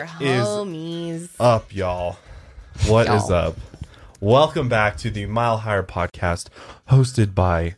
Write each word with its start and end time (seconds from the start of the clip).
What 0.00 0.22
is 0.22 0.46
homies? 0.46 1.28
up, 1.38 1.74
y'all? 1.74 2.16
What 2.86 3.02
is 3.06 3.28
Y'all. 3.28 3.32
up? 3.34 3.56
Welcome 4.18 4.66
back 4.66 4.96
to 4.98 5.10
the 5.10 5.26
Mile 5.26 5.58
Higher 5.58 5.82
podcast, 5.82 6.48
hosted 6.88 7.34
by 7.34 7.74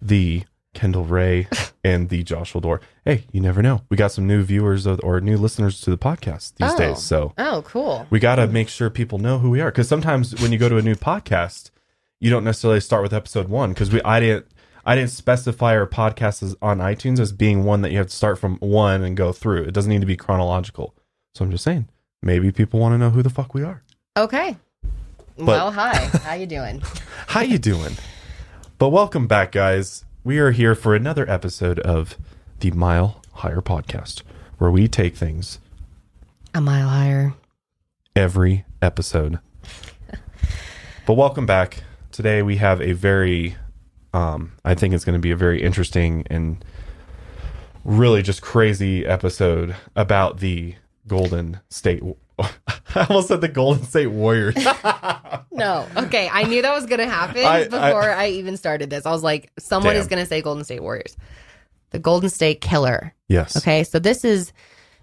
the 0.00 0.44
Kendall 0.72 1.04
Rae 1.04 1.46
and 1.84 2.08
the 2.08 2.24
Joshledore. 2.24 2.80
Hey, 3.04 3.24
you 3.30 3.42
never 3.42 3.60
know. 3.60 3.82
We 3.90 3.98
got 3.98 4.10
some 4.12 4.26
new 4.26 4.42
viewers 4.42 4.86
of- 4.86 5.00
or 5.04 5.20
new 5.20 5.36
listeners 5.36 5.82
to 5.82 5.90
the 5.90 5.98
podcast 5.98 6.54
these 6.56 6.72
Oh. 6.72 6.78
days, 6.78 7.02
so 7.02 7.34
Oh, 7.36 7.62
cool. 7.66 8.06
we 8.08 8.20
got 8.20 8.36
to 8.36 8.46
make 8.46 8.70
sure 8.70 8.88
people 8.88 9.18
know 9.18 9.38
who 9.38 9.50
we 9.50 9.60
are. 9.60 9.70
Because 9.70 9.86
sometimes 9.86 10.40
when 10.40 10.50
you 10.50 10.56
go 10.56 10.70
to 10.70 10.78
a 10.78 10.82
new 10.82 10.94
podcast, 10.94 11.70
you 12.20 12.30
don't 12.30 12.44
necessarily 12.44 12.80
start 12.80 13.02
with 13.02 13.12
episode 13.12 13.50
one. 13.50 13.74
Because 13.74 13.92
we, 13.92 14.00
I 14.00 14.18
didn't, 14.18 14.46
I 14.86 14.94
didn't 14.94 15.10
specify 15.10 15.76
our 15.76 15.86
podcast 15.86 16.42
as, 16.42 16.56
on 16.62 16.78
iTunes 16.78 17.20
as 17.20 17.32
being 17.32 17.64
one 17.64 17.82
that 17.82 17.90
you 17.92 17.98
have 17.98 18.06
to 18.08 18.16
start 18.16 18.38
from 18.38 18.56
one 18.60 19.02
and 19.02 19.14
go 19.14 19.30
through. 19.30 19.64
It 19.64 19.74
doesn't 19.74 19.90
need 19.92 20.00
to 20.00 20.06
be 20.06 20.16
chronological. 20.16 20.94
So 21.34 21.44
I'm 21.44 21.50
just 21.50 21.64
saying, 21.64 21.88
maybe 22.22 22.52
people 22.52 22.78
want 22.78 22.92
to 22.94 22.98
know 22.98 23.10
who 23.10 23.20
the 23.20 23.28
fuck 23.28 23.54
we 23.54 23.64
are. 23.64 23.82
Okay. 24.16 24.56
well, 25.36 25.72
hi. 25.72 25.96
How 26.22 26.34
you 26.34 26.46
doing? 26.46 26.80
How 27.26 27.40
you 27.40 27.58
doing? 27.58 27.96
But 28.78 28.90
welcome 28.90 29.26
back, 29.26 29.50
guys. 29.50 30.04
We 30.22 30.38
are 30.38 30.52
here 30.52 30.76
for 30.76 30.94
another 30.94 31.28
episode 31.28 31.80
of 31.80 32.16
the 32.60 32.70
Mile 32.70 33.20
Higher 33.32 33.60
podcast, 33.60 34.22
where 34.58 34.70
we 34.70 34.86
take 34.86 35.16
things 35.16 35.58
A 36.54 36.60
mile 36.60 36.88
higher. 36.88 37.34
every 38.14 38.64
episode. 38.80 39.40
but 41.06 41.14
welcome 41.14 41.46
back. 41.46 41.82
Today 42.12 42.42
we 42.42 42.58
have 42.58 42.80
a 42.80 42.92
very 42.92 43.56
um 44.12 44.52
I 44.64 44.74
think 44.76 44.94
it's 44.94 45.04
going 45.04 45.18
to 45.18 45.20
be 45.22 45.32
a 45.32 45.36
very 45.36 45.60
interesting 45.60 46.24
and 46.30 46.64
really 47.84 48.22
just 48.22 48.40
crazy 48.40 49.04
episode 49.04 49.74
about 49.96 50.38
the 50.38 50.76
Golden 51.06 51.60
State 51.70 52.02
I 52.38 53.06
almost 53.08 53.28
said 53.28 53.40
the 53.40 53.48
Golden 53.48 53.84
State 53.84 54.08
Warriors. 54.08 54.54
No. 55.52 55.86
Okay. 55.96 56.28
I 56.32 56.42
knew 56.44 56.62
that 56.62 56.74
was 56.74 56.86
going 56.86 56.98
to 56.98 57.06
happen 57.08 57.44
I- 57.44 57.60
I- 57.60 57.64
before 57.68 58.10
I, 58.10 58.28
even 58.30 58.56
started 58.56 58.90
this. 58.90 59.06
I 59.06 59.12
was 59.12 59.22
like, 59.22 59.52
someone 59.58 59.94
Damn. 59.94 60.00
is 60.02 60.08
going 60.08 60.20
to 60.20 60.26
say 60.26 60.42
Golden 60.42 60.64
State 60.64 60.82
Warriors. 60.82 61.16
The 61.90 62.00
Golden 62.00 62.28
State 62.28 62.60
Killer. 62.60 63.14
yes. 63.28 63.56
Okay. 63.56 63.84
So 63.84 64.00
this 64.00 64.24
is 64.24 64.52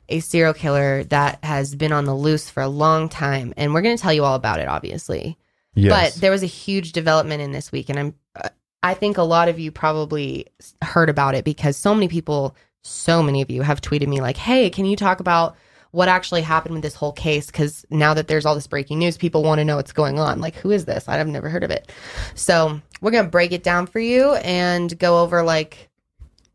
a 0.10 0.20
serial 0.20 0.54
killer 0.54 1.06
that 1.06 1.42
has 1.46 1.74
been 1.76 1.94
on 1.94 2.04
the 2.04 2.14
loose 2.14 2.50
for 2.50 2.62
a 2.62 2.68
long 2.68 3.08
time. 3.08 3.54
And 3.56 3.74
we're 3.74 3.82
going 3.82 3.96
to 3.96 4.02
tell 4.02 4.12
you 4.12 4.26
all 4.26 4.36
about 4.36 4.60
it, 4.60 4.68
obviously. 4.68 5.38
Yes. 5.74 6.16
But 6.16 6.20
there 6.22 6.32
was 6.32 6.44
a 6.44 6.48
huge 6.48 6.92
development 6.92 7.42
in 7.42 7.54
this 7.54 7.72
week, 7.72 7.88
and 7.88 7.98
I'm, 7.98 8.16
uh, 8.36 8.50
I 8.84 8.94
think 8.94 9.18
a 9.18 9.24
lot 9.24 9.48
of 9.48 9.58
you 9.58 9.72
probably 9.72 10.48
heard 10.82 11.10
about 11.10 11.34
it 11.34 11.46
because 11.46 11.78
so 11.78 11.94
many 11.94 12.10
people, 12.10 12.58
so 12.82 13.24
many 13.24 13.42
of 13.42 13.50
you 13.50 13.62
have 13.62 13.80
tweeted 13.80 14.08
me 14.10 14.20
like, 14.20 14.36
"Hey, 14.36 14.70
can 14.70 14.86
you 14.86 14.98
talk 14.98 15.22
about 15.22 15.56
what 15.92 16.08
actually 16.08 16.42
happened 16.42 16.74
with 16.74 16.84
this 16.84 16.96
whole 16.96 17.12
case?" 17.14 17.48
Because 17.48 17.86
now 17.90 18.14
that 18.14 18.28
there's 18.28 18.46
all 18.46 18.56
this 18.56 18.68
breaking 18.68 19.00
news, 19.00 19.18
people 19.18 19.44
want 19.44 19.60
to 19.60 19.66
know 19.66 19.76
what's 19.76 19.92
going 19.94 20.20
on. 20.20 20.40
Like, 20.42 20.56
who 20.56 20.72
is 20.72 20.86
this? 20.86 21.08
I've 21.08 21.28
never 21.28 21.50
heard 21.50 21.64
of 21.64 21.72
it. 21.72 21.92
So 22.36 22.82
we're 23.02 23.12
gonna 23.12 23.30
break 23.30 23.52
it 23.52 23.64
down 23.64 23.88
for 23.88 24.00
you 24.00 24.34
and 24.36 24.98
go 24.98 25.22
over 25.22 25.44
like, 25.44 25.90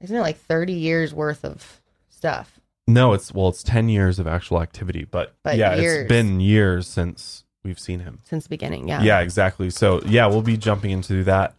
isn't 0.01 0.14
it 0.17 0.20
like 0.20 0.39
30 0.39 0.73
years 0.73 1.14
worth 1.14 1.45
of 1.45 1.81
stuff? 2.09 2.61
No, 2.89 3.12
it's 3.14 3.34
well, 3.34 3.48
it's 3.48 3.62
ten 3.62 3.89
years 3.89 4.19
of 4.19 4.27
actual 4.29 4.62
activity, 4.62 5.05
but, 5.05 5.34
But 5.42 5.57
yeah, 5.57 5.75
years. 5.75 6.03
it's 6.03 6.09
been 6.09 6.39
years 6.41 6.87
since 6.87 7.45
we've 7.64 7.81
seen 7.81 8.01
him. 8.01 8.20
Since 8.25 8.45
the 8.45 8.48
beginning, 8.48 8.87
yeah. 8.89 9.03
Yeah, 9.03 9.20
exactly. 9.20 9.70
So 9.70 10.01
yeah, 10.07 10.27
we'll 10.27 10.42
be 10.42 10.57
jumping 10.57 10.92
into 10.92 11.25
that. 11.25 11.55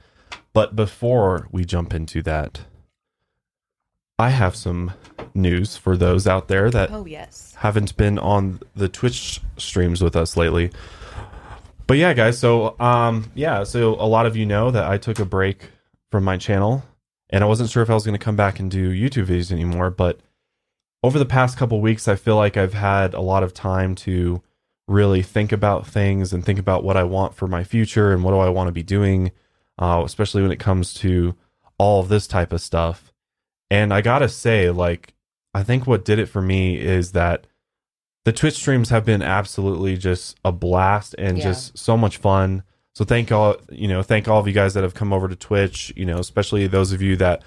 But 0.53 0.75
before 0.75 1.50
we 1.52 1.66
jump 1.66 1.94
into 1.94 2.23
that, 2.23 2.61
I 4.20 4.30
have 4.30 4.56
some 4.56 4.94
news 5.33 5.78
for 5.78 5.95
those 5.95 6.26
out 6.26 6.48
there 6.48 6.72
that 6.72 6.89
Oh 6.92 7.05
yes. 7.05 7.54
haven't 7.58 7.95
been 7.98 8.17
on 8.17 8.60
the 8.76 8.89
Twitch 8.89 9.39
streams 9.58 10.02
with 10.02 10.16
us 10.16 10.36
lately. 10.36 10.72
But 11.86 11.98
yeah, 11.98 12.14
guys, 12.14 12.39
so 12.39 12.76
um 12.80 13.32
yeah, 13.36 13.64
so 13.64 13.94
a 13.95 14.08
lot 14.08 14.26
of 14.26 14.36
you 14.36 14.45
know 14.45 14.72
that 14.72 14.86
I 14.86 14.98
took 14.98 15.20
a 15.20 15.26
break 15.26 15.70
from 16.11 16.23
my 16.23 16.38
channel 16.38 16.83
and 17.30 17.44
I 17.44 17.48
wasn't 17.48 17.70
sure 17.70 17.83
if 17.83 17.89
I 17.89 17.94
was 17.94 18.06
going 18.06 18.17
to 18.17 18.23
come 18.23 18.36
back 18.38 18.60
and 18.60 18.72
do 18.72 18.92
YouTube 18.92 19.26
videos 19.27 19.52
anymore, 19.52 19.89
but 19.89 20.20
over 21.04 21.20
the 21.20 21.26
past 21.26 21.58
couple 21.58 21.80
weeks 21.82 22.08
I 22.08 22.16
feel 22.16 22.36
like 22.36 22.58
I've 22.58 22.73
had 22.73 23.14
a 23.14 23.22
lot 23.22 23.44
of 23.44 23.54
time 23.54 23.94
to 23.95 24.42
really 24.88 25.22
think 25.22 25.52
about 25.52 25.86
things 25.86 26.32
and 26.33 26.44
think 26.44 26.58
about 26.58 26.83
what 26.83 26.98
I 26.98 27.04
want 27.04 27.36
for 27.36 27.48
my 27.48 27.64
future 27.64 28.14
and 28.14 28.23
what 28.23 28.32
do 28.32 28.38
I 28.38 28.50
want 28.50 28.70
to 28.70 28.72
be 28.72 28.83
doing, 28.83 29.32
uh, 29.77 30.02
especially 30.06 30.42
when 30.42 30.52
it 30.52 30.60
comes 30.60 30.94
to 30.95 31.36
all 31.77 32.00
of 32.00 32.08
this 32.10 32.26
type 32.26 32.52
of 32.54 32.61
stuff. 32.61 33.07
And 33.70 33.94
I 33.94 34.02
gotta 34.02 34.30
say, 34.30 34.70
like, 34.70 35.14
I 35.54 35.64
think 35.64 35.86
what 35.88 36.05
did 36.05 36.20
it 36.20 36.28
for 36.28 36.42
me 36.42 36.78
is 36.78 37.11
that 37.14 37.48
the 38.26 38.32
Twitch 38.33 38.55
streams 38.55 38.89
have 38.89 39.05
been 39.05 39.22
absolutely 39.22 39.98
just 39.98 40.38
a 40.44 40.52
blast 40.52 41.16
and 41.17 41.38
Yeah. 41.38 41.45
just 41.45 41.77
so 41.77 41.95
much 41.98 42.17
fun. 42.17 42.64
So 42.94 43.06
thank 43.06 43.32
all 43.32 43.56
you 43.72 43.88
know, 43.88 44.02
thank 44.04 44.27
all 44.27 44.39
of 44.39 44.48
you 44.48 44.54
guys 44.54 44.73
that 44.73 44.83
have 44.83 44.94
come 44.94 45.14
over 45.14 45.27
to 45.27 45.36
Twitch, 45.36 45.94
you 45.95 46.06
know, 46.06 46.17
especially 46.17 46.67
those 46.67 46.92
of 46.92 47.02
you 47.02 47.16
that 47.17 47.44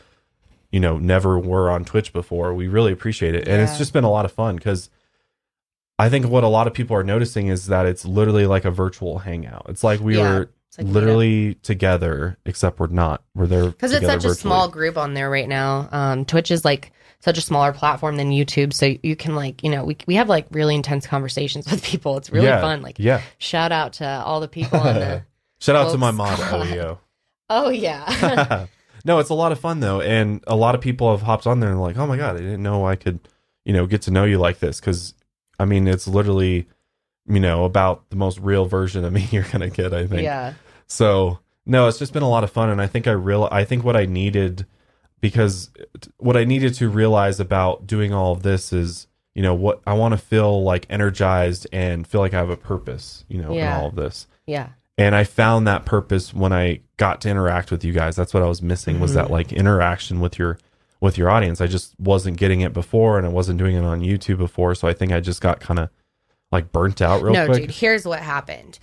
you 0.70 0.78
know 0.80 0.96
never 0.98 1.38
were 1.38 1.70
on 1.70 1.84
Twitch 1.84 2.12
before. 2.12 2.54
We 2.54 2.68
really 2.68 2.92
appreciate 2.92 3.34
it. 3.34 3.48
And 3.48 3.60
it's 3.60 3.76
just 3.78 3.92
been 3.92 4.04
a 4.04 4.10
lot 4.10 4.24
of 4.24 4.32
fun 4.32 4.58
cuz 4.58 4.88
I 5.98 6.08
think 6.08 6.26
what 6.28 6.44
a 6.44 6.48
lot 6.48 6.66
of 6.66 6.72
people 6.72 6.96
are 6.96 7.04
noticing 7.04 7.48
is 7.48 7.66
that 7.66 7.84
it's 7.84 8.04
literally 8.06 8.46
like 8.46 8.64
a 8.64 8.70
virtual 8.70 9.18
hangout. 9.18 9.66
It's 9.68 9.84
like 9.84 10.00
we 10.00 10.16
Yeah. 10.16 10.22
were 10.22 10.50
like 10.78 10.86
literally 10.86 11.54
together 11.54 12.38
except 12.44 12.78
we're 12.78 12.86
not. 12.88 13.22
We're 13.34 13.46
there 13.46 13.66
because 13.66 13.92
it's 13.92 14.06
such 14.06 14.24
a 14.24 14.34
small 14.34 14.68
group 14.68 14.96
on 14.96 15.14
there 15.14 15.30
right 15.30 15.48
now. 15.48 15.88
Um, 15.90 16.24
Twitch 16.24 16.50
is 16.50 16.64
like 16.64 16.92
such 17.20 17.36
a 17.36 17.40
smaller 17.40 17.72
platform 17.72 18.16
than 18.16 18.30
YouTube, 18.30 18.72
so 18.72 18.94
you 19.02 19.16
can 19.16 19.34
like 19.34 19.62
you 19.62 19.70
know 19.70 19.84
we 19.84 19.96
we 20.06 20.14
have 20.14 20.28
like 20.28 20.46
really 20.50 20.74
intense 20.74 21.06
conversations 21.06 21.66
with 21.70 21.82
people. 21.82 22.16
It's 22.16 22.30
really 22.30 22.46
yeah, 22.46 22.60
fun. 22.60 22.82
Like 22.82 22.98
Yeah. 22.98 23.22
shout 23.38 23.72
out 23.72 23.94
to 23.94 24.06
all 24.06 24.40
the 24.40 24.48
people 24.48 24.78
on 24.78 24.94
the. 24.94 25.24
Shout 25.62 25.76
out 25.76 25.92
to 25.92 25.98
my 25.98 26.10
mod 26.10 26.38
OEO. 26.38 26.96
oh 27.50 27.68
yeah, 27.68 28.66
no, 29.04 29.18
it's 29.18 29.28
a 29.28 29.34
lot 29.34 29.52
of 29.52 29.60
fun 29.60 29.80
though, 29.80 30.00
and 30.00 30.42
a 30.46 30.56
lot 30.56 30.74
of 30.74 30.80
people 30.80 31.10
have 31.10 31.22
hopped 31.22 31.46
on 31.46 31.60
there 31.60 31.70
and 31.70 31.80
like, 31.80 31.98
oh 31.98 32.06
my 32.06 32.16
god, 32.16 32.36
I 32.36 32.38
didn't 32.38 32.62
know 32.62 32.86
I 32.86 32.96
could, 32.96 33.20
you 33.66 33.74
know, 33.74 33.86
get 33.86 34.02
to 34.02 34.10
know 34.10 34.24
you 34.24 34.38
like 34.38 34.58
this 34.60 34.80
because, 34.80 35.12
I 35.58 35.66
mean, 35.66 35.86
it's 35.86 36.08
literally, 36.08 36.66
you 37.30 37.40
know, 37.40 37.64
about 37.64 38.08
the 38.10 38.16
most 38.16 38.38
real 38.40 38.66
version 38.66 39.04
of 39.04 39.12
me 39.12 39.28
you're 39.30 39.44
gonna 39.50 39.70
get. 39.70 39.94
I 39.94 40.06
think. 40.06 40.22
yeah, 40.22 40.54
So 40.86 41.38
no, 41.66 41.86
it's 41.88 41.98
just 41.98 42.12
been 42.12 42.22
a 42.22 42.28
lot 42.28 42.42
of 42.44 42.50
fun, 42.50 42.68
and 42.70 42.80
I 42.82 42.86
think 42.86 43.06
I 43.06 43.12
real 43.12 43.48
I 43.52 43.64
think 43.64 43.84
what 43.84 43.96
I 43.96 44.04
needed 44.06 44.66
because 45.20 45.70
what 46.18 46.36
I 46.36 46.44
needed 46.44 46.74
to 46.74 46.88
realize 46.88 47.40
about 47.40 47.86
doing 47.86 48.12
all 48.12 48.32
of 48.32 48.42
this 48.42 48.72
is, 48.72 49.06
you 49.34 49.42
know, 49.42 49.54
what 49.54 49.80
I 49.86 49.92
want 49.92 50.12
to 50.12 50.18
feel 50.18 50.62
like 50.62 50.86
energized 50.88 51.66
and 51.72 52.06
feel 52.06 52.20
like 52.22 52.32
I 52.34 52.38
have 52.38 52.50
a 52.50 52.56
purpose, 52.56 53.24
you 53.28 53.40
know, 53.40 53.52
Yeah. 53.52 53.76
in 53.76 53.80
all 53.82 53.88
of 53.88 53.96
this. 53.96 54.26
yeah, 54.46 54.70
And 54.96 55.14
I 55.14 55.24
found 55.24 55.66
that 55.66 55.84
purpose 55.84 56.32
when 56.32 56.52
I 56.52 56.80
got 56.96 57.20
to 57.22 57.28
interact 57.28 57.70
with 57.70 57.84
you 57.84 57.92
guys. 57.92 58.16
That's 58.16 58.32
what 58.32 58.42
I 58.42 58.46
was 58.46 58.62
missing 58.62 58.98
was 58.98 59.10
Mm-hmm. 59.12 59.20
that 59.20 59.30
like 59.30 59.52
interaction 59.52 60.20
with 60.20 60.38
your 60.38 60.58
with 61.02 61.16
your 61.16 61.30
audience. 61.30 61.60
I 61.62 61.66
just 61.66 61.94
wasn't 61.98 62.36
getting 62.36 62.60
it 62.62 62.72
before, 62.74 63.16
and 63.16 63.26
I 63.26 63.30
wasn't 63.30 63.58
doing 63.58 63.74
it 63.76 63.84
on 63.84 64.00
YouTube 64.00 64.36
before. 64.38 64.74
So 64.74 64.86
I 64.88 64.92
think 64.94 65.12
I 65.12 65.20
just 65.20 65.40
got 65.40 65.58
kind 65.60 65.78
of 65.80 65.88
like 66.52 66.72
burnt 66.72 67.00
out 67.02 67.22
real 67.22 67.32
quick. 67.32 67.34
no, 67.34 67.46
quick. 67.46 67.62
dude. 67.62 67.70
Here's 67.70 68.04
what 68.06 68.20
happened. 68.20 68.78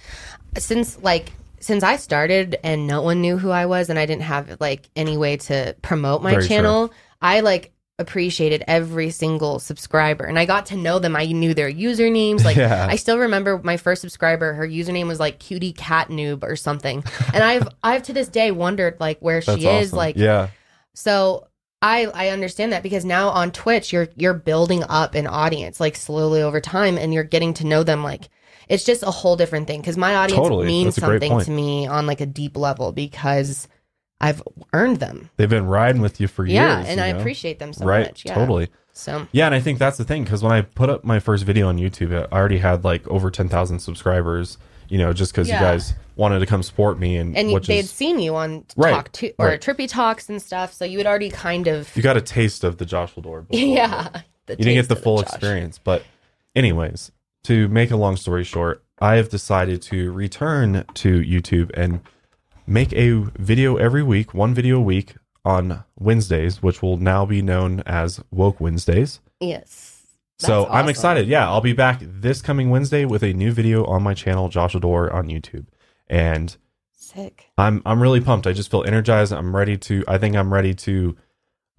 Since 0.57 1.01
like 1.01 1.31
since 1.59 1.83
I 1.83 1.97
started 1.97 2.57
and 2.63 2.87
no 2.87 3.01
one 3.01 3.21
knew 3.21 3.37
who 3.37 3.49
I 3.49 3.65
was 3.65 3.89
and 3.89 3.97
I 3.99 4.05
didn't 4.05 4.23
have 4.23 4.57
like 4.59 4.89
any 4.95 5.17
way 5.17 5.37
to 5.37 5.75
promote 5.81 6.21
my 6.21 6.31
Very 6.31 6.43
true. 6.43 6.47
channel, 6.49 6.93
I 7.21 7.39
like 7.41 7.73
appreciated 7.99 8.63
every 8.67 9.09
single 9.09 9.57
subscriber 9.57 10.23
and 10.23 10.37
I 10.37 10.45
got 10.45 10.67
to 10.67 10.77
know 10.77 10.99
them. 10.99 11.15
I 11.15 11.25
knew 11.25 11.55
their 11.55 11.71
usernames. 11.71 12.45
Like 12.45 12.55
Yeah. 12.57 12.87
I 12.89 12.95
still 12.95 13.17
remember 13.17 13.59
my 13.63 13.75
first 13.77 14.01
subscriber, 14.01 14.53
her 14.53 14.67
username 14.67 15.07
was 15.07 15.19
like 15.19 15.39
cutie 15.39 15.73
cat 15.73 16.09
noob 16.09 16.43
or 16.43 16.55
something. 16.55 17.03
And 17.33 17.43
I've 17.43 17.67
I've 17.83 18.03
to 18.03 18.13
this 18.13 18.27
day 18.27 18.51
wondered 18.51 18.97
like 18.99 19.19
where 19.19 19.41
That's 19.41 19.59
she 19.59 19.67
is. 19.67 19.89
awesome. 19.89 19.97
Like 19.97 20.15
yeah, 20.15 20.49
so 20.93 21.47
I 21.81 22.05
I 22.13 22.29
understand 22.29 22.71
that 22.71 22.83
because 22.83 23.05
now 23.05 23.29
on 23.29 23.51
Twitch 23.51 23.93
you're 23.93 24.07
you're 24.15 24.33
building 24.33 24.83
up 24.83 25.15
an 25.15 25.27
audience 25.27 25.79
like 25.79 25.95
slowly 25.95 26.41
over 26.41 26.59
time 26.59 26.97
and 26.97 27.13
you're 27.13 27.23
getting 27.23 27.53
to 27.55 27.67
know 27.67 27.83
them 27.83 28.03
like 28.03 28.29
it's 28.67 28.83
just 28.83 29.03
a 29.03 29.11
whole 29.11 29.35
different 29.35 29.67
thing 29.67 29.79
because 29.79 29.97
my 29.97 30.15
audience 30.15 30.41
Totally. 30.41 30.65
means 30.65 30.95
That's 30.95 31.05
something 31.05 31.39
to 31.39 31.51
me 31.51 31.87
on 31.87 32.05
like 32.07 32.19
a 32.19 32.25
deep 32.25 32.57
level 32.57 32.91
because 32.91 33.67
I've 34.19 34.41
earned 34.73 34.99
them. 34.99 35.29
they've 35.37 35.49
been 35.49 35.67
riding 35.67 36.01
with 36.01 36.19
you 36.19 36.27
for 36.27 36.45
yeah, 36.45 36.77
years. 36.77 36.87
Yeah, 36.87 36.91
and 36.91 37.01
I 37.01 37.11
know? 37.11 37.19
appreciate 37.19 37.59
them 37.59 37.71
so 37.71 37.85
right, 37.85 38.07
much. 38.07 38.25
Yeah. 38.25 38.33
totally. 38.33 38.69
So 38.93 39.27
Yeah, 39.31 39.45
and 39.45 39.53
I 39.53 39.59
think 39.59 39.77
that's 39.77 39.97
the 39.97 40.03
thing 40.03 40.23
because 40.23 40.41
when 40.41 40.51
I 40.51 40.61
put 40.61 40.89
up 40.89 41.03
my 41.03 41.19
first 41.19 41.43
video 41.45 41.67
on 41.67 41.77
YouTube, 41.77 42.11
I 42.13 42.35
already 42.35 42.57
had 42.57 42.83
like 42.83 43.07
over 43.07 43.29
ten 43.29 43.47
thousand 43.47 43.79
subscribers. 43.79 44.57
You 44.89 44.97
know, 44.97 45.13
just 45.13 45.31
because 45.33 45.47
Yeah. 45.47 45.59
you 45.59 45.65
guys 45.65 45.93
wanted 46.17 46.39
to 46.39 46.45
come 46.45 46.63
support 46.63 46.99
me, 46.99 47.17
and, 47.17 47.37
and 47.37 47.51
which 47.51 47.67
they'd 47.67 47.79
is 47.79 47.91
seen 47.91 48.19
you 48.19 48.35
on 48.35 48.65
Right, 48.75 48.91
talk 48.91 49.11
to 49.13 49.31
or 49.37 49.47
right. 49.47 49.61
trippy 49.61 49.87
talks 49.87 50.29
and 50.29 50.41
stuff, 50.41 50.73
so 50.73 50.83
you 50.85 50.97
had 50.97 51.07
already 51.07 51.29
kind 51.29 51.67
of 51.67 51.95
you 51.95 52.01
got 52.03 52.17
a 52.17 52.21
taste 52.21 52.63
of 52.63 52.77
the 52.77 52.85
Joshledore. 52.85 53.45
yeah. 53.49 54.09
you 54.49 54.55
didn't 54.55 54.73
get 54.75 54.89
the 54.89 54.95
full 54.95 55.17
Josh. 55.21 55.27
experience. 55.29 55.77
But, 55.77 56.03
anyways, 56.55 57.11
to 57.45 57.67
make 57.67 57.91
a 57.91 57.95
long 57.97 58.17
story 58.17 58.43
short, 58.43 58.83
I 58.99 59.15
have 59.15 59.29
decided 59.29 59.81
to 59.83 60.11
return 60.11 60.83
to 60.95 61.21
YouTube 61.21 61.71
and 61.75 62.01
make 62.65 62.91
a 62.93 63.11
video 63.37 63.75
every 63.77 64.03
week, 64.03 64.33
one 64.33 64.53
video 64.53 64.77
a 64.77 64.81
week 64.81 65.15
on 65.45 65.83
Wednesdays, 65.99 66.61
which 66.63 66.81
will 66.81 66.97
now 66.97 67.25
be 67.25 67.41
known 67.41 67.81
as 67.85 68.21
Woke 68.31 68.59
Wednesdays. 68.59 69.21
Yes. 69.39 69.93
So 70.39 70.63
That's 70.63 70.73
I'm 70.75 70.89
excited. 70.89 71.27
Yeah, 71.27 71.47
I'll 71.49 71.61
be 71.61 71.73
back 71.73 71.99
this 72.01 72.41
coming 72.41 72.69
Wednesday 72.69 73.05
with 73.05 73.23
a 73.23 73.33
new 73.33 73.51
video 73.51 73.85
on 73.85 74.03
my 74.03 74.13
channel, 74.13 74.49
Joshledore 74.49 75.11
on 75.13 75.27
YouTube. 75.27 75.65
And 76.09 76.55
Sick. 76.95 77.45
I'm 77.57 77.81
I'm 77.85 78.01
really 78.01 78.21
pumped. 78.21 78.47
I 78.47 78.53
just 78.53 78.69
feel 78.71 78.83
energized. 78.83 79.31
I'm 79.33 79.55
ready 79.55 79.77
to 79.77 80.03
I 80.07 80.17
think 80.17 80.35
I'm 80.35 80.53
ready 80.53 80.73
to 80.73 81.15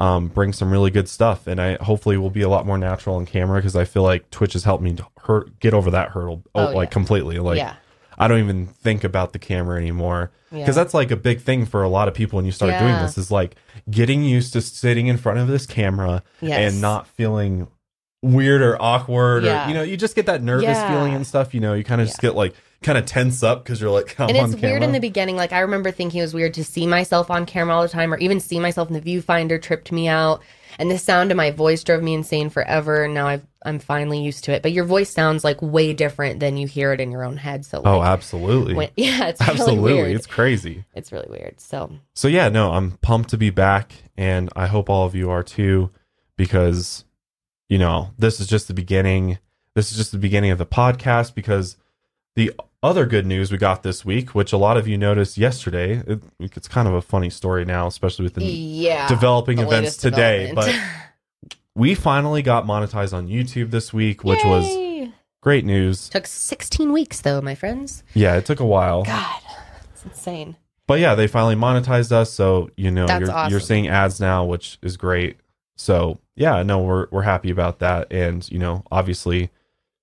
um, 0.01 0.29
bring 0.29 0.53
some 0.53 0.71
really 0.71 0.91
good 0.93 1.09
stuff 1.09 1.47
and 1.49 1.61
I 1.61 1.75
hopefully 1.83 2.17
will 2.17 2.31
be 2.31 2.43
a 2.43 2.49
lot 2.49 2.65
more 2.67 2.79
natural 2.79 3.17
on 3.17 3.27
camera 3.27 3.59
because 3.59 3.75
I 3.75 3.85
feel 3.85 4.05
like 4.05 4.31
Twitch 4.31 4.53
has 4.53 4.63
helped 4.63 4.83
me 4.85 4.95
to 4.95 5.05
hurt, 5.25 5.59
get 5.59 5.75
over 5.75 5.91
that 5.91 6.11
hurdle 6.11 6.45
oh, 6.55 6.69
Oh, 6.69 6.73
like 6.73 6.89
yeah. 6.89 6.93
completely. 6.93 7.39
Like 7.41 7.59
yeah. 7.59 7.75
I 8.17 8.29
don't 8.29 8.39
even 8.39 8.67
think 8.69 9.03
about 9.05 9.33
the 9.33 9.39
camera 9.41 9.77
anymore 9.77 10.31
Yeah. 10.53 10.61
because 10.61 10.77
that's 10.77 10.95
like 10.95 11.11
a 11.11 11.17
big 11.17 11.41
thing 11.41 11.67
for 11.67 11.83
a 11.83 11.89
lot 11.89 12.07
of 12.07 12.15
people 12.15 12.37
when 12.37 12.45
you 12.47 12.53
start 12.53 12.79
doing 12.79 12.95
this 12.95 13.19
is 13.19 13.31
like 13.33 13.57
getting 13.91 14.23
used 14.23 14.53
to 14.53 14.61
sitting 14.61 15.09
in 15.09 15.17
front 15.19 15.41
of 15.41 15.49
this 15.49 15.67
camera 15.67 16.23
Yes. 16.41 16.73
and 16.73 16.81
not 16.81 17.09
feeling 17.09 17.67
weird 18.23 18.63
or 18.63 18.81
awkward 18.81 19.45
Yeah. 19.45 19.65
or 19.65 19.69
you 19.69 19.75
know 19.75 19.83
you 19.83 19.97
just 19.97 20.15
get 20.15 20.27
that 20.27 20.43
nervous 20.43 20.65
Yeah. 20.65 20.91
feeling 20.93 21.15
and 21.15 21.27
stuff 21.27 21.55
you 21.55 21.61
know 21.61 21.75
you 21.75 21.83
kind 21.85 22.01
of 22.01 22.07
just 22.07 22.21
get 22.21 22.35
like 22.37 22.55
kind 22.83 22.97
of 22.97 23.07
tense 23.07 23.43
up 23.43 23.65
because 23.65 23.81
you're 23.81 23.91
like 23.91 24.19
and 24.21 24.37
it's 24.37 24.55
weird 24.55 24.83
in 24.83 24.93
the 24.93 25.01
beginning. 25.01 25.37
Like 25.37 25.53
I 25.53 25.61
remember 25.61 25.91
thinking 25.91 26.21
it 26.21 26.23
was 26.23 26.35
weird 26.35 26.55
to 26.55 26.65
see 26.65 26.87
myself 26.87 27.31
on 27.31 27.45
camera 27.47 27.75
all 27.75 27.83
the 27.83 27.89
time, 27.89 28.13
or 28.15 28.19
even 28.19 28.41
see 28.41 28.61
myself 28.61 28.89
in 28.89 28.95
the 28.95 29.01
viewfinder 29.01 29.61
tripped 29.61 29.91
me 29.93 30.09
out. 30.09 30.43
And 30.81 30.89
the 30.89 30.99
sound 30.99 31.33
of 31.33 31.37
my 31.37 31.51
voice 31.51 31.83
drove 31.83 32.05
me 32.05 32.15
insane 32.15 32.51
forever. 32.51 33.03
And 33.03 33.13
now 33.13 33.27
I've, 33.27 33.45
I'm 33.65 33.81
finally 33.81 34.23
used 34.23 34.45
to 34.45 34.53
it. 34.53 34.63
But 34.63 34.71
your 34.71 34.85
voice 34.85 35.11
sounds 35.11 35.43
like 35.43 35.61
way 35.61 35.93
different 35.93 36.39
than 36.39 36.57
you 36.57 36.69
hear 36.69 36.93
it 36.93 37.01
in 37.01 37.11
your 37.11 37.25
own 37.25 37.37
head. 37.37 37.65
So 37.65 37.83
oh 37.85 38.01
absolutely 38.01 38.75
when, 38.75 38.91
yeah, 38.97 39.27
it's 39.29 39.41
absolutely 39.41 39.79
really 39.79 40.03
weird. 40.03 40.17
it's 40.17 40.27
crazy 40.29 40.85
It's 40.95 41.11
really 41.11 41.29
weird. 41.29 41.61
So 41.61 41.91
so 42.15 42.29
yeah 42.29 42.49
no 42.49 42.73
i'm 42.73 42.93
pumped 42.99 43.31
to 43.31 43.37
be 43.37 43.51
back 43.51 43.93
and 44.17 44.51
i 44.55 44.67
hope 44.67 44.89
all 44.89 45.05
of 45.05 45.15
you 45.17 45.31
are 45.31 45.43
too 45.43 45.91
because 46.37 47.05
you 47.69 47.79
know 47.79 48.11
this 48.19 48.39
is 48.41 48.47
just 48.47 48.69
the 48.69 48.75
beginning 48.75 49.39
this 49.75 49.91
is 49.91 49.97
just 49.97 50.13
the 50.13 50.19
beginning 50.19 50.51
of 50.51 50.59
the 50.59 50.67
podcast 50.67 51.35
because 51.35 51.77
the 52.37 52.53
other 52.83 53.07
good 53.07 53.27
news 53.27 53.51
we 53.51 53.59
got 53.59 53.83
this 53.83 54.05
week 54.05 54.35
which 54.35 54.53
a 54.53 54.57
lot 54.57 54.77
of 54.77 54.87
you 54.87 54.97
noticed 54.97 55.37
yesterday 55.37 56.03
it, 56.07 56.21
it's 56.39 56.69
kind 56.69 56.87
of 56.87 56.95
a 56.95 57.03
funny 57.03 57.29
story 57.31 57.65
now 57.65 57.87
especially 57.87 58.23
with 58.23 58.35
the 58.35 58.45
yeah, 58.45 59.09
developing 59.09 59.57
the 59.57 59.65
events 59.67 59.97
today 59.97 60.53
But 60.55 60.75
we 61.75 61.95
finally 61.95 62.43
got 62.43 62.67
monetized 62.67 63.13
on 63.13 63.27
youtube 63.29 63.71
this 63.71 63.93
week 63.93 64.23
which 64.25 64.45
was 64.45 65.11
great 65.41 65.65
news 65.65 66.09
took 66.09 66.27
16 66.27 66.93
weeks 66.93 67.21
though, 67.21 67.41
my 67.41 67.55
friends. 67.55 68.05
yeah 68.15 68.37
it 68.37 68.45
took 68.47 68.61
a 68.61 68.67
while 68.67 69.03
God, 69.05 69.41
it's 69.93 70.05
insane. 70.05 70.57
but 70.87 71.01
yeah, 71.01 71.15
they 71.17 71.27
finally 71.27 71.57
monetized 71.57 72.13
us, 72.13 72.33
so 72.33 72.71
you 72.77 72.91
know 72.93 73.07
That's 73.07 73.23
you're 73.23 73.33
awesome. 73.33 73.51
you're 73.51 73.61
seeing 73.61 73.89
ads 73.89 74.21
now, 74.21 74.45
which 74.45 74.79
is 74.83 74.97
great. 74.97 75.37
So 75.77 76.19
yeah, 76.37 76.63
no, 76.63 76.79
we're 76.81 77.09
we're 77.11 77.23
happy 77.23 77.51
about 77.51 77.81
that, 77.81 78.13
and 78.13 78.49
you 78.51 78.59
know, 78.59 78.85
obviously, 78.91 79.51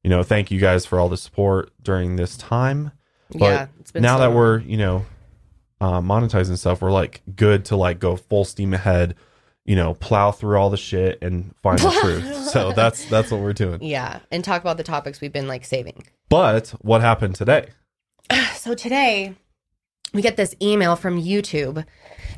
you 0.05 0.09
know, 0.09 0.21
thank 0.21 0.51
you 0.51 0.59
guys 0.59 0.85
for 0.85 0.99
all 0.99 1.09
the 1.09 1.17
support 1.17 1.71
during 1.81 2.15
this 2.15 2.37
time. 2.37 2.91
But 3.31 3.41
yeah, 3.41 3.67
it's 3.79 3.91
been 3.91 4.03
now 4.03 4.17
so 4.17 4.21
that 4.21 4.35
we're 4.35 4.59
you 4.59 4.77
know 4.77 5.03
uh, 5.81 5.99
monetizing 5.99 6.59
stuff, 6.59 6.83
we're 6.83 6.91
like 6.91 7.23
good 7.35 7.65
to 7.65 7.75
like 7.75 7.97
go 7.97 8.15
full 8.15 8.45
steam 8.45 8.75
ahead. 8.75 9.15
You 9.65 9.75
know, 9.75 9.95
plow 9.95 10.29
through 10.29 10.57
all 10.57 10.69
the 10.69 10.77
shit 10.77 11.17
and 11.23 11.55
find 11.63 11.79
the 11.79 11.89
truth. 11.89 12.33
So 12.55 12.71
that's 12.71 13.05
that's 13.05 13.31
what 13.31 13.41
we're 13.41 13.53
doing. 13.53 13.81
yeah, 13.81 14.19
and 14.29 14.43
talk 14.43 14.61
about 14.61 14.77
the 14.77 14.83
topics 14.83 15.21
we've 15.21 15.33
been 15.33 15.47
like 15.47 15.65
saving. 15.65 16.03
But 16.29 16.69
what 16.81 17.01
happened 17.01 17.33
today? 17.33 17.69
So 18.53 18.75
today 18.75 19.35
we 20.13 20.21
get 20.21 20.37
this 20.37 20.55
email 20.61 20.95
from 20.95 21.21
YouTube 21.21 21.85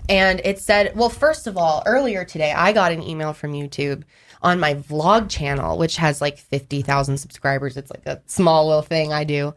and 0.09 0.41
it 0.43 0.59
said, 0.59 0.93
well, 0.95 1.09
first 1.09 1.47
of 1.47 1.57
all, 1.57 1.83
earlier 1.85 2.25
today 2.25 2.51
I 2.51 2.73
got 2.73 2.91
an 2.91 3.01
email 3.01 3.31
from 3.33 3.53
YouTube 3.53 4.03
on 4.41 4.59
my 4.59 4.75
vlog 4.75 5.29
channel, 5.29 5.77
which 5.77 5.97
has 5.97 6.21
like 6.21 6.37
50,000 6.37 7.17
subscribers. 7.17 7.77
It's 7.77 7.91
like 7.91 8.05
a 8.05 8.21
small 8.27 8.67
little 8.67 8.81
thing 8.81 9.13
I 9.13 9.23
do. 9.23 9.53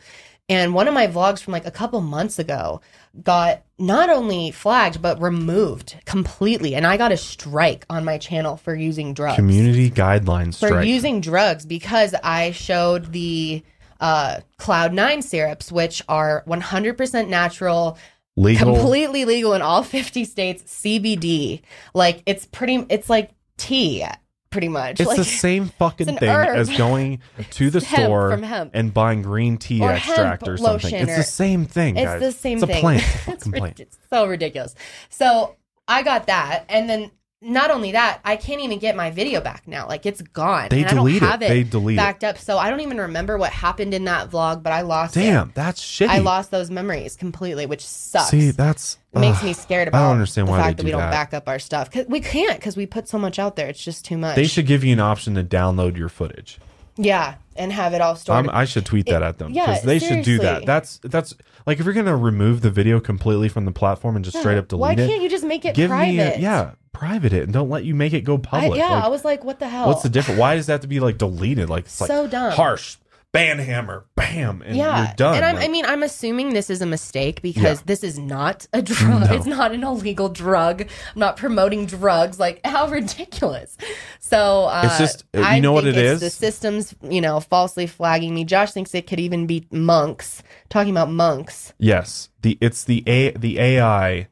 And 0.49 0.75
one 0.75 0.89
of 0.89 0.95
my 0.95 1.07
vlogs 1.07 1.41
from 1.41 1.53
like 1.53 1.65
a 1.65 1.71
couple 1.71 2.01
months 2.01 2.41
ago 2.41 2.81
got 3.23 3.63
not 3.79 4.11
only 4.11 4.51
flagged, 4.51 5.01
but 5.01 5.21
removed 5.23 5.97
completely. 6.07 6.75
And 6.75 6.85
I 6.87 6.97
got 6.97 7.13
a 7.13 7.17
strike 7.17 7.87
on 7.89 8.05
my 8.05 8.19
channel 8.19 8.57
for 8.57 8.75
using 8.75 9.15
drugs 9.15 9.37
Community 9.37 9.91
guidelines 9.91 10.59
for 10.59 10.67
strike. 10.67 10.89
using 10.89 11.21
drugs 11.21 11.65
because 11.67 12.15
I 12.25 12.51
showed 12.51 13.13
the 13.13 13.63
uh, 14.01 14.41
Cloud 14.57 14.93
Nine 14.93 15.23
syrups, 15.23 15.71
which 15.71 16.03
are 16.09 16.43
100% 16.49 17.29
natural, 17.29 17.97
Legal. 18.37 18.75
completely 18.75 19.25
legal 19.25 19.53
in 19.53 19.63
all 19.63 19.83
50 19.85 20.25
states. 20.25 20.65
CBD, 20.65 21.63
like 21.95 22.25
it's 22.27 22.47
pretty, 22.47 22.85
it's 22.89 23.09
like 23.09 23.31
tea, 23.57 24.05
pretty 24.51 24.69
much. 24.69 25.01
It's 25.01 25.07
like 25.09 25.17
the 25.17 25.25
same 25.25 25.67
fucking 25.79 26.07
thing 26.19 26.29
herb. 26.29 26.49
as 26.57 26.69
going 26.77 27.21
to 27.53 27.71
the 27.71 27.81
store 27.81 28.33
and 28.33 28.93
buying 28.93 29.23
green 29.23 29.57
tea 29.59 29.81
Or 29.81 29.93
extract 29.93 30.47
or 30.49 30.57
something. 30.57 30.95
It's 30.95 31.11
or- 31.13 31.17
the 31.17 31.23
same 31.23 31.67
thing, 31.67 31.97
It's 31.97 32.05
guys. 32.05 32.21
the 32.21 32.33
same 32.33 32.55
it's 32.59 32.65
a 32.65 32.67
thing. 32.67 32.81
plant. 32.81 33.03
It's 33.29 33.47
a 33.47 33.49
it's, 33.51 33.59
plant. 33.59 33.81
it's 33.81 33.99
so 34.11 34.27
ridiculous. 34.27 34.75
So 35.09 35.57
I 35.89 36.03
got 36.03 36.27
that, 36.27 36.65
and 36.69 36.89
then 36.91 37.11
not 37.43 37.71
only 37.71 37.93
that, 37.93 38.21
I 38.25 38.37
can't 38.37 38.61
even 38.61 38.79
get 38.79 38.95
my 38.95 39.11
video 39.11 39.41
back 39.41 39.67
now. 39.67 39.89
Like 39.89 40.05
it's 40.05 40.21
gone. 40.21 40.69
They 40.71 40.81
and 40.83 40.87
I 40.91 40.95
delete 40.95 41.21
don't 41.21 41.29
it. 41.29 41.31
have 41.31 41.43
it. 41.43 41.49
They 41.49 41.63
delete 41.63 41.97
it. 41.97 42.01
backed 42.01 42.23
up. 42.25 42.37
So 42.39 42.59
I 42.59 42.69
don't 42.69 42.81
even 42.81 42.99
remember 42.99 43.39
what 43.39 43.51
happened 43.51 43.95
in 43.95 44.05
that 44.05 44.31
vlog, 44.31 44.63
but 44.63 44.73
I 44.73 44.83
lost 44.83 45.17
it. 45.17 45.21
Damn, 45.21 45.53
that's 45.55 45.83
shitty. 45.83 46.09
I 46.09 46.19
lost 46.19 46.51
those 46.51 46.71
memories 46.71 47.17
completely, 47.17 47.65
which 47.67 47.85
sucks. 47.87 48.29
See, 48.31 48.51
that's 48.51 48.99
it 49.15 49.21
makes 49.21 49.39
ugh. 49.39 49.45
me 49.45 49.53
scared 49.55 49.89
about. 49.89 50.03
I 50.03 50.03
don't 50.09 50.13
understand 50.13 50.49
the 50.49 50.53
why 50.53 50.61
fact 50.61 50.77
that 50.77 50.85
we 50.85 50.91
do 50.91 50.99
don't 50.99 51.11
back 51.11 51.33
up 51.33 51.49
our 51.49 51.59
stuff. 51.59 51.91
'Cause 51.91 52.05
we 52.09 52.21
can't 52.21 52.59
because 52.59 52.77
we 52.77 52.85
put 52.87 53.09
so 53.09 53.19
much 53.19 53.39
out 53.39 53.57
there. 53.57 53.69
It's 53.69 53.83
just 53.83 54.05
too 54.05 54.19
much. 54.19 54.37
They 54.37 54.47
should 54.47 54.67
give 54.67 54.85
you 54.85 54.93
an 54.93 55.01
option 55.01 55.35
to 55.37 55.43
download 55.43 55.97
your 55.97 56.09
footage. 56.11 56.59
yeah, 56.97 57.37
and 57.57 57.73
have 57.73 57.95
it 57.95 58.03
all 58.03 58.17
stored. 58.17 58.39
I'm, 58.39 58.51
I 58.55 58.67
should 58.67 58.85
tweet 58.85 59.07
that 59.07 59.23
at 59.23 59.39
them 59.39 59.53
yeah, 59.53 59.67
because 59.67 59.83
they 59.83 59.99
should 59.99 60.25
do 60.25 60.39
that. 60.41 60.67
That's 60.67 60.99
that's 61.03 61.35
like 61.67 61.79
if 61.81 61.87
you're 61.87 61.95
gonna 61.95 62.17
remove 62.17 62.61
the 62.61 62.71
video 62.71 63.01
completely 63.01 63.49
from 63.49 63.65
the 63.65 63.73
platform 63.73 64.17
and 64.17 64.25
just 64.25 64.39
straight 64.39 64.59
up 64.59 64.69
delete 64.69 64.99
it. 64.99 65.01
Why 65.01 65.05
it. 65.05 65.09
can't 65.09 65.23
you 65.23 65.31
just 65.31 65.45
make 65.45 65.65
it 65.65 65.75
give 65.75 65.89
private? 65.91 66.13
me 66.13 66.19
a, 66.21 66.39
yeah, 66.39 66.71
private 66.93 67.33
it 67.33 67.45
and 67.45 67.53
don't 67.53 67.71
let 67.71 67.85
you 67.85 67.95
make 67.95 68.13
it 68.13 68.23
go 68.23 68.35
I, 68.35 68.39
public. 68.39 68.79
yeah, 68.79 68.91
Like, 68.91 69.05
I 69.05 69.09
was 69.09 69.25
like, 69.25 69.45
what 69.45 69.59
the 69.59 69.69
hell? 69.69 69.87
what's 69.89 70.03
the 70.03 70.09
difference? 70.09 70.39
Why 70.41 70.55
does 70.57 70.67
that 70.67 70.73
have 70.75 70.81
to 70.83 70.89
be 70.89 71.01
like 71.01 71.19
deleted? 71.19 71.69
Like 71.71 71.85
it's 71.85 71.95
So 71.95 72.23
like 72.23 72.31
dumb. 72.31 72.53
harsh 72.53 72.97
ban 73.33 73.61
hammer, 73.61 74.07
bam, 74.17 74.61
and 74.67 74.77
yeah, 74.77 75.07
you're 75.07 75.15
done. 75.15 75.37
and 75.37 75.45
I'm, 75.45 75.55
Like, 75.55 75.65
I 75.65 75.69
mean, 75.69 75.85
I'm 75.87 76.03
assuming 76.03 76.53
this 76.53 76.69
is 76.69 76.83
a 76.83 76.87
mistake 76.87 77.41
because 77.43 77.79
Yeah. 77.79 77.83
this 77.87 78.03
is 78.03 78.19
not 78.19 78.67
a 78.73 78.83
drug. 78.83 79.21
No. 79.31 79.37
It's 79.37 79.47
not 79.47 79.71
an 79.71 79.85
illegal 79.85 80.29
drug. 80.29 80.81
I'm 80.83 80.89
not 81.21 81.37
promoting 81.37 81.87
drugs. 81.87 82.41
Like 82.41 82.61
how 82.67 82.89
ridiculous. 82.91 83.79
So 84.19 84.65
uh, 84.65 84.83
It's 84.87 84.99
just- 84.99 85.25
you 85.33 85.43
I 85.43 85.61
know 85.61 85.73
what 85.73 85.87
it 85.87 85.97
is? 85.97 86.19
The 86.19 86.29
systems, 86.29 86.93
you 87.09 87.21
know, 87.21 87.39
falsely 87.39 87.87
flagging 87.87 88.35
me. 88.35 88.45
Josh 88.45 88.73
thinks 88.73 88.93
it 88.97 89.07
could 89.07 89.21
even 89.21 89.47
be 89.47 89.61
MONQs. 89.73 90.43
Talking 90.69 90.91
about 90.91 91.09
MONQs. 91.09 91.73
yes, 91.79 92.31
the 92.43 92.59
it's 92.61 92.83
the 92.83 93.05
a 93.07 93.31
the 93.31 93.61
AI 93.61 94.13
is 94.13 94.27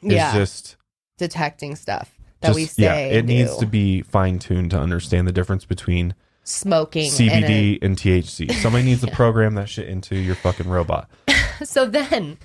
yeah, 0.00 0.32
just 0.32 0.76
detecting 1.18 1.76
stuff 1.76 2.10
that 2.40 2.48
just 2.48 2.56
we 2.56 2.64
say. 2.64 2.82
yeah. 2.84 2.96
It 2.96 3.18
and 3.18 3.28
needs 3.28 3.56
to 3.58 3.66
be 3.66 4.02
fine 4.02 4.38
tuned 4.38 4.70
to 4.70 4.78
understand 4.78 5.28
the 5.28 5.32
difference 5.32 5.64
between 5.64 6.14
smoking. 6.44 7.04
and 7.04 7.12
CBD 7.12 7.78
and, 7.82 7.96
THC. 7.96 8.52
Somebody 8.54 8.84
needs 8.84 9.02
to 9.02 9.10
program 9.12 9.54
that 9.56 9.68
shit 9.68 9.88
into 9.88 10.16
your 10.16 10.36
fucking 10.36 10.68
robot. 10.68 11.10
so 11.64 11.84
then, 11.84 12.38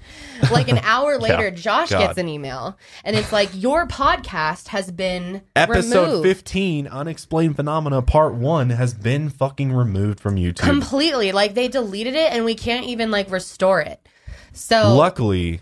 like 0.52 0.68
an 0.68 0.80
hour 0.80 1.18
later, 1.18 1.52
Josh 1.52 1.92
God. 1.92 2.00
gets 2.00 2.18
an 2.18 2.28
email, 2.28 2.78
and 3.06 3.16
it's 3.16 3.32
like 3.32 3.50
your 3.54 3.88
podcast 3.88 4.70
has 4.70 4.92
been 4.92 5.44
Episode 5.56 6.08
removed. 6.08 6.28
15, 6.28 6.88
Unexplained 6.88 7.56
Phenomena 7.56 8.02
Part 8.02 8.34
1 8.34 8.72
has 8.72 8.94
been 8.94 9.30
fucking 9.30 9.72
removed 9.72 10.20
from 10.20 10.36
YouTube. 10.36 10.60
completely 10.60 11.32
like 11.32 11.54
they 11.54 11.68
deleted 11.68 12.16
it 12.16 12.34
and 12.34 12.44
we 12.44 12.56
can't 12.56 12.86
even 12.88 13.12
like 13.12 13.32
restore 13.32 13.80
it 13.80 14.06
so 14.54 14.96
Luckily, 14.96 15.62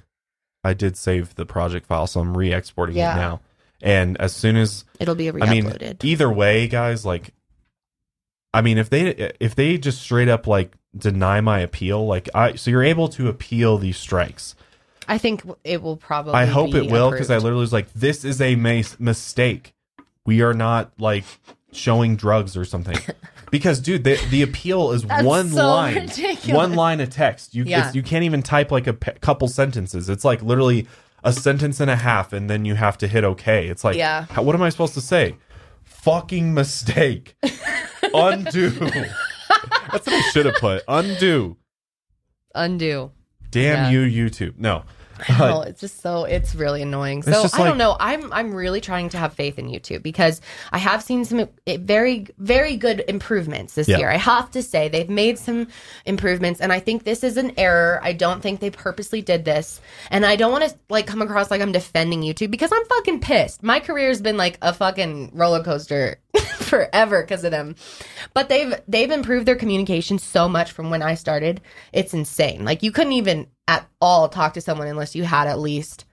I 0.63 0.73
did 0.73 0.97
save 0.97 1.35
the 1.35 1.45
project 1.45 1.87
file, 1.87 2.07
so 2.07 2.19
I'm 2.19 2.37
re-exporting 2.37 2.95
Yeah. 2.95 3.13
it 3.13 3.17
now. 3.17 3.41
And 3.81 4.19
as 4.21 4.35
soon 4.35 4.57
as 4.57 4.85
it'll 4.99 5.15
be 5.15 5.29
I 5.29 5.31
mean, 5.31 5.65
re-uploaded 5.65 6.03
either 6.03 6.31
way, 6.31 6.67
guys, 6.67 7.05
like, 7.05 7.33
I 8.53 8.61
mean, 8.61 8.77
if 8.77 8.89
they 8.89 9.31
if 9.39 9.55
they 9.55 9.77
just 9.77 10.01
straight 10.01 10.27
up 10.29 10.45
like 10.45 10.73
deny 10.95 11.41
my 11.41 11.59
appeal, 11.59 12.05
like 12.05 12.29
I, 12.35 12.55
so 12.55 12.69
you're 12.69 12.83
able 12.83 13.07
to 13.09 13.27
appeal 13.27 13.77
these 13.77 13.97
strikes. 13.97 14.55
I, 15.07 15.17
think 15.17 15.43
it 15.63 15.81
will 15.81 15.97
probably 15.97 16.33
I 16.33 16.45
hope 16.45 16.75
it 16.75 16.89
will 16.89 17.11
because 17.11 17.31
I 17.31 17.37
literally 17.37 17.61
was 17.61 17.73
like, 17.73 17.91
this 17.93 18.23
is 18.23 18.39
a 18.39 18.55
mistake. 18.55 19.73
We 20.25 20.41
are 20.41 20.53
not 20.53 20.91
like 20.99 21.25
showing 21.71 22.15
drugs 22.15 22.55
or 22.55 22.65
something. 22.65 22.97
Because, 23.51 23.79
dude, 23.79 24.03
the 24.05 24.15
the 24.31 24.41
appeal 24.41 24.91
is 24.91 25.03
That's 25.03 25.23
one 25.23 25.49
so 25.49 25.67
line, 25.67 25.95
ridiculous. 25.95 26.47
one 26.55 26.73
line 26.73 26.99
of 27.01 27.09
text. 27.09 27.53
You 27.53 27.63
Yeah. 27.65 27.79
it's- 27.79 27.95
you 27.95 28.01
can't 28.01 28.23
even 28.23 28.41
type 28.41 28.71
like 28.71 28.87
a 28.87 28.93
pe- 28.93 29.19
couple 29.19 29.47
sentences. 29.49 30.09
It's 30.09 30.23
like 30.25 30.41
literally 30.41 30.87
a 31.23 31.31
sentence 31.33 31.79
and 31.79 31.91
a 31.91 31.97
half, 31.97 32.33
and 32.33 32.49
then 32.49 32.65
you 32.65 32.75
have 32.75 32.97
to 32.99 33.07
hit 33.07 33.23
OK. 33.23 33.67
It's 33.67 33.83
like, 33.83 33.97
Yeah. 33.97 34.25
how, 34.31 34.41
what 34.41 34.55
am 34.55 34.61
I 34.63 34.69
supposed 34.69 34.93
to 34.95 35.01
say? 35.01 35.35
Fucking 35.83 36.53
mistake. 36.53 37.35
Undo. 38.13 38.69
That's 38.71 40.07
what 40.07 40.13
I 40.15 40.21
should 40.31 40.45
have 40.47 40.55
put. 40.55 40.83
Undo. 40.87 41.57
undo 42.55 43.11
Damn 43.51 43.91
Yeah. 43.93 43.99
you, 44.07 44.25
YouTube. 44.29 44.57
No. 44.57 44.83
I 45.29 45.37
know 45.49 45.61
it's 45.61 45.81
just 45.81 46.01
so 46.01 46.25
it's 46.25 46.55
really 46.55 46.81
annoying. 46.81 47.23
So 47.23 47.47
I 47.53 47.63
don't 47.63 47.77
know. 47.77 47.95
I'm 47.99 48.31
I'm 48.33 48.53
really 48.53 48.81
trying 48.81 49.09
to 49.09 49.17
have 49.17 49.33
faith 49.33 49.59
in 49.59 49.67
YouTube 49.67 50.03
because 50.03 50.41
I 50.71 50.77
have 50.77 51.03
seen 51.03 51.25
some 51.25 51.47
eh, 51.67 51.77
very 51.79 52.27
very 52.37 52.77
good 52.77 53.03
improvements 53.07 53.75
this 53.75 53.87
Yeah. 53.87 53.97
year. 53.99 54.09
I 54.09 54.17
have 54.17 54.51
to 54.51 54.63
say 54.63 54.87
they've 54.89 55.09
made 55.09 55.37
some 55.37 55.67
improvements, 56.05 56.59
and 56.61 56.71
I 56.73 56.79
think 56.79 57.03
this 57.03 57.23
is 57.23 57.37
an 57.37 57.53
error. 57.57 57.99
I 58.03 58.13
don't 58.13 58.41
think 58.41 58.59
they 58.59 58.69
purposely 58.69 59.21
did 59.21 59.45
this, 59.45 59.79
and 60.09 60.25
I 60.25 60.35
don't 60.35 60.51
want 60.51 60.69
to 60.69 60.75
like 60.89 61.07
come 61.07 61.21
across 61.21 61.51
like 61.51 61.61
I'm 61.61 61.71
defending 61.71 62.21
YouTube 62.21 62.51
because 62.51 62.71
I'm 62.73 62.85
fucking 62.85 63.21
pissed. 63.21 63.63
My 63.63 63.79
career's 63.79 64.21
been 64.21 64.37
like 64.37 64.57
a 64.61 64.73
fucking 64.73 65.31
roller 65.33 65.63
coaster 65.63 66.17
forever 66.55 67.21
because 67.21 67.43
of 67.43 67.51
them. 67.51 67.75
But 68.33 68.49
they've 68.49 68.73
they've 68.87 69.11
improved 69.11 69.45
their 69.45 69.55
communication 69.55 70.19
so 70.19 70.47
much 70.47 70.71
from 70.71 70.89
when 70.89 71.01
I 71.01 71.15
started. 71.15 71.61
It's 71.93 72.13
insane. 72.13 72.63
Like 72.65 72.83
you 72.83 72.91
couldn't 72.91 73.13
even 73.13 73.47
at 73.67 73.87
all 73.99 74.29
talk 74.29 74.53
to 74.53 74.61
someone 74.61 74.87
unless 74.87 75.15
you 75.15 75.23
had 75.23 75.47
at 75.47 75.59
least 75.59 76.05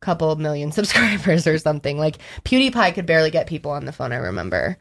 a 0.00 0.04
couple 0.04 0.30
of 0.30 0.38
million 0.38 0.72
subscribers 0.72 1.46
or 1.46 1.58
something. 1.58 1.98
Like 1.98 2.18
PewDiePie 2.44 2.94
could 2.94 3.06
barely 3.06 3.30
get 3.30 3.46
people 3.46 3.70
on 3.70 3.84
the 3.84 3.92
phone, 3.92 4.12
I 4.12 4.16
remember. 4.16 4.78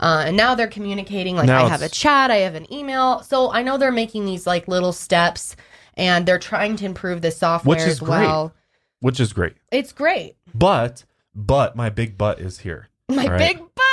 Uh, 0.00 0.24
and 0.26 0.36
now 0.36 0.54
they're 0.56 0.66
communicating 0.66 1.36
like 1.36 1.46
Now 1.46 1.64
I 1.64 1.68
have 1.68 1.82
a 1.82 1.88
chat, 1.88 2.30
I 2.30 2.38
have 2.38 2.56
an 2.56 2.72
email. 2.72 3.22
So 3.22 3.52
I 3.52 3.62
know 3.62 3.78
they're 3.78 3.92
making 3.92 4.26
these 4.26 4.46
like 4.46 4.66
little 4.66 4.92
steps 4.92 5.54
and 5.94 6.26
they're 6.26 6.38
trying 6.40 6.76
to 6.76 6.86
improve 6.86 7.22
the 7.22 7.30
software 7.30 7.76
Which 7.76 7.86
is 7.86 7.94
as 7.94 8.02
well. 8.02 8.54
which 9.00 9.20
is 9.20 9.32
great. 9.32 9.54
It's 9.70 9.92
great. 9.92 10.36
But 10.52 11.04
but 11.34 11.76
my 11.76 11.88
big 11.88 12.18
butt 12.18 12.40
is 12.40 12.60
here. 12.60 12.88
My 13.08 13.26
right. 13.26 13.38
big 13.38 13.58
butt. 13.58 13.91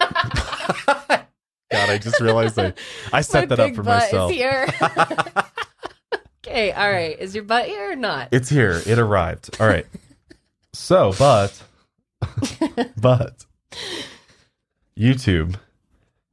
God, 1.70 1.88
I 1.88 1.98
just 1.98 2.20
realized 2.20 2.58
I 2.58 2.72
I 3.12 3.20
set 3.20 3.48
My 3.48 3.56
that 3.56 3.60
up 3.60 3.74
for 3.74 3.82
butt 3.82 4.00
myself. 4.02 4.32
Here. 4.32 4.66
okay, 6.46 6.72
all 6.72 6.90
right. 6.90 7.18
Is 7.18 7.34
your 7.34 7.44
butt 7.44 7.66
here 7.66 7.92
or 7.92 7.96
not? 7.96 8.28
It's 8.32 8.48
here. 8.48 8.82
It 8.86 8.98
arrived. 8.98 9.60
All 9.60 9.68
right. 9.68 9.86
So, 10.72 11.12
but 11.18 11.62
but 13.00 13.44
YouTube. 14.98 15.56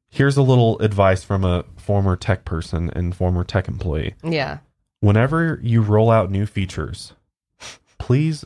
Here's 0.09 0.37
a 0.37 0.41
little 0.41 0.79
advice 0.79 1.23
from 1.23 1.43
a 1.43 1.63
former 1.75 2.15
tech 2.15 2.43
person 2.45 2.89
and 2.95 3.15
former 3.15 3.43
tech 3.43 3.67
employee. 3.67 4.15
yeah. 4.23 4.59
Whenever 4.99 5.59
you 5.61 5.81
roll 5.83 6.09
out 6.09 6.31
new 6.31 6.47
features, 6.47 7.13
please 7.99 8.43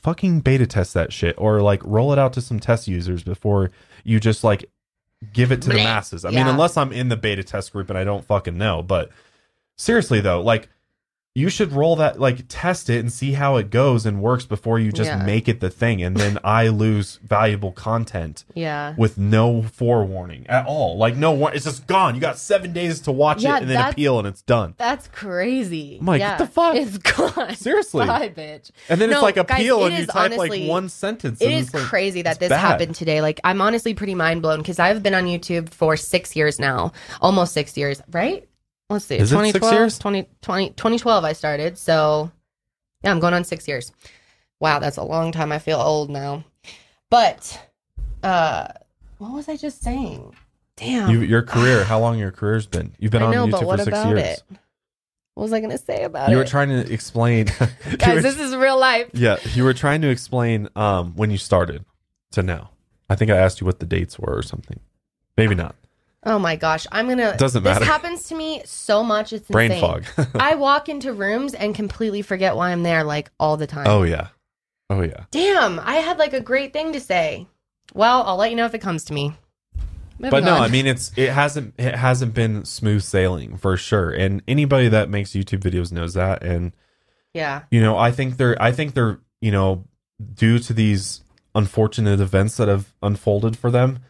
fucking 0.00 0.40
beta 0.40 0.64
test 0.64 0.94
that 0.94 1.12
shit 1.12 1.34
or 1.36 1.60
like 1.62 1.82
roll 1.84 2.12
it 2.12 2.18
out 2.18 2.32
to 2.34 2.40
some 2.40 2.60
test 2.60 2.86
users 2.86 3.24
before 3.24 3.72
you 4.04 4.20
just 4.20 4.44
like 4.44 4.70
give 5.32 5.52
it 5.52 5.62
to 5.62 5.68
the 5.68 5.74
masses. 5.76 6.24
I 6.24 6.30
mean, 6.30 6.46
unless 6.46 6.76
I'm 6.76 6.92
in 6.92 7.08
the 7.08 7.16
beta 7.16 7.42
test 7.44 7.72
group 7.72 7.90
and 7.90 7.98
I 7.98 8.04
don't 8.04 8.24
fucking 8.24 8.56
know, 8.56 8.82
but 8.82 9.10
seriously 9.76 10.20
though, 10.20 10.40
like 10.40 10.68
you 11.40 11.48
should 11.48 11.72
roll 11.72 11.96
that 11.96 12.20
like 12.20 12.44
test 12.48 12.90
it 12.90 12.98
and 13.00 13.10
see 13.12 13.32
how 13.32 13.56
it 13.56 13.70
goes 13.70 14.04
and 14.06 14.20
works 14.22 14.44
before 14.44 14.78
you 14.78 14.92
just 14.92 15.08
Yeah. 15.10 15.24
make 15.24 15.48
it 15.48 15.60
the 15.60 15.70
thing 15.70 16.02
and 16.02 16.16
then 16.16 16.38
I 16.44 16.68
lose 16.68 17.18
valuable 17.24 17.72
content 17.72 18.44
Yeah. 18.54 18.94
with 18.96 19.16
no 19.18 19.62
forewarning 19.62 20.46
at 20.48 20.66
all. 20.66 20.96
Like 20.98 21.16
no 21.16 21.32
war- 21.32 21.52
it's 21.54 21.64
just 21.64 21.86
gone. 21.86 22.14
You 22.14 22.20
got 22.20 22.38
7 22.38 22.72
days 22.72 23.00
to 23.02 23.12
watch 23.12 23.42
Yeah, 23.42 23.56
it 23.56 23.62
and 23.62 23.70
then 23.70 23.88
appeal 23.90 24.18
and 24.18 24.28
it's 24.28 24.42
done. 24.42 24.74
That's 24.78 25.08
crazy. 25.08 25.96
I'm 26.00 26.06
like, 26.06 26.20
yeah. 26.20 26.30
what 26.32 26.38
the 26.38 26.46
fuck? 26.46 26.74
It's 26.76 26.98
gone. 26.98 27.54
Seriously. 27.56 28.06
Bye, 28.06 28.28
bitch. 28.28 28.70
And 28.88 29.00
then 29.00 29.10
it's 29.10 29.16
No, 29.18 29.22
like 29.22 29.36
guys, 29.36 29.44
appeal 29.60 29.84
it 29.84 29.90
and 29.92 29.98
you 30.00 30.06
type 30.06 30.32
honestly- 30.32 30.60
like 30.60 30.68
one 30.68 30.88
sentence. 30.88 31.40
It 31.40 31.50
is 31.50 31.66
it's 31.66 31.74
like- 31.74 31.84
crazy 31.84 32.22
that 32.22 32.38
this 32.38 32.50
bad. 32.50 32.60
happened 32.60 32.94
today. 32.94 33.20
Like, 33.22 33.40
I'm 33.44 33.60
honestly 33.60 33.94
pretty 33.94 34.14
mind 34.14 34.42
blown 34.42 34.58
because 34.58 34.78
I've 34.78 35.02
been 35.02 35.14
on 35.14 35.24
YouTube 35.24 35.70
for 35.70 35.96
six 35.96 36.36
years 36.36 36.58
now, 36.58 36.92
almost 37.20 37.52
six 37.54 37.76
years, 37.76 38.02
right? 38.10 38.46
Let's 38.90 39.04
see, 39.04 39.16
Is 39.16 39.32
it 39.32 39.36
six 39.36 39.52
2012, 39.60 39.72
years? 39.74 39.98
20, 39.98 40.28
20 40.42 40.70
2012 40.70 41.24
I 41.24 41.32
started. 41.32 41.78
So, 41.78 42.30
yeah, 43.04 43.10
I'm 43.12 43.20
going 43.20 43.32
on 43.34 43.44
six 43.44 43.66
years. 43.68 43.92
Wow, 44.58 44.80
that's 44.80 44.96
a 44.98 45.04
long 45.04 45.32
time. 45.32 45.52
I 45.52 45.58
feel 45.58 45.78
old 45.80 46.10
now. 46.10 46.44
But, 47.08 47.58
uh, 48.22 48.66
what 49.18 49.32
was 49.32 49.48
I 49.48 49.56
just 49.56 49.82
saying? 49.82 50.34
Damn. 50.76 51.10
You, 51.10 51.20
your 51.20 51.42
career, 51.42 51.84
how 51.84 52.00
long 52.00 52.18
your 52.18 52.30
career's 52.30 52.66
been? 52.66 52.92
You've 52.98 53.12
been 53.12 53.22
I 53.22 53.26
on 53.26 53.32
know, 53.32 53.46
YouTube 53.46 53.50
but 53.52 53.60
for 53.60 53.76
six 53.78 53.88
about 53.88 54.08
years. 54.08 54.22
it? 54.22 54.42
What 55.34 55.44
was 55.44 55.52
I 55.52 55.60
going 55.60 55.70
to 55.70 55.78
say 55.78 56.02
about 56.04 56.28
You 56.28 56.32
it? 56.32 56.36
You 56.36 56.38
were 56.38 56.48
trying 56.48 56.68
to 56.70 56.92
explain. 56.92 57.46
Guys, 57.98 58.16
were- 58.16 58.20
this 58.22 58.38
is 58.38 58.54
real 58.56 58.78
life. 58.78 59.08
yeah, 59.14 59.36
you 59.54 59.64
were 59.64 59.72
trying 59.74 60.02
to 60.02 60.08
explain 60.08 60.68
um, 60.76 61.14
when 61.16 61.30
you 61.30 61.38
started 61.38 61.84
to 62.32 62.42
now. 62.42 62.70
I 63.08 63.14
think 63.14 63.30
I 63.30 63.36
asked 63.36 63.60
you 63.60 63.66
what 63.66 63.78
the 63.78 63.86
dates 63.86 64.18
were 64.18 64.34
or 64.36 64.42
something. 64.42 64.80
Maybe 65.36 65.54
not. 65.54 65.76
Oh 66.22 66.38
my 66.38 66.56
gosh, 66.56 66.86
I'm 66.92 67.08
gonna. 67.08 67.36
Doesn't 67.36 67.62
matter. 67.62 67.80
this 67.80 67.88
happens 67.88 68.24
to 68.24 68.34
me 68.34 68.62
so 68.66 69.02
much. 69.02 69.32
It's 69.32 69.48
Brain 69.48 69.72
insane. 69.72 70.02
fog. 70.02 70.28
I 70.34 70.54
walk 70.56 70.88
into 70.88 71.12
rooms 71.12 71.54
and 71.54 71.74
completely 71.74 72.20
forget 72.22 72.56
why 72.56 72.70
I'm 72.70 72.82
there, 72.82 73.04
like 73.04 73.30
all 73.40 73.56
the 73.56 73.66
time. 73.66 73.86
oh 73.86 74.02
yeah. 74.02 74.28
Oh 74.90 75.02
yeah. 75.02 75.24
damn! 75.30 75.78
I 75.78 75.96
had 75.96 76.18
like 76.18 76.32
a 76.32 76.40
great 76.40 76.72
thing 76.72 76.92
to 76.92 77.00
say. 77.00 77.46
Well, 77.94 78.22
I'll 78.24 78.36
let 78.36 78.50
you 78.50 78.56
know 78.56 78.66
if 78.66 78.74
it 78.74 78.80
comes 78.80 79.04
to 79.04 79.12
me. 79.12 79.34
But 80.18 80.44
no, 80.44 80.56
on. 80.56 80.62
I 80.62 80.68
mean 80.68 80.86
it's 80.86 81.12
it 81.16 81.30
hasn't 81.30 81.74
it 81.78 81.94
hasn't 81.94 82.34
been 82.34 82.64
smooth 82.66 83.02
sailing 83.02 83.56
for 83.56 83.76
sure. 83.78 84.10
And 84.10 84.42
anybody 84.46 84.88
that 84.88 85.08
makes 85.08 85.30
YouTube 85.30 85.60
videos 85.60 85.92
knows 85.92 86.14
that. 86.14 86.42
And 86.42 86.72
yeah, 87.32 87.62
you 87.70 87.80
know, 87.80 87.96
I 87.96 88.10
think 88.10 88.36
they're 88.36 88.60
I 88.60 88.72
think 88.72 88.92
they're, 88.92 89.20
you 89.40 89.50
know, 89.50 89.84
due 90.34 90.58
to 90.58 90.74
these 90.74 91.22
unfortunate 91.54 92.20
events 92.20 92.58
that 92.58 92.68
have 92.68 92.92
unfolded 93.02 93.56
for 93.56 93.70
them, 93.70 94.00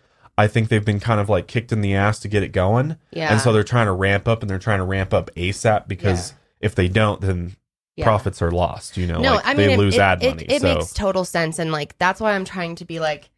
I 0.40 0.48
think 0.48 0.68
they've 0.68 0.84
been 0.84 1.00
kind 1.00 1.20
of 1.20 1.28
like 1.28 1.46
kicked 1.46 1.70
in 1.72 1.80
the 1.80 1.94
ass 1.94 2.18
to 2.20 2.28
get 2.28 2.42
it 2.42 2.48
going. 2.52 2.96
yeah, 3.12 3.30
And 3.32 3.40
so 3.40 3.52
they're 3.52 3.62
trying 3.64 3.86
to 3.86 3.92
ramp 3.92 4.26
up 4.28 4.42
and 4.42 4.50
they're 4.50 4.58
trying 4.58 4.78
to 4.78 4.84
ramp 4.84 5.12
up 5.14 5.30
ASAP 5.36 5.86
because 5.88 6.34
if 6.60 6.74
they 6.74 6.88
don't, 6.88 7.20
then 7.20 7.56
yeah. 7.96 8.04
profits 8.04 8.40
are 8.42 8.50
lost, 8.50 8.96
you 8.96 9.06
know, 9.06 9.20
No, 9.20 9.34
like 9.36 9.46
I 9.46 9.54
mean 9.54 9.66
they 9.68 9.72
it- 9.74 9.78
lose 9.78 9.94
it, 9.96 10.00
ad 10.00 10.22
it- 10.22 10.28
money. 10.30 10.44
It, 10.48 10.60
so 10.62 10.74
makes 10.74 10.92
total 10.92 11.24
sense, 11.24 11.58
and 11.58 11.70
like 11.72 11.96
that's 11.98 12.20
why 12.20 12.32
I'm 12.34 12.44
trying 12.44 12.74
to 12.76 12.84
be 12.84 13.00
like 13.00 13.30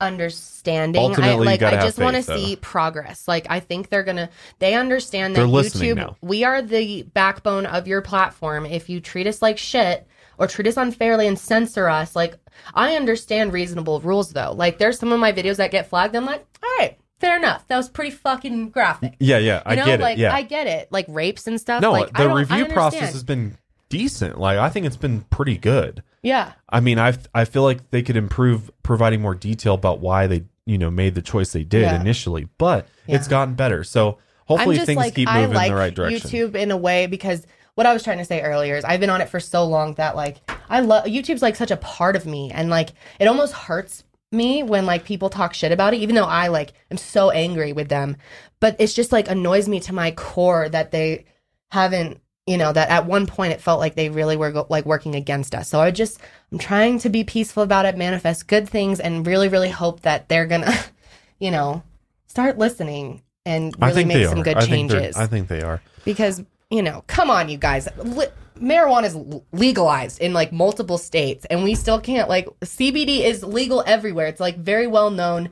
understanding. 0.00 1.00
Ultimately, 1.02 1.48
I 1.48 1.50
like 1.52 1.62
I 1.62 1.76
just 1.82 1.98
want 1.98 2.16
to 2.16 2.22
see 2.22 2.56
progress. 2.56 3.26
Like 3.26 3.46
I 3.50 3.60
think 3.60 3.88
they're 3.88 4.04
gonna 4.04 4.30
they 4.58 4.74
understand 4.74 5.36
that 5.36 5.40
YouTube 5.46 5.96
now. 5.96 6.16
we 6.20 6.44
are 6.44 6.62
the 6.62 7.02
backbone 7.02 7.66
of 7.66 7.86
your 7.88 8.00
platform. 8.02 8.64
If 8.66 8.88
you 8.88 9.00
treat 9.00 9.26
us 9.26 9.42
like 9.42 9.58
shit 9.58 10.06
or 10.38 10.46
treat 10.46 10.66
us 10.68 10.76
unfairly 10.76 11.26
and 11.26 11.38
censor 11.38 11.88
us, 11.88 12.14
like 12.16 12.36
I 12.74 12.94
understand 12.96 13.52
reasonable 13.52 14.00
rules 14.00 14.32
though. 14.32 14.52
Like 14.52 14.78
there's 14.78 14.98
some 14.98 15.12
of 15.12 15.20
my 15.20 15.32
videos 15.32 15.56
that 15.56 15.70
get 15.70 15.88
flagged. 15.88 16.14
I'm 16.16 16.24
like, 16.24 16.44
all 16.62 16.68
right, 16.78 16.96
fair 17.20 17.36
enough. 17.36 17.66
That 17.68 17.76
was 17.76 17.88
pretty 17.88 18.10
fucking 18.12 18.70
graphic. 18.70 19.14
yeah, 19.20 19.38
yeah, 19.38 19.62
I 19.66 19.72
You 19.72 19.76
know, 19.80 19.84
get 19.86 20.00
it. 20.00 20.02
like 20.02 20.18
yeah. 20.18 20.34
I 20.34 20.42
get 20.42 20.66
it. 20.66 20.90
Like 20.90 21.06
rapes 21.08 21.46
and 21.46 21.60
stuff. 21.60 21.82
no, 21.82 21.92
like, 21.92 22.10
I 22.14 22.26
the 22.26 22.34
review 22.34 22.66
process 22.66 23.12
has 23.12 23.22
been 23.24 23.56
decent. 23.88 24.38
Like 24.38 24.58
I 24.58 24.68
think 24.70 24.86
it's 24.86 24.96
been 24.96 25.22
pretty 25.22 25.56
good. 25.58 26.02
yeah. 26.22 26.52
I 26.68 26.80
mean, 26.80 26.98
I 26.98 27.14
I 27.34 27.44
feel 27.44 27.62
like 27.62 27.90
they 27.90 28.02
could 28.02 28.16
improve 28.16 28.70
providing 28.82 29.20
more 29.20 29.34
detail 29.34 29.74
about 29.74 30.00
why 30.00 30.26
they 30.26 30.44
you 30.66 30.78
know 30.78 30.90
made 30.90 31.14
the 31.14 31.22
choice 31.22 31.52
they 31.52 31.64
did 31.64 31.82
Yeah. 31.82 32.00
initially, 32.00 32.48
but 32.58 32.86
it's 33.06 33.26
gotten 33.28 33.54
better. 33.54 33.84
So 33.84 34.18
hopefully 34.46 34.78
things 34.78 34.96
like 34.98 35.14
keep 35.14 35.28
moving 35.30 35.54
like 35.54 35.68
in 35.68 35.74
the 35.74 35.80
right 35.80 35.94
direction. 35.94 36.28
YouTube 36.30 36.54
in 36.54 36.70
a 36.70 36.76
way 36.76 37.06
because 37.06 37.46
what 37.78 37.86
I 37.86 37.92
was 37.92 38.02
trying 38.02 38.18
to 38.18 38.24
say 38.24 38.42
earlier 38.42 38.74
is 38.74 38.84
I've 38.84 38.98
been 38.98 39.08
on 39.08 39.20
it 39.20 39.28
for 39.28 39.38
so 39.38 39.64
long 39.64 39.94
that 39.94 40.16
like 40.16 40.38
I 40.68 40.80
love 40.80 41.04
YouTube's 41.04 41.42
like 41.42 41.54
such 41.54 41.70
a 41.70 41.76
part 41.76 42.16
of 42.16 42.26
me 42.26 42.50
and 42.52 42.68
like 42.68 42.88
it 43.20 43.28
almost 43.28 43.52
hurts 43.52 44.02
me 44.32 44.64
when 44.64 44.84
like 44.84 45.04
people 45.04 45.30
talk 45.30 45.54
shit 45.54 45.70
about 45.70 45.94
it 45.94 45.98
even 45.98 46.16
though 46.16 46.24
I 46.24 46.48
like 46.48 46.72
am 46.90 46.96
so 46.96 47.30
angry 47.30 47.72
with 47.72 47.88
them 47.88 48.16
but 48.58 48.74
it's 48.80 48.94
just 48.94 49.12
like 49.12 49.30
annoys 49.30 49.68
me 49.68 49.78
to 49.78 49.94
my 49.94 50.10
core 50.10 50.68
that 50.68 50.90
they 50.90 51.26
haven't 51.70 52.20
you 52.48 52.56
know 52.56 52.72
that 52.72 52.88
at 52.88 53.06
one 53.06 53.28
point 53.28 53.52
it 53.52 53.60
felt 53.60 53.78
like 53.78 53.94
they 53.94 54.08
really 54.08 54.36
were 54.36 54.50
go- 54.50 54.66
like 54.68 54.84
working 54.84 55.14
against 55.14 55.54
us 55.54 55.68
so 55.68 55.78
I 55.78 55.92
just 55.92 56.18
I'm 56.50 56.58
trying 56.58 56.98
to 56.98 57.08
be 57.08 57.22
peaceful 57.22 57.62
about 57.62 57.86
it 57.86 57.96
manifest 57.96 58.48
good 58.48 58.68
things 58.68 58.98
and 58.98 59.24
really 59.24 59.46
really 59.46 59.70
hope 59.70 60.00
that 60.00 60.28
they're 60.28 60.46
gonna 60.46 60.74
you 61.38 61.52
know 61.52 61.84
start 62.26 62.58
listening 62.58 63.22
and 63.46 63.72
really 63.80 63.94
think 63.94 64.08
make 64.08 64.26
some 64.26 64.40
are. 64.40 64.42
good 64.42 64.56
I 64.56 64.66
think 64.66 64.90
changes 64.90 65.16
I 65.16 65.28
think 65.28 65.46
they 65.46 65.62
are. 65.62 65.80
because 66.04 66.42
you 66.70 66.82
know 66.82 67.02
come 67.06 67.30
on 67.30 67.48
you 67.48 67.56
guys 67.56 67.88
Li- 67.98 68.26
marijuana 68.60 69.04
is 69.04 69.14
l- 69.14 69.44
legalized 69.52 70.20
in 70.20 70.32
like 70.32 70.52
multiple 70.52 70.98
states 70.98 71.44
and 71.46 71.62
we 71.64 71.74
still 71.74 72.00
can't 72.00 72.28
like 72.28 72.46
cbd 72.60 73.20
is 73.24 73.42
legal 73.42 73.82
everywhere 73.86 74.26
it's 74.26 74.40
like 74.40 74.58
very 74.58 74.86
well 74.86 75.10
known 75.10 75.48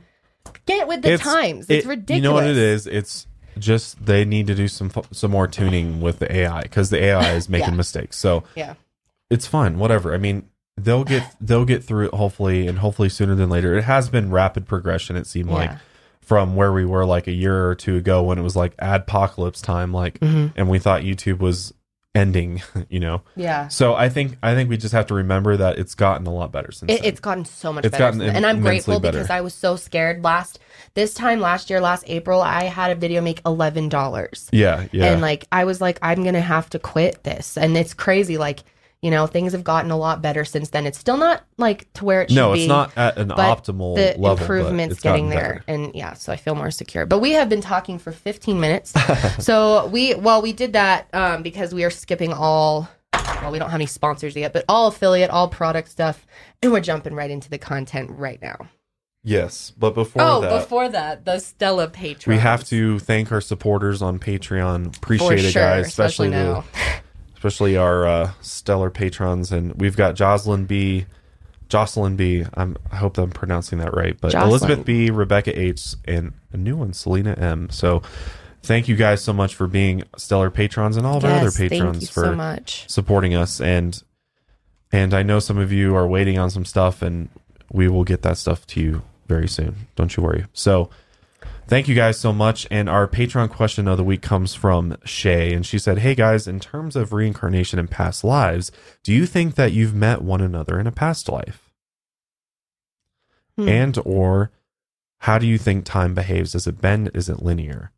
get 0.66 0.87
with 0.88 1.02
the 1.02 1.16
times 1.18 1.66
it's 1.68 1.85
it- 1.85 1.88
ridiculous 1.88 2.16
You 2.16 2.23
know 2.23 2.35
what 2.35 2.46
it 2.46 2.56
is? 2.56 2.87
It's 2.87 3.26
just 3.58 4.04
they 4.04 4.25
need 4.26 4.46
to 4.49 4.54
do 4.54 4.68
some 4.68 4.90
fu- 4.90 5.02
some 5.12 5.30
more 5.30 5.46
tuning 5.49 6.00
with 6.02 6.18
the 6.18 6.30
AI 6.30 6.61
because 6.62 6.90
the 6.90 7.02
AI 7.02 7.32
is 7.32 7.49
making 7.56 7.70
Yeah. 7.70 7.76
mistakes. 7.76 8.16
So 8.18 8.44
yeah 8.54 8.75
it's 9.30 9.46
fine, 9.46 9.78
whatever. 9.78 10.14
I 10.14 10.18
mean, 10.18 10.49
they'll 10.76 11.02
get 11.04 11.35
they'll 11.40 11.64
get 11.64 11.82
through 11.82 12.06
it 12.08 12.14
hopefully, 12.14 12.68
and 12.68 12.78
hopefully 12.78 13.08
sooner 13.08 13.35
than 13.35 13.49
later. 13.49 13.75
It 13.76 13.82
has 13.85 14.08
been 14.11 14.30
rapid 14.30 14.66
progression. 14.68 15.16
It 15.16 15.26
seemed 15.26 15.49
like 15.50 15.70
Yeah. 15.70 15.78
From 16.26 16.54
where 16.56 16.73
we 16.73 16.85
were 16.85 17.06
like 17.06 17.26
a 17.28 17.33
year 17.33 17.68
or 17.68 17.75
two 17.75 17.97
ago 17.97 18.23
when 18.23 18.37
it 18.38 18.42
was 18.42 18.54
like 18.56 18.76
adpocalypse 18.78 19.62
time, 19.62 19.92
like, 19.92 20.21
Mm-hmm. 20.21 20.49
and 20.59 20.68
we 20.68 20.78
thought 20.78 21.02
YouTube 21.02 21.38
was 21.38 21.73
ending. 22.14 22.62
You 22.88 23.00
know, 23.00 23.23
yeah 23.35 23.66
so 23.68 23.95
I 23.95 24.09
think 24.09 24.38
I 24.42 24.54
think 24.54 24.71
we 24.71 24.76
just 24.76 24.92
have 24.92 25.06
to 25.06 25.14
remember 25.14 25.56
that 25.56 25.78
it's 25.78 25.95
gotten 25.95 26.26
a 26.26 26.33
lot 26.33 26.52
better 26.52 26.71
since. 26.73 26.90
it, 26.92 27.00
then. 27.02 27.04
it's 27.09 27.21
gotten 27.21 27.45
so 27.45 27.73
much 27.73 27.85
It's 27.85 27.92
better 27.99 28.16
gotten 28.16 28.23
and 28.37 28.47
i'm 28.47 28.61
grateful 28.61 29.00
better. 29.00 29.18
because 29.18 29.28
i 29.30 29.40
was 29.40 29.52
so 29.54 29.75
scared 29.76 30.23
last 30.23 30.59
this 30.95 31.12
time 31.14 31.40
last 31.40 31.68
year 31.68 31.80
last 31.80 32.04
april 32.06 32.40
i 32.40 32.64
had 32.64 32.90
a 32.92 32.95
video 32.95 33.21
make 33.21 33.42
$11 33.42 34.49
yeah, 34.52 34.87
yeah. 34.92 35.06
and 35.12 35.21
like 35.21 35.47
i 35.52 35.64
was 35.64 35.80
like 35.80 35.99
i'm 36.00 36.23
gonna 36.25 36.40
have 36.40 36.71
to 36.71 36.78
quit 36.78 37.23
this 37.25 37.59
and 37.59 37.76
it's 37.76 37.92
crazy 37.92 38.38
like 38.38 38.62
You 39.07 39.13
know, 39.13 39.29
things 39.29 39.53
have 39.53 39.63
gotten 39.63 39.93
a 39.93 39.97
lot 39.97 40.21
better 40.21 40.45
since 40.45 40.71
then. 40.71 40.85
It's 40.85 40.99
still 40.99 41.17
not 41.17 41.45
like 41.59 41.93
to 41.93 42.05
where 42.05 42.23
it 42.23 42.31
should 42.31 42.35
no, 42.35 42.55
be 42.55 42.67
No, 42.67 42.83
it's 42.83 42.97
not 42.97 42.99
at 42.99 43.19
an 43.19 43.29
but 43.29 43.39
optimal 43.39 43.95
the 43.95 44.21
level. 44.21 44.35
but 44.35 44.41
improvements 44.41 44.95
it's 44.95 45.01
getting 45.01 45.29
there 45.29 45.63
better. 45.65 45.65
and 45.69 45.95
yeah 45.95 46.15
so 46.15 46.33
i 46.33 46.37
feel 46.37 46.57
more 46.57 46.73
secure 46.73 47.07
but 47.07 47.21
we 47.21 47.31
have 47.31 47.49
been 47.49 47.61
talking 47.61 48.01
for 48.01 48.11
15 48.11 48.59
minutes 48.59 48.93
so 49.39 49.87
we 49.87 50.15
well 50.15 50.43
we 50.43 50.53
did 50.53 50.73
that 50.73 51.07
um, 51.15 51.45
because 51.45 51.73
we 51.73 51.85
are 51.85 51.91
skipping 51.91 52.33
all 52.33 52.89
well 53.13 53.53
we 53.53 53.61
don't 53.61 53.71
have 53.71 53.79
any 53.79 53.87
sponsors 53.87 54.35
yet 54.35 54.53
but 54.53 54.65
all 54.69 54.89
affiliate 54.89 55.31
all 55.31 55.47
product 55.47 55.89
stuff 55.89 56.27
and 56.61 56.73
we're 56.73 56.81
jumping 56.81 57.15
right 57.15 57.31
into 57.31 57.49
the 57.49 57.59
content 57.59 58.11
right 58.11 58.43
now 58.43 58.57
Yes, 59.29 59.73
but 59.77 59.93
before 59.97 60.23
oh 60.23 60.41
that, 60.41 60.61
before 60.61 60.89
that 60.89 61.25
the 61.25 61.41
stella 61.41 61.89
patron 61.89 62.37
we 62.37 62.41
have 62.41 62.63
to 62.67 63.01
thank 63.01 63.33
our 63.33 63.41
supporters 63.41 64.01
on 64.01 64.21
Patreon. 64.21 64.97
Appreciate 64.97 65.45
it, 65.45 65.53
guys, 65.53 65.89
especially, 65.89 66.29
the 66.29 66.37
now 66.37 66.65
especially 67.37 67.76
our 67.76 68.07
uh, 68.07 68.33
stellar 68.40 68.90
patrons. 68.90 69.52
And 69.52 69.75
we've 69.75 69.97
got 69.97 70.16
Jocelyn 70.16 70.66
B, 70.66 71.07
Jocelyn 71.69 72.16
B. 72.16 72.45
I'm, 72.55 72.76
I 72.90 72.97
hope 72.97 73.19
I'm 73.19 73.31
pronouncing 73.31 73.78
that 73.78 73.95
right, 73.95 74.16
but 74.21 74.33
Jocelyn. 74.33 74.49
Elizabeth 74.50 74.85
B, 74.85 75.11
Rebecca 75.11 75.59
H, 75.59 75.95
and 76.07 76.33
a 76.52 76.57
new 76.57 76.76
one, 76.76 76.93
Selena 76.93 77.33
M. 77.35 77.71
So 77.71 78.02
thank 78.62 78.88
you 78.88 78.97
guys 78.97 79.23
so 79.23 79.33
much 79.33 79.55
for 79.55 79.66
being 79.66 80.02
stellar 80.16 80.50
patrons 80.50 80.97
and 80.97 81.07
all 81.07 81.19
of 81.19 81.25
our 81.25 81.31
other 81.31 81.52
patrons 81.52 82.11
for 82.11 82.25
so 82.25 82.35
much 82.35 82.85
supporting 82.88 83.33
us 83.33 83.61
and 83.61 84.02
and 84.93 85.14
I 85.14 85.23
know 85.23 85.38
some 85.38 85.57
of 85.59 85.71
you 85.71 85.95
are 85.95 86.07
waiting 86.07 86.38
on 86.38 86.50
some 86.50 86.64
stuff 86.64 87.00
and 87.02 87.28
we 87.71 87.88
will 87.88 88.05
get 88.05 88.23
that 88.23 88.38
stuff 88.38 88.66
to 88.69 88.81
you 88.81 89.02
very 89.26 89.49
soon. 89.49 89.88
Don't 89.95 90.16
you 90.16 90.23
worry. 90.23 90.47
So 90.52 90.90
thank 91.66 91.88
you 91.88 91.94
guys 91.94 92.18
so 92.18 92.32
much. 92.32 92.66
And 92.70 92.88
our 92.88 93.06
Patreon 93.06 93.50
question 93.50 93.88
of 93.88 93.96
the 93.96 94.04
week 94.04 94.23
comes 94.23 94.54
from 94.54 94.96
Shay 95.04 95.52
and 95.52 95.64
she 95.64 95.78
said, 95.78 95.99
Hey 95.99 96.14
guys, 96.14 96.46
in 96.46 96.61
terms 96.61 96.96
of 96.96 97.12
reincarnation 97.12 97.78
and 97.78 97.90
past 97.90 98.25
lives, 98.25 98.70
do 99.02 99.12
you 99.12 99.26
think 99.26 99.54
that 99.56 99.73
you've 99.73 99.94
met 99.94 100.23
one 100.23 100.40
another 100.40 100.78
in 100.78 100.87
a 100.87 100.92
past 100.92 101.28
life? 101.28 101.70
Hmm. 103.56 103.68
And 103.68 103.99
or 104.04 104.50
how 105.18 105.38
do 105.38 105.46
you 105.46 105.58
think 105.58 105.85
time 105.85 106.14
behaves? 106.14 106.52
Does 106.52 106.66
it 106.66 106.80
bend? 106.80 107.11
Is 107.14 107.28
it 107.28 107.42
linear? 107.42 107.92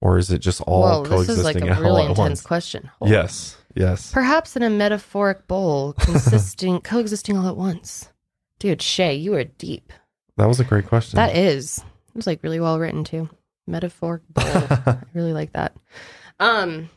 Or 0.00 0.18
is 0.18 0.30
it 0.30 0.38
just 0.38 0.60
all 0.62 0.82
Whoa, 0.82 1.02
this 1.02 1.10
coexisting 1.10 1.38
is 1.38 1.44
like 1.44 1.56
a 1.62 1.76
all 1.76 1.82
really 1.82 2.02
intense 2.02 2.18
once? 2.18 2.40
question 2.42 2.90
Hold. 2.98 3.10
Yes. 3.10 3.56
Yes. 3.74 4.12
perhaps 4.12 4.54
in 4.54 4.62
a 4.62 4.68
metaphoric 4.68 5.46
bowl 5.48 5.92
consisting 5.98 6.78
coexisting 6.82 7.38
all 7.38 7.48
at 7.48 7.56
once 7.56 8.10
dude 8.58 8.82
shay 8.82 9.14
you 9.14 9.32
are 9.32 9.44
deep 9.44 9.94
That 10.36 10.46
was 10.46 10.60
a 10.60 10.64
great 10.64 10.86
question. 10.86 11.16
That 11.16 11.34
is. 11.34 11.82
It 12.14 12.16
was 12.16 12.26
like 12.26 12.42
really 12.42 12.60
well 12.60 12.78
written 12.78 13.04
too. 13.04 13.28
Metaphor. 13.66 14.20
I 14.36 14.98
really 15.14 15.32
like 15.32 15.52
that. 15.52 15.74
Um 16.38 16.90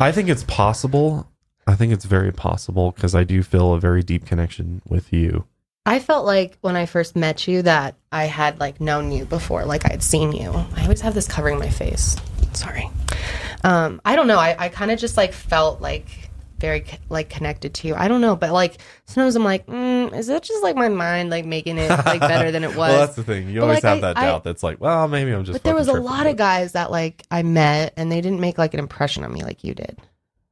I 0.00 0.12
think 0.12 0.28
it's 0.28 0.44
possible. 0.44 1.28
I 1.66 1.74
think 1.74 1.92
it's 1.92 2.04
very 2.06 2.32
possible 2.32 2.92
because 2.92 3.14
I 3.14 3.24
do 3.24 3.42
feel 3.42 3.74
a 3.74 3.80
very 3.80 4.02
deep 4.02 4.24
connection 4.24 4.80
with 4.88 5.12
you. 5.12 5.44
I 5.84 5.98
felt 5.98 6.24
like 6.26 6.56
when 6.60 6.76
I 6.76 6.86
first 6.86 7.16
met 7.16 7.48
you 7.48 7.62
that 7.62 7.94
I 8.12 8.24
had 8.24 8.60
like 8.60 8.80
known 8.80 9.10
you 9.10 9.24
before, 9.24 9.64
like 9.64 9.86
I 9.86 9.90
had 9.90 10.02
seen 10.02 10.32
you. 10.32 10.50
I 10.76 10.82
always 10.82 11.00
have 11.00 11.14
this 11.14 11.26
covering 11.26 11.58
my 11.58 11.68
face. 11.68 12.16
Sorry. 12.52 12.90
Um, 13.64 14.00
I 14.04 14.14
don't 14.16 14.26
know. 14.26 14.38
I, 14.38 14.54
I 14.58 14.68
kind 14.68 14.90
of 14.90 14.98
just 14.98 15.16
like 15.16 15.32
felt 15.32 15.80
like 15.80 16.27
very 16.58 16.84
like 17.08 17.28
connected 17.28 17.74
to 17.74 17.88
you. 17.88 17.94
I 17.94 18.08
don't 18.08 18.20
know, 18.20 18.36
but 18.36 18.52
like 18.52 18.78
sometimes 19.06 19.36
I'm 19.36 19.44
like, 19.44 19.66
mm, 19.66 20.16
is 20.16 20.26
that 20.26 20.42
just 20.42 20.62
like 20.62 20.76
my 20.76 20.88
mind 20.88 21.30
like 21.30 21.44
making 21.44 21.78
it 21.78 21.88
like 21.90 22.20
better 22.20 22.50
than 22.50 22.64
it 22.64 22.68
was? 22.70 22.76
well, 22.78 22.98
that's 22.98 23.16
the 23.16 23.22
thing. 23.24 23.48
You 23.48 23.60
But, 23.60 23.62
always 23.64 23.76
like, 23.76 23.84
have 23.84 23.98
I- 23.98 24.00
that 24.00 24.16
I- 24.18 24.26
doubt. 24.26 24.44
that's 24.44 24.62
like, 24.62 24.80
well, 24.80 25.08
maybe 25.08 25.32
I'm 25.32 25.44
just. 25.44 25.54
but 25.54 25.62
there 25.62 25.74
was 25.74 25.88
a 25.88 26.00
lot 26.00 26.26
of 26.26 26.36
guys 26.36 26.72
that 26.72 26.90
like 26.90 27.24
I 27.30 27.42
met 27.42 27.94
and 27.96 28.10
they 28.10 28.20
didn't 28.20 28.40
make 28.40 28.58
like 28.58 28.74
an 28.74 28.80
impression 28.80 29.24
on 29.24 29.32
me 29.32 29.42
like 29.42 29.64
you 29.64 29.74
did. 29.74 29.98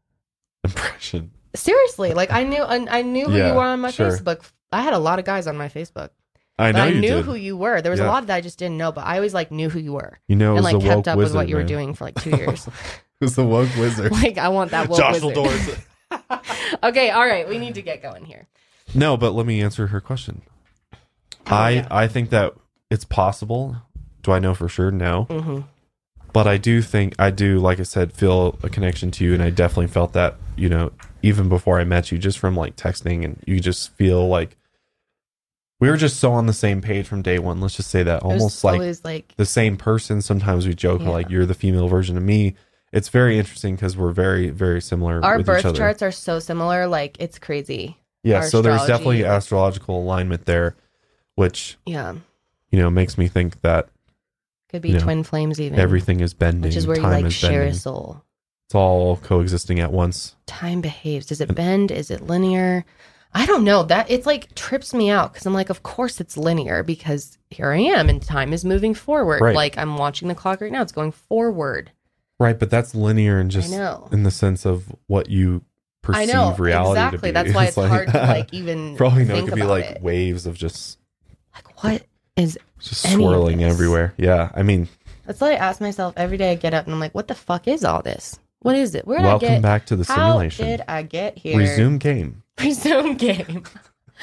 Impression. 0.65 1.31
Seriously, 1.55 2.13
like 2.13 2.31
I 2.31 2.43
knew 2.43 2.63
I, 2.63 2.99
I 2.99 3.03
knew 3.03 3.27
who 3.27 3.37
Yeah, 3.37 3.49
you 3.49 3.55
were 3.55 3.63
on 3.63 3.81
my 3.81 3.91
sure. 3.91 4.11
Facebook. 4.11 4.43
I 4.73 4.83
had 4.83 4.93
a 4.93 4.99
lot 4.99 5.19
of 5.19 5.25
guys 5.25 5.47
on 5.47 5.57
my 5.57 5.69
Facebook. 5.69 6.11
I 6.59 6.73
know 6.73 6.85
I 6.85 6.87
you 6.89 7.01
knew 7.01 7.09
did. 7.17 7.25
who 7.25 7.35
you 7.35 7.57
were. 7.57 7.81
There 7.83 7.91
was 7.91 8.01
Yeah. 8.01 8.07
a 8.07 8.11
lot 8.11 8.27
that 8.27 8.35
I 8.37 8.41
just 8.41 8.59
didn't 8.59 8.79
know, 8.79 8.91
but 8.91 9.05
I 9.07 9.17
always 9.17 9.35
like 9.35 9.51
knew 9.51 9.69
who 9.71 9.79
you 9.79 9.93
were 9.93 10.19
you 10.27 10.37
know, 10.37 10.55
and 10.57 10.65
like 10.65 10.81
kept 10.81 11.07
up 11.07 11.17
wizard, 11.17 11.35
with 11.35 11.35
what 11.35 11.49
you 11.49 11.57
were 11.57 11.65
doing 11.65 11.95
for 11.95 12.05
like 12.05 12.15
two 12.17 12.31
years. 12.37 12.67
it 12.67 12.73
was 13.21 13.37
the 13.37 13.45
woke 13.45 13.69
wizard. 13.77 14.11
like 14.13 14.39
I 14.39 14.49
want 14.49 14.71
that 14.73 14.89
woke 14.89 14.99
Josh 14.99 15.21
wizard. 15.23 15.79
Doors. 16.31 16.41
okay, 16.83 17.11
all 17.11 17.27
right, 17.27 17.49
we 17.49 17.59
need 17.59 17.75
to 17.75 17.83
get 17.83 18.03
going 18.03 18.25
here. 18.25 18.47
No, 18.95 19.17
but 19.17 19.33
let 19.33 19.47
me 19.47 19.61
answer 19.63 19.89
her 19.89 20.01
question. 20.01 20.43
Oh, 20.93 20.99
I 21.47 21.71
yeah. 21.71 21.89
I 21.91 22.09
think 22.09 22.31
that 22.31 22.55
it's 22.91 23.05
possible. 23.05 23.77
Do 24.23 24.33
I 24.33 24.39
know 24.39 24.55
for 24.55 24.69
sure? 24.69 24.91
No. 24.91 25.25
hmm 25.25 25.61
but 26.33 26.47
I 26.47 26.59
do 26.59 26.83
think 26.83 27.15
I 27.19 27.31
do, 27.31 27.59
like 27.61 27.81
I 27.81 27.85
said, 27.85 28.13
feel 28.13 28.59
a 28.63 28.69
connection 28.69 29.11
to 29.13 29.25
you, 29.25 29.33
and 29.33 29.43
I 29.43 29.49
definitely 29.49 29.87
felt 29.87 30.13
that, 30.13 30.37
you 30.55 30.69
know, 30.69 30.93
even 31.23 31.49
before 31.49 31.81
I 31.81 31.85
met 31.85 32.13
you, 32.13 32.19
just 32.19 32.39
from 32.39 32.55
like 32.55 32.77
texting, 32.77 33.25
and 33.25 33.43
you 33.47 33.59
just 33.59 33.95
feel 33.95 34.29
like 34.29 34.59
we 35.81 35.89
were 35.89 35.97
just 35.97 36.21
so 36.21 36.33
on 36.33 36.45
the 36.45 36.53
same 36.53 36.83
page 36.83 37.07
from 37.07 37.23
day 37.23 37.39
one. 37.39 37.59
Let's 37.63 37.77
just 37.77 37.89
say 37.91 38.03
that, 38.03 38.23
almost 38.23 38.65
like 38.65 38.75
always 38.81 39.03
like 39.03 39.33
the 39.39 39.47
same 39.47 39.79
person. 39.79 40.21
Sometimes 40.21 40.67
we 40.67 40.75
joke 40.75 41.01
Yeah. 41.01 41.09
like 41.09 41.31
you're 41.31 41.47
the 41.47 41.55
female 41.55 41.89
version 41.89 42.19
of 42.19 42.23
me. 42.23 42.55
It's 42.97 43.09
very 43.11 43.39
interesting 43.39 43.75
because 43.77 43.97
we're 43.97 44.13
very, 44.13 44.49
very 44.51 44.81
similar. 44.81 45.23
our 45.25 45.37
with 45.39 45.47
birth 45.47 45.61
each 45.61 45.65
other. 45.67 45.77
charts 45.79 46.03
are 46.03 46.11
so 46.13 46.39
similar. 46.39 46.87
Like 46.87 47.17
it's 47.21 47.39
crazy. 47.39 47.99
Yeah, 48.23 48.37
our 48.37 48.43
so 48.49 48.63
there's 48.63 48.81
astrology. 48.81 48.93
definitely 48.93 49.25
astrological 49.25 50.01
alignment 50.03 50.47
there, 50.47 50.75
which 51.35 51.77
Yeah, 51.87 52.15
you 52.71 52.79
know 52.79 52.91
makes 52.91 53.17
me 53.19 53.29
think 53.29 53.61
that 53.61 53.89
could 54.71 54.83
be 54.83 54.91
Yeah. 54.91 54.99
twin 54.99 55.23
flames 55.23 55.61
even. 55.61 55.79
everything 55.79 56.21
is 56.21 56.35
bending. 56.35 56.63
which 56.63 56.75
is 56.77 56.87
where 56.87 56.97
you 56.97 57.03
like 57.03 57.31
share 57.31 57.51
bending. 57.61 57.69
a 57.69 57.75
soul. 57.75 58.23
It's 58.67 58.75
all 58.75 59.17
coexisting 59.19 59.79
at 59.79 59.93
once. 59.93 60.35
time 60.47 60.81
behaves. 60.81 61.27
Does 61.27 61.41
it 61.41 61.55
bend? 61.55 61.93
Is 61.93 62.11
it 62.11 62.23
linear? 62.27 62.85
I 63.33 63.45
don't 63.47 63.65
know. 63.65 63.83
That 63.83 64.11
it's 64.11 64.27
like 64.27 64.55
trips 64.55 64.95
me 64.95 65.11
out 65.11 65.33
because 65.33 65.47
I'm 65.47 65.53
like, 65.55 65.69
of 65.71 65.83
course 65.83 66.21
it's 66.21 66.37
linear 66.37 66.83
because 66.83 67.37
here 67.51 67.71
I 67.71 67.77
am 67.79 68.09
and 68.09 68.21
time 68.23 68.53
is 68.53 68.65
moving 68.65 68.95
forward. 68.95 69.41
Right. 69.43 69.55
Like 69.55 69.77
I'm 69.79 69.99
watching 69.99 70.27
the 70.29 70.35
clock 70.35 70.61
right 70.63 70.73
now. 70.73 70.81
It's 70.83 70.91
going 70.93 71.13
forward. 71.13 71.93
Right, 72.39 72.59
but 72.59 72.69
that's 72.71 72.95
linear 72.95 73.39
and 73.39 73.51
just 73.51 73.73
in 73.73 74.23
the 74.23 74.31
sense 74.31 74.67
of 74.67 74.95
what 75.07 75.31
you 75.31 75.65
perceive 76.03 76.31
I 76.31 76.33
know 76.33 76.55
reality 76.55 77.01
exactly. 77.01 77.19
to 77.19 77.23
be. 77.23 77.31
That's 77.31 77.55
why 77.55 77.65
it's, 77.67 77.77
hard 77.77 78.09
to 78.09 78.19
like 78.19 78.49
even 78.53 78.97
probably 78.97 79.25
know, 79.25 79.37
it 79.37 79.47
could 79.47 79.55
be 79.55 79.63
like 79.63 79.85
it. 79.85 80.03
waves 80.03 80.47
of 80.47 80.55
just 80.57 80.99
Like 81.55 81.83
what 81.83 82.07
is? 82.37 82.59
just 82.79 83.11
swirling 83.11 83.65
everywhere. 83.65 84.13
Yeah, 84.19 84.51
I 84.55 84.63
mean, 84.63 84.89
That's 85.25 85.41
what 85.41 85.53
I 85.53 85.57
ask 85.57 85.81
myself 85.81 86.15
every 86.17 86.37
day. 86.37 86.53
I 86.53 86.55
get 86.55 86.75
up 86.75 86.85
and 86.85 86.95
I'm 86.95 87.01
like, 87.01 87.15
what 87.15 87.29
the 87.29 87.35
fuck 87.35 87.67
is 87.67 87.85
all 87.85 88.03
this? 88.03 88.39
What 88.61 88.77
is 88.77 88.95
it? 88.95 89.07
Where 89.07 89.19
did 89.19 89.27
I 89.27 89.39
get? 89.39 89.63
back 89.63 89.87
to 89.87 89.97
the 89.97 90.05
simulation? 90.05 90.65
How 90.65 90.71
did 90.73 90.85
I 90.89 91.03
get 91.03 91.39
here? 91.39 91.57
Resume 91.57 91.99
game. 91.99 92.43
Resume 92.61 93.15
game. 93.15 93.65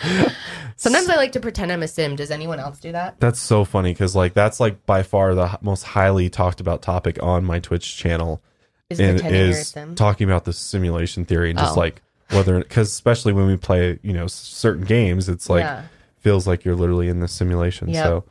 Sometimes 0.76 1.10
I 1.10 1.16
like 1.16 1.32
to 1.34 1.40
pretend 1.40 1.72
I'm 1.72 1.84
a 1.84 1.88
sim. 1.88 2.16
Does 2.16 2.32
anyone 2.32 2.60
else 2.60 2.80
do 2.80 2.92
that? 2.92 3.20
That's 3.20 3.40
so 3.40 3.64
funny 3.66 3.94
because 3.94 4.16
like 4.16 4.34
that's 4.34 4.60
like 4.60 4.86
by 4.86 5.04
far 5.04 5.36
the 5.36 5.46
h- 5.46 5.58
most 5.62 5.84
highly 5.84 6.30
talked 6.30 6.60
about 6.60 6.82
topic 6.82 7.22
on 7.22 7.46
my 7.46 7.60
Twitch 7.60 7.96
channel, 7.98 8.42
Is 8.90 9.00
and 9.00 9.18
pretending 9.18 9.40
you're 9.42 9.50
a 9.50 9.52
is 9.52 9.68
sim? 9.70 9.96
talking 9.96 10.28
about 10.30 10.46
the 10.46 10.54
simulation 10.54 11.26
theory 11.26 11.50
and 11.52 11.60
just 11.60 11.78
Oh. 11.78 11.80
like 11.80 12.02
whether 12.32 12.58
because 12.60 12.90
especially 12.90 13.34
when 13.34 13.46
we 13.48 13.56
play 13.58 14.00
you 14.02 14.14
know 14.14 14.26
s- 14.26 14.34
certain 14.34 14.84
games, 14.86 15.30
it's 15.30 15.50
like 15.50 15.62
yeah. 15.64 15.84
feels 16.20 16.48
like 16.48 16.66
you're 16.66 16.76
literally 16.76 17.08
in 17.08 17.20
the 17.20 17.28
simulation. 17.28 17.90
Yep. 17.90 18.04
So 18.06 18.24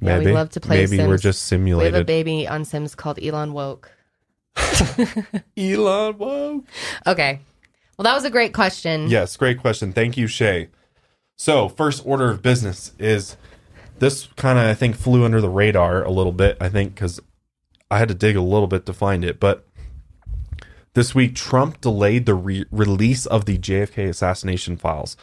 Yeah, 0.00 0.18
we 0.18 0.24
maybe 0.24 0.32
love 0.34 0.50
to 0.50 0.60
play 0.60 0.84
maybe 0.86 0.98
we're 0.98 1.16
Sims. 1.18 1.22
just 1.22 1.50
We 1.50 1.56
have 1.56 1.60
a 1.60 1.64
simulated. 1.64 2.06
baby 2.06 2.46
on 2.46 2.64
Sims 2.64 2.94
called 2.94 3.18
Elon 3.22 3.52
Woke. 3.54 3.90
Elon, 5.56 6.14
whoa. 6.18 6.64
Okay. 7.06 7.40
Well, 7.96 8.04
that 8.04 8.14
was 8.14 8.24
a 8.24 8.30
great 8.30 8.52
question. 8.52 9.08
Yes, 9.08 9.36
great 9.36 9.58
question. 9.60 9.92
Thank 9.92 10.16
you, 10.16 10.26
Shay. 10.26 10.68
So, 11.42 11.68
first 11.68 12.06
order 12.06 12.30
of 12.30 12.40
business 12.40 12.92
is 13.00 13.36
this 13.98 14.28
kind 14.36 14.60
of, 14.60 14.66
I 14.66 14.74
think, 14.74 14.94
flew 14.94 15.24
under 15.24 15.40
the 15.40 15.48
radar 15.48 16.04
a 16.04 16.10
little 16.12 16.30
bit, 16.30 16.56
I 16.60 16.68
think, 16.68 16.94
because 16.94 17.18
I 17.90 17.98
had 17.98 18.06
to 18.10 18.14
dig 18.14 18.36
a 18.36 18.40
little 18.40 18.68
bit 18.68 18.86
to 18.86 18.92
find 18.92 19.24
it. 19.24 19.40
But 19.40 19.66
this 20.94 21.16
week, 21.16 21.34
Trump 21.34 21.80
delayed 21.80 22.26
the 22.26 22.36
re- 22.36 22.66
release 22.70 23.26
of 23.26 23.46
the 23.46 23.58
JFK 23.58 24.08
assassination 24.08 24.76
files. 24.76 25.16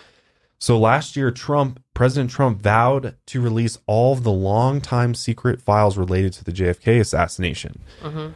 So, 0.57 0.77
last 0.77 1.15
year, 1.15 1.31
Trump, 1.31 1.81
President 1.93 2.29
Trump 2.29 2.61
vowed 2.61 3.15
to 3.27 3.39
release 3.39 3.77
all 3.87 4.11
of 4.11 4.23
the 4.23 4.31
long-time 4.33 5.15
secret 5.15 5.61
files 5.61 5.97
related 5.97 6.33
to 6.33 6.43
the 6.43 6.51
JFK 6.51 6.99
assassination. 6.99 7.79
Mhm. 8.03 8.33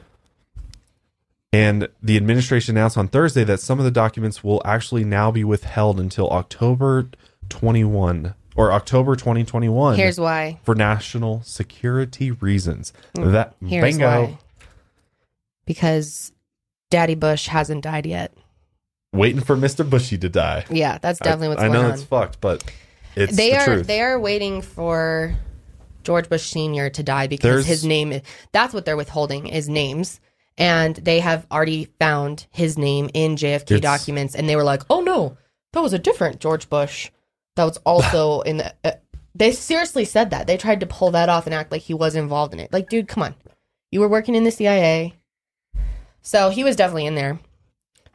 And 1.52 1.90
the 2.02 2.16
administration 2.16 2.78
announced 2.78 2.98
on 2.98 3.10
Thursday 3.10 3.44
that 3.44 3.60
some 3.60 3.78
of 3.78 3.84
the 3.84 3.92
documents 3.92 4.42
will 4.42 4.62
actually 4.64 5.04
now 5.04 5.32
be 5.32 5.44
withheld 5.44 6.00
until 6.00 6.30
October 6.30 7.10
21 7.54 8.34
or 8.56 8.72
October 8.72 9.16
2021 9.16 9.96
Here's 9.96 10.20
why. 10.20 10.60
for 10.64 10.74
national 10.76 11.42
security 11.44 12.32
reasons. 12.32 12.92
That 13.14 13.60
Mm, 13.62 13.70
Here's 13.70 13.84
bingo. 13.84 14.08
why. 14.24 14.38
Because 15.66 16.32
Daddy 16.90 17.16
Bush 17.16 17.48
hasn't 17.48 17.84
died 17.84 18.06
yet. 18.06 18.34
Waiting 19.14 19.42
for 19.42 19.56
Mr. 19.56 19.88
Bushy 19.88 20.18
to 20.18 20.30
die. 20.30 20.66
Yeah, 20.70 20.98
that's 20.98 21.20
definitely 21.20 21.50
what's 21.50 21.62
I, 21.62 21.66
I 21.66 21.70
going 21.70 21.88
know 21.88 21.94
it's 21.94 22.04
fucked, 22.04 22.42
but 22.42 22.64
it's 23.16 23.36
they 23.36 23.52
the 23.52 23.58
are 23.58 23.66
truth. 23.66 23.88
they 23.88 24.02
are 24.02 24.20
waiting 24.20 24.62
for 24.64 25.36
George 26.04 26.30
Bush 26.30 26.44
Senior 26.50 26.90
to 26.90 27.04
die 27.04 27.28
because 27.28 27.48
There's- 27.50 27.66
his 27.66 27.86
name 27.86 28.12
is 28.12 28.22
that's 28.52 28.74
what 28.74 28.86
they're 28.86 28.98
withholding 28.98 29.48
is 29.48 29.70
names. 29.70 30.20
And 30.58 30.96
they 30.98 31.20
have 31.20 31.48
already 31.52 31.86
found 32.00 32.46
his 32.52 32.78
name 32.78 33.10
in 33.16 33.38
JFK 33.38 33.80
documents 33.82 34.36
and 34.36 34.48
they 34.50 34.56
were 34.56 34.64
like, 34.64 34.84
"Oh 34.90 35.02
no. 35.02 35.38
that 35.72 35.82
was 35.82 35.94
a 35.94 36.00
different 36.00 36.40
George 36.40 36.70
Bush. 36.70 37.10
That 37.56 37.66
was 37.66 37.78
also 37.86 38.42
in 38.46 38.58
the. 38.58 38.74
Uh, 38.84 38.92
they 39.36 39.52
seriously 39.52 40.06
said 40.06 40.30
that. 40.30 40.46
They 40.46 40.58
tried 40.58 40.82
to 40.82 40.86
pull 40.86 41.12
that 41.12 41.30
off 41.30 41.46
and 41.48 41.56
act 41.56 41.72
like 41.72 41.82
he 41.82 41.94
was 41.96 42.16
involved 42.16 42.54
in 42.54 42.60
it. 42.60 42.72
Like, 42.72 42.90
dude, 42.90 43.08
come 43.08 43.24
on. 43.24 43.36
You 43.92 44.00
were 44.00 44.08
working 44.08 44.36
in 44.36 44.44
the 44.44 44.52
CIA. 44.52 45.16
So 46.22 46.50
he 46.50 46.64
was 46.64 46.76
definitely 46.76 47.08
in 47.08 47.16
there. 47.16 47.40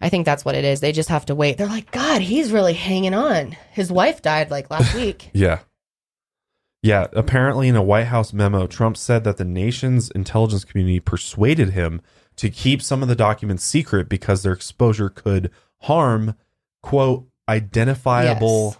I 0.01 0.09
think 0.11 0.25
that's 0.25 0.45
what 0.45 0.55
it 0.55 0.65
is. 0.65 0.79
They 0.81 0.93
just 0.93 1.09
have 1.09 1.27
to 1.27 1.35
wait. 1.35 1.59
They're 1.59 1.67
like, 1.67 1.91
God, 1.91 2.23
he's 2.23 2.53
really 2.53 2.73
hanging 2.73 3.15
on. 3.15 3.57
His 3.73 3.91
wife 3.91 4.23
died 4.23 4.51
like 4.51 4.71
last 4.71 4.95
week. 4.97 5.31
Yeah. 5.33 5.59
Yeah. 6.83 7.09
Apparently, 7.13 7.67
in 7.67 7.75
a 7.75 7.83
White 7.83 8.07
House 8.07 8.33
memo, 8.33 8.69
Trump 8.69 8.97
said 8.97 9.25
that 9.25 9.39
the 9.39 9.45
nation's 9.45 10.11
intelligence 10.13 10.65
community 10.65 11.01
persuaded 11.01 11.71
him 11.71 12.01
to 12.37 12.49
keep 12.49 12.81
some 12.81 13.03
of 13.03 13.09
the 13.09 13.17
documents 13.17 13.65
secret 13.65 14.09
because 14.09 14.45
their 14.45 14.53
exposure 14.53 15.09
could 15.11 15.51
harm, 15.83 16.37
quote, 16.81 17.27
identifiable 17.49 18.67
Yes. 18.69 18.79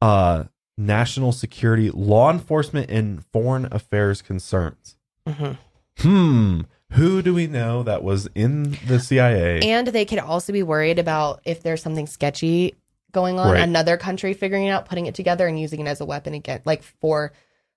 Uh, 0.00 0.44
national 0.76 1.32
security, 1.32 1.90
law 1.90 2.30
enforcement, 2.30 2.90
and 2.90 3.24
foreign 3.26 3.66
affairs 3.72 4.22
concerns. 4.22 4.96
hmm 5.26 5.52
Hmm. 5.98 6.60
Who 6.92 7.20
do 7.22 7.34
we 7.34 7.48
know 7.48 7.82
that 7.82 8.02
was 8.04 8.28
in 8.34 8.78
the 8.86 9.00
CIA? 9.00 9.60
And 9.62 9.88
they 9.88 10.04
could 10.04 10.20
also 10.20 10.52
be 10.52 10.62
worried 10.62 10.98
about 11.00 11.40
if 11.44 11.62
there's 11.62 11.82
something 11.82 12.06
sketchy 12.06 12.76
going 13.12 13.38
on, 13.40 13.52
Right. 13.52 13.62
another 13.62 13.96
country 13.96 14.32
figuring 14.32 14.66
it 14.66 14.70
out, 14.70 14.86
putting 14.86 15.06
it 15.06 15.14
together, 15.16 15.46
and 15.48 15.58
using 15.60 15.80
it 15.80 15.88
as 15.88 16.00
a 16.00 16.04
weapon 16.06 16.34
again, 16.34 16.60
like 16.64 16.82
for 17.00 17.32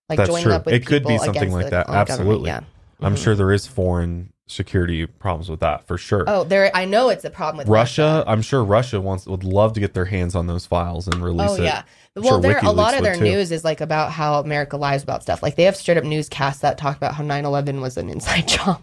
like 0.07 0.17
That's 0.17 0.29
joining 0.29 0.43
true. 0.45 0.53
up 0.53 0.65
with 0.65 0.75
It 0.75 0.85
could 0.85 1.03
be 1.05 1.17
something 1.17 1.51
like 1.51 1.65
the 1.65 1.69
that. 1.71 1.89
Absolutely. 1.89 2.49
Yeah. 2.51 2.61
I'm 3.01 3.15
Mhm. 3.15 3.23
sure 3.23 3.35
there 3.35 3.51
is 3.51 3.65
foreign 3.65 4.31
security 4.47 5.07
problems 5.07 5.49
with 5.49 5.61
that 5.61 5.87
for 5.87 5.97
sure. 5.97 6.25
Oh, 6.27 6.43
there. 6.43 6.69
I 6.75 6.85
know 6.85 7.09
it's 7.09 7.25
a 7.25 7.29
problem 7.31 7.57
with 7.57 7.69
Russia, 7.69 8.23
I'm 8.27 8.41
sure 8.41 8.63
Russia 8.63 9.01
wants 9.01 9.25
would 9.25 9.43
love 9.43 9.73
to 9.73 9.79
get 9.79 9.93
their 9.93 10.05
hands 10.05 10.35
on 10.35 10.47
those 10.47 10.65
files 10.65 11.07
and 11.07 11.23
release 11.23 11.49
Oh 11.49 11.55
it. 11.55 11.63
yeah. 11.63 11.83
Well, 12.15 12.25
sure 12.25 12.41
there 12.41 12.59
a 12.61 12.71
lot 12.71 12.93
of 12.93 13.03
their 13.03 13.15
too. 13.15 13.23
news 13.23 13.51
is 13.51 13.63
like 13.63 13.79
about 13.79 14.11
how 14.11 14.39
America 14.39 14.75
lies 14.77 15.01
about 15.03 15.23
stuff. 15.23 15.41
Like 15.41 15.55
they 15.55 15.63
have 15.63 15.75
straight 15.77 15.97
up 15.97 16.03
newscasts 16.03 16.59
that 16.59 16.77
talk 16.77 16.97
about 16.97 17.15
how 17.15 17.23
9/11 17.23 17.79
was 17.81 17.97
an 17.97 18.09
inside 18.09 18.47
job. 18.47 18.81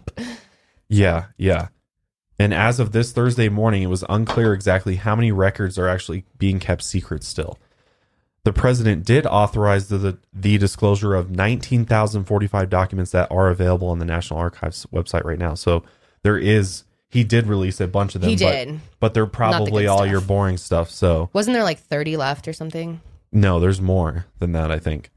Yeah, 0.87 1.25
yeah. 1.37 1.67
And 2.39 2.53
as 2.53 2.79
of 2.79 2.91
this 2.93 3.11
Thursday 3.11 3.49
morning, 3.49 3.83
it 3.83 3.87
was 3.87 4.03
unclear 4.09 4.53
exactly 4.53 4.95
how 4.95 5.15
many 5.15 5.31
records 5.31 5.77
are 5.77 5.87
actually 5.87 6.23
being 6.37 6.59
kept 6.59 6.81
secret 6.83 7.23
still. 7.23 7.59
The 8.45 8.53
president 8.53 9.05
did 9.05 9.25
authorize 9.27 9.89
the, 9.89 9.97
the, 9.97 10.17
the 10.33 10.57
disclosure 10.57 11.13
of 11.13 11.29
19,045 11.29 12.69
documents 12.69 13.11
that 13.11 13.29
are 13.29 13.49
available 13.49 13.89
on 13.89 13.99
the 13.99 14.05
National 14.05 14.39
Archives 14.39 14.87
website 14.93 15.25
right 15.25 15.37
now. 15.37 15.53
So 15.53 15.83
there 16.23 16.37
is, 16.37 16.85
he 17.09 17.25
did 17.25 17.47
release 17.47 17.81
a 17.81 17.87
bunch 17.87 18.15
of 18.15 18.21
them. 18.21 18.29
He 18.29 18.37
but- 18.37 18.51
did. 18.51 18.79
But, 19.01 19.13
they're 19.13 19.25
probably 19.25 19.83
good 19.83 19.89
all 19.89 19.99
stuff. 19.99 20.09
your 20.11 20.21
boring 20.21 20.55
stuff. 20.57 20.89
So 20.89 21.29
Wasn't 21.33 21.53
there 21.53 21.65
like 21.65 21.79
30 21.79 22.15
left 22.15 22.47
or 22.47 22.53
something? 22.53 23.01
No, 23.31 23.59
there's 23.59 23.81
more 23.81 24.25
than 24.39 24.51
that, 24.53 24.71
I 24.71 24.79
think. 24.79 25.11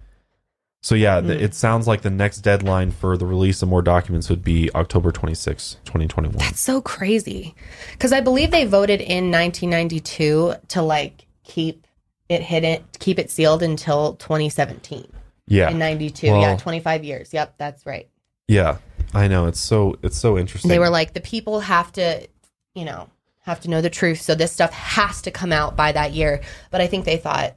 So 0.84 0.94
yeah, 0.96 1.20
Hmm. 1.20 1.30
it 1.30 1.54
sounds 1.54 1.86
like 1.86 2.02
the 2.02 2.10
next 2.10 2.38
deadline 2.38 2.90
for 2.90 3.16
the 3.16 3.24
release 3.26 3.62
of 3.62 3.68
more 3.68 3.82
documents 3.82 4.28
would 4.28 4.42
be 4.42 4.68
October 4.74 5.12
26, 5.12 5.76
2021. 5.84 6.38
That's 6.38 6.60
so 6.60 6.80
crazy. 6.80 7.54
Cuz 8.00 8.12
I 8.12 8.20
believe 8.20 8.50
they 8.50 8.64
voted 8.64 9.00
in 9.00 9.30
1992 9.30 10.54
to 10.68 10.82
like 10.82 11.26
keep 11.44 11.86
it 12.28 12.42
hidden, 12.42 12.82
keep 12.98 13.18
it 13.18 13.30
sealed 13.30 13.62
until 13.62 14.14
2017. 14.14 15.06
Yeah. 15.46 15.70
In 15.70 15.78
92. 15.78 16.26
yeah, 16.26 16.56
25 16.56 17.04
years. 17.04 17.32
Yep, 17.32 17.54
that's 17.58 17.84
right. 17.86 18.08
Yeah, 18.48 18.78
I 19.14 19.28
know. 19.28 19.46
It's 19.46 19.60
so 19.60 19.98
it's 20.02 20.16
so 20.18 20.36
interesting. 20.38 20.68
They 20.68 20.78
were 20.78 20.90
like 20.90 21.14
the 21.14 21.20
people 21.20 21.60
have 21.60 21.92
to, 21.92 22.26
you 22.74 22.84
know, 22.84 23.08
have 23.40 23.60
to 23.60 23.70
know 23.70 23.80
the 23.80 23.90
truth. 23.90 24.20
So 24.20 24.34
this 24.34 24.50
stuff 24.52 24.72
has 24.72 25.22
to 25.22 25.30
come 25.30 25.52
out 25.52 25.76
by 25.76 25.92
that 25.92 26.12
year. 26.12 26.40
But 26.70 26.80
I 26.80 26.86
think 26.86 27.04
they 27.04 27.16
thought 27.18 27.54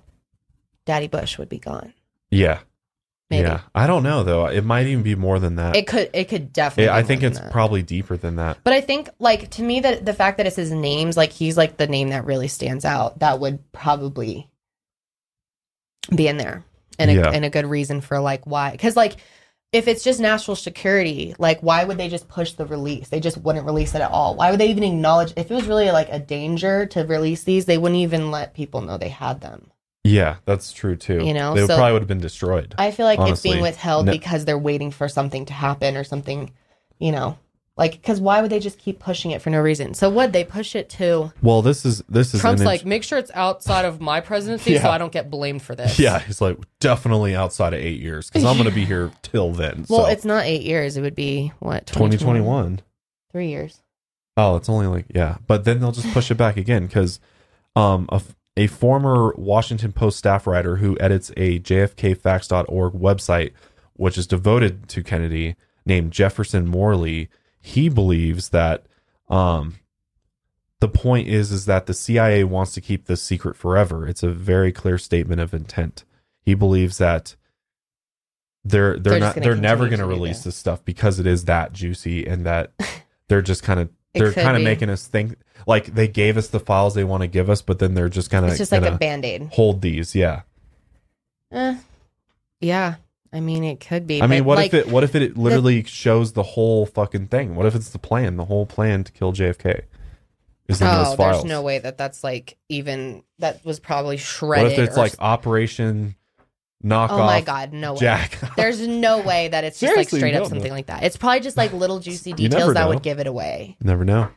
Daddy 0.85 1.07
Bush 1.07 1.37
would 1.37 1.49
be 1.49 1.59
gone. 1.59 1.93
yeah, 2.31 2.59
Maybe. 3.29 3.47
yeah. 3.47 3.61
I 3.73 3.87
don't 3.87 4.03
know 4.03 4.23
though. 4.23 4.45
It 4.45 4.63
might 4.63 4.85
even 4.87 5.03
be 5.03 5.15
more 5.15 5.39
than 5.39 5.55
that. 5.55 5.75
It 5.75 5.87
could 5.87 6.09
it 6.13 6.25
could 6.25 6.53
definitely 6.53 6.85
It- 6.85 6.87
be 6.87 6.99
I 6.99 7.03
think 7.03 7.23
it's 7.23 7.39
that. 7.39 7.51
probably 7.51 7.81
deeper 7.81 8.17
than 8.17 8.35
that. 8.35 8.57
But 8.63 8.73
I 8.73 8.81
think 8.81 9.09
like 9.19 9.49
to 9.51 9.63
me 9.63 9.79
that 9.81 10.05
the 10.05 10.13
fact 10.13 10.37
that 10.37 10.45
it's 10.45 10.55
his 10.55 10.71
names, 10.71 11.17
like 11.17 11.31
he's 11.31 11.57
like 11.57 11.77
the 11.77 11.87
name 11.87 12.09
that 12.09 12.25
really 12.25 12.47
stands 12.47 12.85
out, 12.85 13.19
that 13.19 13.39
would 13.39 13.71
probably 13.71 14.47
be 16.15 16.27
in 16.27 16.37
there. 16.37 16.63
And 16.97 17.11
a, 17.11 17.13
Yeah. 17.15 17.31
and 17.31 17.43
a 17.43 17.49
good 17.49 17.65
reason 17.65 17.99
for 18.01 18.19
like 18.19 18.45
why. 18.45 18.71
Because 18.71 18.95
like 18.95 19.15
if 19.73 19.87
it's 19.89 20.03
just 20.03 20.19
national 20.21 20.55
security, 20.55 21.35
like 21.37 21.59
why 21.61 21.83
would 21.83 21.97
they 21.97 22.07
just 22.07 22.29
push 22.29 22.53
the 22.53 22.65
release? 22.65 23.09
They 23.09 23.19
just 23.19 23.37
wouldn't 23.37 23.65
release 23.65 23.93
it 23.95 24.01
at 24.01 24.11
all. 24.11 24.35
Why 24.35 24.49
would 24.51 24.59
they 24.59 24.69
even 24.69 24.83
acknowledge 24.83 25.33
if 25.35 25.51
it 25.51 25.53
was 25.53 25.65
really 25.65 25.91
like 25.91 26.07
a 26.09 26.19
danger 26.19 26.85
to 26.87 27.01
release 27.03 27.43
these, 27.43 27.65
they 27.65 27.77
wouldn't 27.77 27.99
even 27.99 28.31
let 28.31 28.53
people 28.53 28.81
know 28.81 28.97
they 28.97 29.09
had 29.09 29.41
them. 29.41 29.71
Yeah, 30.05 30.35
that's 30.45 30.71
true 30.71 30.95
too. 30.95 31.25
You 31.25 31.33
know, 31.33 31.55
they 31.55 31.65
so- 31.65 31.75
probably 31.75 31.93
would 31.93 32.03
have 32.03 32.07
been 32.07 32.19
destroyed. 32.19 32.75
I 32.77 32.91
feel 32.91 33.07
like 33.07 33.19
it's 33.19 33.41
being 33.41 33.61
withheld 33.61 34.05
no- 34.05 34.11
because 34.11 34.45
they're 34.45 34.57
waiting 34.57 34.91
for 34.91 35.09
something 35.09 35.45
to 35.45 35.53
happen 35.53 35.97
or 35.97 36.03
something, 36.03 36.51
you 36.99 37.11
know. 37.11 37.39
Like, 37.77 37.91
because 37.91 38.21
why 38.21 38.41
would 38.41 38.51
they 38.51 38.59
just 38.59 38.77
keep 38.77 38.99
pushing 38.99 39.31
it 39.31 39.41
for 39.41 39.49
no 39.49 39.59
reason? 39.59 39.95
So, 39.95 40.09
would 40.09 40.31
they 40.31 40.45
push 40.45 40.75
it 40.75 40.89
to 40.91 41.33
well, 41.41 41.61
this 41.61 41.85
is 41.85 42.03
this 42.07 42.33
is 42.33 42.39
Trump's 42.39 42.63
like, 42.63 42.85
make 42.85 43.03
sure 43.03 43.17
it's 43.17 43.31
outside 43.33 43.83
of 43.83 43.99
my 43.99 44.21
presidency 44.21 44.77
so 44.77 44.89
I 44.89 44.97
don't 44.97 45.11
get 45.11 45.29
blamed 45.29 45.61
for 45.61 45.75
this. 45.75 45.99
yeah, 45.99 46.19
he's 46.19 46.39
like 46.39 46.57
definitely 46.79 47.35
outside 47.35 47.73
of 47.73 47.81
eight 47.81 47.99
years 47.99 48.29
because 48.29 48.45
I'm 48.45 48.55
going 48.55 48.69
to 48.69 48.75
be 48.75 48.85
here 48.85 49.11
till 49.23 49.51
then. 49.51 49.85
Well, 49.89 50.05
so. 50.05 50.11
it's 50.11 50.23
not 50.23 50.45
eight 50.45 50.61
years. 50.61 50.95
It 50.95 51.01
would 51.01 51.15
be, 51.15 51.51
what, 51.59 51.87
2021. 51.87 52.81
Three 53.31 53.49
years. 53.49 53.81
Oh, 54.37 54.55
it's 54.55 54.69
only 54.69 54.87
like 54.87 55.07
yeah, 55.13 55.37
but 55.47 55.65
then 55.65 55.79
they'll 55.79 55.91
just 55.91 56.13
push 56.13 56.29
it 56.31 56.35
back 56.35 56.55
again 56.55 56.85
because 56.85 57.19
um, 57.75 58.07
a, 58.09 58.21
a 58.57 58.67
former 58.67 59.33
Washington 59.37 59.91
Post 59.91 60.17
staff 60.17 60.47
writer 60.47 60.77
who 60.77 60.97
edits 60.99 61.31
a 61.35 61.59
JFKFacts.org 61.59 62.93
website, 62.93 63.51
which 63.93 64.17
is 64.17 64.27
devoted 64.27 64.87
to 64.89 65.03
Kennedy, 65.03 65.55
named 65.85 66.11
Jefferson 66.11 66.67
Morley, 66.67 67.29
he 67.59 67.89
believes 67.89 68.49
that 68.49 68.85
um, 69.29 69.75
the 70.79 70.87
point 70.87 71.27
is 71.27 71.51
is 71.51 71.65
that 71.65 71.85
the 71.85 71.93
CIA 71.93 72.43
wants 72.43 72.73
to 72.73 72.81
keep 72.81 73.05
this 73.05 73.21
secret 73.21 73.55
forever. 73.55 74.07
It's 74.07 74.23
a 74.23 74.31
very 74.31 74.71
clear 74.71 74.97
statement 74.97 75.41
of 75.41 75.53
intent. 75.53 76.03
He 76.41 76.53
believes 76.53 76.97
that 76.97 77.35
they're 78.63 78.97
they're, 78.97 79.11
They're 79.13 79.19
not 79.19 79.35
they're 79.35 79.55
never 79.55 79.87
going 79.87 79.99
to 79.99 80.05
release 80.05 80.43
this. 80.43 80.55
stuff 80.55 80.83
because 80.85 81.19
it 81.19 81.27
is 81.27 81.45
that 81.45 81.73
juicy 81.73 82.25
and 82.25 82.45
that 82.45 82.71
they're 83.27 83.41
just 83.41 83.63
kind 83.63 83.79
of 83.79 83.89
they're 84.15 84.33
kind 84.33 84.57
of 84.57 84.63
making 84.63 84.89
us 84.89 85.05
think 85.07 85.35
like 85.67 85.85
they 85.93 86.07
gave 86.07 86.37
us 86.37 86.47
the 86.49 86.59
files 86.59 86.93
they 86.95 87.03
want 87.03 87.21
to 87.21 87.27
give 87.27 87.49
us, 87.49 87.61
but 87.61 87.79
then 87.79 87.93
they're 87.93 88.09
just 88.09 88.29
kind 88.29 88.45
of 88.45 88.51
It's 88.51 88.57
just 88.59 88.71
like 88.71 88.83
a 88.83 88.97
band 88.97 89.25
aid. 89.25 89.49
hold 89.53 89.81
these. 89.81 90.15
Yeah, 90.15 90.41
Eh, 91.51 91.77
yeah. 92.61 92.95
I 93.33 93.39
mean, 93.41 93.63
it 93.65 93.79
could 93.81 94.07
be. 94.07 94.21
I 94.21 94.27
mean, 94.27 94.45
what 94.45 94.57
like, 94.57 94.67
if 94.67 94.85
it 94.85 94.87
what 94.87 95.03
if 95.03 95.13
it 95.13 95.37
literally 95.37 95.83
shows 95.83 96.31
the 96.33 96.43
whole 96.43 96.85
fucking 96.85 97.27
thing? 97.27 97.55
What 97.55 97.65
if 97.65 97.75
it's 97.75 97.89
the 97.89 97.99
plan, 97.99 98.37
the 98.37 98.45
whole 98.45 98.65
plan 98.65 99.03
to 99.03 99.11
kill 99.11 99.33
JFK? 99.33 99.81
Is 100.67 100.81
in 100.81 100.87
Oh, 100.87 101.03
those 101.03 101.15
files? 101.15 101.35
there's 101.37 101.43
no 101.45 101.61
way 101.61 101.77
that 101.79 101.97
that's 101.97 102.23
like 102.23 102.57
even, 102.69 103.23
that 103.39 103.63
was 103.65 103.79
probably 103.79 104.17
shredded. 104.17 104.63
what 104.63 104.71
if 104.71 104.79
it's 104.87 104.97
like 104.97 105.13
Operation 105.19 106.15
Knockoff 106.83 107.09
oh 107.11 107.17
my 107.25 107.41
God, 107.41 107.73
no 107.73 107.93
way. 107.93 107.99
Jack? 107.99 108.39
There's 108.57 108.85
no 108.87 109.21
way 109.21 109.47
that 109.47 109.63
it's 109.63 109.79
just 109.79 109.95
like 109.95 110.09
Seriously, 110.09 110.19
straight 110.19 110.35
up 110.35 110.47
something 110.47 110.71
like 110.71 110.87
that. 110.87 111.03
It's 111.03 111.17
probably 111.17 111.39
just 111.39 111.57
like 111.57 111.73
little 111.73 111.99
juicy 111.99 112.31
You 112.31 112.35
never 112.35 112.49
details 112.49 112.73
that 112.75 112.81
know. 112.83 112.89
would 112.89 113.01
give 113.01 113.19
it 113.19 113.27
away. 113.27 113.77
never 113.81 114.05
know. 114.05 114.29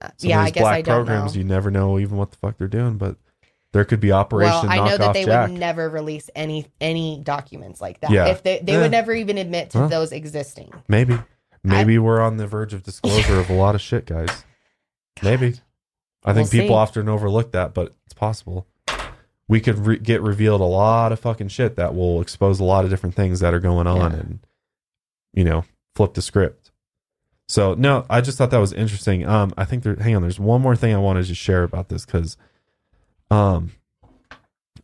Uh, 0.00 0.08
Some 0.16 0.30
yeah, 0.30 0.36
of 0.38 0.42
I 0.42 0.44
these 0.46 0.52
guess 0.54 0.62
black 0.62 0.74
I 0.74 0.82
don't 0.82 0.96
programs, 1.04 1.34
know. 1.34 1.38
you 1.38 1.44
never 1.44 1.70
know 1.70 1.98
even 1.98 2.16
what 2.16 2.30
the 2.30 2.36
fuck 2.38 2.56
they're 2.56 2.68
doing, 2.68 2.96
but 2.98 3.16
there 3.72 3.84
could 3.84 4.00
be 4.00 4.12
Operation 4.12 4.68
Well, 4.68 4.70
I 4.70 4.88
know 4.88 4.96
that 4.96 5.12
they 5.12 5.24
Jack. 5.24 5.50
would 5.50 5.58
never 5.58 5.90
release 5.90 6.30
any 6.36 6.66
any 6.80 7.20
documents 7.22 7.80
like 7.82 8.00
that. 8.00 8.10
Yeah. 8.12 8.28
If 8.28 8.42
they 8.44 8.60
they 8.60 8.78
would 8.78 8.92
never 8.92 9.12
even 9.12 9.36
admit 9.36 9.70
to 9.70 9.78
Huh? 9.78 9.86
those 9.88 10.12
existing. 10.12 10.72
Maybe. 10.88 11.18
Maybe 11.64 11.98
we're 11.98 12.20
on 12.22 12.36
the 12.38 12.46
verge 12.46 12.72
of 12.72 12.82
disclosure 12.84 13.40
of 13.40 13.50
a 13.50 13.54
lot 13.54 13.74
of 13.74 13.80
shit, 13.82 14.06
guys. 14.06 14.44
Maybe. 15.22 15.54
I 16.24 16.32
think 16.32 16.50
We'll 16.50 16.62
people 16.62 16.68
see. 16.76 16.78
often 16.78 17.08
overlook 17.08 17.50
that, 17.52 17.74
but 17.74 17.94
it's 18.06 18.14
possible. 18.14 18.67
We 19.48 19.60
could 19.60 19.78
re- 19.86 19.98
get 19.98 20.20
revealed 20.22 20.60
a 20.60 20.64
lot 20.64 21.10
of 21.10 21.20
fucking 21.20 21.48
shit 21.48 21.76
that 21.76 21.94
will 21.94 22.20
expose 22.20 22.60
a 22.60 22.64
lot 22.64 22.84
of 22.84 22.90
different 22.90 23.14
things 23.14 23.40
that 23.40 23.54
are 23.54 23.60
going 23.60 23.86
on 23.86 24.12
Yeah. 24.12 24.18
and, 24.18 24.38
you 25.32 25.44
know, 25.44 25.64
flip 25.94 26.14
the 26.14 26.22
script. 26.22 26.70
So, 27.48 27.72
no, 27.72 28.04
I 28.10 28.20
just 28.20 28.36
thought 28.36 28.50
that 28.50 28.58
was 28.58 28.74
interesting. 28.74 29.26
Um, 29.26 29.54
I 29.56 29.64
think 29.64 29.82
there, 29.82 29.96
hang 29.96 30.14
on, 30.14 30.20
there's 30.22 30.38
one 30.38 30.60
more 30.60 30.76
thing 30.76 30.94
I 30.94 30.98
wanted 30.98 31.24
to 31.26 31.34
share 31.34 31.62
about 31.62 31.88
this 31.88 32.04
because, 32.04 32.36
um, 33.30 33.70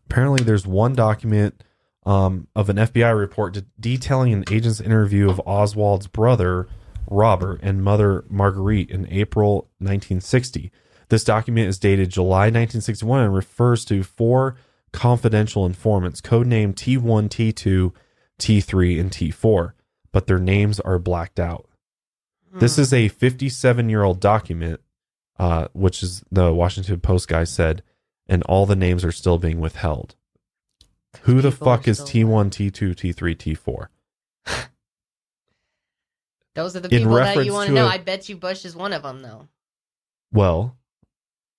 apparently 0.08 0.42
there's 0.44 0.66
one 0.66 0.94
document 0.94 1.62
um, 2.06 2.48
of 2.54 2.68
an 2.68 2.76
FBI 2.76 3.16
report 3.18 3.54
de- 3.54 3.64
detailing 3.80 4.32
an 4.32 4.44
agent's 4.50 4.80
interview 4.80 5.28
of 5.30 5.40
Oswald's 5.46 6.06
brother, 6.06 6.68
Robert, 7.10 7.60
and 7.62 7.82
mother, 7.82 8.24
Marguerite, 8.28 8.90
in 8.90 9.06
April 9.10 9.68
1960. 9.78 10.70
This 11.14 11.22
document 11.22 11.68
is 11.68 11.78
dated 11.78 12.10
July 12.10 12.46
1961 12.46 13.20
and 13.20 13.32
refers 13.32 13.84
to 13.84 14.02
four 14.02 14.56
confidential 14.92 15.64
informants, 15.64 16.20
codenamed 16.20 16.74
T1, 16.74 17.28
T2, 17.28 17.92
T3, 18.40 18.98
and 19.00 19.12
T4, 19.12 19.74
but 20.10 20.26
their 20.26 20.40
names 20.40 20.80
are 20.80 20.98
blacked 20.98 21.38
out. 21.38 21.68
This 22.52 22.78
is 22.78 22.92
a 22.92 23.06
57 23.06 23.88
year 23.88 24.02
old 24.02 24.18
document, 24.18 24.80
uh, 25.38 25.68
which 25.72 26.02
is 26.02 26.24
the 26.32 26.52
Washington 26.52 26.98
Post 26.98 27.28
guy 27.28 27.44
said, 27.44 27.84
and 28.26 28.42
all 28.42 28.66
the 28.66 28.74
names 28.74 29.04
are 29.04 29.12
still 29.12 29.38
being 29.38 29.60
withheld. 29.60 30.16
Who 31.20 31.40
the 31.40 31.52
fuck 31.52 31.86
is 31.86 32.00
T1, 32.00 32.50
T2, 32.50 32.96
T3, 32.96 33.36
T4? 33.36 34.66
Those 36.56 36.74
are 36.74 36.80
the 36.80 36.88
people 36.88 37.14
that 37.14 37.46
you 37.46 37.52
want 37.52 37.68
to 37.68 37.72
to 37.72 37.80
know. 37.80 37.86
a- 37.86 37.90
I 37.90 37.98
bet 37.98 38.28
you 38.28 38.36
Bush 38.36 38.64
is 38.64 38.74
one 38.74 38.92
of 38.92 39.04
them, 39.04 39.22
though. 39.22 39.46
Well, 40.32 40.76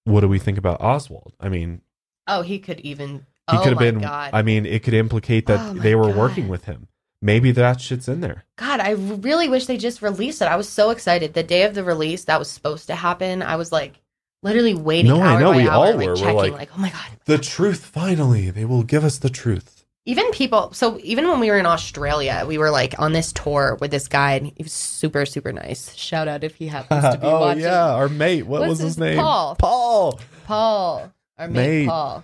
what 0.06 0.22
do 0.22 0.28
we 0.30 0.40
think 0.40 0.58
about 0.58 0.82
Oswald? 0.82 1.34
I 1.40 1.50
mean, 1.50 1.82
Oh, 2.28 2.42
he 2.42 2.58
could 2.60 2.80
even. 2.80 3.26
he 3.52 3.58
oh 3.58 3.60
could 3.62 3.74
have 3.74 3.80
been. 3.80 4.00
God. 4.00 4.32
I 4.34 4.42
mean, 4.42 4.66
it 4.66 4.82
could 4.84 4.94
implicate 4.96 5.46
that 5.48 5.60
Oh 5.60 5.74
they 5.74 5.94
were 5.94 6.08
God. 6.08 6.16
working 6.18 6.48
with 6.48 6.66
him. 6.66 6.88
Maybe 7.22 7.52
that 7.52 7.82
shit's 7.82 8.08
in 8.08 8.22
there. 8.22 8.46
God, 8.56 8.80
I 8.80 8.92
really 8.92 9.48
wish 9.50 9.66
they 9.66 9.78
just 9.78 10.02
released 10.02 10.42
it. 10.42 10.46
I 10.48 10.56
was 10.56 10.70
so 10.70 10.90
excited. 10.92 11.34
The 11.34 11.44
day 11.44 11.64
of 11.64 11.74
the 11.76 11.84
release, 11.84 12.24
that 12.26 12.40
was 12.40 12.50
supposed 12.50 12.88
to 12.88 12.96
happen. 12.96 13.42
I 13.44 13.56
was 13.58 13.72
like, 13.72 14.02
literally 14.44 14.76
waiting. 14.76 15.10
No, 15.12 15.22
I 15.22 15.40
know, 15.40 15.52
by 15.52 15.58
we 15.58 15.64
hour, 15.68 15.72
all 15.88 15.96
like, 15.96 16.08
were. 16.08 16.16
We're 16.16 16.34
like- 16.34 16.54
like, 16.54 16.70
oh 16.76 16.80
my 16.80 16.90
god. 16.90 17.06
The 17.26 17.38
truth, 17.40 17.86
finally. 17.86 18.50
They 18.52 18.66
will 18.66 18.84
give 18.84 19.04
us 19.04 19.18
the 19.18 19.30
truth. 19.30 19.85
Even 20.08 20.30
people. 20.32 20.72
So 20.74 21.00
even 21.02 21.28
when 21.28 21.40
we 21.40 21.50
were 21.50 21.58
in 21.58 21.66
Australia, 21.66 22.46
we 22.48 22.58
were 22.60 22.70
like 22.70 22.94
on 23.00 23.12
this 23.12 23.34
tour 23.34 23.76
with 23.82 23.90
this 23.90 24.08
guy, 24.08 24.34
and 24.34 24.46
he 24.48 24.62
was 24.64 24.72
super, 24.72 25.26
super 25.26 25.52
nice. 25.52 25.96
Shout 25.96 26.28
out 26.28 26.44
if 26.44 26.56
he 26.56 26.68
happens 26.68 27.04
to 27.04 27.18
be 27.18 27.26
oh, 27.28 27.40
watching. 27.40 27.64
yeah. 27.64 27.94
Our 27.94 28.08
mate. 28.10 28.44
What 28.46 28.62
What's 28.62 28.70
was 28.70 28.80
his, 28.80 28.88
his- 28.90 28.98
name? 29.00 29.18
Paul. 29.18 29.56
Paul. 29.56 30.20
Paul, 30.46 31.12
our 31.40 31.48
mate, 31.48 31.80
Mate. 31.80 31.88
Paul. 31.88 32.24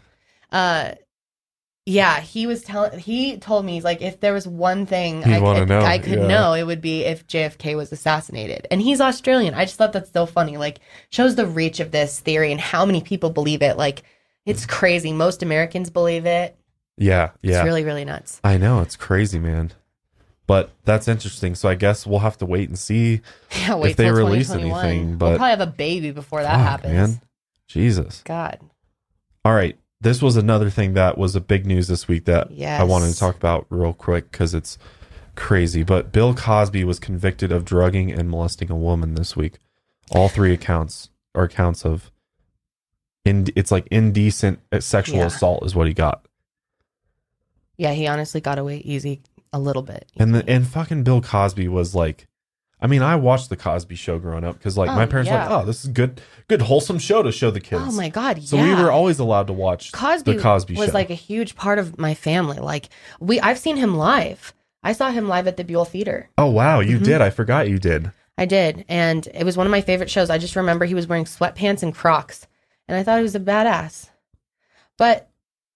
Uh, 0.52 0.92
yeah, 1.88 2.20
he 2.20 2.46
was 2.46 2.62
telling. 2.62 3.00
He 3.00 3.38
told 3.38 3.66
me 3.66 3.74
he's 3.74 3.84
like, 3.84 4.04
if 4.04 4.20
there 4.20 4.34
was 4.34 4.48
one 4.48 4.86
thing 4.86 5.24
I, 5.26 5.40
wanna 5.40 5.62
could- 5.62 5.70
know, 5.70 5.82
I 5.82 5.98
could 5.98 6.20
yeah. 6.20 6.28
know, 6.28 6.54
it 6.54 6.64
would 6.64 6.82
be 6.82 7.04
if 7.06 7.26
JFK 7.26 7.76
was 7.76 7.92
assassinated. 7.92 8.68
And 8.70 8.80
he's 8.80 9.02
Australian. 9.02 9.56
I 9.56 9.66
just 9.66 9.78
thought 9.78 9.92
that's 9.92 10.12
so 10.12 10.28
funny. 10.28 10.58
Like, 10.58 10.80
shows 11.10 11.34
the 11.36 11.48
reach 11.48 11.80
of 11.80 11.90
this 11.90 12.20
theory 12.20 12.52
and 12.52 12.62
how 12.62 12.86
many 12.86 13.02
people 13.02 13.32
believe 13.32 13.64
it. 13.64 13.76
Like, 13.78 14.04
it's 14.46 14.68
crazy. 14.68 15.12
Most 15.12 15.42
Americans 15.42 15.90
believe 15.90 16.28
it. 16.28 16.56
Yeah. 17.02 17.32
Yeah. 17.42 17.58
It's 17.60 17.66
really, 17.66 17.84
really 17.84 18.06
nuts. 18.06 18.40
I 18.44 18.58
know. 18.58 18.80
It's 18.82 18.96
crazy, 18.96 19.40
man. 19.40 19.72
But 20.48 20.70
that's 20.86 21.08
interesting. 21.08 21.56
So 21.56 21.68
I 21.70 21.76
guess 21.76 22.06
we'll 22.06 22.20
have 22.20 22.38
to 22.40 22.46
wait 22.46 22.70
and 22.70 22.78
see. 22.78 23.22
Yeah, 23.60 23.76
wait 23.76 23.92
If 23.92 23.98
they 23.98 24.12
release 24.12 24.48
2021. 24.48 24.86
anything, 24.86 25.08
we'll 25.10 25.18
but- 25.18 25.38
probably 25.38 25.50
have 25.52 25.62
a 25.62 25.68
baby 25.68 26.12
before 26.12 26.42
that 26.44 26.52
Fuck, 26.58 26.62
happens. 26.62 26.94
man. 26.94 27.22
Jesus. 27.68 28.22
God, 28.26 28.60
All 29.46 29.54
right. 29.54 29.78
This 30.02 30.22
was 30.22 30.36
another 30.36 30.70
thing 30.70 30.94
that 30.96 31.18
was 31.18 31.36
a 31.36 31.42
big 31.42 31.66
news 31.66 31.88
this 31.88 32.08
week 32.08 32.26
that 32.26 32.50
yes. 32.52 32.82
I 32.82 32.84
wanted 32.84 33.12
to 33.14 33.18
talk 33.20 33.36
about 33.36 33.66
real 33.70 33.94
quick 33.94 34.32
because 34.32 34.54
it's 34.56 34.78
crazy. 35.36 35.84
But 35.84 36.12
Bill 36.12 36.34
Cosby 36.34 36.84
was 36.84 37.00
convicted 37.00 37.52
of 37.52 37.64
drugging 37.66 38.12
and 38.12 38.30
molesting 38.30 38.70
a 38.72 38.76
woman 38.76 39.14
this 39.16 39.36
week. 39.38 39.60
All 40.10 40.28
three 40.28 40.54
accounts 40.54 41.10
are 41.36 41.44
accounts 41.44 41.86
of 41.86 42.12
in 43.24 43.48
it's 43.56 43.72
like 43.72 43.88
indecent 43.92 44.60
uh, 44.72 44.80
sexual 44.80 45.20
Yeah. 45.20 45.26
assault 45.28 45.64
is 45.66 45.76
what 45.76 45.88
he 45.88 45.94
got. 45.94 46.26
Yeah, 47.78 47.94
he 47.94 48.08
honestly 48.08 48.42
got 48.42 48.60
away 48.60 48.78
easy 48.78 49.22
a 49.54 49.60
little 49.60 49.82
bit. 49.82 50.12
And 50.18 50.34
the 50.36 50.48
and 50.48 50.68
fucking 50.68 51.04
Bill 51.04 51.22
Cosby 51.22 51.68
was 51.68 51.96
like 51.96 52.28
I 52.84 52.88
mean, 52.88 53.04
I 53.04 53.16
watched 53.16 53.50
the 53.50 53.56
Cosby 53.56 53.96
show 53.96 54.18
growing 54.18 54.44
up 54.44 54.58
because 54.58 54.76
like 54.78 54.90
Oh, 54.90 54.96
my 54.96 55.06
parents 55.06 55.30
were 55.30 55.38
like, 55.38 55.52
"Oh, 55.52 55.66
this 55.66 55.86
is 55.86 55.92
good, 55.92 56.20
good 56.48 56.64
wholesome 56.64 56.98
show 56.98 57.22
to 57.22 57.32
show 57.32 57.52
the 57.52 57.60
kids." 57.60 57.84
Oh 57.86 57.92
my 57.92 58.10
god! 58.10 58.42
So 58.44 58.56
yeah. 58.58 58.76
we 58.76 58.84
were 58.84 58.92
always 58.92 59.20
allowed 59.20 59.48
to 59.48 59.54
watch 59.54 59.92
Cosby, 59.92 60.34
the 60.34 60.42
Cosby 60.42 60.76
was 60.76 60.88
show. 60.88 60.94
like 60.94 61.12
a 61.12 61.16
huge 61.16 61.56
part 61.56 61.78
of 61.78 62.00
my 62.00 62.16
family. 62.16 62.58
Like 62.58 62.90
we, 63.20 63.40
I've 63.40 63.60
seen 63.60 63.78
him 63.78 63.96
live. 63.96 64.54
I 64.84 64.94
saw 64.94 65.12
him 65.12 65.28
live 65.28 65.48
at 65.48 65.58
the 65.58 65.64
Buell 65.64 65.86
Theater. 65.86 66.30
oh 66.40 66.48
wow, 66.48 66.80
you 66.80 66.98
Mhm. 66.98 67.04
did! 67.04 67.22
I 67.22 67.30
forgot 67.30 67.70
you 67.70 67.78
did. 67.78 68.12
I 68.36 68.46
did, 68.46 68.84
and 68.90 69.28
it 69.32 69.44
was 69.44 69.58
one 69.58 69.68
of 69.68 69.72
my 69.72 69.82
favorite 69.82 70.10
shows. 70.10 70.32
I 70.32 70.40
just 70.40 70.56
remember 70.56 70.86
he 70.86 70.96
was 70.96 71.06
wearing 71.06 71.26
sweatpants 71.26 71.84
and 71.84 71.94
Crocs, 71.94 72.48
and 72.88 72.98
I 72.98 73.04
thought 73.04 73.18
he 73.18 73.24
was 73.24 73.36
a 73.36 73.40
badass. 73.40 74.10
But 74.98 75.30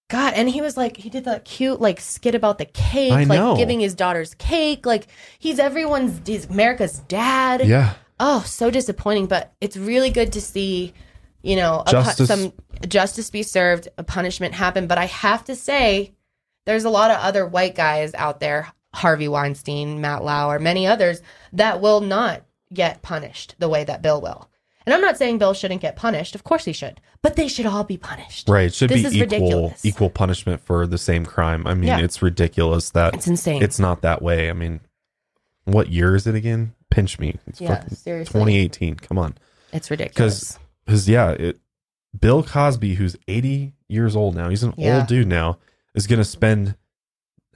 God, 0.08 0.34
and 0.34 0.48
he 0.48 0.60
was 0.60 0.76
like, 0.76 0.96
he 0.96 1.10
did 1.10 1.24
that 1.24 1.44
cute 1.44 1.80
like 1.80 2.00
skit 2.00 2.34
about 2.34 2.58
the 2.58 2.64
cake, 2.64 3.12
I 3.12 3.24
like 3.24 3.38
know. 3.38 3.56
giving 3.56 3.80
his 3.80 3.94
daughter's 3.94 4.34
cake. 4.34 4.86
Like 4.86 5.08
he's 5.38 5.58
everyone's, 5.58 6.20
he's 6.26 6.46
America's 6.46 7.00
dad. 7.00 7.66
Yeah, 7.66 7.94
Oh, 8.20 8.42
so 8.46 8.70
disappointing. 8.70 9.26
But 9.26 9.52
it's 9.60 9.76
really 9.76 10.10
good 10.10 10.32
to 10.32 10.40
see, 10.40 10.94
you 11.42 11.56
know, 11.56 11.80
a 11.80 11.84
pu- 11.84 11.90
Justice. 11.92 12.28
some 12.28 12.52
justice 12.88 13.30
be 13.30 13.42
served, 13.42 13.88
a 13.98 14.04
punishment 14.04 14.54
happen. 14.54 14.86
But 14.86 14.98
I 14.98 15.06
have 15.06 15.44
to 15.46 15.56
say, 15.56 16.14
there's 16.66 16.84
a 16.84 16.90
lot 16.90 17.10
of 17.10 17.18
other 17.18 17.44
white 17.46 17.74
guys 17.74 18.14
out 18.14 18.40
there, 18.40 18.72
Harvey 18.94 19.28
Weinstein, 19.28 20.00
Matt 20.00 20.24
Lauer, 20.24 20.58
many 20.58 20.86
others, 20.86 21.20
that 21.52 21.80
will 21.80 22.00
not 22.00 22.42
get 22.72 23.02
punished 23.02 23.54
the 23.58 23.68
way 23.68 23.84
that 23.84 24.02
Bill 24.02 24.20
will. 24.20 24.48
And 24.86 24.94
I'm 24.94 25.00
not 25.00 25.16
saying 25.18 25.38
Bill 25.38 25.52
shouldn't 25.52 25.80
get 25.80 25.96
punished. 25.96 26.34
Of 26.36 26.44
course 26.44 26.64
he 26.64 26.72
should. 26.72 27.00
But 27.20 27.34
they 27.34 27.48
should 27.48 27.66
all 27.66 27.82
be 27.84 27.96
punished. 27.96 28.48
right. 28.48 28.66
It 28.66 28.74
should 28.74 28.88
This 28.90 29.02
be 29.02 29.18
equal 29.18 29.20
ridiculous. 29.20 29.84
equal 29.84 30.10
punishment 30.10 30.60
for 30.60 30.86
the 30.86 30.96
same 30.98 31.26
crime. 31.26 31.66
I 31.66 31.74
mean, 31.74 31.88
Yeah. 31.88 31.98
it's 31.98 32.22
ridiculous 32.22 32.90
that 32.90 33.14
It's 33.14 33.26
insane. 33.26 33.62
it's 33.62 33.80
not 33.80 34.02
that 34.02 34.22
way. 34.22 34.48
I 34.48 34.52
mean, 34.52 34.80
what 35.64 35.88
year 35.90 36.14
is 36.14 36.26
it 36.28 36.36
again? 36.36 36.72
Pinch 36.90 37.18
me. 37.18 37.36
It's 37.48 37.60
yeah, 37.60 37.84
seriously. 37.88 38.32
2018. 38.32 38.94
Come 38.94 39.18
on. 39.18 39.34
It's 39.72 39.90
ridiculous. 39.90 40.56
Because 40.84 41.08
yeah, 41.08 41.30
it 41.32 41.58
Bill 42.18 42.44
Cosby, 42.44 42.94
who's 42.94 43.16
80 43.26 43.74
years 43.88 44.14
old 44.14 44.36
now, 44.36 44.48
he's 44.48 44.62
an 44.62 44.72
Yeah. 44.76 44.98
old 44.98 45.08
dude 45.08 45.26
now, 45.26 45.58
is 45.96 46.06
going 46.06 46.20
to 46.20 46.24
spend 46.24 46.76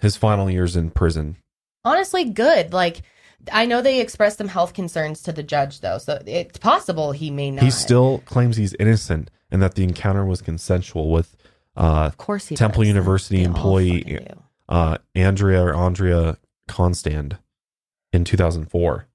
his 0.01 0.17
final 0.17 0.51
years 0.51 0.75
in 0.77 0.91
prison. 0.91 1.37
honestly 1.85 2.25
good. 2.25 2.73
Like 2.75 3.03
I 3.53 3.67
know 3.67 3.83
they 3.83 4.01
expressed 4.01 4.39
some 4.39 4.49
health 4.49 4.75
concerns 4.75 5.23
to 5.23 5.33
the 5.33 5.43
judge 5.43 5.81
though, 5.81 5.99
so 5.99 6.23
it's 6.27 6.59
possible 6.59 7.13
he 7.13 7.31
may 7.31 7.51
not. 7.51 7.65
He 7.65 7.71
still 7.71 8.19
claims 8.27 8.57
he's 8.57 8.75
innocent 8.75 9.31
and 9.51 9.63
that 9.63 9.75
the 9.75 9.83
encounter 9.85 10.25
was 10.25 10.43
consensual 10.43 11.11
with 11.11 11.37
uh, 11.77 12.05
of 12.07 12.17
course 12.17 12.49
he 12.49 12.57
Temple 12.57 12.83
does. 12.83 12.89
University 12.89 13.39
They 13.39 13.45
employee- 13.45 14.27
uh, 14.69 14.99
Andrea 15.15 15.63
or 15.65 15.75
Andrea 15.75 16.39
Constand 16.69 17.39
in 18.13 18.25
2004. 18.25 19.07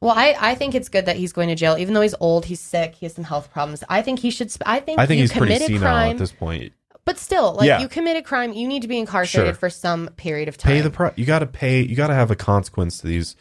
Well, 0.00 0.14
I, 0.16 0.34
I 0.40 0.54
think 0.54 0.74
it's 0.74 0.88
good 0.88 1.06
that 1.06 1.16
he's 1.16 1.32
going 1.32 1.48
to 1.48 1.54
jail, 1.54 1.76
even 1.78 1.92
though 1.94 2.00
he's 2.00 2.14
old, 2.20 2.46
he's 2.46 2.60
sick, 2.60 2.94
he 2.94 3.06
has 3.06 3.14
some 3.14 3.24
health 3.24 3.52
problems. 3.52 3.84
I 3.88 4.00
think 4.02 4.20
he 4.20 4.30
should. 4.30 4.50
Sp- 4.50 4.64
I 4.66 4.80
think 4.80 4.98
I 4.98 5.06
think 5.06 5.20
he's 5.20 5.32
pretty 5.32 5.58
senile 5.58 5.80
crime, 5.80 6.10
at 6.12 6.18
this 6.18 6.32
point. 6.32 6.72
But 7.04 7.18
still, 7.18 7.54
like 7.54 7.66
Yeah. 7.66 7.80
you 7.80 7.88
a 8.16 8.22
crime, 8.22 8.52
you 8.52 8.66
need 8.68 8.82
to 8.82 8.88
be 8.88 8.98
incarcerated 8.98 9.54
Sure. 9.54 9.58
for 9.58 9.70
some 9.70 10.08
period 10.16 10.48
of 10.48 10.56
time. 10.56 10.72
Pay 10.72 10.80
the 10.80 10.90
price. 10.90 11.12
You 11.16 11.24
got 11.26 11.40
to 11.40 11.46
pay. 11.46 11.82
You 11.82 11.96
got 11.96 12.08
to 12.08 12.14
have 12.14 12.30
a 12.30 12.36
consequence 12.36 12.98
to 12.98 13.06
these 13.06 13.36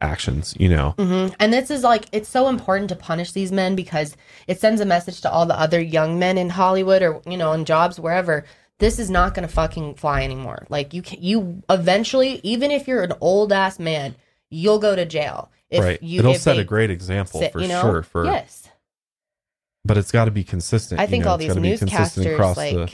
actions. 0.00 0.54
You 0.58 0.68
know. 0.68 0.90
hmm 0.98 1.28
And 1.40 1.52
this 1.52 1.70
is 1.70 1.82
like 1.82 2.06
it's 2.12 2.28
so 2.28 2.48
important 2.48 2.88
to 2.90 2.96
punish 2.96 3.32
these 3.32 3.50
men 3.52 3.74
because 3.74 4.16
it 4.46 4.60
sends 4.60 4.80
a 4.80 4.84
message 4.86 5.20
to 5.22 5.30
all 5.30 5.46
the 5.46 5.58
other 5.58 5.80
young 5.80 6.18
men 6.18 6.38
in 6.38 6.50
Hollywood 6.50 7.02
or 7.02 7.20
you 7.26 7.36
know 7.36 7.52
in 7.52 7.64
jobs 7.64 7.98
wherever. 7.98 8.44
This 8.78 9.00
is 9.00 9.10
not 9.10 9.34
going 9.34 9.46
to 9.46 9.52
fucking 9.52 9.94
fly 9.96 10.22
anymore. 10.22 10.64
Like 10.68 10.94
you 10.94 11.02
can 11.02 11.20
you 11.20 11.62
eventually, 11.68 12.40
even 12.44 12.70
if 12.70 12.86
you're 12.86 13.02
an 13.02 13.12
old 13.20 13.52
ass 13.52 13.80
man, 13.80 14.14
you'll 14.50 14.78
go 14.78 14.94
to 14.94 15.04
jail. 15.04 15.50
If 15.68 15.82
right. 15.84 16.02
You, 16.02 16.20
It'll 16.20 16.34
if 16.34 16.42
set 16.42 16.54
they 16.54 16.60
a 16.62 16.64
great 16.64 16.90
example 16.90 17.40
sit- 17.40 17.52
for 17.52 17.60
you 17.60 17.66
know? 17.68 17.80
sure. 17.82 18.02
For 18.04 18.24
yes, 18.24 18.67
but 19.88 19.96
it's 19.98 20.12
got 20.12 20.26
to 20.26 20.30
be 20.30 20.44
consistent. 20.44 21.00
I 21.00 21.04
you 21.04 21.08
think 21.10 21.24
know, 21.24 21.32
all 21.32 21.38
these 21.38 21.48
gotta 21.48 21.60
be 21.60 21.76
consistent 21.76 22.26
newscasters 22.28 22.34
across 22.34 22.56
like. 22.56 22.74
the- 22.74 22.90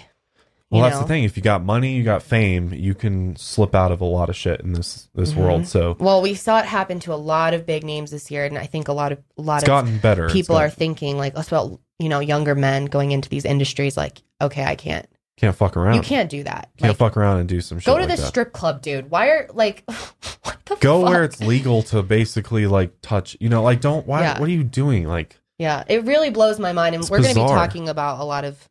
you 0.71 0.81
Well, 0.81 0.83
that's 0.85 0.97
know. 0.97 1.03
the 1.03 1.09
thing. 1.09 1.25
If 1.25 1.37
you 1.37 1.43
got 1.43 1.63
money, 1.63 1.95
you 1.95 2.03
got 2.03 2.23
fame, 2.23 2.73
you 2.73 2.95
can 2.95 3.37
slip 3.37 3.75
out 3.77 3.93
of 3.93 4.01
a 4.01 4.05
lot 4.07 4.29
of 4.31 4.35
shit 4.35 4.61
in 4.63 4.73
this 4.73 5.09
this 5.15 5.33
Mhm. 5.33 5.37
world. 5.37 5.67
So 5.69 5.95
Well, 6.01 6.23
we 6.23 6.35
saw 6.35 6.59
it 6.59 6.65
happen 6.65 6.99
to 7.01 7.13
a 7.13 7.17
lot 7.17 7.53
of 7.55 7.67
big 7.67 7.85
names 7.85 8.11
this 8.11 8.31
year, 8.31 8.45
and 8.47 8.57
I 8.59 8.65
think 8.67 8.89
a 8.89 8.93
lot 8.93 9.13
of 9.13 9.19
a 9.39 9.43
lot 9.43 9.57
it's 9.57 9.65
of 9.65 9.67
gotten 9.69 9.99
better. 9.99 10.29
People 10.31 10.57
are 10.57 10.71
thinking 10.71 11.19
like, 11.19 11.35
about 11.37 11.79
you 12.01 12.09
know, 12.09 12.19
younger 12.19 12.55
men 12.57 12.87
going 12.87 13.13
into 13.13 13.29
these 13.29 13.45
industries. 13.45 13.97
Like, 13.97 14.23
okay, 14.41 14.65
I 14.65 14.75
can't. 14.75 15.07
can't 15.37 15.55
fuck 15.55 15.77
around. 15.77 15.97
You 15.97 16.01
can't 16.03 16.31
do 16.31 16.43
that. 16.45 16.71
Can't 16.79 16.91
Like, 16.91 16.97
fuck 16.97 17.17
around 17.17 17.39
and 17.41 17.49
do 17.49 17.61
some 17.61 17.79
shit. 17.79 17.87
go 17.87 17.99
to 17.99 18.07
like 18.07 18.17
the 18.17 18.23
that. 18.23 18.29
strip 18.29 18.53
club, 18.53 18.83
dude. 18.83 19.11
Why 19.11 19.29
are 19.29 19.49
like, 19.53 19.85
what 20.45 20.57
the 20.65 20.77
Go 20.77 21.03
fuck? 21.03 21.11
where 21.11 21.25
it's 21.25 21.41
legal 21.41 21.83
to 21.85 22.03
basically 22.03 22.67
like 22.67 22.93
touch. 23.03 23.37
You 23.39 23.49
know, 23.49 23.63
like 23.63 23.81
don't. 23.81 24.07
Why? 24.07 24.23
Yeah. 24.23 24.41
What 24.41 24.49
are 24.49 24.53
you 24.53 24.65
doing? 24.65 25.07
Like 25.07 25.39
Yeah, 25.59 25.85
it 25.89 26.05
really 26.05 26.31
blows 26.31 26.59
my 26.59 26.73
mind, 26.73 26.95
and 26.95 27.03
It's 27.03 27.11
we're 27.11 27.23
going 27.23 27.35
to 27.35 27.41
be 27.41 27.47
talking 27.47 27.89
about 27.89 28.21
a 28.21 28.25
lot 28.25 28.45
of 28.45 28.69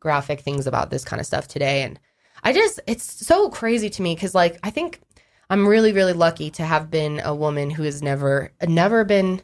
graphic 0.00 0.40
things 0.40 0.66
about 0.66 0.90
this 0.90 1.04
kind 1.04 1.20
of 1.20 1.26
stuff 1.26 1.46
today. 1.48 1.82
And 1.82 1.98
I 2.42 2.52
just, 2.52 2.80
it's 2.86 3.04
so 3.26 3.50
crazy 3.50 3.90
to 3.90 4.02
me 4.02 4.14
because, 4.14 4.34
like, 4.34 4.58
I 4.62 4.70
think 4.70 5.00
I'm 5.50 5.66
really, 5.66 5.92
really 5.92 6.12
lucky 6.14 6.50
to 6.52 6.62
have 6.64 6.90
been 6.90 7.20
a 7.24 7.34
woman 7.34 7.70
who 7.70 7.82
has 7.82 8.02
never, 8.02 8.52
never 8.66 9.04
been 9.04 9.42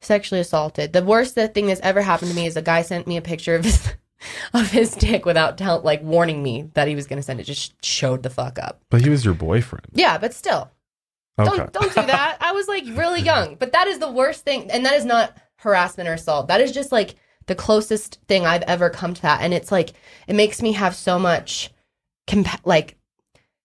sexually 0.00 0.40
assaulted. 0.40 0.92
The 0.92 1.04
worst 1.04 1.34
thing 1.34 1.66
that's 1.66 1.80
ever 1.82 2.00
happened 2.02 2.30
to 2.30 2.36
me 2.36 2.46
is 2.46 2.56
a 2.56 2.62
guy 2.62 2.82
sent 2.82 3.06
me 3.06 3.16
a 3.16 3.22
picture 3.22 3.54
of 3.54 3.64
his. 3.64 3.92
Of 4.54 4.70
his 4.70 4.92
dick 4.94 5.26
without 5.26 5.58
tell, 5.58 5.80
like 5.82 6.02
warning 6.02 6.42
me 6.42 6.70
that 6.72 6.88
he 6.88 6.94
was 6.94 7.06
going 7.06 7.18
to 7.18 7.22
send 7.22 7.40
it, 7.40 7.44
just 7.44 7.74
showed 7.84 8.22
the 8.22 8.30
fuck 8.30 8.58
up. 8.58 8.80
but 8.88 9.02
he 9.02 9.10
was 9.10 9.22
your 9.22 9.34
boyfriend. 9.34 9.84
Yeah, 9.92 10.16
but 10.16 10.32
still, 10.32 10.70
Okay. 11.38 11.50
don't 11.54 11.72
don't 11.74 11.94
do 11.94 12.06
that. 12.06 12.38
I 12.40 12.52
was 12.52 12.66
like 12.66 12.84
really 12.92 13.20
young, 13.20 13.56
but 13.56 13.72
that 13.72 13.86
is 13.86 13.98
the 13.98 14.10
worst 14.10 14.42
thing, 14.42 14.70
and 14.70 14.86
that 14.86 14.94
is 14.94 15.04
not 15.04 15.36
harassment 15.64 16.08
or 16.08 16.12
assault. 16.12 16.46
That 16.48 16.60
is 16.60 16.70
just 16.70 16.92
like 16.92 17.16
the 17.46 17.54
closest 17.56 18.20
thing 18.28 18.46
I've 18.46 18.62
ever 18.62 18.88
come 18.88 19.12
to 19.14 19.22
that, 19.22 19.40
and 19.42 19.52
it's 19.52 19.72
like 19.72 19.92
it 20.28 20.34
makes 20.36 20.62
me 20.62 20.72
have 20.72 20.94
so 20.94 21.18
much, 21.18 21.70
compa- 22.28 22.60
like 22.64 22.96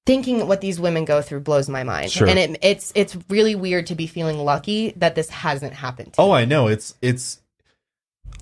thinking 0.06 0.48
what 0.48 0.60
these 0.62 0.80
women 0.80 1.06
go 1.06 1.22
through 1.22 1.42
blows 1.42 1.70
my 1.70 1.84
mind, 1.84 2.12
Sure. 2.12 2.28
and 2.28 2.40
it, 2.40 2.58
it's 2.64 2.92
it's 2.96 3.16
really 3.30 3.54
weird 3.56 3.86
to 3.88 3.96
be 3.96 4.08
feeling 4.08 4.40
lucky 4.40 4.92
that 4.98 5.14
this 5.16 5.30
hasn't 5.30 5.74
happened. 5.74 6.14
To 6.14 6.22
Oh, 6.22 6.28
me. 6.30 6.34
I 6.40 6.46
know. 6.46 6.68
It's 6.68 6.96
it's. 7.02 7.40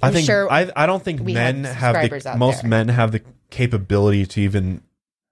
I 0.01 0.07
I'm 0.07 0.13
think 0.13 0.25
sure 0.27 0.51
I 0.51 0.71
I 0.75 0.85
don't 0.85 1.03
think 1.03 1.21
men 1.21 1.63
have 1.65 1.95
have 1.95 2.09
the 2.23 2.35
most 2.37 2.61
there. 2.61 2.69
men 2.69 2.87
have 2.89 3.11
the 3.11 3.21
capability 3.49 4.25
to 4.27 4.41
even 4.41 4.81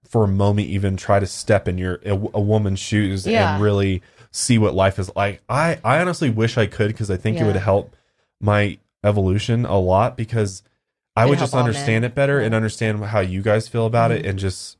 for 0.08 0.24
a 0.24 0.28
moment 0.28 0.68
even 0.68 0.96
try 0.96 1.18
to 1.20 1.26
step 1.26 1.68
in 1.68 1.78
your 1.78 2.00
a, 2.04 2.10
a 2.12 2.40
woman's 2.40 2.78
shoes 2.80 3.26
Yeah. 3.26 3.54
and 3.54 3.62
really 3.62 4.02
see 4.30 4.56
what 4.58 4.74
life 4.74 4.98
is 4.98 5.10
like. 5.16 5.42
I 5.48 5.78
I 5.84 6.00
honestly 6.00 6.30
wish 6.30 6.56
I 6.58 6.66
could 6.66 6.88
because 6.88 7.10
I 7.10 7.16
think 7.16 7.38
it 7.38 7.44
would 7.44 7.56
help 7.56 7.94
my 8.40 8.78
evolution 9.04 9.64
a 9.66 9.78
lot 9.78 10.16
because 10.16 10.62
I 11.14 11.22
It'd 11.22 11.30
would 11.30 11.38
just 11.38 11.54
understand 11.54 12.04
it 12.04 12.14
better 12.14 12.34
Yeah. 12.34 12.38
Mm-hmm. 12.40 12.46
and 12.46 12.54
understand 12.54 13.04
how 13.06 13.20
you 13.20 13.42
guys 13.42 13.68
feel 13.68 13.86
about 13.86 14.10
it 14.12 14.26
and 14.26 14.38
just 14.38 14.76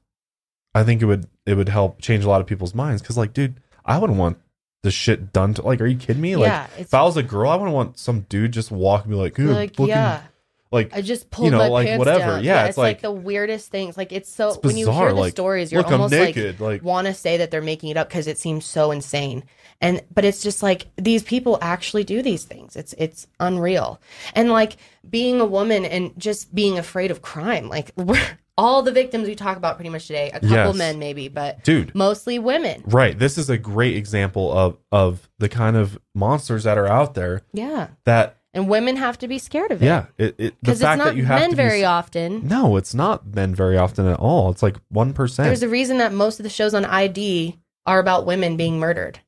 I 0.75 0.83
think 0.85 1.01
it 1.03 1.07
would 1.07 1.27
it 1.47 1.55
would 1.55 1.69
help 1.69 2.01
change 2.03 2.25
a 2.25 2.29
lot 2.29 2.41
of 2.41 2.47
people's 2.47 2.75
minds 2.75 3.01
because 3.03 3.17
like 3.17 3.33
dude 3.33 3.61
I 3.85 3.99
wouldn't 3.99 4.19
want 4.19 4.39
the 4.83 4.91
shit 4.91 5.33
done 5.33 5.55
to 5.55 5.63
like 5.63 5.81
are 5.81 5.87
you 5.87 5.97
kidding 5.97 6.21
me 6.23 6.37
like 6.37 6.49
yeah, 6.49 6.67
if 6.79 6.93
I 6.93 7.03
was 7.03 7.17
a 7.17 7.23
girl 7.23 7.51
I 7.51 7.57
wouldn't 7.57 7.75
want 7.75 7.99
some 7.99 8.21
dude 8.29 8.53
just 8.53 8.71
walk 8.71 9.05
and 9.05 9.11
be 9.11 9.17
like, 9.17 9.37
"Hey, 9.37 9.45
like 9.45 9.71
fucking-" 9.71 9.89
yeah. 9.89 10.23
Like 10.73 10.91
I 10.95 11.01
just 11.01 11.31
pulled 11.31 11.53
know, 11.53 11.59
my 11.59 11.69
like, 11.69 11.87
pants 11.87 11.99
whatever. 11.99 12.19
down. 12.33 12.45
Yeah, 12.45 12.63
it's, 12.63 12.71
it's 12.71 12.79
like, 12.79 12.97
like- 12.97 13.03
the 13.03 13.11
weirdest 13.13 13.71
things. 13.71 13.97
Like 13.97 14.13
it's 14.13 14.29
so 14.29 14.51
It's 14.51 14.59
when 14.63 14.77
you 14.77 14.91
hear 14.91 15.09
the 15.11 15.21
like, 15.21 15.33
stories, 15.33 15.71
you're 15.73 15.83
look 15.83 15.93
almost 15.93 16.13
naked 16.13 16.61
like 16.61 16.73
like 16.75 16.83
want 16.83 17.07
to 17.07 17.15
say 17.15 17.37
that 17.39 17.51
they're 17.51 17.63
making 17.63 17.91
it 17.91 17.97
up 17.97 18.09
because 18.09 18.27
it 18.27 18.39
seems 18.39 18.65
so 18.65 18.91
insane. 18.91 19.45
And 19.81 20.03
but 20.13 20.25
it's 20.25 20.43
just 20.43 20.63
like 20.63 20.87
these 20.97 21.23
people 21.23 21.59
actually 21.61 22.05
do 22.05 22.23
these 22.23 22.45
things. 22.45 22.77
It's 22.77 22.95
it's 22.99 23.27
unreal. 23.41 24.01
And 24.35 24.51
like 24.51 24.77
being 25.09 25.41
a 25.41 25.45
woman 25.47 25.85
and 25.85 26.13
just 26.19 26.55
being 26.55 26.79
afraid 26.79 27.11
of 27.11 27.23
crime. 27.23 27.69
Like 27.69 27.93
all 28.59 28.83
the 28.83 28.91
victims 28.93 29.29
we 29.29 29.35
talk 29.35 29.59
about 29.59 29.77
pretty 29.77 29.91
much 29.91 30.07
today, 30.07 30.29
a 30.31 30.41
couple 30.41 30.49
Yes. 30.49 30.75
men 30.77 30.99
maybe, 30.99 31.29
but 31.29 31.63
dude 31.63 31.95
mostly 31.95 32.39
women. 32.39 32.83
right 32.87 33.19
this 33.19 33.37
is 33.37 33.51
a 33.51 33.59
great 33.59 33.97
example 33.97 34.51
of 34.51 34.79
of 34.91 35.29
the 35.39 35.49
kind 35.51 35.77
of 35.77 35.99
monsters 36.15 36.65
that 36.65 36.79
are 36.79 36.87
out 36.89 37.13
there 37.15 37.43
Yeah. 37.53 37.89
that 38.05 38.36
And 38.57 38.69
women 38.69 38.97
have 38.97 39.19
to 39.19 39.29
be 39.29 39.39
scared 39.39 39.71
of 39.71 39.83
it. 39.83 39.87
yeah 39.87 40.07
it, 40.19 40.35
it 40.37 40.37
the 40.39 40.53
Because 40.63 40.81
it's 40.81 40.83
fact 40.83 40.99
not 40.99 41.05
that 41.09 41.17
you 41.17 41.25
have 41.27 41.39
men 41.41 41.51
to 41.51 41.57
be 41.57 41.63
very 41.63 41.85
often. 41.85 42.49
no 42.49 42.77
it's 42.77 42.95
not 42.95 43.27
men 43.35 43.55
very 43.55 43.77
often 43.77 44.07
at 44.07 44.19
all 44.19 44.51
it's 44.51 44.63
like 44.63 44.77
1% 44.93 45.37
There's 45.37 45.63
a 45.63 45.69
reason 45.69 45.99
that 45.99 46.13
most 46.13 46.41
of 46.41 46.45
the 46.45 46.51
shows 46.51 46.73
on 46.75 46.85
ID 46.85 47.59
are 47.85 47.99
about 48.01 48.27
women 48.27 48.57
being 48.57 48.79
murdered. 48.81 49.21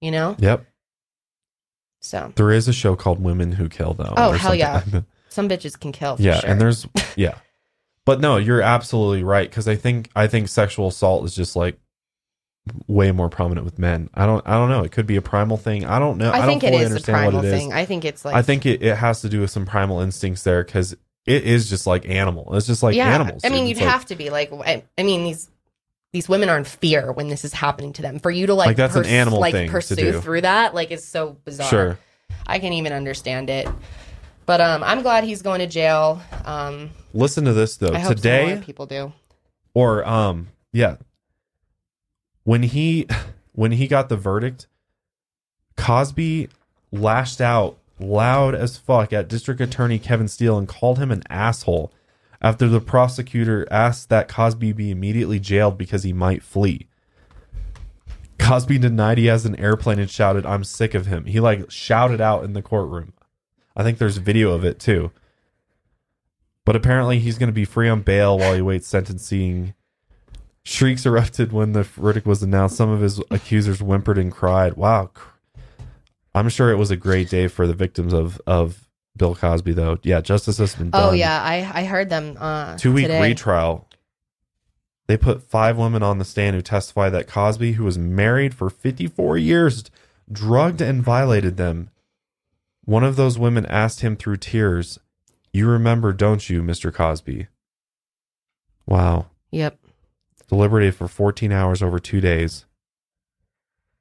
You 0.00 0.10
know? 0.12 0.36
yep 0.38 0.66
So 2.00 2.32
there 2.36 2.50
is 2.52 2.68
a 2.68 2.72
show 2.72 2.94
called 2.94 3.20
women 3.22 3.52
who 3.52 3.68
kill 3.68 3.94
though 3.94 4.12
Oh, 4.16 4.32
hell 4.32 4.54
yeah. 4.54 4.82
some 5.28 5.48
bitches 5.48 5.78
can 5.78 5.90
kill. 5.92 6.16
For 6.16 6.22
yeah 6.22 6.40
sure. 6.40 6.50
and 6.50 6.60
there's 6.60 6.86
yeah 7.16 7.38
but 8.04 8.20
no 8.20 8.36
you're 8.36 8.60
absolutely 8.62 9.24
right 9.24 9.48
because 9.48 9.66
i 9.66 9.76
think 9.76 10.10
i 10.14 10.26
think 10.26 10.48
sexual 10.48 10.88
assault 10.88 11.24
is 11.24 11.34
just 11.34 11.56
like 11.56 11.78
way 12.86 13.12
more 13.12 13.28
prominent 13.28 13.64
with 13.64 13.78
men 13.78 14.08
i 14.14 14.24
don't 14.24 14.46
i 14.46 14.52
don't 14.52 14.70
know 14.70 14.82
it 14.82 14.90
could 14.90 15.06
be 15.06 15.16
a 15.16 15.22
primal 15.22 15.56
thing 15.58 15.84
i 15.84 15.98
don't 15.98 16.16
know 16.16 16.30
i, 16.30 16.40
I 16.40 16.46
think 16.46 16.62
don't 16.62 16.72
it 16.72 16.80
is 16.80 16.94
the 16.94 17.12
primal 17.12 17.44
it 17.44 17.46
is 17.46 17.52
thing. 17.52 17.72
I 17.74 17.84
think 17.84 18.04
it's 18.06 18.24
like 18.24 18.34
i 18.34 18.40
think 18.40 18.64
it, 18.64 18.82
it 18.82 18.96
has 18.96 19.20
to 19.20 19.28
do 19.28 19.40
with 19.42 19.50
some 19.50 19.66
primal 19.66 20.00
instincts 20.00 20.44
there 20.44 20.64
because 20.64 20.92
it 21.26 21.44
is 21.44 21.68
just 21.68 21.86
like 21.86 22.08
animal 22.08 22.54
it's 22.56 22.66
just 22.66 22.82
like 22.82 22.94
yeah. 22.96 23.08
animals 23.14 23.42
I 23.44 23.50
mean, 23.50 23.66
dude. 23.66 23.76
you'd 23.76 23.84
like- 23.84 23.92
have 23.92 24.06
to 24.06 24.16
be 24.16 24.28
like. 24.30 24.52
I, 24.52 24.84
I 24.98 25.02
mean, 25.02 25.24
these 25.24 25.50
these 26.12 26.28
women 26.28 26.48
are 26.50 26.58
in 26.58 26.64
fear 26.64 27.12
when 27.12 27.28
this 27.28 27.44
is 27.46 27.52
happening 27.54 27.92
to 27.94 28.02
them. 28.02 28.18
For 28.18 28.30
you 28.30 28.46
to 28.46 28.54
like, 28.54 28.66
Like, 28.66 28.76
that's 28.76 28.94
an 28.94 29.06
animal 29.06 29.40
like 29.40 29.52
thing 29.52 29.66
to 29.68 29.72
pursue 29.72 29.96
do. 29.96 30.20
through 30.20 30.42
that, 30.42 30.74
like, 30.74 30.90
is 30.90 31.02
so 31.02 31.38
bizarre. 31.46 31.68
sure 31.68 31.98
I 32.46 32.58
can't 32.58 32.74
even 32.74 32.92
understand 32.92 33.48
it. 33.48 33.66
But 34.46 34.60
um, 34.60 34.82
I'm 34.84 35.00
glad 35.00 35.24
he's 35.24 35.40
going 35.40 35.60
to 35.60 35.66
jail. 35.66 36.20
Um, 36.44 36.90
listen 37.14 37.46
to 37.46 37.54
this 37.54 37.78
though 37.78 37.88
I 37.94 37.98
hope 38.00 38.08
some 38.08 38.16
today 38.16 38.62
people 38.64 38.84
do. 38.86 39.12
or 39.72 40.06
um 40.06 40.48
yeah 40.74 40.96
when 42.44 42.62
he 42.62 43.06
when 43.52 43.72
he 43.72 43.86
got 43.86 44.08
the 44.08 44.16
verdict 44.16 44.66
cosby 45.76 46.48
lashed 46.92 47.40
out 47.40 47.78
loud 47.98 48.54
as 48.54 48.76
fuck 48.76 49.12
at 49.12 49.28
district 49.28 49.60
attorney 49.60 49.98
kevin 49.98 50.28
steele 50.28 50.56
and 50.56 50.68
called 50.68 50.98
him 50.98 51.10
an 51.10 51.22
asshole 51.28 51.92
after 52.44 52.68
the 52.68 52.80
prosecutor 52.80 53.66
asked 53.70 54.10
that 54.10 54.28
cosby 54.28 54.74
be 54.74 54.90
immediately 54.90 55.40
jailed 55.40 55.78
because 55.78 56.02
he 56.02 56.12
might 56.12 56.42
flee. 56.42 56.88
Cosby 58.38 58.76
denied 58.76 59.16
he 59.16 59.26
has 59.26 59.46
an 59.46 59.58
airplane 59.58 59.98
and 59.98 60.10
shouted 60.10 60.44
i'm 60.44 60.62
sick 60.62 60.92
of 60.92 61.06
him. 61.06 61.24
He 61.24 61.40
like 61.40 61.70
shouted 61.70 62.20
out 62.20 62.44
in 62.44 62.52
the 62.52 62.60
courtroom. 62.60 63.14
I 63.74 63.82
think 63.82 63.96
there's 63.96 64.18
video 64.18 64.52
of 64.52 64.62
it 64.62 64.78
too. 64.78 65.10
But 66.66 66.76
apparently 66.76 67.18
he's 67.18 67.38
going 67.38 67.48
to 67.48 67.54
be 67.54 67.64
free 67.64 67.88
on 67.88 68.02
bail 68.02 68.38
while 68.38 68.54
he 68.54 68.60
waits 68.60 68.88
sentencing 68.88 69.72
Shrieks 70.64 71.04
erupted 71.04 71.52
when 71.52 71.72
the 71.72 71.82
verdict 71.82 72.26
was 72.26 72.42
announced. 72.42 72.76
Some 72.76 72.88
of 72.88 73.00
his 73.00 73.20
accusers 73.30 73.80
whimpered 73.80 74.18
and 74.18 74.32
cried. 74.32 74.74
Wow. 74.74 75.10
I'm 76.34 76.48
sure 76.48 76.70
it 76.70 76.76
was 76.76 76.90
a 76.90 76.96
great 76.96 77.28
day 77.28 77.48
for 77.48 77.66
the 77.66 77.74
victims 77.74 78.12
of, 78.12 78.40
of 78.46 78.88
Bill 79.16 79.34
Cosby, 79.34 79.72
though. 79.74 79.98
Yeah, 80.02 80.20
justice 80.20 80.58
has 80.58 80.74
been 80.74 80.90
done. 80.90 81.02
Oh 81.02 81.12
yeah, 81.12 81.40
I 81.42 81.82
I 81.82 81.84
heard 81.84 82.08
them. 82.10 82.36
Uh, 82.40 82.76
Two 82.76 82.92
week 82.92 83.08
retrial. 83.08 83.88
They 85.06 85.16
put 85.16 85.42
five 85.42 85.76
women 85.76 86.02
on 86.02 86.18
the 86.18 86.24
stand 86.24 86.56
who 86.56 86.62
testified 86.62 87.12
that 87.12 87.28
Cosby, 87.28 87.72
who 87.72 87.84
was 87.84 87.98
married 87.98 88.54
for 88.54 88.70
54 88.70 89.36
years, 89.36 89.84
drugged 90.32 90.80
and 90.80 91.02
violated 91.02 91.58
them. 91.58 91.90
One 92.86 93.04
of 93.04 93.16
those 93.16 93.38
women 93.38 93.66
asked 93.66 94.00
him 94.00 94.16
through 94.16 94.38
tears, 94.38 94.98
You 95.52 95.68
remember, 95.68 96.14
don't 96.14 96.48
you, 96.48 96.62
Mr. 96.62 96.92
Cosby? 96.92 97.48
Wow 98.86 99.26
Yep. 99.50 99.78
Deliberated 100.54 100.94
for 100.94 101.08
14 101.08 101.50
hours 101.52 101.82
over 101.82 101.98
two 101.98 102.20
days. 102.20 102.64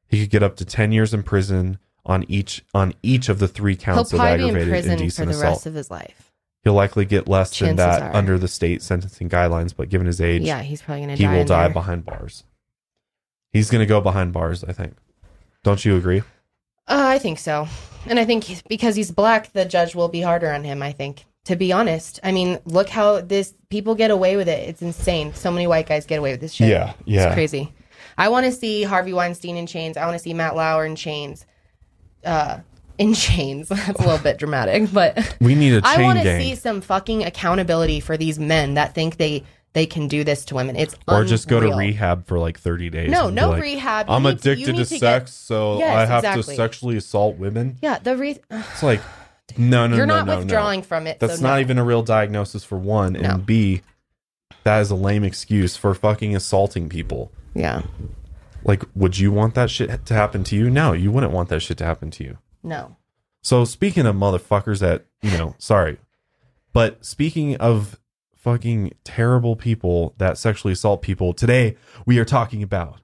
He 0.08 0.22
could 0.22 0.30
get 0.30 0.44
up 0.44 0.56
to 0.58 0.66
10 0.66 0.92
years 0.92 1.14
in 1.14 1.24
prison 1.24 1.80
on 2.06 2.26
each 2.28 2.64
on 2.74 2.94
each 3.02 3.30
of 3.30 3.40
the 3.40 3.48
three 3.48 3.76
counts 3.76 4.12
He'll 4.12 4.20
of 4.20 4.26
probably 4.26 4.44
be 4.46 4.50
in 4.50 4.56
aggravated 4.58 4.98
prison 5.00 5.10
for 5.10 5.26
the 5.26 5.32
assault. 5.32 5.44
rest 5.56 5.66
of 5.66 5.74
his 5.74 5.90
life. 5.90 6.32
He'll 6.64 6.74
likely 6.74 7.06
get 7.06 7.28
less 7.28 7.58
than 7.58 7.76
that 7.78 8.02
are. 8.02 8.16
under 8.16 8.38
the 8.38 8.48
state 8.48 8.82
sentencing 8.82 9.30
guidelines, 9.30 9.74
but 9.76 9.90
given 9.90 10.06
his 10.08 10.22
age, 10.22 10.44
Yeah, 10.44 10.62
he's 10.62 10.82
probably 10.82 11.02
gonna 11.02 11.16
he 11.16 11.24
die. 11.24 11.34
will 11.34 11.42
in 11.42 11.48
die 11.48 11.64
there. 11.66 11.74
behind 11.74 12.06
bars. 12.06 12.44
He's 13.52 13.70
going 13.70 13.82
to 13.82 13.86
go 13.86 14.02
behind 14.02 14.34
bars, 14.34 14.64
I 14.64 14.72
think. 14.74 14.96
Don't 15.64 15.84
you 15.86 15.96
agree? 15.96 16.22
Uh, 16.88 17.04
I 17.06 17.20
think 17.20 17.38
so, 17.40 17.68
and 18.08 18.18
I 18.20 18.26
think 18.26 18.46
he's- 18.46 18.64
because 18.68 18.96
he's 18.96 19.12
black, 19.12 19.54
the 19.54 19.64
judge 19.66 19.94
will 19.96 20.10
be 20.10 20.22
harder 20.22 20.52
on 20.52 20.64
him. 20.64 20.82
I 20.82 20.92
think, 20.92 21.26
to 21.46 21.56
be 21.56 21.72
honest. 21.74 22.20
I 22.24 22.32
mean, 22.32 22.60
look 22.66 22.90
how 22.90 23.22
this 23.22 23.54
people 23.70 23.96
get 23.96 24.12
away 24.12 24.38
with 24.38 24.48
it. 24.48 24.68
It's 24.70 24.82
insane. 24.82 25.34
So 25.34 25.52
many 25.52 25.68
white 25.68 25.88
guys 25.88 26.06
get 26.06 26.20
away 26.20 26.32
with 26.32 26.42
this 26.42 26.54
shit. 26.54 26.70
Yeah, 26.70 26.94
yeah. 27.06 27.28
It's 27.28 27.34
crazy. 27.34 27.74
I 28.18 28.30
want 28.30 28.46
to 28.46 28.52
see 28.52 28.84
Harvey 28.84 29.14
Weinstein 29.14 29.58
in 29.58 29.66
chains. 29.68 29.98
I 29.98 30.06
want 30.06 30.16
to 30.16 30.24
see 30.24 30.34
Matt 30.34 30.56
Lauer 30.56 30.86
in 30.86 30.96
chains. 30.96 31.46
Uh, 32.24 32.60
in 32.98 33.14
chains. 33.16 33.70
That's 33.70 34.00
a 34.00 34.04
little 34.04 34.20
bit 34.20 34.38
dramatic, 34.38 34.92
but 34.94 35.36
We 35.42 35.56
need 35.56 35.74
a 35.74 35.82
I 35.84 35.96
chain 35.96 36.04
I 36.04 36.08
want 36.08 36.20
to 36.20 36.40
see 36.40 36.56
some 36.56 36.82
fucking 36.82 37.24
accountability 37.24 38.00
for 38.00 38.18
these 38.18 38.40
men 38.40 38.76
that 38.76 38.94
think 38.94 39.18
they 39.18 39.44
they 39.74 39.88
can 39.88 40.08
do 40.08 40.24
this 40.24 40.46
to 40.46 40.56
women. 40.56 40.76
It's 40.76 40.96
or 41.08 41.26
just 41.26 41.48
go 41.48 41.60
to 41.60 41.76
rehab 41.76 42.28
for 42.28 42.38
like 42.38 42.60
30 42.60 42.92
days. 42.92 43.10
No, 43.10 43.32
no 43.32 43.50
like, 43.50 43.64
rehab. 43.64 44.06
I'm 44.08 44.22
to- 44.24 44.30
addicted 44.30 44.76
to, 44.76 44.84
to 44.84 44.90
get- 44.90 45.00
sex, 45.00 45.34
so 45.34 45.80
Yes, 45.80 45.98
I 45.98 46.06
have 46.06 46.24
exactly. 46.24 46.44
to 46.44 46.56
sexually 46.56 46.96
assault 46.98 47.38
women. 47.38 47.78
Yeah, 47.82 47.98
the 47.98 48.16
re- 48.16 48.40
It's 48.52 48.84
like, 48.84 49.02
no, 49.58 49.86
no, 49.86 49.88
no. 49.88 49.98
you're 49.98 50.06
no, 50.06 50.18
not 50.18 50.26
no, 50.26 50.34
no. 50.34 50.40
withdrawing 50.40 50.82
from 50.82 51.08
it. 51.08 51.20
That's 51.20 51.38
so 51.38 51.42
not 51.42 51.56
no. 51.56 51.62
even 51.62 51.78
a 51.78 51.84
real 51.84 52.04
diagnosis 52.04 52.64
for 52.64 52.78
one, 52.78 53.16
and 53.16 53.24
No. 53.24 53.38
B, 53.38 53.82
that 54.64 54.80
is 54.80 54.92
a 54.92 54.96
lame 54.96 55.24
excuse 55.24 55.76
for 55.76 55.94
fucking 55.94 56.36
assaulting 56.36 56.90
people. 56.90 57.32
Yeah. 57.54 57.84
Like, 58.64 58.84
would 58.96 59.18
you 59.18 59.32
want 59.32 59.56
that 59.56 59.70
shit 59.70 60.06
to 60.06 60.14
happen 60.14 60.44
to 60.46 60.56
you? 60.56 60.70
No, 60.70 60.94
you 60.94 61.12
wouldn't 61.12 61.34
want 61.34 61.50
that 61.50 61.62
shit 61.62 61.78
to 61.80 61.86
happen 61.86 62.12
to 62.12 62.24
you. 62.24 62.38
No. 62.64 62.96
So 63.42 63.66
speaking 63.66 64.06
of 64.06 64.16
motherfuckers 64.16 64.80
that, 64.80 65.06
you 65.22 65.32
know, 65.32 65.56
sorry. 65.60 65.98
But 66.72 67.06
speaking 67.06 67.58
of 67.58 68.00
fucking 68.36 68.94
terrible 69.04 69.56
people 69.56 70.16
that 70.18 70.38
sexually 70.38 70.72
assault 70.72 71.02
people, 71.02 71.34
today 71.34 71.76
we 72.06 72.18
are 72.20 72.26
talking 72.26 72.64
about 72.64 73.02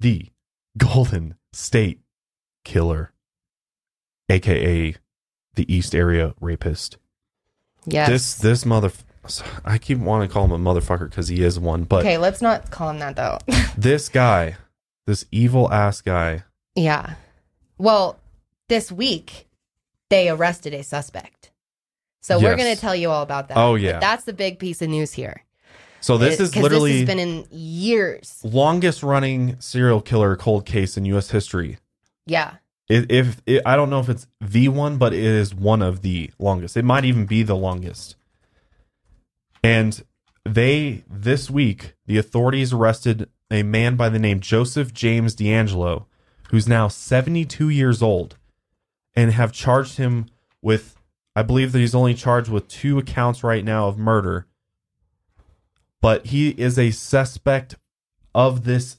the 0.00 0.26
Golden 0.78 1.34
State 1.52 2.00
Killer, 2.64 3.12
aka 4.28 4.94
the 5.58 5.72
East 5.72 5.94
Area 5.94 6.34
Rapist. 6.40 6.96
Yes. 7.84 8.08
This 8.08 8.34
this 8.36 8.64
mother 8.66 8.90
I 9.64 9.76
keep 9.76 9.98
wanting 9.98 10.28
to 10.28 10.32
call 10.32 10.44
him 10.46 10.52
a 10.52 10.58
motherfucker 10.58 11.10
because 11.10 11.28
he 11.28 11.42
is 11.42 11.58
one, 11.60 11.84
but 11.84 12.00
okay, 12.00 12.16
let's 12.16 12.40
not 12.40 12.70
call 12.70 12.88
him 12.90 12.98
that 13.00 13.16
though. 13.16 13.36
this 13.76 14.08
guy, 14.08 14.56
this 15.06 15.26
evil 15.30 15.70
ass 15.72 16.00
guy, 16.00 16.44
yeah. 16.74 17.14
Well, 17.76 18.18
this 18.68 18.90
week 18.90 19.46
they 20.08 20.30
arrested 20.30 20.72
a 20.72 20.82
suspect. 20.82 21.50
So 22.20 22.38
we're 22.38 22.56
going 22.56 22.74
to 22.74 22.80
tell 22.80 22.94
you 22.94 23.10
all 23.10 23.22
about 23.22 23.48
that. 23.48 23.56
Oh, 23.56 23.72
But 23.74 23.80
yeah. 23.80 23.98
that's 24.00 24.24
the 24.24 24.32
big 24.34 24.58
piece 24.58 24.82
of 24.82 24.88
news 24.90 25.12
here. 25.12 25.44
so 26.00 26.18
this 26.18 26.40
It- 26.40 26.42
is 26.42 26.56
literally 26.56 26.92
this 26.92 27.00
has 27.00 27.06
been 27.16 27.18
in 27.18 27.46
years. 27.50 28.38
longest 28.42 29.02
running 29.02 29.56
serial 29.60 30.00
killer 30.02 30.36
cold 30.36 30.66
case 30.66 30.96
in 30.96 31.04
U.S. 31.06 31.30
history. 31.30 31.78
Yeah. 32.26 32.54
If 32.88 33.42
it, 33.46 33.62
I 33.66 33.76
don't 33.76 33.90
know 33.90 34.00
if 34.00 34.08
it's 34.08 34.26
the 34.40 34.68
one, 34.68 34.96
but 34.96 35.12
it 35.12 35.22
is 35.22 35.54
one 35.54 35.82
of 35.82 36.00
the 36.02 36.30
longest. 36.38 36.76
It 36.76 36.84
might 36.84 37.04
even 37.04 37.26
be 37.26 37.42
the 37.42 37.56
longest. 37.56 38.16
And 39.62 40.02
they 40.44 41.04
this 41.10 41.50
week, 41.50 41.94
the 42.06 42.16
authorities 42.16 42.72
arrested 42.72 43.28
a 43.50 43.62
man 43.62 43.96
by 43.96 44.08
the 44.08 44.18
name 44.18 44.40
Joseph 44.40 44.94
James 44.94 45.36
DeAngelo, 45.36 46.06
who's 46.50 46.66
now 46.66 46.88
72 46.88 47.68
years 47.68 48.02
old, 48.02 48.36
and 49.14 49.32
have 49.32 49.52
charged 49.52 49.98
him 49.98 50.26
with 50.62 50.96
I 51.36 51.42
believe 51.42 51.72
that 51.72 51.78
he's 51.78 51.94
only 51.94 52.14
charged 52.14 52.50
with 52.50 52.66
two 52.66 52.98
accounts 52.98 53.44
right 53.44 53.64
now 53.64 53.86
of 53.86 53.96
murder. 53.96 54.46
But 56.00 56.26
he 56.26 56.50
is 56.50 56.78
a 56.78 56.90
suspect 56.90 57.76
of 58.34 58.64
this 58.64 58.96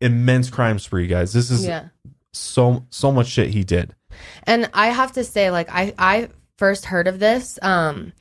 immense 0.00 0.50
crime 0.50 0.78
spree, 0.78 1.06
guys. 1.06 1.32
This 1.32 1.50
is 1.50 1.64
Yeah. 1.64 1.88
So 2.36 2.86
so 2.90 3.12
much 3.12 3.28
shit 3.28 3.50
he 3.50 3.64
did. 3.64 3.94
And 4.44 4.70
I 4.74 4.88
have 4.88 5.12
to 5.12 5.24
say, 5.24 5.50
like, 5.50 5.68
I 5.70 5.94
I 5.98 6.28
first 6.58 6.84
heard 6.84 7.08
of 7.08 7.18
this 7.18 7.58
um 7.62 8.12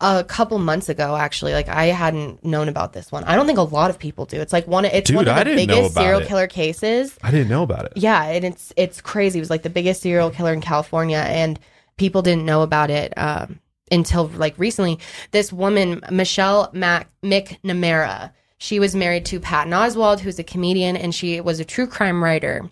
a 0.00 0.22
couple 0.24 0.58
months 0.58 0.88
ago. 0.88 1.16
Actually, 1.16 1.52
like, 1.52 1.68
I 1.68 1.86
hadn't 1.86 2.44
known 2.44 2.68
about 2.68 2.92
this 2.92 3.10
one. 3.10 3.24
I 3.24 3.34
don't 3.34 3.46
think 3.46 3.58
a 3.58 3.62
lot 3.62 3.90
of 3.90 3.98
people 3.98 4.26
do. 4.26 4.40
It's 4.40 4.52
like 4.52 4.66
one. 4.66 4.84
It's 4.84 5.08
Dude, 5.08 5.16
one 5.16 5.28
of 5.28 5.36
the 5.36 5.54
biggest 5.54 5.94
serial 5.94 6.20
it. 6.20 6.28
killer 6.28 6.46
cases. 6.46 7.18
I 7.22 7.30
didn't 7.30 7.48
know 7.48 7.62
about 7.62 7.86
it. 7.86 7.92
Yeah, 7.96 8.22
and 8.24 8.44
it's 8.44 8.72
it's 8.76 9.00
crazy. 9.00 9.38
It 9.38 9.42
was 9.42 9.50
like 9.50 9.62
the 9.62 9.70
biggest 9.70 10.02
serial 10.02 10.30
killer 10.30 10.52
in 10.52 10.60
California, 10.60 11.18
and 11.18 11.58
people 11.96 12.22
didn't 12.22 12.44
know 12.44 12.62
about 12.62 12.90
it 12.90 13.12
um, 13.16 13.58
until 13.90 14.28
like 14.28 14.54
recently. 14.58 14.98
This 15.32 15.52
woman, 15.52 16.00
Michelle 16.10 16.70
Mac- 16.72 17.10
McNamara, 17.24 18.32
she 18.58 18.78
was 18.78 18.94
married 18.94 19.24
to 19.26 19.40
Patton 19.40 19.72
Oswalt, 19.72 20.20
who's 20.20 20.38
a 20.38 20.44
comedian, 20.44 20.96
and 20.96 21.14
she 21.14 21.40
was 21.40 21.58
a 21.58 21.64
true 21.64 21.86
crime 21.86 22.22
writer. 22.22 22.70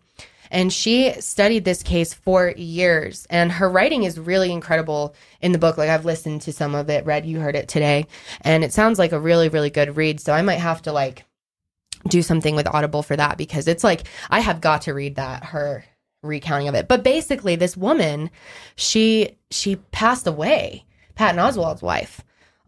And 0.51 0.73
she 0.73 1.13
studied 1.21 1.65
this 1.65 1.83
case 1.83 2.15
for 2.15 2.51
years, 2.57 3.27
and 3.31 3.53
her 3.53 3.69
writing 3.69 4.05
is 4.05 4.19
really 4.19 4.53
incredible 4.53 5.15
in 5.41 5.53
the 5.53 5.59
book. 5.59 5.79
Like 5.79 5.91
I've 5.91 6.05
listened 6.05 6.43
to 6.43 6.53
some 6.53 6.75
of 6.75 6.91
it, 6.91 7.07
read 7.07 7.27
you 7.27 7.41
heard 7.41 7.57
it 7.57 7.69
today, 7.69 8.07
and 8.43 8.65
it 8.65 8.73
sounds 8.73 8.99
like 8.99 9.13
a 9.13 9.21
really 9.21 9.49
really 9.49 9.71
good 9.71 9.97
read. 9.97 10.21
So 10.21 10.33
I 10.33 10.43
might 10.43 10.57
have 10.57 10.83
to 10.83 10.93
like 10.93 11.25
do 12.09 12.23
something 12.23 12.55
with 12.55 12.67
Audible 12.67 13.03
for 13.03 13.17
that 13.17 13.39
because 13.39 13.69
it's 13.69 13.85
like 13.85 14.05
I 14.31 14.41
have 14.41 14.61
got 14.61 14.83
to 14.83 14.95
read 14.95 15.17
that 15.17 15.45
her 15.45 15.85
recounting 16.23 16.69
of 16.69 16.75
it. 16.75 16.89
But 16.89 17.05
basically, 17.05 17.57
this 17.57 17.77
woman, 17.77 18.31
she 18.77 19.37
she 19.51 19.77
passed 19.77 20.27
away, 20.27 20.85
Patton 21.15 21.41
Oswalt's 21.41 21.83
wife, 21.83 22.23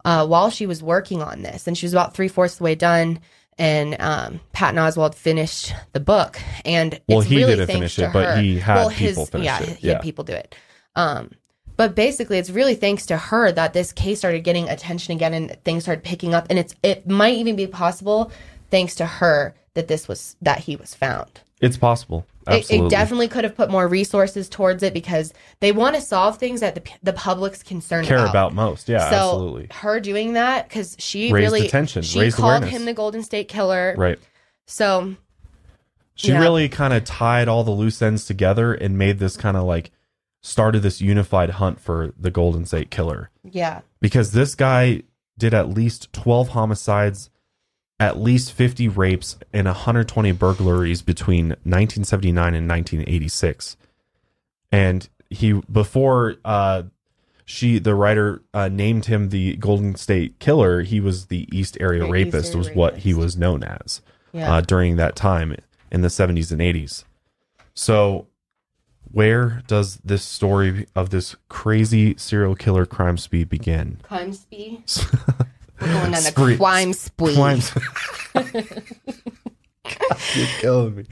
uh, 0.05 0.25
while 0.25 0.49
she 0.49 0.65
was 0.65 0.83
working 0.83 1.21
on 1.21 1.41
this, 1.41 1.67
and 1.67 1.77
she 1.77 1.85
was 1.85 1.93
about 1.93 2.13
three 2.13 2.27
fourths 2.27 2.57
the 2.57 2.63
way 2.63 2.75
done. 2.75 3.19
And 3.59 3.97
um, 3.99 4.39
Patton 4.53 4.79
Oswalt 4.79 5.15
finished 5.15 5.73
the 5.91 5.99
book, 5.99 6.39
and 6.63 6.99
Well, 7.09 7.19
it's 7.19 7.29
he 7.29 7.35
really 7.37 7.57
didn't 7.57 7.67
finish 7.67 7.99
it, 7.99 8.11
but 8.13 8.25
her. 8.25 8.41
he 8.41 8.57
had 8.57 8.75
well, 8.75 8.89
people 8.89 9.23
his, 9.23 9.29
finish 9.29 9.45
yeah, 9.45 9.61
it. 9.61 9.77
he 9.77 9.87
Yeah. 9.87 9.93
had 9.95 10.01
people 10.01 10.23
do 10.23 10.33
it. 10.33 10.55
Um, 10.95 11.31
but 11.75 11.93
basically, 11.93 12.37
it's 12.37 12.49
really 12.49 12.75
thanks 12.75 13.05
to 13.07 13.17
her 13.17 13.51
that 13.51 13.73
this 13.73 13.91
case 13.91 14.19
started 14.19 14.43
getting 14.45 14.69
attention 14.69 15.13
again, 15.13 15.33
and 15.33 15.57
things 15.65 15.83
started 15.83 16.03
picking 16.03 16.33
up. 16.33 16.47
And 16.49 16.57
it's 16.57 16.73
it 16.83 17.07
might 17.07 17.35
even 17.35 17.55
be 17.57 17.67
possible 17.67 18.31
thanks 18.71 18.95
to 18.95 19.05
her 19.05 19.53
that 19.73 19.87
this 19.87 20.07
was 20.07 20.35
that 20.41 20.59
he 20.59 20.75
was 20.75 20.95
found. 20.95 21.41
It's 21.59 21.77
possible. 21.77 22.25
It, 22.47 22.71
it 22.71 22.89
definitely 22.89 23.27
could 23.27 23.43
have 23.43 23.55
put 23.55 23.69
more 23.69 23.87
resources 23.87 24.49
towards 24.49 24.81
it 24.81 24.93
because 24.93 25.33
they 25.59 25.71
want 25.71 25.95
to 25.95 26.01
solve 26.01 26.37
things 26.37 26.61
that 26.61 26.73
the, 26.75 26.81
the 27.03 27.13
public's 27.13 27.61
concerned 27.61 28.07
care 28.07 28.17
about. 28.19 28.29
about 28.29 28.53
most. 28.55 28.89
Yeah, 28.89 29.09
so 29.09 29.15
absolutely. 29.33 29.67
her 29.71 29.99
doing 29.99 30.33
that 30.33 30.67
because 30.67 30.95
she 30.99 31.31
Raised 31.31 31.51
really 31.53 31.67
attention, 31.67 32.01
she 32.01 32.19
raised 32.19 32.37
called 32.37 32.49
awareness. 32.49 32.69
him 32.71 32.85
the 32.85 32.93
Golden 32.93 33.21
State 33.23 33.49
Killer. 33.49 33.93
Right. 33.97 34.17
So 34.65 35.15
She 36.15 36.29
Yeah. 36.29 36.39
really 36.39 36.69
kind 36.69 36.93
of 36.93 37.03
tied 37.03 37.47
all 37.47 37.63
the 37.63 37.71
loose 37.71 38.01
ends 38.01 38.25
together 38.25 38.73
and 38.73 38.97
made 38.97 39.19
this 39.19 39.37
kind 39.37 39.55
of 39.55 39.63
like 39.63 39.91
started 40.41 40.81
this 40.81 41.01
unified 41.01 41.51
hunt 41.51 41.79
for 41.79 42.13
the 42.17 42.31
Golden 42.31 42.65
State 42.65 42.89
Killer 42.89 43.29
yeah, 43.43 43.81
because 44.01 44.31
this 44.31 44.55
guy 44.55 45.03
did 45.37 45.53
at 45.53 45.69
least 45.69 46.11
12 46.13 46.49
homicides, 46.49 47.29
at 47.99 48.19
least 48.19 48.53
50 48.53 48.87
rapes, 48.87 49.37
and 49.51 49.65
120 49.65 50.31
burglaries 50.33 51.01
between 51.01 51.49
1979 51.49 52.55
and 52.55 52.69
1986. 52.69 53.77
And 54.71 55.09
he 55.29 55.53
before 55.71 56.35
uh 56.45 56.83
she 57.45 57.79
the 57.79 57.95
writer 57.95 58.43
uh, 58.53 58.67
named 58.67 59.05
him 59.05 59.29
the 59.29 59.55
Golden 59.55 59.95
State 59.95 60.37
Killer, 60.39 60.81
he 60.81 60.99
was 60.99 61.25
the 61.25 61.47
East 61.51 61.77
Area 61.79 62.01
The 62.01 62.05
East 62.05 62.11
Rapist 62.11 62.49
Area 62.49 62.57
was 62.57 62.69
what 62.71 62.97
he 62.99 63.13
was 63.13 63.35
known 63.35 63.63
as 63.63 64.01
yeah. 64.31 64.53
uh, 64.53 64.61
during 64.61 64.97
that 64.97 65.15
time 65.15 65.55
in 65.91 66.01
the 66.01 66.09
70s 66.09 66.51
and 66.51 66.61
80s. 66.61 67.05
So, 67.73 68.27
where 69.11 69.63
does 69.65 69.97
this 69.97 70.23
story 70.23 70.85
of 70.95 71.09
this 71.09 71.35
crazy 71.47 72.15
serial 72.17 72.55
killer 72.55 72.85
crime 72.85 73.17
spree 73.17 73.43
begin? 73.43 73.99
crime 74.03 74.31
spree. 74.31 74.83
We're 75.81 75.87
going 75.87 76.05
on 76.07 76.13
a 76.13 76.17
Spree. 76.17 76.57
crime 76.57 76.93
spree. 76.93 77.35
Crime- 77.35 77.59
God, 78.33 78.53
you're 80.35 80.47
killing 80.59 80.95
me. 80.95 81.05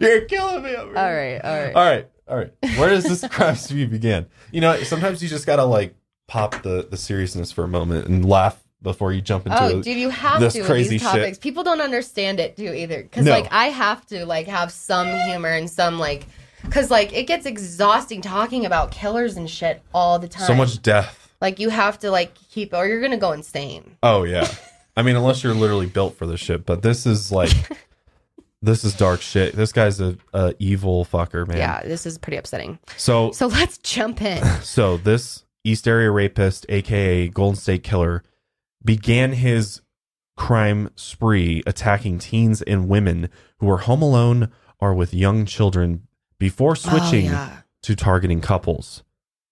You're 0.00 0.22
killing 0.22 0.62
me. 0.62 0.74
Over 0.76 0.98
All 0.98 1.04
here. 1.08 1.40
right, 1.42 1.44
all 1.44 1.54
right. 1.64 1.74
All 1.74 1.84
right. 1.84 2.08
All 2.28 2.36
right. 2.36 2.52
Where 2.78 2.90
does 2.90 3.04
this 3.04 3.26
crime 3.28 3.56
spree 3.56 3.86
begin? 3.86 4.26
You 4.50 4.60
know, 4.60 4.76
sometimes 4.82 5.22
you 5.22 5.28
just 5.28 5.46
gotta 5.46 5.64
like 5.64 5.94
pop 6.26 6.62
the 6.62 6.86
the 6.90 6.96
seriousness 6.96 7.52
for 7.52 7.64
a 7.64 7.68
moment 7.68 8.06
and 8.06 8.24
laugh 8.28 8.62
before 8.82 9.12
you 9.12 9.20
jump 9.22 9.46
into 9.46 9.60
Oh, 9.62 9.78
it. 9.78 9.82
dude, 9.82 9.96
you 9.96 10.10
have 10.10 10.40
this 10.40 10.52
to 10.52 10.60
with 10.60 10.68
crazy 10.68 10.90
these 10.90 11.00
shit. 11.00 11.10
topics. 11.10 11.38
People 11.38 11.64
don't 11.64 11.80
understand 11.80 12.38
it 12.38 12.56
too 12.56 12.72
either. 12.74 13.02
Because 13.02 13.24
No. 13.24 13.32
like 13.32 13.48
I 13.50 13.66
have 13.70 14.04
to 14.06 14.26
like 14.26 14.46
have 14.46 14.70
some 14.72 15.08
humor 15.26 15.48
and 15.48 15.70
some 15.70 15.98
like 15.98 16.26
because 16.62 16.90
like 16.90 17.12
it 17.14 17.24
gets 17.26 17.46
exhausting 17.46 18.20
talking 18.20 18.66
about 18.66 18.90
killers 18.90 19.36
and 19.36 19.48
shit 19.48 19.82
all 19.94 20.18
the 20.18 20.28
time. 20.28 20.46
so 20.46 20.54
much 20.54 20.82
death. 20.82 21.27
Like 21.40 21.58
you 21.58 21.68
have 21.68 21.98
to 22.00 22.10
like 22.10 22.34
keep 22.34 22.72
or 22.74 22.86
you're 22.86 23.00
gonna 23.00 23.16
go 23.16 23.32
insane. 23.32 23.96
Oh 24.02 24.24
yeah. 24.24 24.48
I 24.96 25.02
mean, 25.02 25.14
unless 25.16 25.44
you're 25.44 25.54
literally 25.54 25.86
built 25.86 26.16
for 26.16 26.26
this 26.26 26.40
shit, 26.40 26.66
but 26.66 26.82
this 26.82 27.06
is 27.06 27.30
like, 27.30 27.52
this 28.62 28.82
is 28.84 28.94
dark 28.94 29.20
shit. 29.20 29.54
This 29.54 29.72
guy's 29.72 30.00
a, 30.00 30.16
a 30.34 30.54
evil 30.58 31.04
fucker, 31.04 31.46
man. 31.46 31.56
Yeah, 31.56 31.82
this 31.82 32.04
is 32.04 32.18
pretty 32.18 32.36
upsetting. 32.36 32.80
So, 32.96 33.30
So 33.30 33.46
let's 33.58 33.78
jump 33.78 34.20
in. 34.22 34.44
so 34.62 34.96
this 34.96 35.44
East 35.62 35.86
Area 35.86 36.10
rapist, 36.10 36.66
aka 36.68 37.28
Golden 37.28 37.56
State 37.56 37.84
Killer, 37.84 38.24
began 38.84 39.32
his 39.34 39.82
crime 40.36 40.90
spree 40.96 41.62
attacking 41.66 42.18
teens 42.18 42.62
and 42.62 42.88
women 42.88 43.28
who 43.58 43.66
were 43.66 43.78
home 43.78 44.02
alone 44.02 44.50
or 44.80 44.94
with 44.94 45.12
young 45.14 45.44
children 45.44 46.06
before 46.38 46.72
oh, 46.72 46.74
switching 46.74 47.28
Oh, 47.28 47.32
yeah. 47.32 47.56
to 47.82 47.94
targeting 47.96 48.40
couples. 48.40 49.02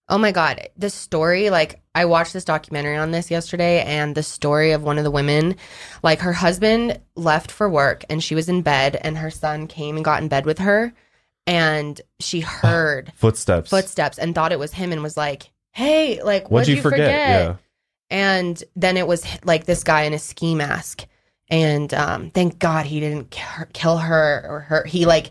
Oh 0.08 0.18
my 0.18 0.30
god, 0.30 0.68
the 0.76 0.90
story 0.90 1.50
like 1.50 1.80
I 1.94 2.04
watched 2.04 2.32
this 2.32 2.44
documentary 2.44 2.96
on 2.96 3.10
this 3.10 3.30
yesterday 3.30 3.82
and 3.82 4.14
the 4.14 4.22
story 4.22 4.72
of 4.72 4.82
one 4.82 4.98
of 4.98 5.04
the 5.04 5.10
women 5.10 5.56
like 6.02 6.20
her 6.20 6.32
husband 6.32 7.00
left 7.16 7.50
for 7.50 7.68
work 7.68 8.04
and 8.08 8.22
she 8.22 8.34
was 8.34 8.48
in 8.48 8.62
bed 8.62 8.96
and 9.02 9.18
her 9.18 9.30
son 9.30 9.66
came 9.66 9.96
and 9.96 10.04
got 10.04 10.22
in 10.22 10.28
bed 10.28 10.46
with 10.46 10.58
her 10.58 10.92
and 11.46 12.00
she 12.20 12.40
heard 12.62 13.12
Footsteps. 13.16 13.70
footsteps 13.70 14.18
and 14.18 14.34
thought 14.34 14.52
it 14.52 14.58
was 14.58 14.72
him 14.72 14.92
and 14.92 15.02
was 15.02 15.16
like, 15.16 15.50
"Hey, 15.72 16.22
like 16.22 16.44
What'd 16.44 16.52
what'd 16.52 16.68
you 16.68 16.76
you 16.76 16.82
forget? 16.82 17.10
Yeah. 17.10 17.56
And 18.08 18.62
then 18.76 18.96
it 18.96 19.08
was 19.08 19.26
like 19.44 19.64
this 19.64 19.82
guy 19.82 20.02
in 20.02 20.12
a 20.12 20.18
ski 20.20 20.54
mask 20.54 21.04
and 21.48 21.92
um 21.94 22.30
thank 22.30 22.58
god 22.58 22.86
he 22.86 23.00
didn't 23.00 23.30
kill 23.72 23.98
her 23.98 24.46
or 24.48 24.60
her 24.60 24.84
he 24.84 25.06
like 25.06 25.30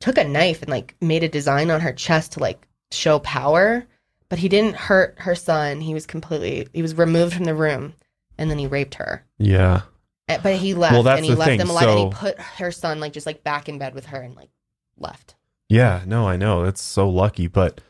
took 0.00 0.18
a 0.18 0.24
knife 0.24 0.62
and 0.62 0.70
like 0.70 0.94
made 1.00 1.22
a 1.22 1.28
design 1.28 1.70
on 1.70 1.80
her 1.80 1.92
chest 1.92 2.32
to 2.32 2.40
like 2.40 2.66
show 2.90 3.18
power 3.20 3.86
but 4.28 4.38
he 4.38 4.48
didn't 4.48 4.76
hurt 4.76 5.14
her 5.18 5.34
son 5.34 5.80
he 5.80 5.94
was 5.94 6.06
completely 6.06 6.66
he 6.72 6.82
was 6.82 6.94
removed 6.96 7.34
from 7.34 7.44
the 7.44 7.54
room 7.54 7.94
and 8.38 8.50
then 8.50 8.58
he 8.58 8.66
raped 8.66 8.94
her 8.94 9.24
Yeah. 9.38 9.82
Eh, 10.28 10.38
but 10.42 10.56
he 10.56 10.74
left 10.74 10.92
Well, 10.92 11.02
that's 11.04 11.18
and 11.18 11.24
he 11.24 11.30
the 11.32 11.38
left 11.38 11.48
thing. 11.50 11.58
them 11.58 11.70
alive 11.70 11.88
and 11.88 11.98
he 11.98 12.04
So- 12.04 12.10
put 12.18 12.40
her 12.40 12.72
son 12.72 13.00
like 13.00 13.12
just 13.12 13.26
like 13.26 13.44
back 13.44 13.68
in 13.68 13.78
bed 13.78 13.94
with 13.94 14.06
her 14.06 14.20
and 14.20 14.34
like 14.34 14.50
left 14.98 15.34
Yeah, 15.68 16.02
no, 16.06 16.26
I 16.28 16.36
know. 16.36 16.64
That's 16.64 16.80
so 16.82 17.08
lucky. 17.08 17.46
But 17.48 17.80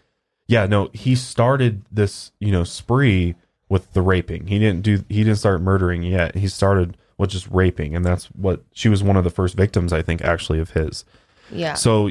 yeah, 0.49 0.67
no, 0.67 0.91
he 0.93 1.15
started 1.15 1.83
this, 1.91 2.33
you 2.41 2.51
know, 2.53 2.65
spree 2.65 3.35
with 3.69 3.93
the 3.95 4.01
raping. 4.03 4.47
He 4.47 4.59
didn't 4.59 4.83
do 4.83 5.05
he 5.09 5.25
didn't 5.25 5.39
start 5.39 5.61
murdering 5.61 6.03
yet. 6.03 6.37
He 6.37 6.47
started 6.49 6.97
with 7.19 7.31
just 7.31 7.49
raping, 7.51 7.97
and 7.97 8.05
that's 8.05 8.27
what 8.27 8.63
she 8.73 8.89
was 8.89 9.03
one 9.03 9.17
of 9.17 9.25
the 9.25 9.31
first 9.31 9.57
victims, 9.57 9.93
I 9.93 10.03
think, 10.03 10.23
actually 10.23 10.59
of 10.61 10.71
his. 10.71 11.05
yeah 11.51 11.75
So 11.75 12.11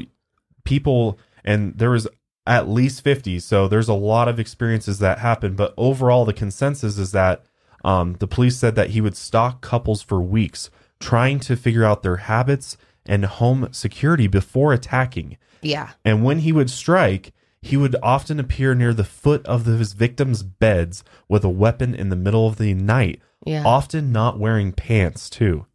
people 0.64 1.18
and 1.44 1.76
there 1.78 1.90
was 1.90 2.06
at 2.46 2.68
least 2.68 3.02
50, 3.02 3.40
so 3.40 3.66
there's 3.68 3.88
a 3.88 3.94
lot 3.94 4.28
of 4.28 4.38
experiences 4.38 4.98
that 5.00 5.18
happen, 5.18 5.54
but 5.54 5.74
overall 5.76 6.24
the 6.24 6.32
consensus 6.32 6.98
is 6.98 7.12
that 7.12 7.44
um, 7.84 8.14
the 8.20 8.26
police 8.26 8.56
said 8.56 8.74
that 8.76 8.90
he 8.90 9.00
would 9.00 9.16
stalk 9.16 9.60
couples 9.60 10.02
for 10.02 10.20
weeks 10.20 10.70
trying 11.00 11.38
to 11.40 11.56
figure 11.56 11.84
out 11.84 12.02
their 12.02 12.16
habits 12.16 12.76
and 13.04 13.24
home 13.24 13.68
security 13.72 14.26
before 14.26 14.72
attacking. 14.72 15.36
yeah 15.62 15.90
And 16.04 16.24
when 16.24 16.40
he 16.40 16.52
would 16.52 16.70
strike, 16.70 17.32
he 17.62 17.76
would 17.76 17.96
often 18.02 18.38
appear 18.40 18.74
near 18.74 18.94
the 18.94 19.04
foot 19.04 19.44
of 19.46 19.66
his 19.66 19.92
victims' 19.92 20.42
beds 20.42 21.04
with 21.28 21.44
a 21.44 21.48
weapon 21.48 21.94
in 21.94 22.08
the 22.08 22.16
middle 22.16 22.46
of 22.46 22.56
the 22.56 22.74
night, 22.74 23.20
yeah 23.44 23.64
often 23.64 24.12
not 24.12 24.38
wearing 24.38 24.72
pants, 24.72 25.28
too. 25.28 25.66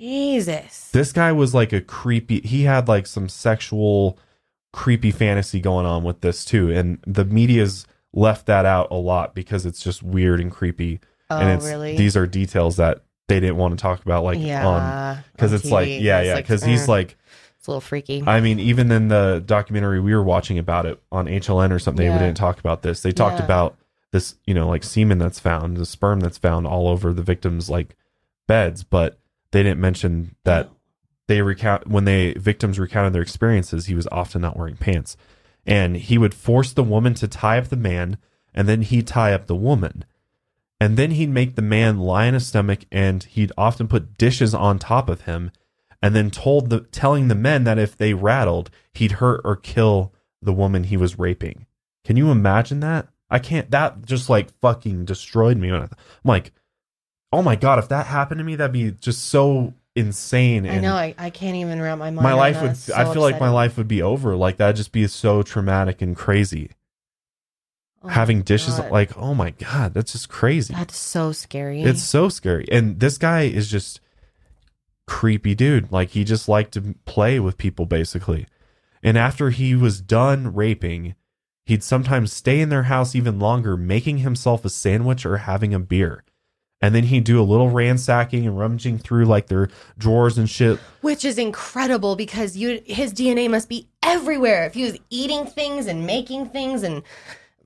jesus 0.00 0.90
This 0.90 1.12
guy 1.12 1.32
was 1.32 1.54
like 1.54 1.72
a 1.72 1.80
creepy, 1.80 2.40
he 2.40 2.62
had 2.62 2.88
like 2.88 3.06
some 3.06 3.28
sexual, 3.28 4.18
creepy 4.72 5.10
fantasy 5.10 5.60
going 5.60 5.86
on 5.86 6.04
with 6.04 6.20
this, 6.20 6.44
too. 6.44 6.70
And 6.70 6.98
the 7.06 7.24
media's 7.24 7.86
left 8.12 8.46
that 8.46 8.64
out 8.64 8.88
a 8.90 8.94
lot 8.96 9.34
because 9.34 9.66
it's 9.66 9.82
just 9.82 10.02
weird 10.02 10.40
and 10.40 10.50
creepy. 10.50 11.00
oh 11.30 11.38
and 11.38 11.50
it's 11.50 11.66
really 11.66 11.96
these 11.96 12.16
are 12.16 12.26
details 12.26 12.76
that 12.78 13.02
they 13.28 13.38
didn't 13.38 13.56
want 13.56 13.76
to 13.78 13.82
talk 13.82 14.02
about, 14.02 14.24
like 14.24 14.38
on 14.38 14.42
yeah 14.42 15.18
because 15.32 15.52
on 15.52 15.58
it's 15.58 15.70
like 15.70 15.88
TV, 15.88 16.00
yeah 16.02 16.20
it's 16.20 16.26
yeah 16.28 16.34
like, 16.34 16.44
because 16.44 16.64
he's 16.64 16.88
uh, 16.88 16.92
like 16.92 17.16
It's 17.58 17.66
a 17.66 17.70
little 17.70 17.80
freaky. 17.82 18.22
I 18.26 18.40
mean, 18.40 18.58
even 18.58 18.90
in 18.90 19.08
the 19.08 19.42
documentary 19.44 20.00
we 20.00 20.14
were 20.14 20.22
watching 20.22 20.58
about 20.58 20.86
it 20.86 21.00
on 21.12 21.26
HLN 21.26 21.70
or 21.70 21.78
something, 21.78 22.06
Yeah. 22.06 22.14
we 22.14 22.18
didn't 22.18 22.38
talk 22.38 22.58
about 22.58 22.80
this. 22.82 23.02
They 23.02 23.12
talked 23.12 23.38
Yeah. 23.40 23.44
about 23.44 23.76
this, 24.10 24.36
you 24.46 24.54
know, 24.54 24.66
like 24.68 24.82
semen 24.84 25.18
that's 25.18 25.38
found, 25.38 25.76
the 25.76 25.84
sperm 25.84 26.20
that's 26.20 26.38
found 26.38 26.66
all 26.66 26.88
over 26.88 27.12
the 27.12 27.22
victims' 27.22 27.68
like 27.68 27.94
beds, 28.46 28.82
but 28.84 29.18
they 29.50 29.62
didn't 29.62 29.80
mention 29.80 30.34
that 30.44 30.70
they 31.28 31.42
recount 31.42 31.86
when 31.86 32.04
they 32.04 32.32
victims 32.32 32.78
recounted 32.78 33.12
their 33.12 33.22
experiences, 33.22 33.86
he 33.86 33.94
was 33.94 34.08
often 34.10 34.42
not 34.42 34.56
wearing 34.56 34.76
pants. 34.76 35.16
And 35.64 35.96
he 35.96 36.18
would 36.18 36.34
force 36.34 36.72
the 36.72 36.82
woman 36.82 37.14
to 37.14 37.28
tie 37.28 37.58
up 37.58 37.68
the 37.68 37.76
man, 37.76 38.16
and 38.54 38.66
then 38.66 38.82
he'd 38.82 39.06
tie 39.06 39.34
up 39.34 39.46
the 39.46 39.54
woman. 39.54 40.04
And 40.80 40.96
then 40.96 41.12
he'd 41.12 41.28
make 41.28 41.54
the 41.54 41.62
man 41.62 41.98
lie 41.98 42.28
on 42.28 42.34
his 42.34 42.46
stomach, 42.46 42.80
and 42.90 43.22
he'd 43.24 43.52
often 43.58 43.88
put 43.88 44.16
dishes 44.16 44.54
on 44.54 44.78
top 44.78 45.10
of 45.10 45.22
him, 45.22 45.50
and 46.00 46.14
then 46.14 46.30
told 46.30 46.70
the 46.70 46.80
telling 46.80 47.28
the 47.28 47.34
men 47.34 47.64
that 47.64 47.78
if 47.78 47.96
they 47.96 48.14
rattled, 48.14 48.70
he'd 48.94 49.12
hurt 49.12 49.42
or 49.44 49.56
kill 49.56 50.14
the 50.40 50.52
woman 50.52 50.84
he 50.84 50.96
was 50.96 51.18
raping. 51.18 51.66
Can 52.04 52.16
you 52.16 52.30
imagine 52.30 52.80
that? 52.80 53.08
I 53.28 53.38
can't. 53.38 53.70
That 53.70 54.06
just 54.06 54.30
like 54.30 54.58
fucking 54.60 55.04
destroyed 55.04 55.58
me. 55.58 55.70
When 55.70 55.82
I, 55.82 55.84
I'm 55.84 55.90
like, 56.24 56.52
oh 57.32 57.42
my 57.42 57.56
god, 57.56 57.78
if 57.78 57.88
that 57.90 58.06
happened 58.06 58.38
to 58.38 58.44
me, 58.44 58.56
that'd 58.56 58.72
be 58.72 58.92
just 58.92 59.26
so 59.26 59.74
insane. 59.98 60.66
I 60.66 60.74
and 60.74 60.82
know. 60.82 60.94
I, 60.94 61.14
I 61.18 61.30
can't 61.30 61.56
even 61.56 61.80
wrap 61.80 61.98
my 61.98 62.10
mind. 62.10 62.22
my 62.22 62.34
life 62.34 62.62
would. 62.62 62.76
So 62.76 62.94
I 62.94 63.12
feel 63.12 63.22
like 63.22 63.40
my 63.40 63.50
life 63.50 63.76
would 63.76 63.88
be 63.88 64.02
over. 64.02 64.36
Like 64.36 64.56
that'd 64.58 64.76
just 64.76 64.92
be 64.92 65.06
so 65.06 65.42
traumatic 65.42 66.00
and 66.02 66.16
crazy. 66.16 66.70
Oh 68.02 68.08
Having 68.08 68.42
dishes, 68.42 68.76
God. 68.76 68.92
like, 68.92 69.16
oh 69.18 69.34
my 69.34 69.50
god, 69.50 69.92
that's 69.92 70.12
just 70.12 70.28
crazy. 70.28 70.72
that's 70.72 70.96
so 70.96 71.32
scary. 71.32 71.82
It's 71.82 72.02
so 72.02 72.28
scary. 72.28 72.66
And 72.70 73.00
this 73.00 73.18
guy 73.18 73.42
is 73.42 73.68
just 73.68 74.00
creepy 75.06 75.54
dude. 75.54 75.90
Like 75.90 76.10
he 76.10 76.22
just 76.22 76.48
liked 76.48 76.74
to 76.74 76.94
play 77.04 77.40
with 77.40 77.58
people 77.58 77.86
basically. 77.86 78.46
And 79.02 79.18
after 79.18 79.50
he 79.50 79.74
was 79.74 80.00
done 80.00 80.54
raping, 80.54 81.16
he'd 81.66 81.82
sometimes 81.82 82.32
stay 82.32 82.60
in 82.60 82.68
their 82.68 82.84
house 82.84 83.14
even 83.14 83.38
longer, 83.38 83.76
making 83.76 84.18
himself 84.18 84.64
a 84.64 84.70
sandwich 84.70 85.26
or 85.26 85.38
having 85.38 85.74
a 85.74 85.80
beer. 85.80 86.22
And 86.80 86.94
then 86.94 87.04
he'd 87.04 87.24
do 87.24 87.40
a 87.40 87.42
little 87.42 87.70
ransacking 87.70 88.46
and 88.46 88.56
rummaging 88.58 88.98
through 88.98 89.24
like 89.24 89.48
their 89.48 89.68
drawers 89.98 90.38
and 90.38 90.48
shit. 90.48 90.78
which 91.00 91.24
is 91.24 91.36
incredible 91.36 92.14
because 92.14 92.56
you 92.56 92.80
his 92.86 93.12
DNA 93.12 93.50
must 93.50 93.68
be 93.68 93.88
everywhere. 94.02 94.64
If 94.66 94.74
he 94.74 94.84
was 94.84 94.96
eating 95.10 95.44
things 95.46 95.86
and 95.86 96.06
making 96.06 96.50
things 96.50 96.82
and 96.84 97.02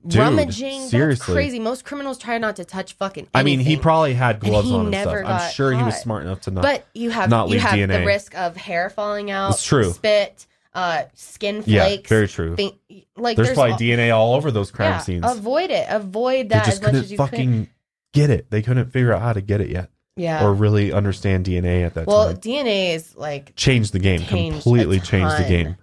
Dude, 0.05 0.19
rummaging, 0.19 0.81
seriously. 0.87 1.33
crazy. 1.33 1.59
Most 1.59 1.85
criminals 1.85 2.17
try 2.17 2.37
not 2.37 2.57
to 2.57 2.65
touch 2.65 2.93
fucking. 2.93 3.27
I 3.33 3.43
mean, 3.43 3.59
he 3.59 3.77
probably 3.77 4.13
had 4.13 4.39
gloves 4.41 4.69
on 4.69 4.87
and 4.87 4.95
stuff. 4.95 5.23
I'm 5.25 5.51
sure 5.53 5.71
he 5.71 5.81
was 5.81 5.95
smart 5.95 6.23
enough 6.23 6.41
to 6.41 6.51
not. 6.51 6.61
But 6.63 6.85
you 6.93 7.09
have 7.09 7.29
not 7.29 7.47
you 7.47 7.53
leave 7.53 7.61
have 7.61 7.73
DNA. 7.75 7.99
the 7.99 8.05
risk 8.05 8.35
of 8.35 8.57
hair 8.57 8.89
falling 8.89 9.31
out. 9.31 9.51
It's 9.51 9.63
true. 9.63 9.93
Spit, 9.93 10.45
uh, 10.73 11.03
skin 11.13 11.63
yeah, 11.65 11.85
flakes. 11.85 12.09
very 12.09 12.27
true. 12.27 12.55
thing- 12.57 12.77
like 13.15 13.37
There's, 13.37 13.49
there's, 13.49 13.55
probably 13.55 13.73
all- 13.73 13.79
DNA 13.79 14.13
all 14.13 14.33
over 14.33 14.51
those 14.51 14.71
crime 14.71 14.93
yeah, 14.93 14.97
scenes. 14.97 15.23
Avoid 15.25 15.69
it. 15.69 15.85
Avoid 15.89 16.49
that 16.49 16.67
as 16.67 16.81
much 16.81 16.95
as 16.95 17.11
you 17.11 17.17
fucking 17.17 17.65
could. 17.67 17.69
Get 18.13 18.29
it. 18.29 18.49
They 18.49 18.61
couldn't 18.61 18.91
figure 18.91 19.13
out 19.13 19.21
how 19.21 19.33
to 19.33 19.41
get 19.41 19.61
it 19.61 19.69
yet. 19.69 19.89
Yeah. 20.15 20.45
or 20.45 20.53
really 20.53 20.93
understand 20.93 21.45
DNA 21.45 21.83
at 21.83 21.95
that 21.95 22.05
well, 22.05 22.25
time. 22.25 22.33
Well, 22.33 22.37
DNA 22.37 22.93
is 22.93 23.15
like 23.15 23.55
Changed 23.55 23.93
the 23.93 23.99
game, 23.99 24.19
changed 24.19 24.61
completely 24.61 24.99
changed 24.99 25.37
the 25.39 25.47
game. 25.47 25.75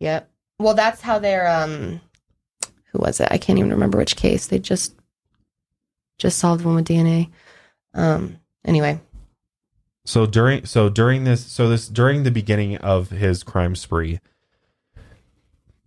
Yep. 0.00 0.28
Well, 0.58 0.74
that's 0.74 1.00
how 1.00 1.20
they're 1.20 1.46
um 1.46 2.00
who 2.86 2.98
was 2.98 3.20
it? 3.20 3.28
I 3.30 3.38
can't 3.38 3.60
even 3.60 3.70
remember 3.70 3.98
which 3.98 4.16
case. 4.16 4.48
They 4.48 4.58
just 4.58 4.94
just 6.18 6.38
solved 6.38 6.64
one 6.64 6.74
with 6.74 6.88
DNA. 6.88 7.30
Um 7.94 8.40
anyway. 8.64 9.00
So 10.04 10.26
during 10.26 10.64
so 10.64 10.88
during 10.88 11.22
this 11.22 11.46
so 11.46 11.68
this 11.68 11.86
during 11.86 12.24
the 12.24 12.32
beginning 12.32 12.76
of 12.78 13.10
his 13.10 13.44
crime 13.44 13.76
spree, 13.76 14.18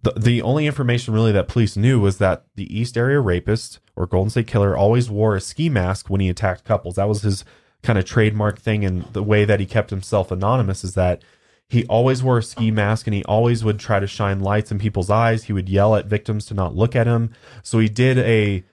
the 0.04 0.12
the 0.18 0.42
only 0.42 0.68
information 0.68 1.14
really 1.14 1.32
that 1.32 1.48
police 1.48 1.76
knew 1.76 2.00
was 2.00 2.18
that 2.20 2.46
the 2.56 2.78
East 2.78 2.98
Area 2.98 3.20
rapist 3.20 3.80
or 3.96 4.06
Golden 4.06 4.30
State 4.30 4.48
Killer 4.48 4.76
always 4.78 5.10
wore 5.10 5.36
a 5.36 5.42
ski 5.42 5.70
mask 5.70 6.10
when 6.10 6.22
he 6.22 6.30
attacked 6.30 6.64
couples. 6.66 6.96
That 6.96 7.08
was 7.10 7.22
his 7.24 7.44
kind 7.82 7.98
of 8.00 8.06
trademark 8.06 8.60
thing, 8.60 8.86
and 8.86 9.04
the 9.14 9.24
way 9.24 9.46
that 9.46 9.60
he 9.60 9.66
kept 9.66 9.90
himself 9.90 10.32
anonymous 10.32 10.84
is 10.84 10.94
that 10.94 11.24
he 11.70 11.86
always 11.88 12.22
wore 12.22 12.38
a 12.38 12.44
ski 12.44 12.70
mask 12.72 13.08
and 13.08 13.14
he 13.16 13.24
always 13.24 13.64
would 13.64 13.80
try 13.80 14.00
to 14.00 14.06
shine 14.08 14.40
lights 14.42 14.72
in 14.72 14.78
people's 14.78 15.10
eyes. 15.10 15.46
He 15.46 15.54
would 15.54 15.70
yell 15.70 15.96
at 15.96 16.06
victims 16.06 16.46
to 16.48 16.54
not 16.54 16.76
look 16.76 16.96
at 16.96 17.08
him. 17.08 17.32
So 17.64 17.80
he 17.80 17.90
did 17.90 18.18
a 18.20 18.64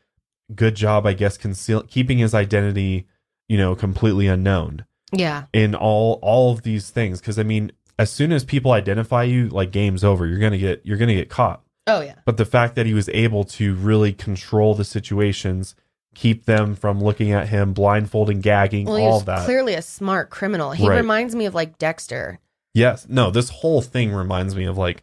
good 0.54 0.74
job, 0.74 1.06
I 1.06 1.12
guess, 1.14 1.38
conceal 1.38 1.82
keeping 1.84 2.18
his 2.18 2.34
identity, 2.34 3.06
you 3.48 3.56
know, 3.56 3.74
completely 3.74 4.26
unknown 4.26 4.84
Yeah. 5.12 5.44
in 5.52 5.74
all 5.74 6.18
all 6.22 6.52
of 6.52 6.62
these 6.62 6.90
things 6.90 7.20
because 7.20 7.38
i 7.38 7.42
mean 7.42 7.70
as 8.00 8.10
soon 8.10 8.32
as 8.32 8.44
people 8.44 8.72
identify 8.72 9.22
you 9.22 9.48
like 9.48 9.70
game's 9.70 10.02
over 10.02 10.26
you're 10.26 10.38
gonna 10.38 10.58
get 10.58 10.80
you're 10.84 10.96
gonna 10.98 11.14
get 11.14 11.28
caught 11.28 11.62
Oh 11.86 12.00
yeah. 12.00 12.14
but 12.24 12.36
the 12.36 12.44
fact 12.44 12.74
that 12.76 12.86
he 12.86 12.94
was 12.94 13.08
able 13.10 13.44
to 13.44 13.74
really 13.74 14.12
control 14.12 14.74
the 14.74 14.84
situations 14.84 15.74
keep 16.14 16.44
them 16.44 16.74
from 16.74 17.00
looking 17.02 17.30
at 17.32 17.48
him 17.48 17.72
blindfolding 17.72 18.40
gagging 18.40 18.86
Well, 18.86 18.96
all 19.02 19.20
that 19.20 19.44
clearly 19.44 19.74
a 19.74 19.82
smart 19.82 20.28
criminal. 20.30 20.72
He 20.72 20.88
Right. 20.88 20.96
reminds 20.96 21.34
me 21.34 21.46
of 21.46 21.54
like 21.54 21.78
Dexter, 21.78 22.38
yes 22.74 23.06
no 23.08 23.30
this 23.30 23.48
whole 23.50 23.82
thing 23.82 24.12
reminds 24.12 24.54
me 24.56 24.64
of 24.64 24.76
like 24.78 25.02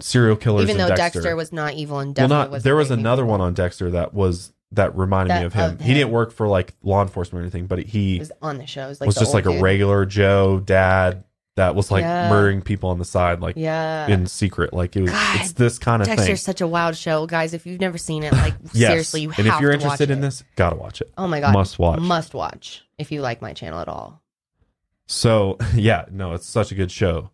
serial 0.00 0.36
killers 0.36 0.62
even 0.64 0.76
though 0.76 0.88
dexter, 0.88 1.20
Dexter. 1.20 1.36
was 1.36 1.52
not 1.52 1.74
evil 1.74 1.98
and 1.98 2.16
well 2.16 2.28
definitely 2.28 2.56
not 2.58 2.62
there 2.62 2.76
was 2.76 2.90
another 2.90 3.22
people. 3.22 3.30
one 3.32 3.40
on 3.40 3.54
dexter 3.54 3.90
that 3.90 4.14
was 4.14 4.52
that 4.70 4.96
reminded 4.96 5.34
me 5.40 5.44
of 5.44 5.54
him 5.54 5.72
of 5.72 5.80
he 5.80 5.94
didn't 5.94 6.10
work 6.12 6.30
for 6.30 6.46
like 6.46 6.74
law 6.82 7.02
enforcement 7.02 7.40
or 7.40 7.42
anything 7.42 7.66
but 7.66 7.80
he 7.80 8.18
was 8.20 8.30
on 8.42 8.58
the 8.58 8.66
show. 8.66 8.84
It 8.84 8.88
was, 8.88 9.00
like 9.00 9.06
was 9.08 9.16
just 9.16 9.34
like 9.34 9.46
a 9.46 9.60
regular 9.60 10.04
joe 10.06 10.60
dad 10.60 11.24
that 11.58 11.74
was 11.74 11.90
like 11.90 12.02
Yeah. 12.02 12.28
murdering 12.30 12.62
people 12.62 12.88
on 12.90 12.98
the 12.98 13.04
side 13.04 13.40
like 13.40 13.54
Yeah. 13.56 14.06
in 14.08 14.26
secret. 14.26 14.72
Like 14.72 14.96
it 14.96 15.02
was, 15.02 15.10
God, 15.10 15.40
it's 15.40 15.52
this 15.52 15.78
kind 15.78 16.00
of 16.02 16.08
Dexter's 16.08 16.26
thing. 16.26 16.36
such 16.36 16.60
a 16.60 16.66
wild 16.66 16.96
show, 16.96 17.26
guys. 17.26 17.52
If 17.54 17.66
you've 17.66 17.80
never 17.80 17.98
seen 17.98 18.22
it, 18.24 18.32
like 18.44 18.54
Yes. 18.72 18.90
seriously, 18.90 19.20
you 19.22 19.30
have 19.30 19.38
and 19.38 19.48
if 19.48 19.60
you're 19.60 19.72
interested 19.72 20.10
in 20.10 20.18
it. 20.18 20.22
this, 20.22 20.42
gotta 20.56 20.76
watch 20.76 21.00
it. 21.00 21.10
oh 21.18 21.28
my 21.28 21.40
god, 21.40 21.52
Must 21.52 21.78
watch. 21.78 22.00
must 22.00 22.34
watch 22.34 22.82
if 22.98 23.12
you 23.12 23.20
like 23.20 23.40
my 23.42 23.52
channel 23.52 23.78
at 23.80 23.88
all. 23.88 24.22
So 25.06 25.58
yeah, 25.74 26.04
no, 26.10 26.32
it's 26.34 26.46
such 26.48 26.72
a 26.72 26.74
good 26.74 26.90
show. 26.90 27.30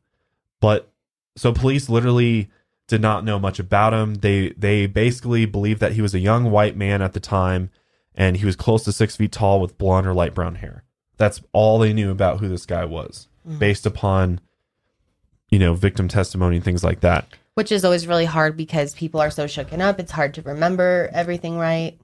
But 0.61 0.91
so 1.37 1.53
police 1.53 1.89
literally 1.89 2.51
did 2.87 3.01
not 3.01 3.25
know 3.25 3.39
much 3.39 3.59
about 3.59 3.93
him. 3.95 4.15
They 4.17 4.51
they 4.57 4.87
basically 4.87 5.47
believed 5.47 5.81
that 5.81 5.93
he 5.93 6.03
was 6.03 6.15
a 6.15 6.19
young 6.19 6.51
white 6.51 6.77
man 6.77 7.03
at 7.03 7.13
the 7.13 7.21
time, 7.21 7.71
and 8.15 8.37
he 8.37 8.47
was 8.47 8.57
close 8.57 8.85
to 8.85 8.93
six 8.93 9.17
feet 9.17 9.33
tall 9.33 9.61
with 9.61 9.79
blonde 9.79 10.07
or 10.07 10.15
light 10.15 10.35
brown 10.35 10.57
hair. 10.57 10.85
That's 11.17 11.41
all 11.53 11.79
they 11.79 11.93
knew 11.93 12.11
about 12.11 12.41
who 12.41 12.49
this 12.49 12.67
guy 12.67 12.85
was, 12.85 13.29
Mhm. 13.49 13.59
based 13.59 13.87
upon 13.87 14.41
you 15.51 15.59
know 15.59 15.75
victim 15.75 16.09
testimony 16.09 16.57
and 16.57 16.65
things 16.65 16.83
like 16.85 17.01
that. 17.01 17.27
Which 17.55 17.71
is 17.71 17.85
always 17.85 18.07
really 18.07 18.25
hard 18.25 18.57
because 18.57 18.95
people 18.95 19.21
are 19.21 19.31
so 19.31 19.45
shooken 19.45 19.81
up. 19.81 20.01
It's 20.01 20.11
hard 20.13 20.35
to 20.35 20.43
remember 20.43 21.09
everything 21.13 21.57
right. 21.59 21.97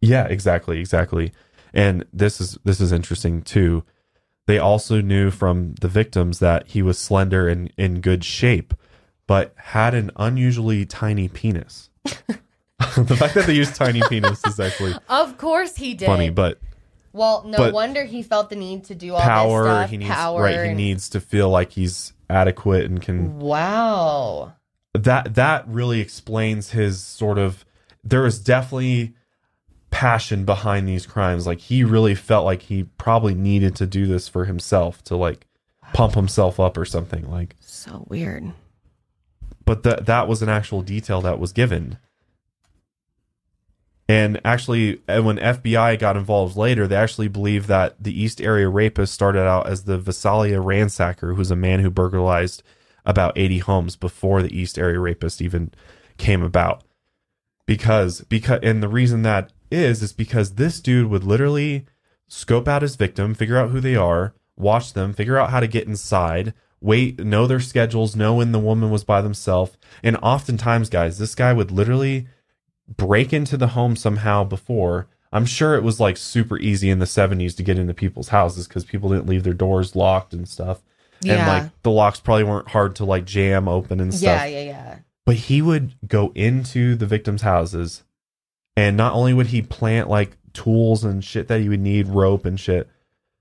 Yeah, 0.00 0.24
exactly, 0.26 0.80
exactly. 0.80 1.32
And 1.74 2.04
this 2.12 2.40
is 2.40 2.58
this 2.64 2.80
is 2.80 2.90
interesting 2.92 3.42
too. 3.42 3.84
They 4.46 4.58
also 4.58 5.00
knew 5.02 5.30
from 5.30 5.74
the 5.80 5.88
victims 5.88 6.38
that 6.38 6.68
he 6.68 6.80
was 6.82 6.98
slender 6.98 7.46
and 7.48 7.70
in 7.76 8.00
good 8.00 8.24
shape, 8.24 8.72
but 9.26 9.52
had 9.56 9.94
an 9.94 10.10
unusually 10.16 10.86
tiny 10.86 11.28
penis. 11.28 11.90
the 12.04 13.16
fact 13.16 13.34
that 13.34 13.44
they 13.46 13.52
used 13.54 13.74
tiny 13.74 14.00
penis 14.08 14.44
is 14.46 14.58
actually 14.58 14.94
Of 15.08 15.36
course 15.36 15.76
he 15.76 15.94
did. 15.94 16.06
funny, 16.06 16.30
but 16.30 16.58
well, 17.18 17.42
no 17.44 17.58
but 17.58 17.74
wonder 17.74 18.04
he 18.04 18.22
felt 18.22 18.48
the 18.48 18.56
need 18.56 18.84
to 18.84 18.94
do 18.94 19.14
all 19.14 19.20
power 19.20 19.64
this 19.64 19.72
stuff. 19.72 19.90
he 19.90 19.96
needs 19.98 20.10
power 20.10 20.42
right 20.42 20.68
he 20.68 20.74
needs 20.74 21.08
to 21.10 21.20
feel 21.20 21.50
like 21.50 21.72
he's 21.72 22.12
adequate 22.30 22.84
and 22.86 23.02
can 23.02 23.38
Wow. 23.38 24.54
that 24.94 25.34
that 25.34 25.66
really 25.68 26.00
explains 26.00 26.70
his 26.70 27.02
sort 27.02 27.36
of 27.38 27.64
there 28.04 28.24
is 28.24 28.38
definitely 28.38 29.14
passion 29.90 30.44
behind 30.44 30.86
these 30.86 31.06
crimes 31.06 31.46
like 31.46 31.60
he 31.60 31.82
really 31.82 32.14
felt 32.14 32.44
like 32.44 32.62
he 32.62 32.84
probably 32.98 33.34
needed 33.34 33.74
to 33.76 33.86
do 33.86 34.06
this 34.06 34.28
for 34.28 34.44
himself 34.44 35.02
to 35.04 35.16
like 35.16 35.46
pump 35.94 36.14
himself 36.14 36.60
up 36.60 36.76
or 36.76 36.84
something 36.84 37.28
like 37.30 37.56
So 37.60 38.04
weird. 38.08 38.52
but 39.64 39.82
that 39.84 40.04
that 40.06 40.28
was 40.28 40.42
an 40.42 40.50
actual 40.50 40.82
detail 40.82 41.22
that 41.22 41.38
was 41.38 41.52
given 41.52 41.96
and 44.08 44.40
actually 44.44 45.00
when 45.06 45.36
FBI 45.36 45.98
got 45.98 46.16
involved 46.16 46.56
later 46.56 46.86
they 46.86 46.96
actually 46.96 47.28
believe 47.28 47.66
that 47.66 48.02
the 48.02 48.20
East 48.20 48.40
Area 48.40 48.68
rapist 48.68 49.12
started 49.12 49.46
out 49.46 49.68
as 49.68 49.84
the 49.84 49.98
Visalia 49.98 50.58
ransacker 50.58 51.36
who's 51.36 51.50
a 51.50 51.56
man 51.56 51.80
who 51.80 51.90
burglarized 51.90 52.62
about 53.04 53.36
80 53.36 53.58
homes 53.58 53.96
before 53.96 54.42
the 54.42 54.56
East 54.56 54.78
Area 54.78 55.00
rapist 55.00 55.40
even 55.40 55.72
came 56.18 56.42
about. 56.42 56.84
Because 57.66 58.22
because 58.22 58.60
and 58.62 58.82
the 58.82 58.88
reason 58.88 59.22
that 59.22 59.52
is 59.70 60.02
is 60.02 60.12
because 60.12 60.54
this 60.54 60.80
dude 60.80 61.10
would 61.10 61.24
literally 61.24 61.86
scope 62.28 62.68
out 62.68 62.82
his 62.82 62.96
victim, 62.96 63.34
figure 63.34 63.58
out 63.58 63.70
who 63.70 63.80
they 63.80 63.96
are, 63.96 64.34
watch 64.56 64.92
them, 64.92 65.12
figure 65.12 65.38
out 65.38 65.50
how 65.50 65.60
to 65.60 65.66
get 65.66 65.86
inside, 65.86 66.54
wait, 66.80 67.18
know 67.18 67.46
their 67.46 67.60
schedules, 67.60 68.16
know 68.16 68.34
when 68.34 68.52
the 68.52 68.58
woman 68.58 68.90
was 68.90 69.04
by 69.04 69.20
themselves, 69.20 69.76
and 70.02 70.16
oftentimes, 70.18 70.88
guys, 70.88 71.18
this 71.18 71.34
guy 71.34 71.52
would 71.52 71.70
literally 71.70 72.28
break 72.96 73.32
into 73.32 73.56
the 73.56 73.68
home 73.68 73.96
somehow 73.96 74.44
before. 74.44 75.08
I'm 75.32 75.44
sure 75.44 75.74
it 75.74 75.82
was 75.82 76.00
like 76.00 76.16
super 76.16 76.58
easy 76.58 76.88
in 76.90 77.00
the 77.00 77.04
70s 77.04 77.54
to 77.56 77.62
get 77.62 77.78
into 77.78 77.92
people's 77.94 78.28
houses 78.28 78.66
because 78.66 78.84
people 78.84 79.10
didn't 79.10 79.26
leave 79.26 79.42
their 79.44 79.52
doors 79.52 79.94
locked 79.94 80.32
and 80.32 80.48
stuff. 80.48 80.80
and 81.22 81.32
like 81.64 81.82
the 81.82 81.90
locks 81.90 82.20
probably 82.20 82.44
weren't 82.44 82.68
hard 82.68 82.96
to 82.96 83.04
like 83.04 83.24
jam 83.26 83.68
open 83.68 84.00
and 84.00 84.14
stuff 84.14 84.22
Yeah, 84.22 84.44
yeah, 84.46 84.62
yeah. 84.64 84.98
but 85.26 85.34
he 85.36 85.60
would 85.60 85.94
go 86.06 86.32
into 86.34 86.94
the 86.94 87.06
victims' 87.06 87.42
houses 87.42 88.04
and 88.76 88.96
not 88.96 89.12
only 89.14 89.34
would 89.34 89.48
he 89.48 89.60
plant 89.60 90.08
like 90.08 90.36
tools 90.52 91.04
and 91.04 91.22
shit 91.24 91.48
that 91.48 91.60
he 91.60 91.68
would 91.68 91.80
need, 91.80 92.06
rope 92.08 92.46
and 92.46 92.58
shit, 92.58 92.88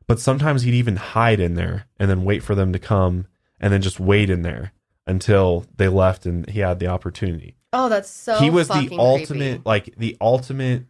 but 0.07 0.19
sometimes 0.19 0.63
he'd 0.63 0.73
even 0.73 0.95
hide 0.97 1.39
in 1.39 1.53
there 1.55 1.85
and 1.99 2.09
then 2.09 2.23
wait 2.25 2.41
for 2.43 2.55
them 2.55 2.73
to 2.73 2.79
come 2.79 3.27
and 3.59 3.71
then 3.71 3.81
just 3.81 3.99
wait 3.99 4.29
in 4.29 4.41
there 4.41 4.73
until 5.05 5.65
they 5.77 5.87
left 5.87 6.25
and 6.25 6.49
he 6.49 6.59
had 6.59 6.79
the 6.79 6.87
opportunity. 6.87 7.55
Oh, 7.77 7.89
that's 7.89 8.09
so. 8.09 8.37
he 8.39 8.49
was 8.49 8.67
the 8.67 8.89
ultimate 8.97 9.37
creepy. 9.55 9.61
like 9.65 9.95
the 9.97 10.17
ultimate 10.19 10.85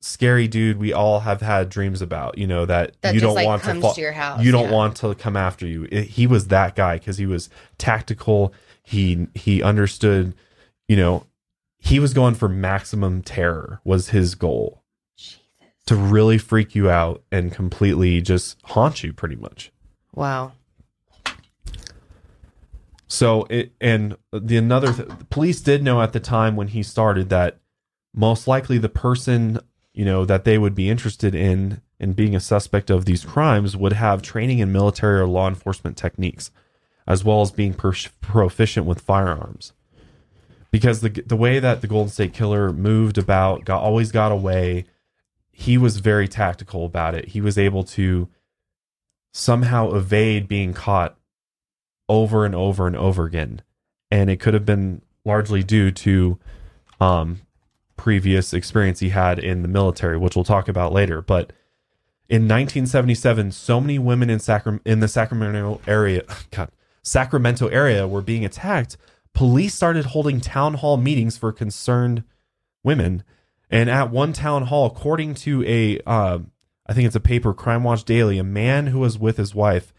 scary 0.00 0.48
dude 0.48 0.78
we 0.78 0.92
all 0.92 1.20
have 1.20 1.40
had 1.42 1.68
dreams 1.68 2.00
about, 2.00 2.38
you 2.38 2.46
know, 2.46 2.64
that, 2.66 2.96
That 3.02 3.14
you 3.14 3.20
don't 3.20 3.34
like, 3.34 3.46
want 3.46 3.62
to 3.64 3.80
fall, 3.80 3.92
to 3.94 4.00
your 4.00 4.12
house. 4.12 4.42
you 4.42 4.50
don't 4.50 4.70
yeah. 4.70 4.74
want 4.74 4.96
to 4.98 5.14
come 5.14 5.36
after 5.36 5.66
you. 5.66 5.86
It- 5.90 6.04
he 6.08 6.26
was 6.26 6.46
that 6.48 6.74
guy 6.74 6.96
because 6.98 7.18
he 7.18 7.26
was 7.26 7.50
tactical. 7.78 8.54
He 8.82 9.26
he 9.34 9.62
understood, 9.62 10.34
you 10.88 10.96
know, 10.96 11.26
he 11.78 11.98
was 11.98 12.14
going 12.14 12.34
for 12.34 12.48
maximum 12.48 13.22
terror 13.22 13.80
was 13.84 14.08
his 14.10 14.34
goal 14.34 14.82
Jesus. 15.16 15.40
to 15.86 15.96
really 15.96 16.38
freak 16.38 16.74
you 16.74 16.88
out 16.90 17.22
and 17.32 17.52
completely 17.52 18.20
just 18.22 18.56
haunt 18.64 19.02
you 19.02 19.12
pretty 19.12 19.36
much. 19.36 19.70
Wow. 20.14 20.52
So 23.10 23.44
it 23.50 23.72
and 23.80 24.16
the 24.32 24.56
another 24.56 24.92
th- 24.92 25.08
the 25.08 25.24
police 25.24 25.60
did 25.60 25.82
know 25.82 26.00
at 26.00 26.12
the 26.12 26.20
time 26.20 26.54
when 26.54 26.68
he 26.68 26.82
started 26.84 27.28
that 27.28 27.58
most 28.14 28.46
likely 28.46 28.78
the 28.78 28.88
person 28.88 29.58
you 29.92 30.04
know 30.04 30.24
that 30.24 30.44
they 30.44 30.58
would 30.58 30.76
be 30.76 30.88
interested 30.88 31.34
in 31.34 31.82
in 31.98 32.12
being 32.12 32.36
a 32.36 32.40
suspect 32.40 32.88
of 32.88 33.04
these 33.04 33.24
crimes 33.24 33.76
would 33.76 33.94
have 33.94 34.22
training 34.22 34.60
in 34.60 34.70
military 34.70 35.18
or 35.18 35.26
law 35.26 35.48
enforcement 35.48 35.96
techniques 35.96 36.52
as 37.04 37.24
well 37.24 37.40
as 37.42 37.50
being 37.50 37.74
per- 37.74 37.92
proficient 38.20 38.86
with 38.86 39.00
firearms. 39.00 39.72
Because 40.70 41.00
the 41.00 41.08
the 41.08 41.36
way 41.36 41.58
that 41.58 41.80
the 41.80 41.88
Golden 41.88 42.12
State 42.12 42.32
Killer 42.32 42.72
moved 42.72 43.18
about 43.18 43.64
got 43.64 43.82
always 43.82 44.12
got 44.12 44.30
away 44.30 44.84
he 45.50 45.76
was 45.76 45.98
very 45.98 46.26
tactical 46.26 46.86
about 46.86 47.14
it. 47.14 47.28
He 47.28 47.42
was 47.42 47.58
able 47.58 47.84
to 47.84 48.28
somehow 49.34 49.92
evade 49.92 50.48
being 50.48 50.72
caught 50.72 51.18
over 52.10 52.44
and 52.44 52.54
over 52.54 52.86
and 52.86 52.96
over 52.96 53.24
again. 53.24 53.62
And 54.10 54.28
it 54.28 54.40
could 54.40 54.52
have 54.52 54.66
been 54.66 55.00
largely 55.24 55.62
due 55.62 55.90
to 55.90 56.38
um 57.00 57.40
previous 57.96 58.52
experience 58.52 59.00
he 59.00 59.10
had 59.10 59.38
in 59.38 59.60
the 59.60 59.68
military 59.68 60.16
which 60.16 60.34
we'll 60.34 60.44
talk 60.44 60.68
about 60.68 60.92
later. 60.92 61.22
But 61.22 61.52
in 62.28 62.42
1977 62.42 63.52
so 63.52 63.80
many 63.80 63.98
women 63.98 64.28
in 64.28 64.38
Sacram- 64.38 64.80
in 64.84 65.00
the 65.00 65.08
Sacramento 65.08 65.80
area 65.86 66.22
God, 66.50 66.70
Sacramento 67.02 67.68
area 67.68 68.06
were 68.06 68.22
being 68.22 68.44
attacked. 68.44 68.96
Police 69.32 69.74
started 69.74 70.06
holding 70.06 70.40
town 70.40 70.74
hall 70.74 70.96
meetings 70.96 71.38
for 71.38 71.52
concerned 71.52 72.24
women. 72.82 73.22
And 73.70 73.88
at 73.88 74.10
one 74.10 74.32
town 74.32 74.64
hall 74.64 74.86
according 74.86 75.34
to 75.34 75.64
a 75.64 76.00
uh, 76.04 76.40
I 76.86 76.92
think 76.92 77.06
it's 77.06 77.16
a 77.16 77.20
paper 77.20 77.54
Crime 77.54 77.84
Watch 77.84 78.04
Daily 78.04 78.38
a 78.38 78.44
man 78.44 78.88
who 78.88 78.98
was 78.98 79.16
with 79.16 79.36
his 79.36 79.54
wife 79.54 79.92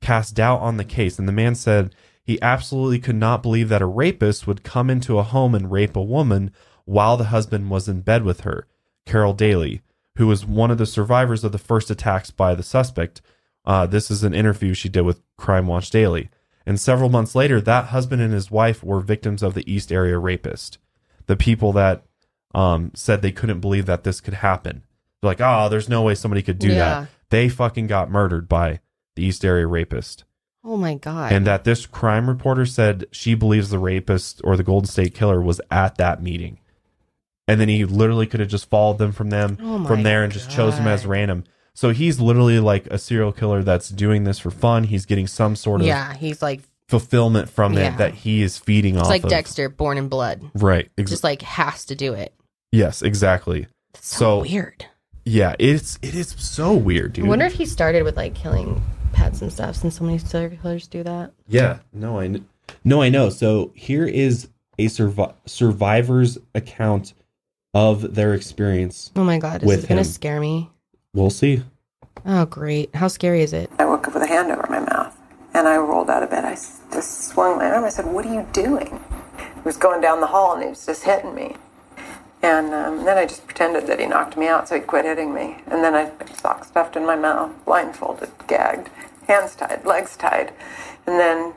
cast 0.00 0.34
doubt 0.34 0.60
on 0.60 0.76
the 0.76 0.84
case, 0.84 1.18
and 1.18 1.26
the 1.28 1.32
man 1.32 1.54
said 1.54 1.94
he 2.24 2.40
absolutely 2.42 2.98
could 2.98 3.16
not 3.16 3.42
believe 3.42 3.68
that 3.68 3.82
a 3.82 3.86
rapist 3.86 4.46
would 4.46 4.62
come 4.64 4.88
into 4.90 5.18
a 5.18 5.22
home 5.22 5.54
and 5.54 5.70
rape 5.70 5.96
a 5.96 6.02
woman 6.02 6.50
while 6.84 7.16
the 7.16 7.24
husband 7.24 7.70
was 7.70 7.88
in 7.88 8.00
bed 8.00 8.24
with 8.24 8.40
her. 8.40 8.66
Carol 9.06 9.34
Daly, 9.34 9.82
who 10.16 10.26
was 10.26 10.46
one 10.46 10.70
of 10.70 10.78
the 10.78 10.86
survivors 10.86 11.44
of 11.44 11.52
the 11.52 11.58
first 11.58 11.90
attacks 11.90 12.30
by 12.30 12.54
the 12.54 12.62
suspect, 12.62 13.20
uh, 13.66 13.86
this 13.86 14.10
is 14.10 14.22
an 14.24 14.34
interview 14.34 14.74
she 14.74 14.88
did 14.88 15.02
with 15.02 15.20
Crime 15.36 15.66
Watch 15.66 15.90
Daily. 15.90 16.30
And 16.66 16.80
several 16.80 17.10
months 17.10 17.34
later, 17.34 17.60
that 17.60 17.86
husband 17.86 18.22
and 18.22 18.32
his 18.32 18.50
wife 18.50 18.82
were 18.82 19.00
victims 19.00 19.42
of 19.42 19.52
the 19.54 19.70
East 19.70 19.92
Area 19.92 20.18
rapist. 20.18 20.78
The 21.26 21.36
people 21.36 21.72
that 21.72 22.04
um, 22.54 22.90
said 22.94 23.20
they 23.20 23.32
couldn't 23.32 23.60
believe 23.60 23.84
that 23.86 24.04
this 24.04 24.20
could 24.20 24.34
happen. 24.34 24.84
They're 25.20 25.30
like, 25.30 25.40
oh, 25.42 25.68
there's 25.68 25.88
no 25.88 26.02
way 26.02 26.14
somebody 26.14 26.40
could 26.42 26.58
do 26.58 26.68
Yeah. 26.68 26.74
that. 27.02 27.08
They 27.30 27.48
fucking 27.48 27.86
got 27.86 28.10
murdered 28.10 28.48
by 28.48 28.80
the 29.16 29.24
East 29.24 29.44
Area 29.44 29.66
rapist. 29.66 30.24
Oh 30.64 30.76
my 30.76 30.94
god. 30.94 31.32
And 31.32 31.46
that 31.46 31.64
this 31.64 31.84
crime 31.86 32.28
reporter 32.28 32.64
said 32.66 33.04
she 33.10 33.34
believes 33.34 33.70
the 33.70 33.78
rapist 33.78 34.40
or 34.44 34.56
the 34.56 34.62
Golden 34.62 34.88
State 34.88 35.14
Killer 35.14 35.40
was 35.40 35.60
at 35.70 35.96
that 35.98 36.22
meeting. 36.22 36.58
And 37.46 37.60
then 37.60 37.68
he 37.68 37.84
literally 37.84 38.26
could 38.26 38.40
have 38.40 38.48
just 38.48 38.70
followed 38.70 38.96
them 38.98 39.12
from 39.12 39.28
them 39.30 39.58
Oh 39.60 39.84
from 39.86 40.02
there 40.02 40.24
and 40.24 40.32
just 40.32 40.50
chose 40.50 40.76
them 40.76 40.86
as 40.88 41.04
random. 41.04 41.44
So 41.74 41.90
he's 41.90 42.18
literally 42.20 42.60
like 42.60 42.86
a 42.86 42.98
serial 42.98 43.32
killer 43.32 43.62
that's 43.62 43.88
doing 43.90 44.24
this 44.24 44.38
for 44.38 44.50
fun. 44.50 44.84
He's 44.84 45.04
getting 45.06 45.26
some 45.26 45.54
sort 45.56 45.80
of 45.82 45.86
yeah, 45.86 46.14
he's 46.14 46.40
like 46.40 46.60
fulfillment 46.88 47.50
from 47.50 47.74
Yeah. 47.74 47.94
it 47.94 47.98
that 47.98 48.14
he 48.14 48.42
is 48.42 48.56
feeding 48.56 48.94
it's 48.94 49.02
off 49.04 49.08
like 49.10 49.24
of. 49.24 49.30
Dexter, 49.30 49.68
born 49.68 49.98
in 49.98 50.08
blood. 50.08 50.42
Right. 50.54 50.88
Ex- 50.96 51.10
Just 51.10 51.24
like 51.24 51.42
has 51.42 51.84
to 51.86 51.94
do 51.94 52.14
it. 52.14 52.32
yes, 52.72 53.02
exactly. 53.02 53.66
It's 53.94 54.06
so, 54.08 54.16
So- 54.16 54.40
weird. 54.50 54.86
Yeah, 55.26 55.54
it's 55.58 55.98
it 56.02 56.14
is 56.14 56.34
so 56.38 56.74
weird, 56.74 57.14
dude. 57.14 57.24
I 57.24 57.28
wonder 57.28 57.46
if 57.46 57.54
he 57.54 57.64
started 57.66 58.02
with 58.04 58.16
like 58.16 58.34
killing 58.34 58.82
pets 59.14 59.40
and 59.42 59.52
stuff, 59.52 59.76
since 59.76 59.96
so 59.98 60.04
many 60.04 60.18
serial 60.18 60.56
killers 60.60 60.86
do 60.86 61.02
that. 61.04 61.32
Yeah, 61.48 61.78
no, 61.92 62.18
I 62.18 62.28
kn- 62.28 62.48
no, 62.84 63.00
I 63.02 63.08
know. 63.08 63.30
So 63.30 63.72
here 63.74 64.06
is 64.06 64.48
a 64.78 64.86
survi- 64.86 65.32
survivor's 65.46 66.36
account 66.54 67.14
of 67.72 68.14
their 68.14 68.34
experience. 68.34 69.10
Oh 69.16 69.24
my 69.24 69.38
god, 69.38 69.62
is 69.62 69.66
With 69.66 69.80
this 69.82 69.88
gonna 69.88 70.00
him. 70.02 70.04
scare 70.06 70.40
me? 70.40 70.70
We'll 71.14 71.30
see. 71.30 71.62
Oh 72.26 72.44
great. 72.46 72.94
How 72.94 73.08
scary 73.08 73.42
is 73.42 73.52
it? 73.52 73.70
I 73.78 73.84
woke 73.84 74.06
up 74.08 74.14
with 74.14 74.22
a 74.22 74.26
hand 74.26 74.50
over 74.50 74.66
my 74.70 74.80
mouth 74.80 75.16
and 75.54 75.66
I 75.68 75.76
rolled 75.76 76.10
out 76.10 76.22
of 76.22 76.30
bed. 76.30 76.44
I 76.44 76.54
just 76.92 77.28
swung 77.28 77.58
my 77.58 77.66
arm. 77.70 77.84
I 77.84 77.88
said, 77.88 78.06
What 78.06 78.24
are 78.26 78.32
you 78.34 78.46
doing? 78.52 79.00
He 79.54 79.60
was 79.64 79.76
going 79.76 80.00
down 80.00 80.20
the 80.20 80.26
hall 80.28 80.54
and 80.54 80.62
he 80.62 80.68
was 80.70 80.86
just 80.86 81.04
hitting 81.04 81.34
me. 81.34 81.56
And 82.44 82.74
um, 82.74 83.06
then 83.06 83.16
I 83.16 83.24
just 83.24 83.46
pretended 83.46 83.86
that 83.86 83.98
he 83.98 84.04
knocked 84.04 84.36
me 84.36 84.48
out 84.48 84.68
so 84.68 84.74
he'd 84.74 84.86
quit 84.86 85.06
hitting 85.06 85.32
me. 85.32 85.56
And 85.66 85.82
then 85.82 85.94
I 85.94 86.12
sock 86.34 86.66
stuffed 86.66 86.94
in 86.94 87.06
my 87.06 87.16
mouth, 87.16 87.50
blindfolded, 87.64 88.28
gagged, 88.46 88.90
hands 89.26 89.54
tied, 89.54 89.86
legs 89.86 90.14
tied. 90.14 90.52
And 91.06 91.18
then, 91.18 91.54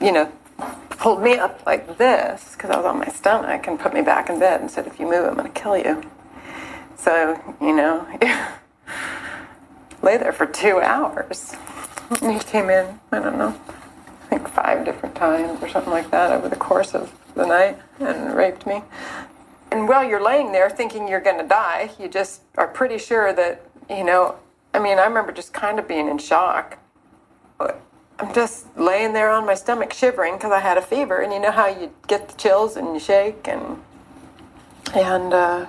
you 0.00 0.10
know, 0.10 0.32
pulled 0.90 1.22
me 1.22 1.34
up 1.34 1.64
like 1.66 1.98
this 1.98 2.54
because 2.54 2.70
I 2.70 2.78
was 2.78 2.84
on 2.84 2.98
my 2.98 3.06
stomach 3.10 3.68
and 3.68 3.78
put 3.78 3.94
me 3.94 4.02
back 4.02 4.28
in 4.28 4.40
bed 4.40 4.60
and 4.60 4.68
said, 4.68 4.88
If 4.88 4.98
you 4.98 5.08
move, 5.08 5.24
I'm 5.24 5.36
going 5.36 5.52
to 5.52 5.60
kill 5.60 5.78
you. 5.78 6.02
So, 6.96 7.40
you 7.60 7.72
know, 7.72 8.08
lay 10.02 10.16
there 10.16 10.32
for 10.32 10.46
two 10.46 10.80
hours. 10.80 11.54
And 12.20 12.32
he 12.32 12.40
came 12.40 12.70
in, 12.70 12.98
I 13.12 13.20
don't 13.20 13.38
know, 13.38 13.54
I 14.24 14.26
think 14.30 14.48
five 14.48 14.84
different 14.84 15.14
times 15.14 15.62
or 15.62 15.68
something 15.68 15.92
like 15.92 16.10
that 16.10 16.32
over 16.32 16.48
the 16.48 16.56
course 16.56 16.92
of 16.92 17.14
the 17.36 17.46
night 17.46 17.78
and 18.00 18.34
raped 18.34 18.66
me. 18.66 18.82
And 19.70 19.88
while 19.88 20.04
you're 20.04 20.22
laying 20.22 20.52
there 20.52 20.68
thinking 20.68 21.08
you're 21.08 21.20
going 21.20 21.38
to 21.38 21.46
die, 21.46 21.90
you 21.98 22.08
just 22.08 22.42
are 22.56 22.66
pretty 22.66 22.98
sure 22.98 23.32
that, 23.32 23.64
you 23.88 24.04
know, 24.04 24.36
I 24.74 24.78
mean, 24.78 24.98
I 24.98 25.04
remember 25.04 25.32
just 25.32 25.52
kind 25.52 25.78
of 25.78 25.86
being 25.86 26.08
in 26.08 26.18
shock. 26.18 26.78
I'm 27.60 28.34
just 28.34 28.66
laying 28.76 29.12
there 29.12 29.30
on 29.30 29.46
my 29.46 29.54
stomach 29.54 29.92
shivering 29.92 30.34
because 30.34 30.52
I 30.52 30.60
had 30.60 30.76
a 30.76 30.82
fever. 30.82 31.20
And 31.20 31.32
you 31.32 31.40
know 31.40 31.50
how 31.52 31.68
you 31.68 31.92
get 32.06 32.28
the 32.28 32.36
chills 32.36 32.76
and 32.76 32.94
you 32.94 33.00
shake 33.00 33.48
and, 33.48 33.82
and, 34.94 35.32
uh, 35.32 35.66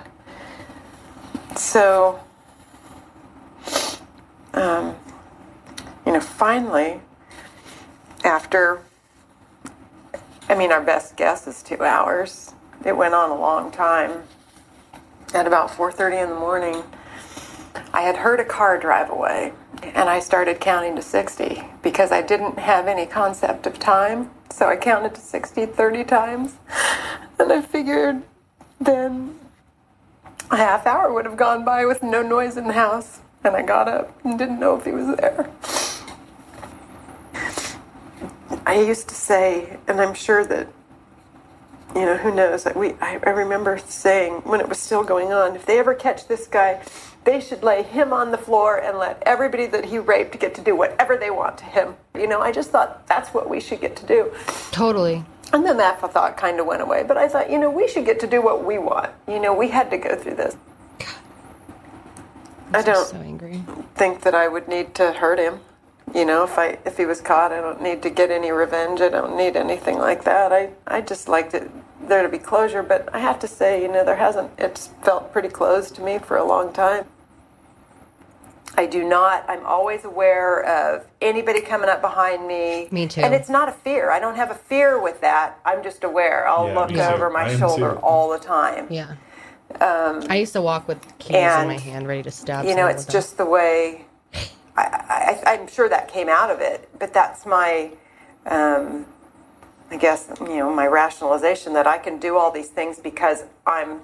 so 1.56 2.20
um, 4.54 4.96
you 6.06 6.12
know, 6.12 6.20
finally, 6.20 7.00
after, 8.24 8.82
I 10.48 10.54
mean, 10.54 10.72
our 10.72 10.82
best 10.82 11.16
guess 11.16 11.46
is 11.46 11.62
two 11.62 11.82
hours. 11.82 12.52
It 12.84 12.96
went 12.96 13.14
on 13.14 13.30
a 13.30 13.36
long 13.36 13.70
time. 13.70 14.24
At 15.34 15.46
about 15.46 15.70
4:30 15.70 16.18
in 16.18 16.28
the 16.30 16.34
morning, 16.34 16.82
I 17.92 18.02
had 18.02 18.16
heard 18.16 18.40
a 18.40 18.44
car 18.44 18.78
drive 18.78 19.08
away, 19.10 19.52
and 19.82 20.08
I 20.08 20.18
started 20.20 20.60
counting 20.60 20.96
to 20.96 21.02
60 21.02 21.64
because 21.82 22.12
I 22.12 22.22
didn't 22.22 22.58
have 22.58 22.88
any 22.88 23.06
concept 23.06 23.66
of 23.66 23.78
time. 23.78 24.30
So 24.50 24.68
I 24.68 24.76
counted 24.76 25.14
to 25.14 25.20
60 25.20 25.66
30 25.66 26.04
times, 26.04 26.54
and 27.38 27.52
I 27.52 27.62
figured 27.62 28.22
then 28.80 29.38
a 30.50 30.56
half 30.56 30.86
hour 30.86 31.12
would 31.12 31.24
have 31.24 31.36
gone 31.36 31.64
by 31.64 31.86
with 31.86 32.02
no 32.02 32.20
noise 32.20 32.56
in 32.56 32.66
the 32.66 32.74
house, 32.74 33.20
and 33.44 33.56
I 33.56 33.62
got 33.62 33.88
up 33.88 34.12
and 34.24 34.38
didn't 34.38 34.60
know 34.60 34.76
if 34.76 34.84
he 34.84 34.92
was 34.92 35.16
there. 35.16 35.48
I 38.66 38.80
used 38.80 39.08
to 39.08 39.14
say, 39.14 39.78
and 39.88 40.00
I'm 40.00 40.14
sure 40.14 40.44
that, 40.44 40.68
you 41.94 42.06
know, 42.06 42.16
who 42.16 42.34
knows, 42.34 42.64
that 42.64 42.76
we, 42.76 42.92
I, 43.00 43.20
I 43.24 43.30
remember 43.30 43.78
saying 43.78 44.42
when 44.44 44.60
it 44.60 44.68
was 44.68 44.78
still 44.78 45.04
going 45.04 45.32
on, 45.32 45.56
if 45.56 45.66
they 45.66 45.78
ever 45.78 45.94
catch 45.94 46.26
this 46.26 46.46
guy, 46.46 46.82
they 47.24 47.40
should 47.40 47.62
lay 47.62 47.82
him 47.82 48.12
on 48.12 48.30
the 48.30 48.38
floor 48.38 48.78
and 48.78 48.98
let 48.98 49.22
everybody 49.24 49.66
that 49.66 49.84
he 49.86 49.98
raped 49.98 50.38
get 50.40 50.54
to 50.56 50.60
do 50.60 50.74
whatever 50.74 51.16
they 51.16 51.30
want 51.30 51.58
to 51.58 51.64
him. 51.64 51.94
You 52.14 52.26
know, 52.26 52.40
I 52.40 52.50
just 52.50 52.70
thought 52.70 53.06
that's 53.06 53.32
what 53.34 53.48
we 53.48 53.60
should 53.60 53.80
get 53.80 53.96
to 53.96 54.06
do. 54.06 54.32
Totally. 54.70 55.24
And 55.52 55.66
then 55.66 55.76
that 55.76 56.00
thought 56.00 56.36
kind 56.36 56.58
of 56.58 56.66
went 56.66 56.82
away. 56.82 57.04
But 57.06 57.18
I 57.18 57.28
thought, 57.28 57.50
you 57.50 57.58
know, 57.58 57.70
we 57.70 57.86
should 57.86 58.06
get 58.06 58.20
to 58.20 58.26
do 58.26 58.40
what 58.40 58.64
we 58.64 58.78
want. 58.78 59.10
You 59.28 59.38
know, 59.38 59.54
we 59.54 59.68
had 59.68 59.90
to 59.90 59.98
go 59.98 60.16
through 60.16 60.36
this. 60.36 60.56
I 62.74 62.78
I'm 62.78 62.84
don't 62.84 63.06
so 63.06 63.76
think 63.94 64.22
that 64.22 64.34
I 64.34 64.48
would 64.48 64.66
need 64.66 64.94
to 64.94 65.12
hurt 65.12 65.38
him. 65.38 65.60
You 66.14 66.24
know, 66.26 66.44
if 66.44 66.58
I 66.58 66.78
if 66.84 66.96
he 66.98 67.06
was 67.06 67.20
caught, 67.20 67.52
I 67.52 67.60
don't 67.60 67.80
need 67.82 68.02
to 68.02 68.10
get 68.10 68.30
any 68.30 68.50
revenge. 68.50 69.00
I 69.00 69.08
don't 69.08 69.36
need 69.36 69.56
anything 69.56 69.98
like 69.98 70.24
that. 70.24 70.52
I 70.52 70.70
I 70.86 71.00
just 71.00 71.28
liked 71.28 71.54
it 71.54 71.70
there 72.08 72.22
to 72.22 72.28
be 72.28 72.38
closure. 72.38 72.82
But 72.82 73.08
I 73.14 73.18
have 73.18 73.38
to 73.40 73.48
say, 73.48 73.80
you 73.82 73.88
know, 73.88 74.04
there 74.04 74.16
hasn't. 74.16 74.50
It's 74.58 74.88
felt 75.02 75.32
pretty 75.32 75.48
closed 75.48 75.94
to 75.96 76.02
me 76.02 76.18
for 76.18 76.36
a 76.36 76.44
long 76.44 76.72
time. 76.72 77.06
I 78.74 78.86
do 78.86 79.04
not. 79.06 79.44
I'm 79.48 79.64
always 79.66 80.04
aware 80.04 80.64
of 80.64 81.04
anybody 81.20 81.60
coming 81.60 81.90
up 81.90 82.00
behind 82.00 82.46
me. 82.46 82.88
Me 82.90 83.06
too. 83.06 83.20
And 83.20 83.34
it's 83.34 83.50
not 83.50 83.68
a 83.68 83.72
fear. 83.72 84.10
I 84.10 84.18
don't 84.18 84.36
have 84.36 84.50
a 84.50 84.54
fear 84.54 85.00
with 85.00 85.20
that. 85.20 85.58
I'm 85.64 85.82
just 85.82 86.04
aware. 86.04 86.48
I'll 86.48 86.68
Yeah, 86.68 86.78
look 86.78 86.88
me 86.88 86.94
too. 86.96 87.02
over 87.02 87.28
I 87.36 87.44
my 87.52 87.58
shoulder 87.58 87.92
too. 87.92 87.98
all 87.98 88.30
the 88.30 88.38
time. 88.38 88.86
Yeah. 88.90 89.12
Um, 89.80 90.24
I 90.30 90.36
used 90.36 90.54
to 90.54 90.62
walk 90.62 90.88
with 90.88 91.00
keys 91.18 91.36
in 91.36 91.66
my 91.68 91.78
hand, 91.78 92.06
ready 92.08 92.22
to 92.22 92.30
stab. 92.30 92.64
you 92.66 92.74
know, 92.74 92.86
it's 92.86 93.00
with 93.04 93.06
them. 93.08 93.12
just 93.12 93.36
the 93.36 93.44
way. 93.46 94.06
I, 94.76 95.42
I'm 95.46 95.68
sure 95.68 95.88
that 95.88 96.08
came 96.08 96.28
out 96.28 96.50
of 96.50 96.60
it, 96.60 96.88
but 96.98 97.12
that's 97.12 97.44
my, 97.44 97.92
um, 98.46 99.06
I 99.90 99.96
guess, 99.96 100.30
you 100.40 100.58
know, 100.58 100.74
my 100.74 100.86
rationalization 100.86 101.74
that 101.74 101.86
I 101.86 101.98
can 101.98 102.18
do 102.18 102.36
all 102.36 102.50
these 102.50 102.68
things 102.68 102.98
because 102.98 103.44
I'm 103.66 104.00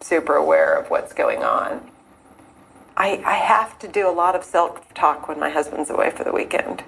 super 0.00 0.34
aware 0.34 0.74
of 0.74 0.90
what's 0.90 1.12
going 1.12 1.42
on. 1.42 1.90
I, 2.96 3.22
I 3.24 3.34
have 3.34 3.78
to 3.80 3.88
do 3.88 4.08
a 4.08 4.12
lot 4.12 4.34
of 4.34 4.44
self 4.44 4.92
talk 4.94 5.28
when 5.28 5.38
my 5.38 5.50
husband's 5.50 5.90
away 5.90 6.10
for 6.10 6.24
the 6.24 6.32
weekend. 6.32 6.84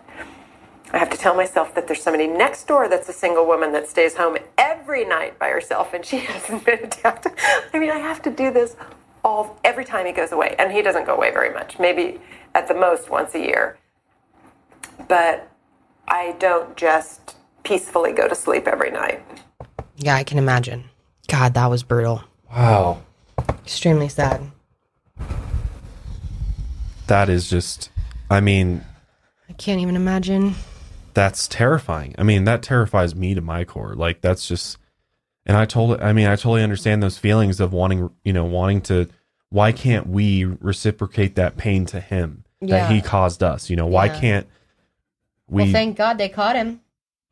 I 0.93 0.99
have 0.99 1.09
to 1.11 1.16
tell 1.16 1.35
myself 1.35 1.75
that 1.75 1.87
there's 1.87 2.03
somebody 2.03 2.27
next 2.27 2.66
door 2.66 2.87
that's 2.89 3.09
a 3.09 3.14
single 3.14 3.47
woman 3.47 3.73
that 3.73 3.89
stays 3.89 4.16
home 4.16 4.37
every 4.59 5.07
night 5.07 5.39
by 5.39 5.49
herself 5.49 5.95
and 5.95 6.05
she 6.05 6.18
hasn't 6.20 6.64
been 6.66 6.85
attacked. 6.85 7.29
I 7.73 7.79
mean, 7.79 7.91
I 7.91 7.99
have 7.99 8.20
to 8.23 8.31
do 8.31 8.51
this 8.51 8.77
all 9.25 9.59
every 9.64 9.85
time 9.85 10.05
he 10.07 10.12
goes 10.12 10.33
away, 10.33 10.55
and 10.59 10.73
he 10.73 10.83
doesn't 10.83 11.07
go 11.07 11.14
away 11.14 11.31
very 11.31 11.53
much. 11.53 11.79
Maybe 11.79 12.20
at 12.55 12.68
the 12.68 12.74
most 12.74 13.11
once 13.11 13.34
a 13.34 13.40
year. 13.40 13.78
But 15.09 15.50
I 16.09 16.34
don't 16.38 16.76
just 16.76 17.36
peacefully 17.64 18.12
go 18.12 18.28
to 18.28 18.34
sleep 18.34 18.66
every 18.66 18.90
night. 18.90 19.22
Yeah, 19.96 20.16
I 20.16 20.24
can 20.24 20.38
imagine. 20.38 20.84
God, 21.28 21.55
that 21.55 21.66
was 21.66 21.82
brutal. 21.82 22.24
Wow. 22.50 23.03
Extremely 23.48 24.09
sad. 24.09 24.50
That 27.07 27.28
is 27.28 27.48
just, 27.48 27.90
I 28.30 28.40
mean, 28.40 28.84
I 29.48 29.53
can't 29.55 29.80
even 29.80 29.96
imagine. 29.96 30.55
that's 31.14 31.46
terrifying. 31.46 32.14
I 32.18 32.22
mean, 32.22 32.44
that 32.44 32.62
terrifies 32.62 33.14
me 33.14 33.34
to 33.34 33.40
my 33.40 33.64
core. 33.64 33.94
Like, 33.94 34.20
that's 34.20 34.46
just, 34.48 34.78
and 35.44 35.57
I 35.57 35.64
told, 35.64 36.00
I 36.00 36.12
mean, 36.12 36.26
I 36.26 36.36
totally 36.36 36.62
understand 36.62 37.03
those 37.03 37.18
feelings 37.18 37.61
of 37.61 37.72
wanting, 37.72 38.11
you 38.24 38.32
know, 38.32 38.44
wanting 38.44 38.80
to, 38.82 39.09
why 39.50 39.72
can't 39.72 40.07
we 40.07 40.44
reciprocate 40.44 41.34
that 41.36 41.57
pain 41.57 41.84
to 41.86 42.00
him 42.00 42.41
Yeah. 42.63 42.89
that 42.89 42.93
he 42.93 43.01
caused 43.01 43.43
us? 43.43 43.69
You 43.71 43.77
know, 43.77 43.87
why 43.87 44.07
Yeah. 44.07 44.21
can't 44.21 44.47
we? 45.49 45.65
well, 45.65 45.73
thank 45.73 45.97
God 45.97 46.19
they 46.19 46.29
caught 46.29 46.57
him 46.57 46.81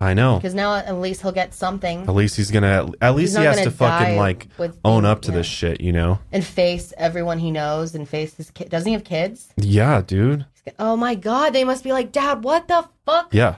I 0.01 0.15
know. 0.15 0.37
because 0.37 0.55
now 0.55 0.75
at 0.77 0.97
least 0.97 1.23
he'll 1.23 1.33
get 1.33 1.55
something 1.55 2.03
At 2.03 2.15
least 2.15 2.37
he's 2.37 2.51
gonna, 2.51 2.91
at 3.01 3.15
least 3.15 3.37
he 3.37 3.43
not 3.45 3.47
has 3.49 3.57
gonna 3.59 3.71
to 3.71 3.77
fucking 3.77 4.17
like 4.17 4.49
with 4.59 4.79
own 4.85 5.05
up 5.05 5.23
to 5.23 5.31
yeah. 5.31 5.37
this 5.39 5.47
shit, 5.47 5.81
you 5.81 5.93
know? 5.93 6.19
and 6.33 6.45
face 6.45 6.93
everyone 6.97 7.39
he 7.39 7.51
knows 7.51 7.95
and 7.95 8.09
face 8.09 8.35
his 8.37 8.51
kid. 8.51 8.69
Doesn't 8.71 8.87
he 8.89 8.93
have 8.95 9.05
kids? 9.05 9.49
Yeah, 9.57 10.03
dude. 10.03 10.47
Oh 10.79 10.97
my 10.97 11.15
God, 11.15 11.51
they 11.53 11.65
must 11.65 11.85
be 11.85 11.93
like, 11.93 12.13
Dad, 12.13 12.45
what 12.45 12.69
the 12.69 12.87
fuck? 13.07 13.33
Yeah. 13.33 13.57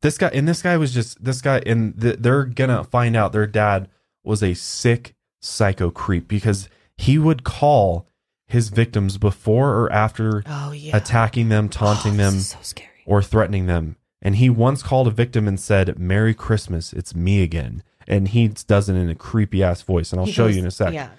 This 0.00 0.16
guy 0.16 0.28
and 0.28 0.46
this 0.48 0.62
guy 0.62 0.76
was 0.76 0.94
just 0.94 1.22
this 1.24 1.40
guy 1.42 1.60
and 1.66 2.00
th- 2.00 2.16
they're 2.20 2.44
gonna 2.44 2.84
find 2.84 3.16
out 3.16 3.32
their 3.32 3.46
dad 3.46 3.88
was 4.24 4.42
a 4.42 4.54
sick 4.54 5.14
psycho 5.40 5.90
creep 5.90 6.28
because 6.28 6.68
he 6.96 7.18
would 7.18 7.44
call 7.44 8.06
his 8.48 8.70
victims 8.70 9.18
before 9.18 9.76
or 9.76 9.92
after 9.92 10.42
Oh 10.46 10.72
yeah. 10.72 10.96
attacking 10.96 11.48
them, 11.50 11.68
taunting 11.68 12.14
Oh, 12.14 12.16
them, 12.16 12.38
so 12.40 12.58
or 13.06 13.22
threatening 13.22 13.66
them. 13.66 13.96
And 14.20 14.36
he 14.36 14.50
once 14.50 14.82
called 14.82 15.06
a 15.06 15.12
victim 15.12 15.46
and 15.46 15.60
said, 15.60 15.96
"Merry 15.98 16.34
Christmas, 16.34 16.92
it's 16.92 17.14
me 17.14 17.42
again." 17.42 17.82
And 18.08 18.28
he 18.28 18.48
does 18.48 18.88
it 18.88 18.94
in 18.96 19.08
a 19.08 19.14
creepy 19.14 19.62
ass 19.62 19.82
voice, 19.82 20.10
and 20.12 20.18
I'll 20.18 20.26
He 20.26 20.32
show 20.32 20.46
goes- 20.46 20.56
you 20.56 20.62
in 20.62 20.66
a 20.66 20.70
sec. 20.72 20.92
Yeah. 20.92 21.10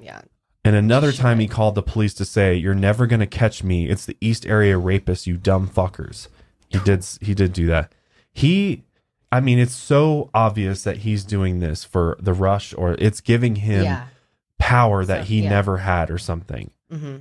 Yeah. 0.00 0.22
And 0.64 0.74
another 0.74 1.12
time 1.12 1.38
he 1.38 1.46
called 1.46 1.74
the 1.74 1.82
police 1.82 2.12
to 2.14 2.24
say, 2.24 2.54
"You're 2.56 2.74
never 2.74 3.06
going 3.06 3.20
to 3.20 3.26
catch 3.26 3.62
me. 3.62 3.88
It's 3.88 4.04
the 4.04 4.16
East 4.20 4.44
Area 4.46 4.74
rapists, 4.76 5.26
you 5.26 5.36
dumb 5.36 5.68
fuckers." 5.68 6.28
He 6.68 6.78
did 6.80 7.06
he 7.20 7.34
did 7.34 7.52
do 7.52 7.66
that. 7.66 7.92
He 8.32 8.82
I 9.32 9.38
mean, 9.40 9.58
it's 9.60 9.74
so 9.76 10.28
obvious 10.34 10.82
that 10.82 10.98
he's 10.98 11.22
doing 11.24 11.60
this 11.60 11.84
for 11.84 12.16
the 12.20 12.32
rush 12.32 12.74
or 12.76 12.94
it's 12.98 13.20
giving 13.20 13.56
him 13.56 13.84
Yeah. 13.84 14.04
Power 14.70 15.04
that 15.04 15.20
So- 15.22 15.24
he 15.26 15.42
yeah. 15.42 15.50
never 15.50 15.78
had 15.78 16.10
or 16.10 16.18
something. 16.18 16.70
hmm 16.90 17.16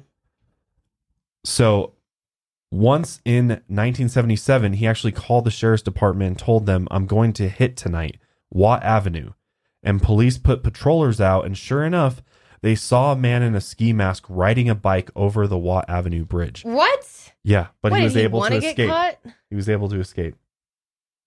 So 1.43 1.93
once 2.71 3.21
in 3.25 3.47
1977, 3.67 4.73
he 4.73 4.87
actually 4.87 5.11
called 5.11 5.45
the 5.45 5.51
sheriff's 5.51 5.83
department 5.83 6.27
and 6.27 6.39
told 6.39 6.65
them, 6.65 6.87
I'm 6.91 7.05
going 7.07 7.33
to 7.33 7.49
hit 7.49 7.75
tonight, 7.77 8.17
Watt 8.51 8.83
Avenue. 8.83 9.31
And 9.81 10.01
police 10.01 10.37
put 10.37 10.61
patrollers 10.61 11.21
out, 11.21 11.45
and 11.45 11.57
sure 11.57 11.85
enough, 11.85 12.21
they 12.61 12.75
saw 12.75 13.13
a 13.13 13.15
man 13.15 13.41
in 13.41 13.55
a 13.55 13.61
ski 13.61 13.93
mask 13.93 14.25
riding 14.27 14.69
a 14.69 14.75
bike 14.75 15.09
over 15.15 15.47
the 15.47 15.57
Watt 15.57 15.85
Avenue 15.87 16.25
bridge. 16.25 16.63
What? 16.65 17.31
Yeah, 17.43 17.67
but 17.81 17.91
what, 17.91 17.99
he 17.99 18.03
was 18.03 18.13
he 18.15 18.21
able 18.21 18.43
to 18.43 18.55
escape. 18.57 18.91
He 19.49 19.55
was 19.55 19.69
able 19.69 19.87
to 19.89 19.99
escape. 19.99 20.35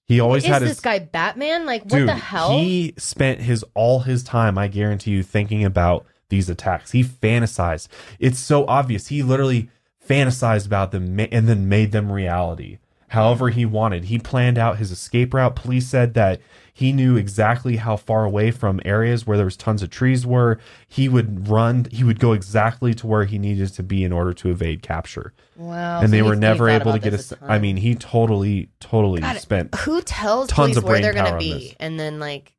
He 0.07 0.21
always 0.21 0.45
Is 0.45 0.51
had 0.51 0.63
this 0.63 0.71
his 0.71 0.81
guy 0.81 0.99
Batman? 0.99 1.65
Like, 1.65 1.83
what 1.83 1.91
dude. 1.91 2.09
the 2.09 2.15
hell? 2.15 2.59
He 2.59 2.95
spent 2.99 3.41
his 3.41 3.65
all 3.75 4.01
his 4.01 4.23
time, 4.23 4.59
I 4.59 4.69
guarantee 4.69 5.13
you, 5.13 5.23
thinking 5.23 5.65
about 5.65 6.05
these 6.29 6.49
attacks. 6.49 6.91
He 6.93 7.05
fantasized. 7.05 7.89
It's 8.19 8.39
so 8.39 8.67
obvious. 8.67 9.09
He 9.09 9.23
literally 9.23 9.71
fantasized 10.07 10.67
about 10.67 10.91
them 10.91 11.19
and 11.21 11.49
then 11.49 11.69
made 11.69 11.93
them 11.93 12.11
reality. 12.11 12.79
However 13.13 13.51
he 13.51 13.67
wanted. 13.67 14.05
He 14.05 14.19
planned 14.19 14.57
out 14.57 14.79
his 14.79 14.91
escape 14.91 15.35
route. 15.35 15.55
Police 15.55 15.87
said 15.87 16.15
that 16.15 16.41
he 16.73 16.93
knew 16.93 17.17
exactly 17.17 17.77
how 17.77 17.97
far 17.97 18.25
away 18.25 18.51
from 18.51 18.81
areas 18.87 19.27
where 19.27 19.37
there 19.37 19.45
was 19.45 19.55
tons 19.55 19.83
of 19.83 19.91
trees 19.91 20.27
were. 20.27 20.59
He 20.89 21.11
would 21.11 21.47
run. 21.47 21.87
He 21.91 22.05
would 22.05 22.19
go 22.19 22.33
exactly 22.33 22.95
to 22.95 23.07
where 23.07 23.27
he 23.27 23.39
needed 23.39 23.69
to 23.75 23.83
be 23.83 24.03
in 24.03 24.13
order 24.13 24.33
to 24.33 24.51
evade 24.51 24.83
capture. 24.83 25.35
wow. 25.57 26.01
and 26.01 26.09
so 26.09 26.11
they 26.11 26.23
were 26.23 26.35
never 26.37 26.71
able 26.71 26.93
to 26.93 26.99
get 26.99 27.13
a 27.13 27.39
I 27.43 27.59
mean, 27.59 27.77
he 27.77 27.95
totally, 27.95 28.71
totally 28.81 29.21
God, 29.21 29.37
spent. 29.41 29.75
Who 29.75 30.01
tells 30.01 30.49
tons 30.49 30.57
police 30.57 30.77
of 30.79 30.85
where 30.85 31.03
they're 31.03 31.13
gonna 31.13 31.37
be, 31.37 31.77
and 31.79 32.01
then 32.01 32.19
like 32.19 32.55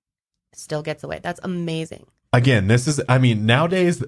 still 0.53 0.83
gets 0.83 1.03
away? 1.03 1.19
That's 1.23 1.39
amazing. 1.41 2.05
again, 2.31 2.67
this 2.67 2.87
is 2.87 3.01
I 3.09 3.17
mean, 3.17 3.47
nowadays 3.47 4.03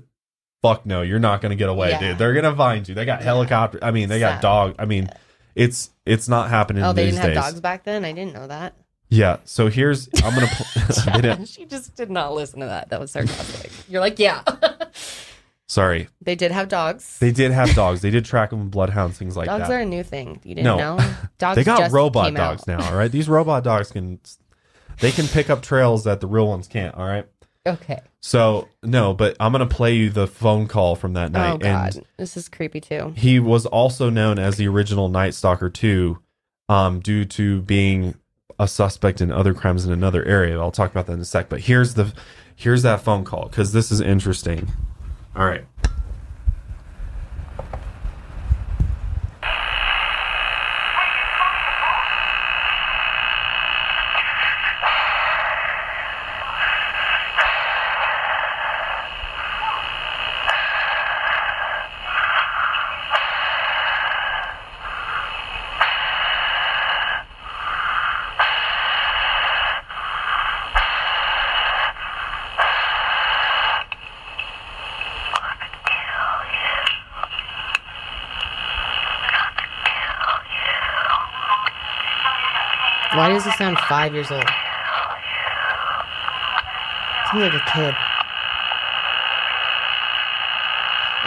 fuck 0.62 0.86
no, 0.86 1.02
you're 1.02 1.20
not 1.20 1.42
gonna 1.42 1.56
get 1.56 1.70
away, 1.70 1.90
Yeah. 1.90 2.00
dude. 2.00 2.18
They're 2.20 2.34
gonna 2.34 2.56
find 2.56 2.88
you. 2.88 2.94
They 2.94 3.06
got 3.06 3.24
helicopter 3.24 3.80
I 3.82 3.90
mean, 3.90 4.10
they 4.10 4.20
got 4.20 4.44
dog 4.44 4.76
I 4.78 4.86
mean, 4.86 5.10
it's 5.56 5.90
it's 6.06 6.28
not 6.28 6.50
happening 6.50 6.84
Oh, 6.84 6.94
they 6.94 7.06
didn't 7.06 7.18
have 7.20 7.28
days. 7.34 7.36
dogs 7.36 7.62
back 7.62 7.84
then. 7.84 8.06
I 8.06 8.12
didn't 8.12 8.34
know 8.34 8.48
that. 8.48 8.76
Yeah. 9.10 9.38
So 9.46 9.68
here's 9.70 10.08
I'm 10.24 10.34
gonna 10.36 10.48
pl- 10.48 11.14
didn't, 11.22 11.46
she 11.48 11.66
just 11.66 11.96
did 11.96 12.12
not 12.12 12.34
listen 12.34 12.60
to 12.60 12.66
that. 12.68 12.90
That 12.90 13.00
was 13.00 13.12
sarcastic. 13.12 13.72
You're 13.88 14.02
like, 14.02 14.20
yeah. 14.20 14.42
sorry. 15.68 16.10
they 16.22 16.36
did 16.36 16.52
have 16.52 16.68
dogs. 16.70 17.20
They 17.20 17.32
did 17.32 17.52
have 17.52 17.74
dogs. 17.76 18.02
They 18.02 18.10
did 18.12 18.26
track 18.26 18.50
them 18.50 18.60
with 18.60 18.72
bloodhounds, 18.72 19.18
things 19.18 19.36
like 19.38 19.46
dogs 19.48 19.60
that. 19.62 19.68
Dogs 19.68 19.72
are 19.76 19.80
a 19.80 19.86
new 19.86 20.04
thing. 20.04 20.40
You 20.44 20.56
didn't 20.56 20.66
No. 20.78 20.98
know? 20.98 21.14
Dogs 21.38 21.56
they 21.56 21.64
got 21.64 21.92
robot 21.92 22.34
dogs 22.34 22.68
out. 22.68 22.80
now, 22.80 22.90
all 22.92 22.98
right? 22.98 23.12
These 23.12 23.30
robot 23.30 23.64
dogs 23.64 23.92
can 23.92 24.20
they 25.00 25.12
can 25.12 25.28
pick 25.28 25.50
up 25.50 25.62
trails 25.62 26.04
that 26.06 26.22
the 26.22 26.28
real 26.28 26.48
ones 26.48 26.68
can't, 26.68 26.96
all 26.96 27.06
right? 27.08 27.26
Okay. 27.68 28.02
So 28.26 28.68
no, 28.82 29.14
but 29.14 29.38
I'm 29.40 29.52
gonna 29.52 29.68
play 29.68 29.94
you 29.94 30.10
the 30.10 30.26
phone 30.26 30.68
call 30.68 30.96
from 30.96 31.14
that 31.14 31.32
night. 31.32 31.54
oh 31.54 31.58
god, 31.60 31.96
And 31.98 32.06
this 32.18 32.36
is 32.36 32.50
creepy 32.50 32.82
too. 32.82 33.14
he 33.16 33.40
was 33.40 33.68
also 33.68 34.10
known 34.10 34.40
as 34.40 34.58
the 34.58 34.68
original 34.68 35.10
Night 35.10 35.36
Stalker 35.36 35.70
2 35.70 36.18
um, 36.68 37.02
due 37.02 37.26
to 37.26 37.62
being 37.62 38.16
a 38.58 38.68
suspect 38.68 39.22
in 39.22 39.32
other 39.32 39.54
crimes 39.54 39.86
in 39.86 39.92
another 39.92 40.26
area. 40.26 40.60
I'll 40.60 40.72
talk 40.72 40.90
about 40.90 41.06
that 41.06 41.14
in 41.14 41.20
a 41.20 41.26
sec. 41.26 41.50
But 41.50 41.60
here's 41.60 41.94
the 41.94 42.16
here's 42.56 42.82
that 42.82 43.02
phone 43.02 43.26
call 43.26 43.48
because 43.48 43.74
this 43.74 43.92
is 43.92 44.02
interesting. 44.02 44.70
All 45.36 45.46
right. 45.46 45.66
Sound 83.58 83.78
five 83.90 84.14
years 84.14 84.32
old? 84.32 84.44
Sounds 87.32 87.44
like 87.44 87.54
a 87.54 87.66
kid. 87.74 87.94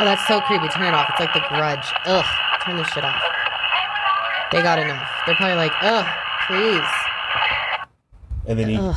Oh, 0.01 0.05
that's 0.05 0.27
so 0.29 0.41
creepy. 0.43 0.69
Turn 0.69 0.87
it 0.87 0.95
off. 0.95 1.09
It's 1.11 1.21
like 1.21 1.35
the 1.35 1.43
grudge. 1.49 1.85
Ugh. 2.07 2.25
Turn 2.65 2.77
this 2.77 2.89
shit 2.89 3.05
off. 3.05 3.21
They 4.53 4.63
got 4.63 4.79
enough. 4.79 5.09
They're 5.27 5.35
probably 5.35 5.57
like, 5.57 5.73
ugh, 5.83 6.07
please. 6.47 6.89
And 8.47 8.59
then 8.59 8.69
he 8.69 8.77
Ugh, 8.79 8.97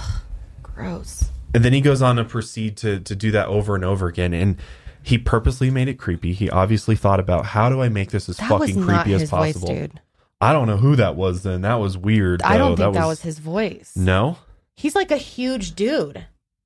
gross. 0.64 1.26
and 1.54 1.66
then 1.66 1.74
he 1.74 1.82
goes 1.82 2.02
on 2.02 2.16
to 2.18 2.24
proceed 2.24 2.78
to 2.78 3.00
to 3.02 3.16
do 3.16 3.32
that 3.32 3.48
over 3.48 3.76
and 3.76 3.84
over 3.84 4.08
again 4.08 4.34
and 4.34 4.56
he 5.04 5.18
purposely 5.18 5.70
made 5.70 5.90
it 5.90 5.96
creepy. 5.96 6.32
He 6.32 6.50
obviously 6.50 6.96
thought 6.96 7.20
about 7.20 7.48
how 7.48 7.68
do 7.70 7.82
I 7.82 7.90
make 7.90 8.12
this 8.12 8.30
as 8.30 8.38
That 8.38 8.48
fucking 8.48 8.82
creepy 8.84 9.14
as 9.16 9.22
his 9.22 9.30
voice, 9.32 9.54
possible. 9.56 9.76
dude. 9.76 10.00
I 10.42 10.54
don't 10.54 10.68
know 10.68 10.78
who 10.78 10.96
that 10.96 11.16
was 11.16 11.44
then. 11.44 11.62
That 11.62 11.76
was 11.76 11.98
weird. 11.98 12.42
I 12.42 12.58
don't 12.58 12.76
though. 12.78 12.86
think 12.86 12.96
that 12.96 13.06
was, 13.06 13.22
his 13.22 13.40
voice. 13.40 13.96
No? 13.96 14.38
He's 14.76 14.96
like 14.96 15.12
a 15.12 15.18
huge 15.18 15.76
dude. 15.76 16.26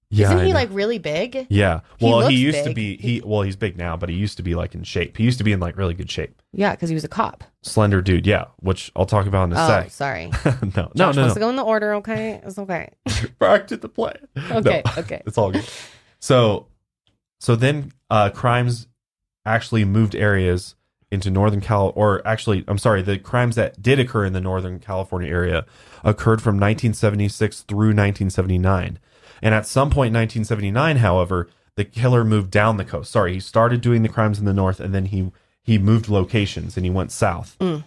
Yeah. 0.09 0.27
Isn't 0.27 0.37
I 0.39 0.43
he 0.45 0.49
know. 0.51 0.55
like 0.55 0.69
really 0.71 0.97
big? 0.99 1.47
Yeah. 1.49 1.81
Well, 1.99 2.19
he, 2.19 2.25
looks 2.25 2.33
used 2.35 2.57
to 2.59 2.69
big. 2.69 2.75
be 2.75 2.97
he 2.97 3.21
well, 3.25 3.41
he's 3.41 3.55
big 3.57 3.75
now, 3.77 3.97
but 3.97 4.07
he 4.07 4.15
used 4.15 4.37
to 4.37 4.43
be 4.43 4.55
like 4.55 4.73
in 4.75 4.83
shape. 4.83 5.17
He 5.17 5.23
used 5.23 5.39
to 5.39 5.43
be 5.43 5.51
in 5.51 5.59
like 5.59 5.75
really 5.77 5.93
good 5.95 6.09
shape. 6.09 6.41
Yeah, 6.53 6.71
because 6.71 6.87
he 6.89 6.93
was 6.95 7.03
a 7.03 7.09
cop. 7.09 7.43
Slender 7.63 8.01
dude, 8.01 8.25
yeah, 8.25 8.45
which 8.61 8.91
I'll 8.95 9.07
talk 9.07 9.25
about 9.25 9.45
in 9.45 9.53
a 9.53 9.61
Oh, 9.63 9.67
sec. 9.67 9.91
sorry. 9.91 10.27
no, 10.45 10.51
Josh 10.51 10.71
no, 10.71 10.89
no, 10.95 11.05
wants 11.05 11.17
no. 11.17 11.33
to 11.33 11.39
go 11.39 11.49
in 11.49 11.55
the 11.57 11.63
order. 11.63 11.95
Okay, 11.95 12.39
it's 12.45 12.57
okay. 12.57 12.91
Back 13.39 13.67
to 13.67 13.77
the 13.77 13.89
plan. 13.89 14.15
Okay, 14.51 14.83
No. 14.85 14.91
okay. 14.99 15.21
it's 15.25 15.37
all 15.37 15.51
good. 15.51 15.67
So, 16.19 16.67
so 17.41 17.55
then 17.57 17.91
uh, 18.09 18.29
crimes 18.29 18.87
actually 19.45 19.83
moved 19.85 20.15
areas 20.15 20.75
into 21.11 21.29
Northern 21.29 21.61
Cal, 21.61 21.93
or 21.95 22.25
actually, 22.27 22.63
I'm 22.67 22.77
sorry, 22.77 23.01
the 23.01 23.17
crimes 23.17 23.55
that 23.55 23.81
did 23.81 23.99
occur 23.99 24.25
in 24.25 24.33
the 24.33 24.41
Northern 24.41 24.79
California 24.79 25.29
area 25.29 25.65
occurred 26.03 26.41
from 26.41 26.55
1976 26.55 27.61
through 27.61 27.89
1979. 27.89 28.99
And 29.41 29.55
at 29.55 29.67
some 29.67 29.89
point 29.89 30.07
in 30.07 30.19
1979, 30.19 30.97
however, 30.97 31.49
the 31.75 31.85
killer 31.85 32.23
moved 32.23 32.51
down 32.51 32.77
the 32.77 32.85
coast. 32.85 33.11
Sorry, 33.11 33.33
he 33.33 33.39
started 33.39 33.81
doing 33.81 34.01
the 34.01 34.09
crimes 34.09 34.39
in 34.39 34.45
the 34.45 34.53
north, 34.53 34.79
and 34.79 34.93
then 34.93 35.05
he 35.05 35.31
he 35.61 35.77
moved 35.77 36.09
locations 36.09 36.77
and 36.77 36.85
he 36.85 36.91
went 36.91 37.11
south. 37.11 37.57
Mm. 37.59 37.83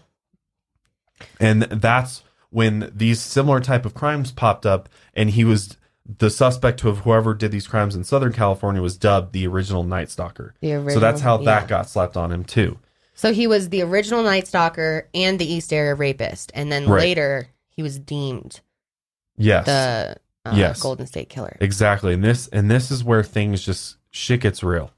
And 1.39 1.63
that's 1.63 2.23
when 2.51 2.91
these 2.95 3.21
similar 3.21 3.61
type 3.61 3.87
of 3.87 3.95
crimes 3.95 4.33
popped 4.33 4.67
up, 4.67 4.89
and 5.15 5.31
he 5.31 5.45
was 5.45 5.77
the 6.19 6.31
suspect 6.31 6.85
of 6.85 6.99
whoever 7.01 7.35
did 7.35 7.53
these 7.53 7.67
crimes 7.67 7.95
in 7.95 8.03
Southern 8.03 8.33
California 8.33 8.81
was 8.81 8.97
dubbed 8.97 9.33
the 9.33 9.47
original 9.47 9.85
Night 9.85 10.11
Stalker. 10.11 10.55
The 10.61 10.75
original, 10.75 10.95
so 10.95 11.01
that's 11.01 11.21
how 11.21 11.39
yeah. 11.39 11.45
that 11.45 11.69
got 11.69 11.89
slapped 11.89 12.17
on 12.17 12.33
him 12.33 12.45
too. 12.45 12.79
So 13.19 13.33
he 13.33 13.49
was 13.49 13.71
the 13.71 13.83
original 13.83 14.23
Night 14.23 14.47
Stalker 14.47 15.09
and 15.13 15.41
the 15.41 15.45
East 15.53 15.73
Area 15.73 15.97
Rapist, 15.97 16.53
and 16.55 16.71
then 16.71 16.89
Right. 16.89 17.01
later 17.01 17.49
he 17.69 17.83
was 17.83 17.99
deemed 17.99 18.61
Yes, 19.37 19.67
the 19.67 20.17
uh, 20.45 20.55
Yes. 20.57 20.81
Golden 20.81 21.05
State 21.07 21.29
Killer. 21.29 21.57
exactly. 21.61 22.15
And 22.15 22.23
this 22.23 22.47
and 22.49 22.71
this 22.71 22.93
is 22.93 23.03
where 23.03 23.25
things 23.25 23.61
just 23.65 23.97
shit 24.11 24.41
gets 24.43 24.63
real, 24.63 24.93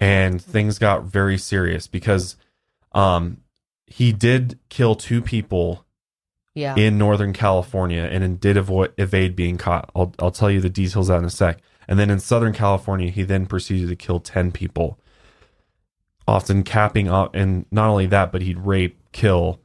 and 0.00 0.40
things 0.42 0.78
got 0.78 1.04
very 1.04 1.36
serious 1.36 1.86
because, 1.86 2.36
um, 2.92 3.42
he 3.86 4.12
did 4.12 4.58
kill 4.70 4.94
two 4.94 5.20
people 5.20 5.84
Yeah, 6.54 6.74
in 6.76 6.96
Northern 6.96 7.34
California 7.34 8.08
and 8.10 8.22
then 8.22 8.36
did 8.36 8.56
avoid 8.56 8.94
evade 8.96 9.36
being 9.36 9.58
caught. 9.58 9.90
I'll 9.94 10.14
I'll 10.18 10.30
tell 10.30 10.50
you 10.50 10.62
the 10.62 10.70
details 10.70 11.10
of 11.10 11.14
that 11.16 11.18
in 11.18 11.24
a 11.26 11.30
sec. 11.30 11.58
And 11.86 11.98
then 11.98 12.08
in 12.08 12.18
Southern 12.18 12.54
California, 12.54 13.10
he 13.10 13.22
then 13.24 13.44
proceeded 13.44 13.88
to 13.90 13.96
kill 13.96 14.20
ten 14.20 14.52
people, 14.52 14.98
often 16.32 16.62
capping 16.62 17.08
off. 17.08 17.30
And 17.34 17.66
not 17.70 17.88
only 17.90 18.06
that, 18.06 18.32
but 18.32 18.42
he'd 18.42 18.58
rape, 18.58 18.98
kill, 19.12 19.60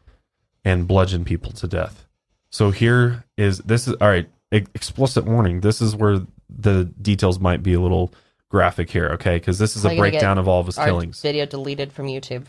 and 0.66 0.88
bludgeon 0.88 1.24
people 1.26 1.52
to 1.54 1.68
death. 1.68 2.06
So 2.50 2.72
here 2.72 3.24
is 3.38 3.60
this 3.60 3.88
is 3.88 3.96
all 4.02 4.10
right. 4.10 4.30
e- 4.54 4.66
Explicit 4.76 5.26
warning. 5.26 5.62
This 5.62 5.82
is 5.82 5.96
where 5.96 6.20
the 6.50 6.86
details 7.02 7.40
might 7.40 7.64
be 7.64 7.74
a 7.74 7.80
little 7.80 8.14
graphic 8.50 8.90
here, 8.90 9.08
okay? 9.14 9.36
Because 9.38 9.60
this 9.60 9.76
is 9.76 9.84
a 9.86 9.90
you 9.90 9.98
gonna 9.98 10.12
get 10.12 10.20
breakdown 10.20 10.38
of 10.38 10.48
all 10.48 10.60
of 10.60 10.66
his 10.66 10.78
killings. 10.78 11.22
video 11.22 11.46
deleted 11.46 11.92
from 11.92 12.08
YouTube. 12.08 12.46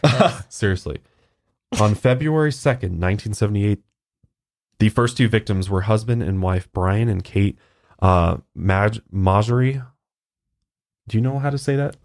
Seriously. 0.52 0.98
On 1.80 1.94
February 1.94 2.50
2nd, 2.50 2.98
1978, 2.98 3.80
the 4.78 4.88
first 4.88 5.16
two 5.16 5.28
victims 5.28 5.68
were 5.68 5.82
husband 5.82 6.22
and 6.22 6.40
wife 6.40 6.68
Brian 6.72 7.08
and 7.08 7.22
Kate 7.24 7.58
uh, 8.00 8.38
Maj- 8.54 9.00
Marjorie. 9.10 9.82
Do 11.08 11.16
you 11.16 11.20
know 11.20 11.38
how 11.40 11.50
to 11.50 11.58
say 11.58 11.74
that? 11.76 11.96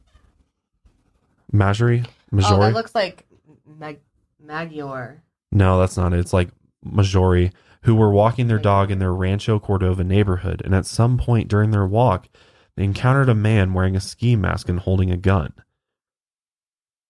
Marjorie? 1.54 2.04
oh, 2.06 2.36
Majori? 2.36 2.60
that 2.60 2.74
looks 2.74 2.95
like 2.95 3.26
Mag- 3.66 4.01
Magyar. 4.45 5.24
no, 5.51 5.80
that's 5.80 5.95
not 5.95 6.12
it. 6.14 6.20
It's 6.20 6.34
like 6.34 6.49
Majori, 6.86 7.54
who 7.84 7.95
were 7.95 8.12
walking 8.12 8.47
their 8.47 8.60
dog 8.60 8.91
in 8.91 8.99
their 8.99 9.14
Rancho 9.14 9.60
Cordova 9.60 10.04
neighborhood. 10.04 10.62
And 10.66 10.76
at 10.76 10.86
some 10.86 11.18
point 11.18 11.47
during 11.47 11.72
their 11.72 11.86
walk, 11.86 12.28
they 12.76 12.84
encountered 12.84 13.30
a 13.30 13.36
man 13.36 13.74
wearing 13.74 13.95
a 13.95 14.01
ski 14.01 14.36
mask 14.36 14.68
and 14.68 14.80
holding 14.80 15.12
a 15.12 15.18
gun. 15.18 15.54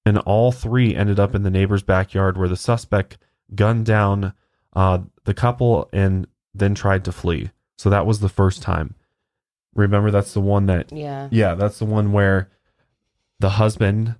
And 0.05 0.17
all 0.19 0.51
three 0.51 0.93
ended 0.93 1.19
up 1.19 1.33
in 1.33 1.43
the 1.43 1.49
neighbor's 1.49 1.83
backyard 1.83 2.37
where 2.37 2.49
the 2.49 2.57
suspect 2.57 3.17
gunned 3.55 3.85
down 3.85 4.33
uh, 4.75 4.99
the 5.23 5.33
couple 5.33 5.89
and 5.93 6.27
then 6.53 6.75
tried 6.75 7.05
to 7.05 7.11
flee. 7.11 7.51
So 7.77 7.89
that 7.89 8.05
was 8.05 8.19
the 8.19 8.29
first 8.29 8.61
time. 8.61 8.95
Remember, 9.75 10.11
that's 10.11 10.33
the 10.33 10.41
one 10.41 10.65
that 10.67 10.91
Yeah, 10.91 11.29
yeah, 11.31 11.55
that's 11.55 11.79
the 11.79 11.85
one 11.85 12.11
where 12.11 12.49
the 13.39 13.51
husband 13.51 14.15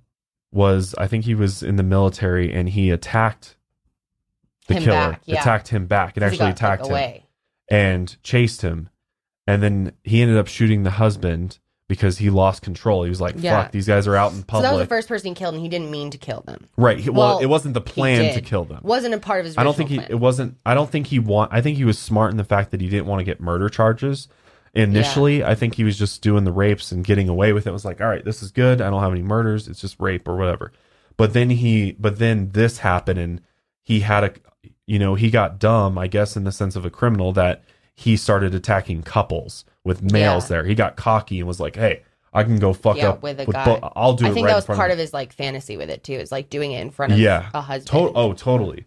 was, 0.54 0.94
I 0.96 1.06
think 1.06 1.24
he 1.24 1.34
was 1.34 1.62
in 1.62 1.76
the 1.76 1.82
military 1.82 2.52
and 2.52 2.68
he 2.68 2.90
attacked 2.90 3.56
the 4.68 4.74
Him 4.74 4.82
killer, 4.84 4.96
back, 5.10 5.22
yeah. 5.26 5.40
attacked 5.40 5.68
him 5.68 5.86
back, 5.86 6.14
he 6.14 6.22
actually 6.24 6.50
attacked 6.50 6.86
him 6.86 6.92
away. 6.92 7.26
and 7.68 8.16
chased 8.22 8.62
him. 8.62 8.88
And 9.46 9.62
then 9.62 9.92
he 10.04 10.22
ended 10.22 10.38
up 10.38 10.46
shooting 10.46 10.84
the 10.84 10.92
husband 10.92 11.58
because 11.86 12.16
he 12.16 12.30
lost 12.30 12.62
control. 12.62 13.02
He 13.02 13.10
was 13.10 13.20
like, 13.20 13.34
Yeah. 13.36 13.62
fuck, 13.64 13.72
these 13.72 13.86
guys 13.86 14.06
are 14.06 14.16
out 14.16 14.32
in 14.32 14.42
public." 14.42 14.64
So 14.64 14.70
that 14.70 14.78
was 14.78 14.84
the 14.84 14.88
first 14.88 15.06
person 15.06 15.28
he 15.28 15.34
killed, 15.34 15.54
and 15.54 15.62
he 15.62 15.68
didn't 15.68 15.90
mean 15.90 16.08
to 16.10 16.18
kill 16.18 16.42
them. 16.46 16.66
right. 16.78 16.98
He, 16.98 17.10
well, 17.10 17.34
Well, 17.34 17.38
it 17.40 17.46
wasn't 17.46 17.74
the 17.74 17.82
plan 17.82 18.32
to 18.32 18.40
kill 18.40 18.64
them. 18.64 18.80
Wasn't 18.82 19.12
a 19.12 19.18
part 19.18 19.40
of 19.40 19.46
his. 19.46 19.58
I 19.58 19.64
don't 19.64 19.76
think 19.76 19.90
he 19.90 19.98
original 19.98 20.16
it 20.16 20.20
wasn't 20.20 20.56
I 20.64 20.72
don't 20.72 20.88
think 20.88 21.08
he 21.08 21.18
want 21.18 21.52
I 21.52 21.60
think 21.60 21.76
he 21.76 21.84
was 21.84 21.98
smart 21.98 22.30
in 22.30 22.38
the 22.38 22.44
fact 22.44 22.70
that 22.70 22.80
he 22.80 22.88
didn't 22.88 23.06
want 23.06 23.20
to 23.20 23.24
get 23.24 23.38
murder 23.40 23.68
charges. 23.68 24.28
Initially, 24.74 25.44
I 25.44 25.54
think 25.54 25.74
he 25.74 25.84
was 25.84 25.98
just 25.98 26.20
doing 26.22 26.44
the 26.44 26.52
rapes 26.52 26.90
and 26.92 27.04
getting 27.04 27.28
away 27.28 27.52
with 27.52 27.66
it. 27.66 27.70
it. 27.70 27.72
Was 27.72 27.84
like, 27.84 28.00
all 28.00 28.08
right, 28.08 28.24
this 28.24 28.42
is 28.42 28.50
good. 28.50 28.80
I 28.80 28.90
don't 28.90 29.02
have 29.02 29.12
any 29.12 29.22
murders. 29.22 29.68
It's 29.68 29.80
just 29.80 30.00
rape 30.00 30.26
or 30.26 30.36
whatever. 30.36 30.72
But 31.16 31.32
then 31.32 31.50
he 31.50 31.92
but 31.92 32.18
then 32.18 32.50
this 32.50 32.78
happened 32.78 33.18
and 33.20 33.40
he 33.82 34.00
had 34.00 34.24
a 34.24 34.32
you 34.86 34.98
know, 34.98 35.14
he 35.14 35.30
got 35.30 35.58
dumb, 35.58 35.96
I 35.96 36.08
guess 36.08 36.36
in 36.36 36.44
the 36.44 36.52
sense 36.52 36.76
of 36.76 36.84
a 36.84 36.90
criminal 36.90 37.32
that 37.32 37.62
he 37.94 38.16
started 38.16 38.54
attacking 38.54 39.02
couples 39.04 39.64
with 39.84 40.02
males 40.02 40.44
Yeah. 40.44 40.48
there. 40.56 40.64
He 40.64 40.74
got 40.74 40.96
cocky 40.96 41.38
and 41.38 41.46
was 41.46 41.60
like, 41.60 41.76
"Hey, 41.76 42.02
I 42.32 42.42
can 42.42 42.58
go 42.58 42.72
fuck 42.72 42.96
Yeah, 42.96 43.10
up 43.10 43.22
with 43.22 43.38
a 43.40 43.44
bo- 43.46 43.52
guy. 43.52 43.90
I'll 43.94 44.14
do 44.14 44.26
I 44.26 44.32
think 44.32 44.46
right 44.46 44.50
that 44.50 44.56
was 44.56 44.76
part 44.76 44.90
of 44.90 44.94
of 44.94 44.98
his 44.98 45.12
like 45.14 45.32
fantasy 45.32 45.76
with 45.76 45.88
it 45.88 46.02
too. 46.02 46.14
Is 46.14 46.32
like 46.32 46.50
doing 46.50 46.72
it 46.72 46.80
in 46.82 46.90
front 46.90 47.12
of 47.12 47.18
Yeah. 47.20 47.48
a 47.54 47.60
husband. 47.60 47.88
to- 48.08 48.12
oh, 48.18 48.32
totally. 48.32 48.84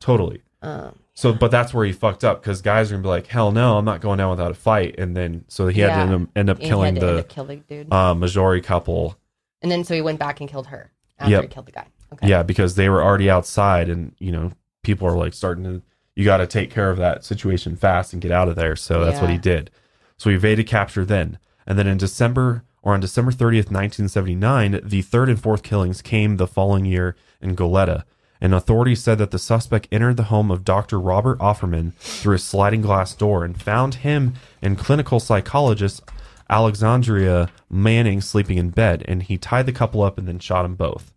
Totally. 0.00 0.42
Um, 0.62 0.98
So, 1.20 1.32
but 1.34 1.50
that's 1.50 1.74
where 1.74 1.84
he 1.84 1.92
fucked 1.92 2.24
up 2.24 2.40
because 2.42 2.62
guys 2.62 2.90
are 2.90 2.94
gonna 2.94 3.02
be 3.02 3.08
like, 3.08 3.26
"Hell 3.26 3.52
no, 3.52 3.76
I'm 3.76 3.84
not 3.84 4.00
going 4.00 4.18
down 4.18 4.30
without 4.30 4.50
a 4.50 4.54
fight." 4.54 4.94
And 4.98 5.16
then, 5.16 5.44
so 5.48 5.66
he 5.68 5.80
had 5.80 5.88
Yeah. 5.88 5.96
to 5.96 6.00
end 6.02 6.14
up, 6.22 6.28
end 6.36 6.50
up 6.50 6.58
he 6.58 6.66
killing 6.66 6.94
had 6.94 7.00
to 7.02 7.06
end 7.08 7.16
the 7.16 7.20
up 7.20 7.28
kill 7.28 7.44
dude, 7.46 7.88
uh, 7.92 8.14
Majori 8.14 8.62
couple. 8.64 9.16
and 9.62 9.70
then 9.70 9.84
so 9.84 9.94
he 9.94 10.00
went 10.00 10.18
back 10.18 10.40
and 10.40 10.48
killed 10.48 10.68
her 10.68 10.90
after 11.18 11.30
Yep. 11.32 11.42
he 11.42 11.48
killed 11.48 11.66
the 11.66 11.72
guy. 11.72 11.86
Okay. 12.14 12.28
Yeah, 12.28 12.42
because 12.42 12.74
they 12.74 12.88
were 12.88 13.02
already 13.02 13.28
outside, 13.30 13.88
and 13.88 14.14
you 14.18 14.32
know, 14.32 14.52
people 14.82 15.06
are 15.06 15.16
like 15.16 15.34
starting 15.34 15.64
to. 15.64 15.82
You 16.16 16.24
got 16.24 16.38
to 16.38 16.46
take 16.46 16.70
care 16.70 16.90
of 16.90 16.96
that 16.98 17.24
situation 17.24 17.76
fast 17.76 18.12
and 18.12 18.20
get 18.20 18.32
out 18.32 18.48
of 18.48 18.56
there. 18.56 18.74
So 18.74 19.04
that's 19.04 19.20
what 19.20 19.28
he 19.30 19.36
Yeah. 19.36 19.42
did. 19.42 19.70
So 20.16 20.28
he 20.30 20.36
evaded 20.36 20.66
capture 20.66 21.04
then, 21.04 21.38
and 21.66 21.78
then 21.78 21.86
in 21.86 21.98
December 21.98 22.64
or 22.82 22.94
on 22.94 23.00
December 23.00 23.30
30th, 23.30 23.70
1979, 23.70 24.80
the 24.82 25.02
third 25.02 25.28
and 25.28 25.38
fourth 25.40 25.62
killings 25.62 26.00
came 26.02 26.36
the 26.36 26.46
following 26.46 26.84
year 26.86 27.14
in 27.40 27.54
Goleta. 27.54 28.04
And 28.40 28.54
authorities 28.54 29.02
said 29.02 29.18
that 29.18 29.32
the 29.32 29.38
suspect 29.38 29.88
entered 29.92 30.16
the 30.16 30.24
home 30.24 30.50
of 30.50 30.64
Dr. 30.64 30.98
Robert 30.98 31.38
Offerman 31.38 31.92
through 31.94 32.36
a 32.36 32.38
sliding 32.38 32.80
glass 32.80 33.14
door 33.14 33.44
and 33.44 33.60
found 33.60 33.96
him 33.96 34.34
and 34.62 34.78
clinical 34.78 35.20
psychologist 35.20 36.02
Alexandria 36.48 37.50
Manning 37.68 38.20
sleeping 38.20 38.56
in 38.56 38.70
bed. 38.70 39.04
And 39.06 39.22
he 39.22 39.36
tied 39.36 39.66
the 39.66 39.72
couple 39.72 40.02
up 40.02 40.16
and 40.16 40.26
then 40.26 40.38
shot 40.38 40.62
them 40.62 40.74
both. 40.74 41.12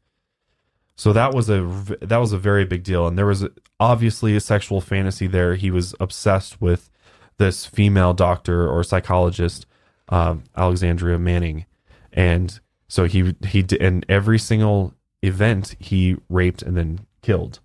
So 0.96 1.12
that 1.14 1.34
was 1.34 1.50
a 1.50 1.62
that 2.02 2.18
was 2.18 2.34
a 2.34 2.38
very 2.38 2.66
big 2.66 2.84
deal, 2.84 3.08
and 3.08 3.18
there 3.18 3.26
was 3.26 3.46
obviously 3.80 4.36
a 4.36 4.40
sexual 4.40 4.80
fantasy 4.80 5.28
there. 5.28 5.56
He 5.56 5.72
was 5.72 5.96
obsessed 6.00 6.62
with 6.62 6.90
this 7.38 7.66
female 7.66 8.14
doctor 8.14 8.70
or 8.70 8.84
psychologist, 8.84 9.66
um, 10.10 10.44
Alexandria 10.56 11.18
Manning, 11.18 11.66
and 12.12 12.60
so 12.88 13.06
he 13.06 13.34
he 13.48 13.66
in 13.80 14.06
every 14.08 14.38
single 14.38 14.94
event 15.24 15.76
he 15.80 16.16
raped 16.30 16.62
and 16.62 16.78
then 16.78 17.00
killed, 17.24 17.60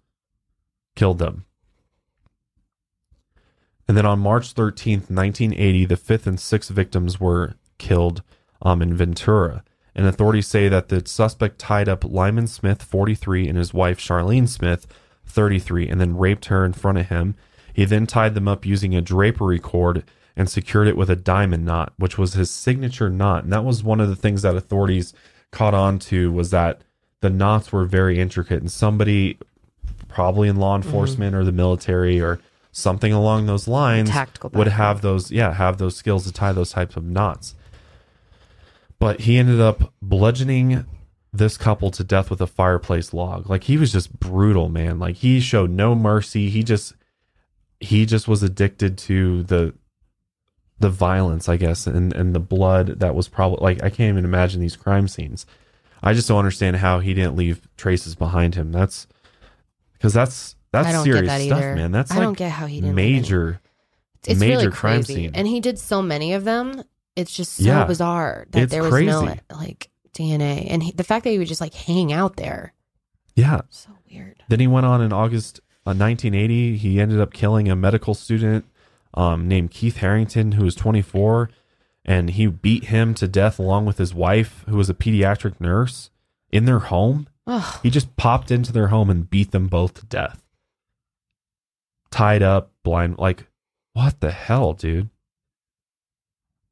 killed 0.97 1.19
them. 1.19 1.45
And 3.87 3.97
then 3.97 4.07
on 4.07 4.19
March 4.19 4.53
thirteenth, 4.53 5.11
nineteen 5.11 5.53
eighty, 5.53 5.85
the 5.85 5.97
fifth 5.97 6.27
and 6.27 6.41
sixth 6.41 6.71
victims 6.71 7.21
were 7.21 7.55
killed 7.77 8.23
um, 8.63 8.81
in 8.81 8.95
Ventura. 8.95 9.63
And 9.95 10.07
authorities 10.07 10.47
say 10.47 10.69
that 10.69 10.89
the 10.89 11.07
suspect 11.07 11.59
tied 11.59 11.89
up 11.89 12.05
Lyman 12.05 12.47
Smith, 12.47 12.83
43, 12.83 13.49
and 13.49 13.59
his 13.59 13.75
wife 13.75 13.99
Charlene 13.99 14.49
Smith, 14.49 14.87
33, 15.27 15.89
and 15.89 16.01
then 16.01 16.17
raped 16.17 16.47
her 16.47 16.65
in 16.65 16.73
front 16.73 16.99
of 16.99 17.09
him. 17.09 17.35
He 17.73 17.85
then 17.85 18.07
tied 18.07 18.35
them 18.35 18.47
up 18.47 18.65
using 18.65 18.95
a 18.95 19.01
drapery 19.01 19.59
cord 19.59 20.05
and 20.37 20.49
secured 20.49 20.87
it 20.87 20.97
with 20.97 21.11
a 21.11 21.17
diamond 21.17 21.65
knot, 21.65 21.93
which 21.97 22.17
was 22.17 22.35
his 22.35 22.51
signature 22.51 23.11
knot. 23.11 23.43
And 23.43 23.53
that 23.53 23.65
was 23.65 23.83
one 23.83 24.01
of 24.01 24.09
the 24.09 24.17
things 24.17 24.43
that 24.43 24.55
authorities 24.55 25.13
caught 25.51 25.75
on 25.75 25.99
to 25.99 26.31
was 26.31 26.51
that 26.51 26.83
the 27.21 27.31
knots 27.31 27.73
were 27.73 27.85
very 27.85 28.21
intricate 28.21 28.61
and 28.61 28.71
somebody 28.71 29.39
probably 30.09 30.49
in 30.49 30.57
law 30.57 30.77
mm-hmm. 30.77 30.87
enforcement 30.87 31.35
or 31.35 31.45
the 31.45 31.53
military 31.53 32.21
or 32.21 32.41
something 32.73 33.13
along 33.13 33.47
those 33.47 33.67
lines 33.67 34.11
Tactical 34.11 34.51
would 34.55 34.69
have 34.69 35.01
those 35.01 35.31
yeah 35.31 35.53
have 35.53 35.79
those 35.79 35.97
skills 35.97 36.25
to 36.25 36.33
tie 36.33 36.53
those 36.53 36.71
types 36.71 36.97
of 36.97 37.05
knots. 37.05 37.55
But 38.99 39.21
he 39.21 39.39
ended 39.39 39.61
up 39.61 39.93
bludgeoning 40.03 40.85
this 41.33 41.57
couple 41.57 41.91
to 41.93 42.03
death 42.03 42.31
with 42.31 42.41
a 42.41 42.47
fireplace 42.47 43.13
log. 43.13 43.49
Like 43.49 43.65
he 43.65 43.77
was 43.77 43.93
just 43.93 44.19
brutal 44.19 44.69
man. 44.69 44.99
Like 44.99 45.17
he 45.17 45.41
showed 45.41 45.71
no 45.71 45.95
mercy. 45.95 46.51
He 46.51 46.63
just 46.63 46.95
he 47.81 48.07
just 48.07 48.27
was 48.27 48.43
addicted 48.43 48.99
to 48.99 49.45
the 49.45 49.75
the 50.81 50.91
violence 50.91 51.49
i 51.49 51.57
guess 51.57 51.89
and 51.89 52.13
and 52.13 52.37
the 52.37 52.41
blood 52.41 53.01
that 53.01 53.13
was 53.13 53.29
probably 53.29 53.59
like 53.61 53.83
i 53.83 53.91
can't 53.91 54.11
even 54.13 54.25
imagine 54.25 54.61
these 54.61 54.77
crime 54.77 55.09
scenes. 55.09 55.47
I 56.03 56.15
just 56.15 56.29
don't 56.29 56.39
understand 56.39 56.77
how 56.77 57.01
he 57.01 57.15
didn't 57.15 57.37
leave 57.37 57.67
traces 57.77 58.15
behind 58.15 58.55
him. 58.55 58.73
That's 58.73 59.07
because 59.99 60.13
that's 60.13 60.57
that's 60.73 60.89
I 60.89 60.93
don't 60.93 61.05
get 61.05 61.13
serious 61.13 61.29
that 61.29 61.43
stuff 61.43 61.61
man 61.77 61.93
that's 61.93 62.11
I 62.11 62.17
like 62.17 62.23
don't 62.25 62.39
get 62.39 62.51
how 62.53 62.67
he 62.67 62.81
didn't 62.81 62.95
major 62.95 63.61
it's 64.27 64.41
major 64.41 64.57
really 64.59 64.71
crime 64.71 64.97
crazy. 65.05 65.15
scene. 65.15 65.31
And 65.35 65.47
he 65.47 65.61
did 65.61 65.79
so 65.79 66.03
many 66.03 66.35
of 66.35 66.45
them. 66.45 66.83
It's 67.17 67.33
just 67.35 67.55
so 67.57 67.63
Yeah. 67.65 67.85
bizarre 67.85 68.47
that 68.51 68.65
It's 68.65 68.71
there 68.73 68.83
was 68.83 68.93
no 69.03 69.35
like 69.51 69.91
DNA, 70.13 70.67
and 70.69 70.83
he, 70.83 70.93
the 70.93 71.05
fact 71.05 71.25
that 71.25 71.31
he 71.31 71.39
would 71.39 71.49
just 71.49 71.61
like 71.61 71.73
hang 71.75 72.13
out 72.13 72.37
there, 72.37 72.75
yeah 73.37 73.61
so 73.71 73.91
weird. 74.11 74.43
Then 74.49 74.61
he 74.61 74.67
went 74.67 74.85
on 74.87 75.01
in 75.01 75.13
August 75.13 75.61
uh, 75.87 75.95
1980. 75.95 76.77
He 76.77 77.01
ended 77.01 77.21
up 77.21 77.33
killing 77.33 77.71
a 77.71 77.77
medical 77.77 78.13
student 78.15 78.65
um, 79.15 79.47
named 79.49 79.71
Keith 79.71 79.99
Harrington, 79.99 80.53
who 80.53 80.65
was 80.65 80.75
24, 80.75 81.49
and 82.05 82.31
he 82.31 82.47
beat 82.49 82.85
him 82.85 83.15
to 83.15 83.29
death 83.29 83.59
along 83.59 83.87
with 83.87 83.99
his 83.99 84.13
wife, 84.13 84.65
who 84.69 84.77
was 84.77 84.91
a 84.91 84.95
pediatric 84.95 85.61
nurse, 85.61 86.11
in 86.51 86.65
their 86.67 86.81
home. 86.81 87.29
Ugh. 87.49 87.81
He 87.83 87.91
just 87.91 88.15
popped 88.17 88.51
into 88.51 88.73
their 88.73 88.89
home 88.89 89.09
and 89.11 89.29
beat 89.29 89.51
them 89.51 89.67
both 89.67 89.95
to 89.95 90.07
death. 90.07 90.43
Tied 92.11 92.43
up, 92.43 92.71
blind. 92.83 93.19
Like, 93.19 93.47
what 93.95 94.21
the 94.21 94.31
hell, 94.31 94.75
dude? 94.75 95.09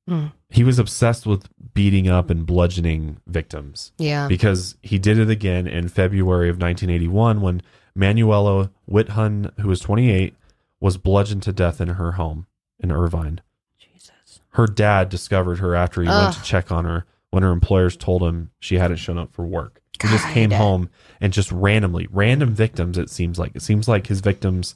Hmm. 0.06 0.26
He 0.48 0.62
was 0.62 0.78
obsessed 0.78 1.26
with 1.26 1.48
beating 1.74 2.08
up 2.08 2.30
and 2.30 2.46
bludgeoning 2.46 3.18
victims 3.26 3.92
Yeah. 3.98 4.28
because 4.28 4.76
he 4.82 4.98
did 4.98 5.18
it 5.18 5.28
again 5.28 5.66
in 5.66 5.88
February 5.88 6.48
of 6.48 6.60
1981 6.60 7.40
when 7.40 7.62
Manuela 7.94 8.70
Witthuhn, 8.88 9.58
who 9.60 9.68
was 9.68 9.80
28, 9.80 10.36
was 10.78 10.96
bludgeoned 10.98 11.42
to 11.44 11.52
death 11.52 11.80
in 11.80 11.88
her 11.88 12.12
home 12.12 12.46
in 12.78 12.92
Irvine. 12.92 13.40
Jesus. 13.78 14.40
Her 14.50 14.66
dad 14.66 15.08
discovered 15.08 15.58
her 15.58 15.74
after 15.74 16.02
he 16.02 16.08
went 16.08 16.34
to 16.34 16.42
check 16.42 16.70
on 16.70 16.84
her 16.84 17.04
when 17.30 17.42
her 17.42 17.50
employers 17.50 17.96
told 17.96 18.22
him 18.22 18.50
she 18.60 18.76
hadn't 18.76 18.98
shown 18.98 19.18
up 19.18 19.32
for 19.32 19.44
work. 19.44 19.82
He 20.03 20.09
just 20.09 20.26
came 20.28 20.51
home 20.51 20.90
and 21.20 21.32
just 21.32 21.51
randomly, 21.53 22.09
random 22.11 22.55
victims, 22.55 22.99
it 22.99 23.11
seems 23.11 23.38
like. 23.38 23.55
It 23.55 23.62
seems 23.62 23.88
like 23.88 24.07
his 24.07 24.20
victims 24.20 24.74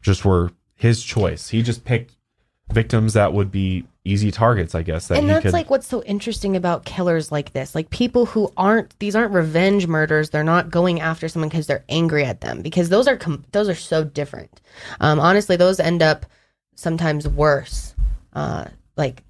just 0.00 0.24
were 0.24 0.52
his 0.74 1.02
choice. 1.02 1.48
He 1.48 1.62
just 1.62 1.84
picked 1.84 2.14
victims 2.70 3.12
that 3.14 3.32
would 3.32 3.50
be 3.50 3.84
easy 4.04 4.30
targets, 4.30 4.74
I 4.74 4.82
guess. 4.82 5.08
That 5.08 5.18
and 5.18 5.28
that's 5.28 5.42
could, 5.42 5.52
like 5.52 5.70
what's 5.70 5.86
so 5.86 6.02
interesting 6.02 6.56
about 6.56 6.84
killers 6.84 7.30
like 7.30 7.52
this 7.52 7.74
like 7.74 7.90
people 7.90 8.26
who 8.26 8.52
aren't 8.56 8.98
these 8.98 9.14
aren't 9.14 9.32
revenge 9.32 9.86
murders 9.86 10.30
they're 10.30 10.42
not 10.42 10.70
going 10.70 11.00
after 11.00 11.28
someone 11.28 11.48
because 11.48 11.66
they're 11.66 11.84
angry 11.88 12.24
at 12.24 12.40
them 12.40 12.62
because 12.62 12.88
those 12.88 13.06
are 13.06 13.16
com- 13.16 13.44
those 13.52 13.68
are 13.68 13.74
so 13.74 14.02
different 14.02 14.60
um 15.00 15.20
honestly 15.20 15.56
those 15.56 15.78
end 15.78 16.02
up 16.02 16.26
sometimes 16.74 17.28
worse 17.28 17.94
uh 18.32 18.64
like 18.96 19.22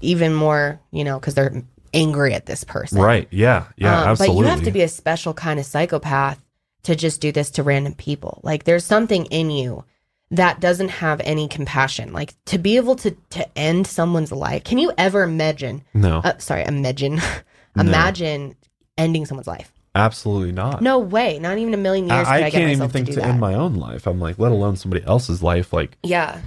even 0.00 0.34
more 0.34 0.80
you 0.90 1.04
know 1.04 1.18
because 1.18 1.34
they're 1.34 1.62
angry 1.94 2.34
at 2.34 2.46
this 2.46 2.64
person 2.64 3.00
right. 3.00 3.28
Yeah. 3.30 3.66
Yeah. 3.76 4.02
Um, 4.02 4.08
absolutely. 4.08 4.36
But 4.36 4.40
you 4.42 4.50
have 4.50 4.64
to 4.64 4.70
be 4.70 4.82
a 4.82 4.88
special 4.88 5.34
kind 5.34 5.58
of 5.60 5.66
psychopath 5.66 6.42
to 6.84 6.96
just 6.96 7.20
do 7.20 7.32
this 7.32 7.50
to 7.52 7.62
random 7.62 7.94
people. 7.94 8.40
Like 8.42 8.64
there's 8.64 8.84
something 8.84 9.26
in 9.26 9.50
you 9.50 9.84
that 10.30 10.60
doesn't 10.60 10.88
have 10.88 11.20
any 11.24 11.48
compassion. 11.48 12.12
Like 12.12 12.34
to 12.46 12.58
be 12.58 12.76
able 12.76 12.96
to 12.96 13.10
to 13.30 13.58
end 13.58 13.86
someone's 13.86 14.32
life. 14.32 14.64
Can 14.64 14.78
you 14.78 14.92
ever 14.96 15.22
imagine? 15.22 15.82
no, 15.94 16.20
Uh, 16.24 16.38
sorry, 16.38 16.64
imagine. 16.64 17.20
imagine 17.76 18.56
ending 18.98 19.26
someone's 19.26 19.46
life. 19.46 19.72
absolutely 19.94 20.52
not. 20.52 20.82
No 20.82 20.98
way. 20.98 21.38
Not 21.38 21.58
even 21.58 21.74
a 21.74 21.76
million 21.76 22.06
years. 22.08 22.26
I 22.26 22.44
I, 22.44 22.50
can't 22.50 22.70
even 22.70 22.88
think 22.88 23.06
to, 23.06 23.14
to, 23.14 23.24
end 23.24 23.40
my 23.40 23.54
own 23.54 23.74
life. 23.74 24.06
I'm 24.06 24.20
like, 24.20 24.38
let 24.38 24.52
alone 24.52 24.76
somebody 24.76 25.04
else's 25.04 25.42
life. 25.42 25.72
Like 25.72 25.96
yeah. 26.02 26.40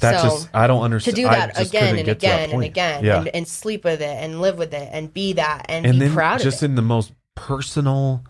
That 0.00 0.20
So- 0.20 0.28
just 0.28 0.48
I 0.54 0.66
don't 0.66 0.82
understand. 0.82 1.16
to 1.16 1.22
do 1.22 1.28
that 1.28 1.60
again 1.60 1.96
and 1.96 2.04
get 2.06 2.20
to 2.20 2.26
that 2.26 2.44
again 2.44 2.54
and 2.54 2.64
again 2.64 3.04
Yeah, 3.04 3.18
and, 3.18 3.28
and 3.28 3.48
sleep 3.48 3.84
with 3.84 4.00
it 4.00 4.04
and 4.22 4.40
live 4.40 4.58
with 4.58 4.74
it 4.74 4.88
and 4.92 5.12
be 5.12 5.34
that 5.34 5.66
and, 5.68 5.86
and 5.86 5.94
be 5.94 6.06
then 6.06 6.14
proud 6.14 6.40
just 6.40 6.58
of 6.58 6.62
it. 6.64 6.70
in 6.70 6.74
the 6.76 6.82
most 6.82 7.12
personal, 7.34 8.24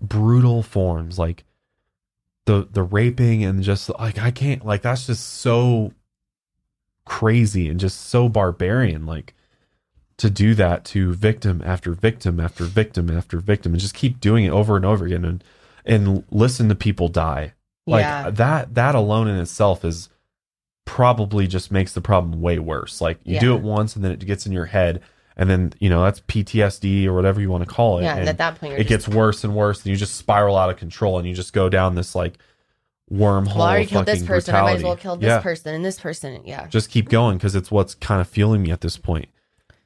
brutal 0.00 0.62
forms, 0.62 1.18
like 1.18 1.44
the 2.46 2.68
the 2.70 2.82
raping 2.82 3.44
and 3.44 3.62
just 3.62 3.90
like 3.98 4.18
I 4.18 4.30
can't 4.30 4.64
like 4.64 4.82
that's 4.82 5.06
just 5.06 5.26
so 5.40 5.92
crazy 7.04 7.68
and 7.68 7.78
just 7.80 8.08
so 8.08 8.28
barbarian. 8.28 9.06
Like 9.06 9.34
to 10.16 10.30
do 10.30 10.54
that 10.54 10.84
to 10.84 11.12
victim 11.14 11.62
after 11.64 11.92
victim 11.92 12.38
after 12.40 12.64
victim 12.64 13.10
after 13.10 13.38
victim 13.38 13.72
and 13.72 13.80
just 13.80 13.94
keep 13.94 14.20
doing 14.20 14.44
it 14.44 14.50
over 14.50 14.76
and 14.76 14.84
over 14.84 15.06
again 15.06 15.24
and 15.24 15.44
and 15.84 16.24
listen 16.30 16.68
to 16.68 16.74
people 16.74 17.08
die. 17.08 17.54
Like 17.86 18.02
yeah. 18.02 18.30
that 18.30 18.74
that 18.74 18.94
alone 18.94 19.28
in 19.28 19.36
itself 19.36 19.84
is 19.84 20.08
probably 20.90 21.46
just 21.46 21.70
makes 21.70 21.92
the 21.92 22.00
problem 22.00 22.40
way 22.40 22.58
worse. 22.58 23.00
Like 23.00 23.20
you 23.22 23.38
do 23.38 23.54
it 23.54 23.62
once 23.62 23.94
and 23.94 24.04
then 24.04 24.10
it 24.10 24.18
gets 24.26 24.44
in 24.44 24.50
your 24.50 24.64
head 24.64 25.00
and 25.36 25.48
then, 25.48 25.72
you 25.78 25.88
know, 25.88 26.02
that's 26.02 26.18
PTSD 26.22 27.06
or 27.06 27.14
whatever 27.14 27.40
you 27.40 27.48
want 27.48 27.62
to 27.62 27.70
call 27.72 27.98
it. 27.98 28.02
Yeah, 28.02 28.16
and 28.16 28.28
at 28.28 28.38
that 28.38 28.58
point 28.58 28.72
it 28.72 28.88
just 28.88 28.88
gets 28.88 29.08
worse 29.08 29.44
and 29.44 29.54
worse 29.54 29.78
and 29.78 29.86
you 29.86 29.96
just 29.96 30.16
spiral 30.16 30.56
out 30.56 30.68
of 30.68 30.78
control 30.78 31.18
and 31.18 31.28
you 31.28 31.32
just 31.32 31.52
go 31.52 31.68
down 31.68 31.94
this 31.94 32.16
like 32.16 32.38
wormhole 33.08 33.54
well, 33.54 33.62
I 33.62 33.68
already 33.70 33.84
of 33.84 33.90
killed 33.90 34.06
this 34.06 34.24
person. 34.24 34.52
I 34.56 34.62
might 34.62 34.76
as 34.78 34.82
well 34.82 34.96
kill 34.96 35.14
this 35.14 35.28
yeah. 35.28 35.40
person 35.40 35.76
and 35.76 35.84
this 35.84 36.00
person. 36.00 36.42
Yeah. 36.44 36.66
Just 36.66 36.90
keep 36.90 37.08
going 37.08 37.38
because 37.38 37.54
it's 37.54 37.70
what's 37.70 37.94
kind 37.94 38.20
of 38.20 38.26
fueling 38.26 38.60
me 38.60 38.72
at 38.72 38.80
this 38.80 38.96
point. 38.96 39.28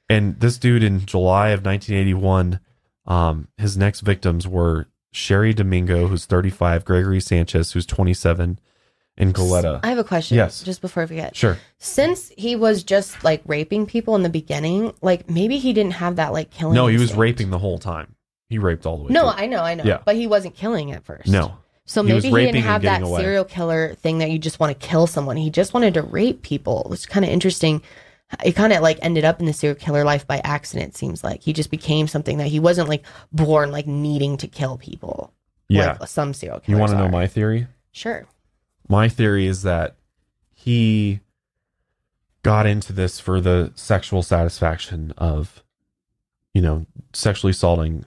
And 0.08 0.40
this 0.40 0.56
dude 0.56 0.82
in 0.82 1.04
July 1.04 1.50
of 1.50 1.66
1981, 1.66 2.60
um, 3.04 3.48
his 3.58 3.76
next 3.76 4.00
victims 4.00 4.48
were 4.48 4.88
Cheri 5.12 5.52
Domingo, 5.52 6.06
who's 6.06 6.24
35, 6.24 6.86
Gregory 6.86 7.20
Sanchez, 7.20 7.72
who's 7.72 7.84
27, 7.84 8.58
and 9.16 9.34
Goleta. 9.34 9.80
I 9.82 9.88
have 9.88 9.98
a 9.98 10.04
question. 10.04 10.36
Yes. 10.36 10.62
Just 10.62 10.80
before 10.80 11.02
I 11.02 11.06
forget. 11.06 11.36
Sure. 11.36 11.58
Since 11.78 12.30
he 12.36 12.56
was 12.56 12.82
just 12.82 13.22
like 13.24 13.42
raping 13.46 13.86
people 13.86 14.16
in 14.16 14.22
the 14.22 14.28
beginning, 14.28 14.92
like 15.02 15.30
maybe 15.30 15.58
he 15.58 15.72
didn't 15.72 15.92
have 15.94 16.16
that 16.16 16.32
like 16.32 16.50
killing. 16.50 16.74
No, 16.74 16.86
he 16.88 16.94
was 16.94 17.02
instinct. 17.02 17.20
raping 17.20 17.50
the 17.50 17.58
whole 17.58 17.78
time. 17.78 18.14
He 18.48 18.58
raped 18.58 18.86
all 18.86 18.98
the 18.98 19.04
way. 19.04 19.12
No, 19.12 19.30
through. 19.30 19.42
I 19.42 19.46
know, 19.46 19.62
I 19.62 19.74
know. 19.74 19.84
Yeah. 19.84 19.98
But 20.04 20.16
he 20.16 20.26
wasn't 20.26 20.54
killing 20.54 20.92
at 20.92 21.04
first. 21.04 21.28
no. 21.28 21.56
So 21.86 22.02
He 22.02 22.14
maybe 22.14 22.28
he, 22.28 22.34
raping 22.34 22.52
didn't 22.54 22.64
have 22.64 22.82
that 22.82 23.02
away. 23.02 23.20
serial 23.20 23.44
killer 23.44 23.94
thing 23.96 24.18
that 24.20 24.30
you 24.30 24.38
just 24.38 24.58
want 24.58 24.78
to 24.78 24.86
kill 24.88 25.06
someone. 25.06 25.36
He 25.36 25.50
just 25.50 25.74
wanted 25.74 25.92
to 25.94 26.02
rape 26.02 26.40
people. 26.40 26.82
It 26.84 26.88
was 26.88 27.04
kind 27.04 27.26
of 27.26 27.30
interesting. 27.30 27.82
It 28.42 28.52
kind 28.52 28.72
of 28.72 28.80
like 28.80 28.98
ended 29.02 29.26
up 29.26 29.38
in 29.38 29.44
the 29.44 29.52
serial 29.52 29.76
killer 29.78 30.02
life 30.02 30.26
by 30.26 30.38
accident. 30.38 30.96
Seems 30.96 31.22
like 31.22 31.42
he 31.42 31.52
just 31.52 31.70
became 31.70 32.08
something 32.08 32.38
that 32.38 32.46
he 32.46 32.58
wasn't 32.58 32.88
like 32.88 33.04
born 33.32 33.70
like 33.70 33.86
needing 33.86 34.38
to 34.38 34.48
kill 34.48 34.78
people. 34.78 35.34
Yeah. 35.68 35.98
like 36.00 36.08
some 36.08 36.32
serial 36.32 36.60
killers. 36.60 36.76
you 36.76 36.80
want 36.80 36.92
to 36.92 36.96
know 36.98 37.08
my 37.08 37.26
theory? 37.26 37.66
Sure. 37.92 38.26
My 38.88 39.08
theory 39.08 39.46
is 39.46 39.62
that 39.62 39.96
he 40.52 41.20
got 42.42 42.66
into 42.66 42.92
this 42.92 43.18
for 43.18 43.40
the 43.40 43.72
sexual 43.74 44.22
satisfaction 44.22 45.12
of, 45.16 45.62
you 46.52 46.62
know, 46.62 46.86
sexually 47.12 47.52
assaulting 47.52 48.04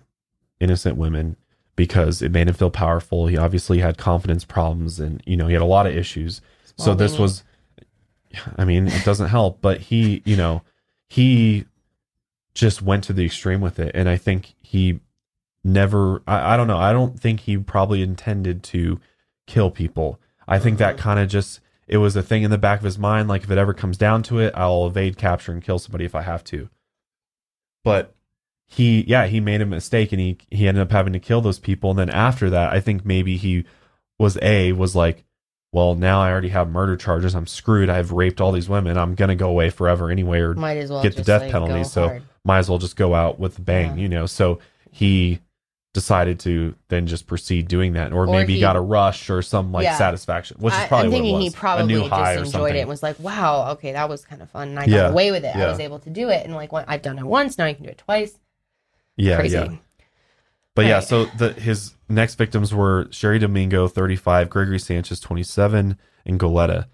innocent 0.60 0.98
women 0.98 1.36
because 1.76 2.22
it 2.22 2.32
made 2.32 2.48
him 2.48 2.54
feel 2.54 2.70
powerful. 2.70 3.28
He 3.28 3.38
obviously 3.38 3.80
had 3.80 3.98
confidence 3.98 4.46
problems 4.46 5.00
and, 5.00 5.22
you 5.26 5.36
know, 5.36 5.48
he 5.48 5.54
had 5.54 5.62
a 5.62 5.66
lot 5.66 5.88
of 5.88 5.96
issues. 5.96 6.42
so 6.78 6.94
this 6.94 7.18
was, 7.18 7.44
I 8.58 8.66
mean, 8.66 8.88
it 8.88 9.04
doesn't 9.04 9.30
help, 9.30 9.62
but 9.62 9.82
he, 9.82 10.22
you 10.26 10.36
know, 10.36 10.62
he 11.08 11.66
just 12.54 12.82
went 12.82 13.04
to 13.06 13.14
the 13.14 13.26
extreme 13.26 13.62
with 13.62 13.80
it. 13.80 13.92
And 13.94 14.10
I 14.10 14.18
think 14.18 14.56
he 14.62 15.00
never, 15.64 16.22
I, 16.28 16.54
I 16.54 16.58
don't 16.58 16.68
know, 16.68 16.78
I 16.78 16.94
don't 16.94 17.20
think 17.20 17.42
he 17.42 17.58
probably 17.58 18.02
intended 18.02 18.64
to 18.64 19.00
kill 19.46 19.72
people. 19.72 20.20
I 20.48 20.60
think 20.60 20.78
that 20.78 20.96
mm-hmm. 20.96 21.04
kind 21.04 21.20
of 21.20 21.28
just, 21.30 21.60
it 21.88 21.98
was 21.98 22.16
a 22.16 22.24
thing 22.24 22.44
in 22.44 22.52
the 22.52 22.58
back 22.58 22.80
of 22.80 22.86
his 22.86 22.98
mind. 22.98 23.28
Like, 23.28 23.44
if 23.44 23.52
it 23.52 23.58
ever 23.58 23.74
comes 23.74 23.98
down 23.98 24.24
to 24.24 24.40
it, 24.40 24.54
I'll 24.56 24.88
evade 24.88 25.18
capture 25.18 25.52
and 25.52 25.64
kill 25.64 25.80
somebody 25.80 26.06
if 26.06 26.16
I 26.16 26.22
have 26.22 26.44
to. 26.46 26.70
But 27.84 28.16
he, 28.66 29.04
yeah, 29.08 29.28
he 29.28 29.40
made 29.40 29.62
a 29.62 29.66
mistake 29.66 30.12
and 30.12 30.20
he, 30.20 30.38
he 30.52 30.68
ended 30.68 30.82
up 30.82 30.92
having 30.92 31.14
to 31.14 31.20
kill 31.20 31.42
those 31.42 31.60
people. 31.60 31.92
And 31.92 32.00
then 32.00 32.10
after 32.10 32.50
that, 32.50 32.74
I 32.74 32.80
think 32.80 33.06
maybe 33.06 33.38
he 33.38 33.66
was 34.20 34.38
A, 34.42 34.74
was 34.74 34.96
like, 34.96 35.24
well, 35.72 35.96
now 35.96 36.22
I 36.22 36.32
already 36.32 36.50
have 36.50 36.70
murder 36.70 36.96
charges. 36.96 37.36
I'm 37.36 37.48
screwed. 37.48 37.90
I've 37.90 38.12
raped 38.12 38.42
all 38.42 38.52
these 38.52 38.70
women. 38.70 38.98
I'm 38.98 39.16
going 39.16 39.30
to 39.30 39.36
go 39.36 39.50
away 39.50 39.70
forever 39.70 40.10
anyway, 40.10 40.40
or 40.40 40.54
Might 40.54 40.78
as 40.78 40.90
well 40.90 41.04
get 41.04 41.16
the 41.16 41.24
death 41.24 41.44
like, 41.44 41.52
penalty. 41.52 41.84
So 41.84 42.08
hard. 42.08 42.24
might 42.44 42.60
as 42.60 42.70
well 42.70 42.80
just 42.80 42.96
go 42.96 43.14
out 43.14 43.40
with 43.40 43.60
a 43.60 43.62
bang, 43.62 43.96
Yeah. 43.96 44.02
you 44.02 44.10
know? 44.10 44.26
So 44.26 44.60
he 44.92 45.40
decided 45.98 46.40
to 46.42 46.76
then 46.90 47.08
just 47.08 47.26
proceed 47.26 47.68
doing 47.68 47.94
that. 47.94 48.14
Or, 48.14 48.26
Or 48.26 48.32
maybe 48.32 48.54
he- 48.54 48.60
got 48.62 48.76
a 48.76 48.80
rush 48.80 49.30
or 49.32 49.42
some 49.42 49.72
like 49.72 49.84
Yeah. 49.86 49.98
satisfaction, 49.98 50.58
which 50.60 50.74
is 50.74 50.80
I- 50.80 50.88
probably 50.88 51.06
I'm 51.08 51.12
thinking 51.12 51.34
what 51.34 51.42
it 51.42 51.44
he 51.46 51.50
probably 51.50 51.84
a 51.96 52.00
new 52.02 52.08
high 52.08 52.36
just 52.36 52.54
enjoyed 52.54 52.76
it 52.76 52.82
and 52.82 52.90
was 52.90 53.02
like, 53.02 53.20
"Wow, 53.20 53.72
okay, 53.72 53.94
that 53.94 54.08
was 54.08 54.24
kind 54.24 54.42
of 54.44 54.50
fun." 54.52 54.68
And 54.70 54.80
I 54.80 54.86
Yeah. 54.86 54.98
got 54.98 55.12
away 55.14 55.32
with 55.32 55.44
it. 55.44 55.56
I 55.56 55.68
was 55.68 55.80
able 55.80 55.98
to 56.00 56.10
do 56.12 56.30
it, 56.30 56.46
and 56.46 56.54
like 56.56 56.72
when, 56.72 56.86
I've 56.88 57.02
done 57.02 57.18
it 57.18 57.26
once, 57.26 57.58
now 57.58 57.66
I 57.66 57.74
can 57.74 57.84
do 57.84 57.90
it 57.90 57.98
twice. 57.98 58.38
yeah, 59.18 59.36
Crazy. 59.38 59.56
yeah. 59.58 59.70
But 60.76 60.86
yeah, 60.86 60.94
Right. 60.96 61.04
so 61.04 61.26
the 61.26 61.54
his 61.54 61.96
next 62.08 62.36
victims 62.36 62.72
were 62.74 63.06
Cheri 63.06 63.40
Domingo, 63.40 63.88
35, 63.88 64.48
Gregory 64.50 64.78
Sanchez, 64.80 65.20
27, 65.20 65.98
and 66.26 66.40
Goleta. 66.40 66.86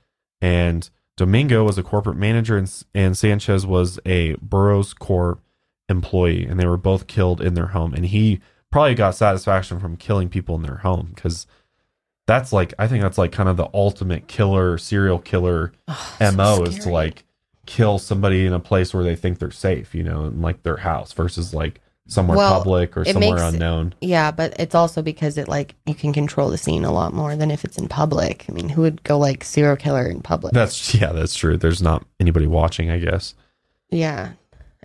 And 0.42 0.90
Domingo 1.18 1.64
was 1.66 1.78
a 1.78 1.84
corporate 1.84 2.16
manager, 2.18 2.58
and, 2.58 2.72
and 2.96 3.18
Sanchez 3.18 3.66
was 3.68 4.00
a 4.06 4.36
Burroughs 4.42 4.94
Corp 4.94 5.42
employee, 5.90 6.46
and 6.46 6.58
they 6.60 6.66
were 6.66 6.78
both 6.78 7.08
killed 7.08 7.42
in 7.42 7.56
their 7.56 7.68
home. 7.68 7.94
And 7.94 8.06
he 8.06 8.40
probably 8.74 8.96
got 8.96 9.16
satisfaction 9.16 9.80
from 9.80 9.96
killing 9.96 10.28
people 10.30 10.56
in 10.56 10.64
their 10.64 10.78
home 10.78 11.12
because 11.16 11.48
that's 12.28 12.52
like 12.52 12.74
I 12.80 12.88
think 12.88 13.02
that's 13.04 13.18
like 13.18 13.32
kind 13.32 13.48
of 13.50 13.56
the 13.58 13.70
ultimate 13.74 14.28
killer, 14.28 14.78
serial 14.78 15.20
killer 15.20 15.72
Oh, 15.88 16.16
so 16.20 16.32
mo 16.32 16.64
is 16.64 16.80
to 16.80 16.90
like 16.90 17.24
kill 17.66 18.00
somebody 18.00 18.46
in 18.46 18.52
a 18.54 18.60
place 18.60 18.94
where 18.94 19.04
they 19.04 19.16
think 19.16 19.40
they're 19.40 19.52
safe, 19.52 19.94
you 19.96 20.04
know, 20.04 20.26
in 20.26 20.42
like 20.42 20.64
their 20.64 20.78
house 20.78 21.14
versus 21.14 21.54
like 21.54 21.80
somewhere 22.08 22.38
Well, 22.38 22.54
public 22.58 22.98
or 22.98 23.06
somewhere 23.06 23.36
makes- 23.36 23.42
unknown. 23.54 23.94
Yeah, 24.02 24.32
but 24.32 24.54
it's 24.60 24.76
also 24.76 25.02
because 25.02 25.38
it 25.38 25.48
like 25.48 25.76
you 25.86 25.96
can 25.96 26.12
control 26.12 26.50
the 26.50 26.58
scene 26.58 26.84
a 26.84 26.92
lot 26.92 27.14
more 27.14 27.36
than 27.36 27.52
if 27.52 27.64
it's 27.64 27.78
in 27.78 27.88
public. 27.88 28.46
I 28.50 28.52
mean, 28.54 28.70
who 28.70 28.82
would 28.82 29.04
go 29.04 29.18
like 29.18 29.44
serial 29.44 29.76
killer 29.78 30.06
in 30.08 30.22
public? 30.22 30.54
That's 30.54 30.96
yeah, 30.96 31.12
that's 31.14 31.36
true. 31.36 31.58
There's 31.58 31.82
not 31.82 32.06
anybody 32.20 32.48
watching, 32.48 32.90
I 32.90 33.00
guess. 33.00 33.36
Yeah. 33.90 34.32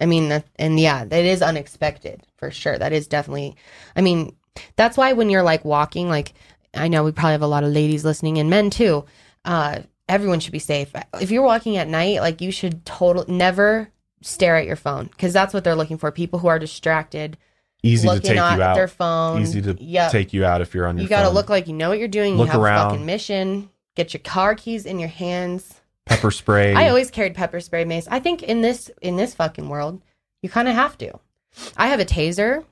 I 0.01 0.07
mean, 0.07 0.29
that, 0.29 0.47
and 0.57 0.79
yeah, 0.79 1.05
that 1.05 1.25
is 1.25 1.43
unexpected 1.43 2.23
for 2.37 2.51
sure. 2.51 2.79
That 2.79 2.93
is 2.93 3.07
definitely, 3.09 3.57
I 3.97 4.01
mean, 4.01 4.35
that's 4.77 4.97
why 4.97 5.13
when 5.13 5.31
you're 5.31 5.43
like 5.43 5.65
walking, 5.65 6.09
like, 6.09 6.35
I 6.75 6.89
know 6.89 7.05
we 7.05 7.13
probably 7.13 7.33
have 7.33 7.43
a 7.43 7.47
lot 7.47 7.65
of 7.65 7.73
ladies 7.73 8.05
listening 8.05 8.39
and 8.39 8.49
men 8.51 8.71
too. 8.71 9.05
Uh, 9.45 9.81
everyone 10.09 10.41
should 10.41 10.53
be 10.53 10.59
safe. 10.59 10.93
If 11.21 11.31
you're 11.31 11.43
walking 11.43 11.77
at 11.77 11.89
night, 11.89 12.21
like, 12.21 12.41
you 12.41 12.51
should 12.53 12.85
total 12.85 13.25
never 13.29 13.89
stare 14.21 14.57
at 14.57 14.67
your 14.67 14.77
phone 14.77 15.07
because 15.07 15.33
that's 15.33 15.55
what 15.55 15.65
they're 15.65 15.75
looking 15.77 15.99
for. 15.99 16.11
People 16.13 16.39
who 16.39 16.49
are 16.49 16.59
distracted, 16.59 17.37
Easy 17.83 18.07
to 18.09 18.15
looking 18.15 18.29
take 18.31 18.37
you 18.37 18.43
at 18.43 18.61
out. 18.61 18.75
their 18.75 18.89
phone. 18.89 19.41
Easy 19.43 19.63
to 19.63 19.77
Yep. 19.79 20.11
take 20.13 20.33
you 20.33 20.45
out 20.45 20.61
if 20.61 20.75
you're 20.75 20.87
on 20.87 20.97
your 20.97 21.05
You 21.05 21.09
got 21.09 21.23
to 21.23 21.31
look 21.31 21.49
like 21.49 21.69
you 21.69 21.75
know 21.75 21.89
what 21.91 21.99
you're 22.01 22.09
doing. 22.09 22.37
Look 22.37 22.49
you 22.49 22.53
have 22.53 22.61
around. 22.61 22.87
a 22.87 22.91
fucking 22.91 23.07
mission. 23.07 23.71
Get 23.95 24.13
your 24.15 24.21
car 24.23 24.55
keys 24.57 24.85
in 24.87 24.99
your 24.99 25.09
hands. 25.09 25.81
Pepper 26.09 26.31
spray. 26.31 26.75
I 26.75 26.89
always 26.89 27.11
carried 27.11 27.35
pepper 27.35 27.61
spray 27.61 27.85
mace. 27.85 28.09
I 28.11 28.19
think 28.21 28.43
in 28.43 28.61
this 28.61 28.91
in 29.03 29.17
this 29.17 29.35
fucking 29.35 29.69
world, 29.69 30.01
you 30.43 30.49
kind 30.49 30.69
of 30.69 30.75
have 30.75 30.97
to. 30.99 31.19
I 31.77 31.89
have 31.89 32.01
a 32.01 32.05
taser. 32.05 32.65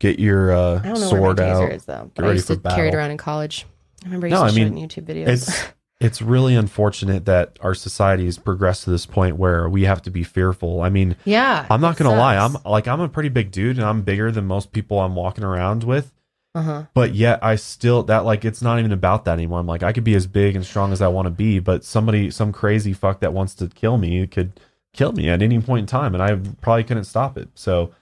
get 0.00 0.18
your 0.18 0.52
uh, 0.52 0.80
I 0.80 0.88
don't 0.88 1.00
know 1.00 1.08
sword 1.08 1.38
where 1.38 1.48
my 1.48 1.52
taser 1.54 1.66
out. 1.66 1.72
is 1.72 1.84
though, 1.84 2.10
but 2.14 2.24
I 2.24 2.32
used 2.32 2.48
to 2.48 2.56
for 2.56 2.70
carry 2.70 2.88
it 2.88 2.94
around 2.94 3.10
in 3.12 3.16
college. 3.18 3.66
I 4.02 4.06
remember 4.06 4.26
I 4.26 4.30
used 4.30 4.42
No, 4.42 4.48
to 4.48 4.52
I 4.60 4.68
mean, 4.70 4.88
YouTube 4.88 5.04
videos. 5.04 5.28
It's 5.28 5.62
it's 6.00 6.20
really 6.20 6.56
unfortunate 6.56 7.26
that 7.26 7.58
our 7.60 7.74
society 7.74 8.24
has 8.24 8.36
progressed 8.36 8.82
to 8.84 8.90
this 8.90 9.06
point 9.06 9.36
where 9.36 9.68
we 9.68 9.84
have 9.84 10.02
to 10.02 10.10
be 10.10 10.24
fearful. 10.24 10.82
I 10.82 10.88
mean, 10.88 11.14
yeah, 11.24 11.66
I'm 11.70 11.80
not 11.80 11.96
gonna 11.96 12.10
lie. 12.16 12.36
I'm 12.36 12.56
like 12.64 12.88
I'm 12.88 13.00
a 13.00 13.08
pretty 13.08 13.28
big 13.28 13.52
dude 13.52 13.76
and 13.78 13.86
I'm 13.86 14.02
bigger 14.02 14.32
than 14.32 14.46
most 14.46 14.72
people 14.72 14.98
I'm 15.00 15.14
walking 15.14 15.44
around 15.44 15.84
with. 15.84 16.12
Uh-huh. 16.54 16.84
But 16.92 17.14
yet 17.14 17.42
I 17.42 17.56
still 17.56 18.02
that 18.04 18.24
like 18.24 18.44
it's 18.44 18.60
not 18.60 18.78
even 18.78 18.92
about 18.92 19.24
that 19.24 19.32
anymore. 19.32 19.60
I'm 19.60 19.66
like 19.66 19.82
I 19.82 19.92
could 19.92 20.04
be 20.04 20.14
as 20.14 20.26
big 20.26 20.54
and 20.54 20.64
strong 20.64 20.92
as 20.92 21.00
I 21.00 21.08
want 21.08 21.26
to 21.26 21.30
be, 21.30 21.58
but 21.58 21.84
somebody 21.84 22.30
some 22.30 22.52
crazy 22.52 22.92
fuck 22.92 23.20
that 23.20 23.32
wants 23.32 23.54
to 23.56 23.68
kill 23.68 23.96
me 23.96 24.26
could 24.26 24.60
kill 24.92 25.12
me 25.12 25.30
at 25.30 25.40
any 25.40 25.58
point 25.60 25.80
in 25.80 25.86
time 25.86 26.14
and 26.14 26.22
I 26.22 26.36
probably 26.60 26.84
couldn't 26.84 27.04
stop 27.04 27.38
it. 27.38 27.48
So 27.54 27.92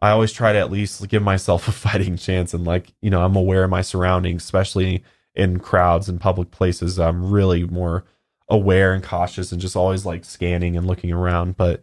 I 0.00 0.10
always 0.10 0.32
try 0.32 0.52
to 0.52 0.58
at 0.58 0.70
least 0.70 1.06
give 1.08 1.22
myself 1.22 1.68
a 1.68 1.72
fighting 1.72 2.16
chance 2.16 2.54
and 2.54 2.64
like, 2.64 2.94
you 3.02 3.10
know, 3.10 3.22
I'm 3.22 3.36
aware 3.36 3.64
of 3.64 3.70
my 3.70 3.82
surroundings, 3.82 4.42
especially 4.42 5.04
in 5.34 5.58
crowds 5.58 6.08
and 6.08 6.20
public 6.20 6.50
places. 6.50 6.98
I'm 6.98 7.30
really 7.30 7.64
more 7.64 8.04
aware 8.48 8.94
and 8.94 9.02
cautious 9.02 9.52
and 9.52 9.60
just 9.60 9.76
always 9.76 10.06
like 10.06 10.24
scanning 10.24 10.76
and 10.76 10.86
looking 10.86 11.12
around, 11.12 11.58
but 11.58 11.82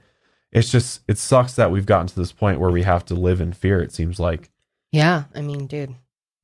it's 0.51 0.72
just 0.72 1.01
it 1.07 1.20
sucks 1.20 1.53
that 1.53 1.70
we've 1.70 1.86
gotten 1.86 2.07
to 2.07 2.16
this 2.16 2.32
point 2.32 2.60
where 2.60 2.72
we 2.72 2.82
have 2.82 3.05
to 3.05 3.14
live 3.14 3.39
in 3.39 3.53
fear 3.53 3.80
it 3.80 3.93
seems 3.93 4.20
like 4.20 4.49
Yeah, 4.92 5.26
I 5.36 5.42
mean, 5.42 5.68
dude. 5.68 5.96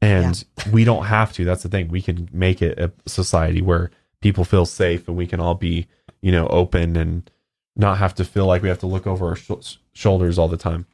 and 0.02 0.44
we 0.72 0.84
don't 0.84 1.06
have 1.06 1.34
to 1.34 1.46
that's 1.46 1.64
the 1.64 1.70
thing 1.70 1.88
we 1.88 2.02
can 2.02 2.30
make 2.32 2.62
it 2.62 2.78
a 2.80 2.92
society 3.08 3.62
where 3.62 3.90
people 4.22 4.44
feel 4.44 4.66
safe 4.66 5.08
and 5.08 5.18
we 5.18 5.26
can 5.28 5.40
all 5.40 5.56
be 5.56 5.88
you 6.22 6.32
know 6.32 6.48
open 6.48 6.96
and 6.96 7.30
not 7.76 7.98
have 7.98 8.14
to 8.16 8.24
feel 8.26 8.46
like 8.46 8.62
we 8.62 8.70
have 8.70 8.80
to 8.80 8.88
look 8.88 9.08
over 9.08 9.30
our 9.30 9.36
sh- 9.36 9.78
shoulders 9.94 10.38
all 10.38 10.48
the 10.48 10.58
time. 10.58 10.86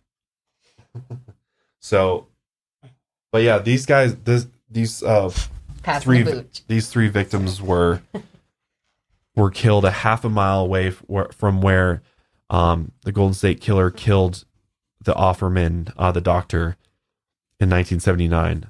So 1.79 2.27
but 3.31 3.41
yeah 3.43 3.59
these 3.59 3.85
guys 3.85 4.15
this 4.17 4.47
these 4.69 5.03
uh 5.03 5.31
Pass 5.83 6.03
three 6.03 6.21
the 6.21 6.45
these 6.67 6.87
three 6.87 7.07
victims 7.07 7.61
were 7.61 8.01
were 9.35 9.49
killed 9.49 9.83
a 9.85 9.91
half 9.91 10.23
a 10.23 10.29
mile 10.29 10.61
away 10.61 10.87
f- 10.87 11.03
from 11.35 11.61
where 11.61 12.01
um, 12.49 12.91
the 13.03 13.11
Golden 13.13 13.33
State 13.33 13.61
Killer 13.61 13.89
killed 13.89 14.43
the 15.01 15.13
Offerman, 15.13 15.91
uh, 15.97 16.11
the 16.11 16.19
doctor, 16.21 16.75
in 17.61 17.69
1979, 17.69 18.65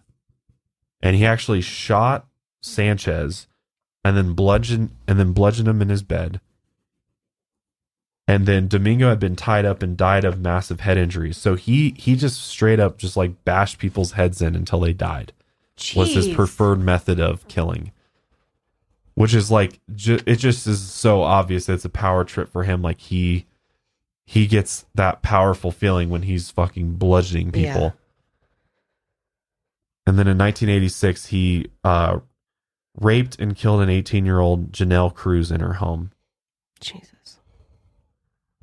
and 1.02 1.16
he 1.16 1.26
actually 1.26 1.62
shot 1.62 2.28
Sanchez 2.62 3.48
and 4.04 4.16
then 4.18 4.34
bludgeoned 4.34 4.92
and 5.08 5.18
then 5.18 5.32
bludgeoned 5.34 5.68
him 5.70 5.82
in 5.82 5.90
his 5.90 6.04
bed. 6.04 6.40
And 8.28 8.46
then 8.46 8.68
Domingo 8.68 9.10
had 9.10 9.20
been 9.20 9.36
tied 9.36 9.66
up 9.66 9.82
and 9.82 9.98
died 9.98 10.24
of 10.26 10.40
massive 10.40 10.82
head 10.82 10.98
injuries. 10.98 11.38
So 11.38 11.56
he 11.56 11.94
he 11.98 12.16
just 12.16 12.42
straight 12.42 12.80
up 12.80 12.98
just 12.98 13.18
like 13.18 13.44
bashed 13.44 13.78
people's 13.80 14.14
heads 14.14 14.42
in 14.42 14.56
until 14.56 14.80
they 14.82 14.94
died 14.94 15.34
was 15.96 16.14
his 16.14 16.28
preferred 16.36 16.80
method 16.80 17.20
of 17.20 17.48
killing 17.48 17.92
which 19.16 19.34
is 19.34 19.50
like 19.52 19.80
ju- 19.96 20.20
it 20.26 20.36
just 20.38 20.66
is 20.68 20.82
so 20.82 21.22
obvious 21.24 21.66
that 21.66 21.74
it's 21.74 21.86
a 21.86 21.90
power 21.90 22.24
trip 22.24 22.50
for 22.50 22.64
him 22.64 22.82
like 22.82 23.00
he 23.02 23.46
he 24.26 24.48
gets 24.48 24.86
that 24.96 25.22
powerful 25.22 25.72
feeling 25.72 26.10
when 26.10 26.22
he's 26.22 26.50
fucking 26.52 26.94
bludgeoning 26.94 27.52
people 27.52 27.82
Yeah. 27.82 27.92
And 30.08 30.18
then 30.18 30.28
in 30.28 30.38
1986 30.38 31.28
he 31.28 31.68
uh 31.84 32.20
raped 33.00 33.40
and 33.40 33.56
killed 33.56 33.82
an 33.82 33.90
18 33.90 34.26
year 34.26 34.40
old 34.40 34.72
janelle 34.72 35.14
cruz 35.14 35.52
in 35.52 35.60
her 35.62 35.74
home 35.74 36.12
Jesus. 36.80 37.38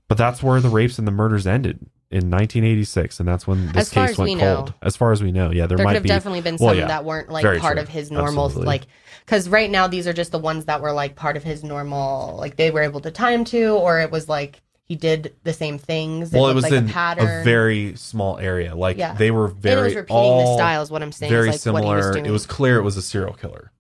but 0.09 0.19
that's 0.19 0.43
where 0.43 0.61
the 0.61 0.69
rapes 0.69 0.99
and 0.99 1.07
the 1.07 1.13
murders 1.13 1.47
ended 1.47 1.79
in 2.11 2.31
1986 2.31 3.21
and 3.21 3.29
that's 3.29 3.47
when 3.47 3.67
this 3.69 3.77
As 3.89 3.93
far 3.93 4.07
case 4.07 4.13
as 4.13 4.19
went 4.19 4.31
we 4.35 4.41
cold 4.41 4.69
know. 4.69 4.75
as 4.83 4.97
far 4.97 5.13
as 5.13 5.23
we 5.23 5.31
know 5.33 5.51
yeah 5.51 5.67
there, 5.67 5.77
There, 5.77 5.85
might 5.85 5.91
could 5.93 5.97
have 5.97 6.03
be 6.05 6.09
definitely 6.09 6.41
been 6.41 6.57
well, 6.59 6.71
some 6.71 6.79
yeah. 6.79 6.87
that 6.89 7.05
weren't 7.05 7.29
like 7.31 7.43
Very 7.43 7.59
part 7.59 7.75
true. 7.77 7.83
of 7.83 7.89
his 7.89 8.11
normal, 8.11 8.47
Absolutely. 8.47 8.67
like, 8.67 8.83
because 9.27 9.47
right 9.49 9.71
now 9.71 9.87
these 9.89 10.07
are 10.09 10.15
just 10.15 10.33
the 10.33 10.39
ones 10.39 10.65
that 10.65 10.81
were 10.81 10.93
like 10.93 11.17
part 11.17 11.37
of 11.37 11.45
his 11.45 11.63
normal, 11.63 12.35
like 12.39 12.57
they 12.57 12.71
were 12.71 12.81
able 12.83 13.01
to 13.01 13.11
tie 13.11 13.33
him 13.33 13.45
to, 13.47 13.73
or 13.75 14.01
it 14.01 14.11
was 14.11 14.27
like 14.27 14.63
he 14.89 14.97
did 14.97 15.35
the 15.45 15.53
same 15.53 15.79
things. 15.79 16.33
well 16.33 16.49
it 16.49 16.55
was 16.55 16.65
like 16.65 16.73
in 16.73 16.89
a 16.89 16.93
pattern. 16.93 17.41
a 17.41 17.45
very 17.45 17.95
small 17.97 18.39
area 18.39 18.75
like 18.75 18.97
Yeah. 18.97 19.15
they 19.15 19.31
were 19.31 19.47
and 19.47 19.57
very 19.57 19.81
it 19.81 19.85
was 19.85 19.95
repeating 19.97 20.17
all 20.17 20.57
the 20.57 20.63
style 20.63 20.83
is 20.83 20.91
what 20.91 21.03
I'm 21.03 21.13
saying. 21.13 21.31
very 21.31 21.51
like 21.51 21.61
what 21.67 21.83
he 21.83 21.89
was 21.89 22.03
similar 22.03 22.13
doing. 22.15 22.27
it 22.27 22.31
was 22.31 22.47
clear 22.47 22.79
it 22.79 22.83
was 22.83 22.97
a 22.97 23.03
serial 23.03 23.35
killer 23.35 23.71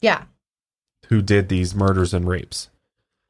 yeah, 0.00 0.22
who 1.08 1.22
did 1.22 1.48
these 1.48 1.74
murders 1.74 2.12
and 2.14 2.26
rapes 2.28 2.68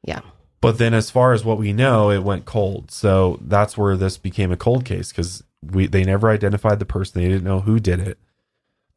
yeah, 0.03 0.21
but 0.61 0.77
then 0.77 0.93
as 0.93 1.09
far 1.09 1.33
as 1.33 1.43
what 1.43 1.57
we 1.57 1.73
know 1.73 2.09
it 2.11 2.23
went 2.23 2.45
cold 2.45 2.89
so 2.91 3.37
that's 3.41 3.77
where 3.77 3.95
this 3.97 4.17
became 4.17 4.51
a 4.51 4.57
cold 4.57 4.85
case 4.85 5.11
because 5.11 5.43
we 5.61 5.87
they 5.87 6.03
never 6.03 6.29
identified 6.29 6.79
the 6.79 6.85
person 6.85 7.21
they 7.21 7.27
didn't 7.27 7.43
know 7.43 7.59
who 7.61 7.79
did 7.79 7.99
it 7.99 8.17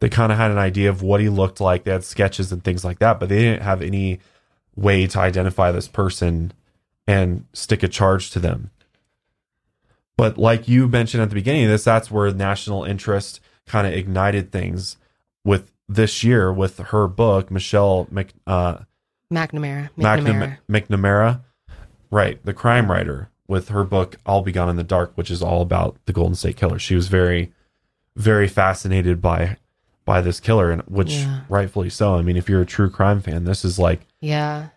they 0.00 0.08
kind 0.08 0.32
of 0.32 0.38
had 0.38 0.50
an 0.50 0.58
idea 0.58 0.88
of 0.90 1.02
what 1.02 1.20
he 1.20 1.28
looked 1.28 1.60
like 1.60 1.84
they 1.84 1.90
had 1.92 2.04
sketches 2.04 2.50
and 2.52 2.62
things 2.64 2.84
like 2.84 2.98
that 2.98 3.18
but 3.20 3.28
they 3.28 3.38
didn't 3.40 3.62
have 3.62 3.82
any 3.82 4.20
way 4.76 5.06
to 5.06 5.18
identify 5.18 5.70
this 5.70 5.88
person 5.88 6.52
and 7.06 7.44
stick 7.52 7.82
a 7.82 7.88
charge 7.88 8.30
to 8.30 8.38
them 8.38 8.70
but 10.16 10.38
like 10.38 10.68
you 10.68 10.88
mentioned 10.88 11.22
at 11.22 11.28
the 11.28 11.34
beginning 11.34 11.64
of 11.64 11.70
this 11.70 11.84
that's 11.84 12.10
where 12.10 12.32
national 12.32 12.84
interest 12.84 13.40
kind 13.66 13.86
of 13.86 13.92
ignited 13.92 14.50
things 14.52 14.96
with 15.44 15.72
this 15.88 16.22
year 16.22 16.52
with 16.52 16.78
her 16.78 17.08
book 17.08 17.50
michelle 17.50 18.06
Mc, 18.10 18.32
uh, 18.46 18.78
McNamara, 19.32 19.88
McNamara. 19.98 20.58
McNamara. 20.68 21.40
Right, 22.10 22.44
the 22.44 22.52
crime 22.52 22.90
writer, 22.90 23.30
with 23.48 23.70
her 23.70 23.84
book 23.84 24.16
"I'll 24.26 24.42
Be 24.42 24.52
Gone 24.52 24.68
in 24.68 24.76
the 24.76 24.82
Dark," 24.84 25.12
which 25.14 25.30
is 25.30 25.40
all 25.42 25.62
about 25.62 25.96
the 26.04 26.12
Golden 26.12 26.34
State 26.34 26.58
Killer. 26.58 26.78
She 26.78 26.94
was 26.94 27.08
very, 27.08 27.52
very 28.14 28.46
fascinated 28.46 29.22
by 29.22 29.56
by 30.04 30.20
this 30.20 30.38
killer, 30.38 30.70
and 30.70 30.82
which 30.82 31.12
Yeah. 31.14 31.40
rightfully 31.48 31.88
so. 31.88 32.16
I 32.16 32.20
mean, 32.22 32.36
if 32.36 32.50
you're 32.50 32.60
a 32.60 32.66
true 32.66 32.90
crime 32.90 33.22
fan, 33.22 33.44
this 33.44 33.64
is 33.64 33.78
like 33.78 34.06
Yeah. 34.20 34.68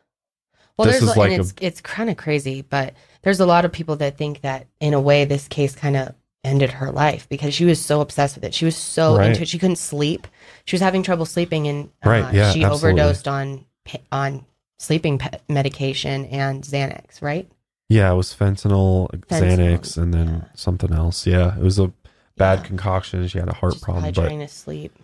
Well, 0.78 0.88
This 0.88 1.02
is 1.02 1.10
and 1.10 1.18
like 1.18 1.32
a- 1.32 1.36
it's 1.42 1.54
it's 1.62 1.82
kind 1.82 2.10
of 2.10 2.18
crazy, 2.18 2.62
but 2.62 2.94
there's 3.22 3.40
a 3.40 3.46
lot 3.46 3.66
of 3.66 3.72
people 3.72 3.96
that 3.98 4.18
think 4.18 4.42
that 4.42 4.68
in 4.80 4.94
a 4.94 5.00
way 5.02 5.26
this 5.26 5.48
case 5.48 5.76
kind 5.76 5.96
of 5.96 6.14
ended 6.44 6.70
her 6.72 6.92
life 6.92 7.28
because 7.30 7.54
she 7.54 7.66
was 7.66 7.84
so 7.84 8.02
obsessed 8.02 8.36
with 8.36 8.44
it. 8.44 8.54
She 8.54 8.66
was 8.66 8.76
so 8.76 9.18
Right. 9.18 9.30
into 9.30 9.42
it. 9.44 9.48
She 9.48 9.58
couldn't 9.58 9.78
sleep. 9.78 10.28
She 10.66 10.76
was 10.76 10.82
having 10.82 11.02
trouble 11.02 11.26
sleeping, 11.26 11.68
and 11.68 11.90
uh, 12.06 12.10
Right, 12.10 12.34
yeah, 12.34 12.52
she 12.52 12.64
absolutely. 12.64 13.02
overdosed 13.02 13.28
on 13.28 13.66
on 14.12 14.46
sleeping 14.78 15.18
pe- 15.18 15.40
medication 15.48 16.26
and 16.26 16.64
Xanax. 16.64 17.22
Right? 17.22 17.50
yeah, 17.88 18.12
it 18.12 18.16
was 18.16 18.34
fentanyl, 18.34 19.10
Fentanyl, 19.28 19.58
Xanax, 19.80 19.98
and 19.98 20.14
then 20.14 20.28
yeah. 20.28 20.42
something 20.56 20.92
else. 20.92 21.26
Yeah, 21.26 21.56
it 21.56 21.62
was 21.64 21.80
a 21.80 21.92
bad 22.36 22.60
Yeah. 22.60 22.66
concoction. 22.66 23.28
She 23.28 23.38
had 23.40 23.48
a 23.48 23.54
heart 23.54 23.74
She's 23.74 23.82
problem, 23.84 24.04
probably 24.04 24.22
but 24.22 24.28
trying 24.28 24.40
to 24.40 24.48
sleep. 24.54 24.98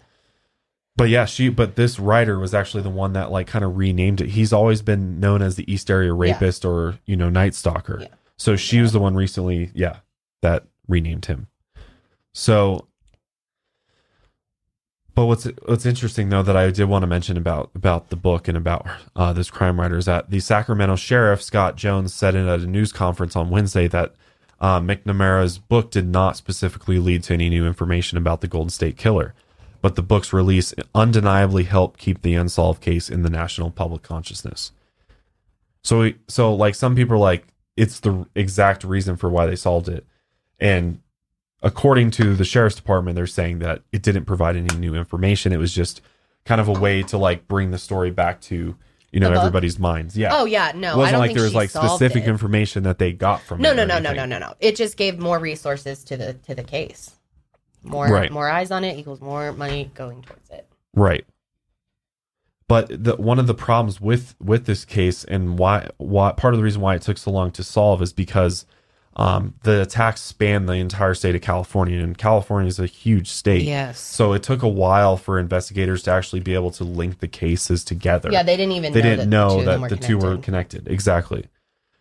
But 0.97 1.09
yeah, 1.09 1.25
she 1.25 1.49
but 1.49 1.75
this 1.75 1.99
writer 1.99 2.37
was 2.37 2.53
actually 2.53 2.83
the 2.83 2.89
one 2.89 3.13
that 3.13 3.31
like 3.31 3.47
kind 3.47 3.65
of 3.65 3.77
renamed 3.77 4.21
it. 4.21 4.29
He's 4.29 4.53
always 4.53 4.81
been 4.81 5.19
known 5.19 5.41
as 5.41 5.55
the 5.55 5.71
East 5.71 5.89
Area 5.89 6.13
Rapist 6.13 6.65
or, 6.65 6.99
you 7.05 7.15
know, 7.15 7.29
Night 7.29 7.55
Stalker. 7.55 7.99
Yeah. 8.01 8.07
So 8.37 8.55
she 8.55 8.81
was 8.81 8.91
the 8.91 8.99
one 8.99 9.15
recently, 9.15 9.71
yeah, 9.73 9.97
that 10.41 10.65
renamed 10.87 11.25
him. 11.25 11.47
So 12.33 12.87
But 15.13 15.25
what's 15.25 15.45
what's 15.65 15.85
interesting 15.85 16.29
though 16.29 16.43
that 16.43 16.55
I 16.55 16.69
did 16.71 16.85
want 16.85 17.03
to 17.03 17.07
mention 17.07 17.37
about 17.37 17.71
about 17.75 18.09
the 18.09 18.15
book 18.15 18.47
and 18.47 18.57
about 18.57 18.87
uh, 19.15 19.33
this 19.33 19.49
crime 19.49 19.79
writer 19.79 19.97
is 19.97 20.05
that 20.05 20.29
the 20.29 20.39
Sacramento 20.39 20.95
sheriff 20.95 21.41
Scott 21.43 21.75
Jones 21.75 22.13
said 22.13 22.33
in 22.33 22.47
at 22.47 22.61
a 22.61 22.67
news 22.67 22.93
conference 22.93 23.35
on 23.35 23.49
Wednesday 23.49 23.87
that 23.87 24.15
uh, 24.59 24.79
McNamara's 24.79 25.57
book 25.57 25.91
did 25.91 26.07
not 26.07 26.37
specifically 26.37 26.99
lead 26.99 27.23
to 27.23 27.33
any 27.33 27.49
new 27.49 27.65
information 27.65 28.17
about 28.17 28.41
the 28.41 28.47
Golden 28.47 28.69
State 28.69 28.95
Killer, 28.95 29.33
but 29.81 29.95
the 29.95 30.01
book's 30.03 30.31
release 30.31 30.73
undeniably 30.93 31.63
helped 31.63 31.99
keep 31.99 32.21
the 32.21 32.35
unsolved 32.35 32.81
case 32.81 33.09
in 33.09 33.23
the 33.23 33.29
national 33.29 33.71
public 33.71 34.03
consciousness. 34.03 34.71
So 35.83 36.11
so 36.27 36.53
like 36.53 36.75
some 36.75 36.95
people 36.95 37.15
are 37.15 37.19
like 37.19 37.47
it's 37.75 37.99
the 37.99 38.25
exact 38.35 38.83
reason 38.83 39.15
for 39.15 39.29
why 39.29 39.45
they 39.47 39.55
solved 39.55 39.89
it, 39.89 40.05
and 40.59 40.99
according 41.63 42.11
to 42.11 42.35
the 42.35 42.43
sheriff's 42.45 42.75
department, 42.75 43.15
they're 43.15 43.27
saying 43.27 43.59
that 43.59 43.81
it 43.91 44.01
didn't 44.03 44.25
provide 44.25 44.55
any 44.55 44.75
new 44.77 44.93
information. 44.95 45.51
It 45.53 45.57
was 45.57 45.73
just 45.73 46.01
kind 46.45 46.59
of 46.61 46.67
a 46.67 46.73
way 46.73 47.03
to 47.03 47.17
like 47.17 47.47
bring 47.47 47.71
the 47.71 47.77
story 47.77 48.11
back 48.11 48.41
to 48.41 48.75
you 49.11 49.19
know 49.19 49.31
everybody's 49.31 49.79
minds. 49.79 50.15
Yeah. 50.17 50.29
Oh 50.33 50.45
yeah, 50.45 50.71
no, 50.75 50.89
it 50.89 50.93
I 50.93 50.97
wasn't 50.97 51.11
don't 51.13 51.19
like 51.21 51.33
there 51.33 51.43
was 51.43 51.55
like 51.55 51.69
specific 51.71 52.23
it. 52.23 52.29
information 52.29 52.83
that 52.83 52.99
they 52.99 53.11
got 53.13 53.41
from 53.41 53.61
No, 53.61 53.71
it. 53.71 53.75
no, 53.75 53.85
no, 53.85 53.99
no, 53.99 54.13
no, 54.13 54.25
no, 54.25 54.37
no. 54.37 54.53
It 54.59 54.75
just 54.75 54.97
gave 54.97 55.17
more 55.17 55.39
resources 55.39 56.03
to 56.05 56.17
the 56.17 56.33
to 56.33 56.53
the 56.53 56.63
case. 56.63 57.11
More 57.83 58.07
Right. 58.07 58.31
more 58.31 58.49
eyes 58.49 58.71
on 58.71 58.83
it 58.83 58.97
equals 58.97 59.21
more 59.21 59.51
money 59.53 59.91
going 59.95 60.21
towards 60.21 60.49
it. 60.49 60.67
Right. 60.93 61.25
But 62.67 63.03
the, 63.03 63.15
one 63.17 63.37
of 63.39 63.47
the 63.47 63.53
problems 63.53 63.99
with 63.99 64.35
with 64.39 64.65
this 64.65 64.85
case 64.85 65.23
and 65.25 65.57
why 65.59 65.89
why 65.97 66.31
part 66.31 66.53
of 66.53 66.57
the 66.59 66.63
reason 66.63 66.81
why 66.81 66.95
it 66.95 67.01
took 67.01 67.17
so 67.17 67.31
long 67.31 67.51
to 67.51 67.63
solve 67.63 68.01
is 68.01 68.13
because 68.13 68.65
um, 69.17 69.55
the 69.63 69.81
attacks 69.81 70.21
span 70.21 70.67
the 70.67 70.73
entire 70.73 71.13
state 71.13 71.35
of 71.35 71.41
California, 71.41 71.99
and 72.01 72.17
California 72.17 72.69
is 72.69 72.79
a 72.79 72.85
huge 72.85 73.27
state. 73.29 73.63
Yes. 73.63 73.99
So 73.99 74.31
it 74.31 74.41
took 74.41 74.63
a 74.63 74.69
while 74.69 75.17
for 75.17 75.37
investigators 75.37 76.01
to 76.03 76.11
actually 76.11 76.39
be 76.39 76.53
able 76.53 76.71
to 76.71 76.85
link 76.85 77.19
the 77.19 77.27
cases 77.27 77.83
together. 77.83 78.29
Yeah, 78.31 78.43
they 78.43 78.55
didn't 78.55 78.71
even 78.71 78.93
they 78.93 79.01
know 79.01 79.09
didn't 79.09 79.29
that 79.29 79.35
know 79.35 79.49
the 79.49 79.59
two 79.59 79.65
that 79.65 79.81
were 79.81 79.89
the 79.89 79.95
two 79.97 80.15
were 80.15 80.21
connected. 80.37 80.45
connected. 80.45 80.87
Exactly. 80.87 81.45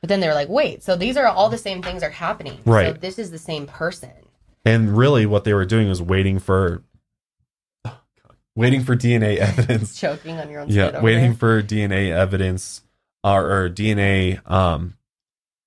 But 0.00 0.08
then 0.08 0.20
they 0.20 0.28
were 0.28 0.34
like, 0.34 0.48
wait, 0.48 0.84
so 0.84 0.94
these 0.94 1.16
are 1.16 1.26
all 1.26 1.48
the 1.50 1.58
same 1.58 1.82
things 1.82 2.04
are 2.04 2.10
happening. 2.10 2.58
Right. 2.64 2.94
So 2.94 3.00
this 3.00 3.18
is 3.18 3.32
the 3.32 3.38
same 3.38 3.66
person. 3.66 4.10
And 4.64 4.96
really, 4.96 5.24
what 5.26 5.44
they 5.44 5.54
were 5.54 5.64
doing 5.64 5.88
was 5.88 6.02
waiting 6.02 6.38
for, 6.38 6.82
waiting 8.54 8.82
for 8.82 8.94
DNA 8.96 9.36
evidence 9.38 9.98
Choking 9.98 10.38
on 10.38 10.50
your 10.50 10.60
own 10.60 10.68
yeah 10.68 11.00
waiting 11.00 11.30
there. 11.30 11.34
for 11.34 11.62
dna 11.62 12.10
evidence 12.10 12.82
or, 13.24 13.50
or 13.64 13.70
dna 13.70 14.40
um 14.50 14.94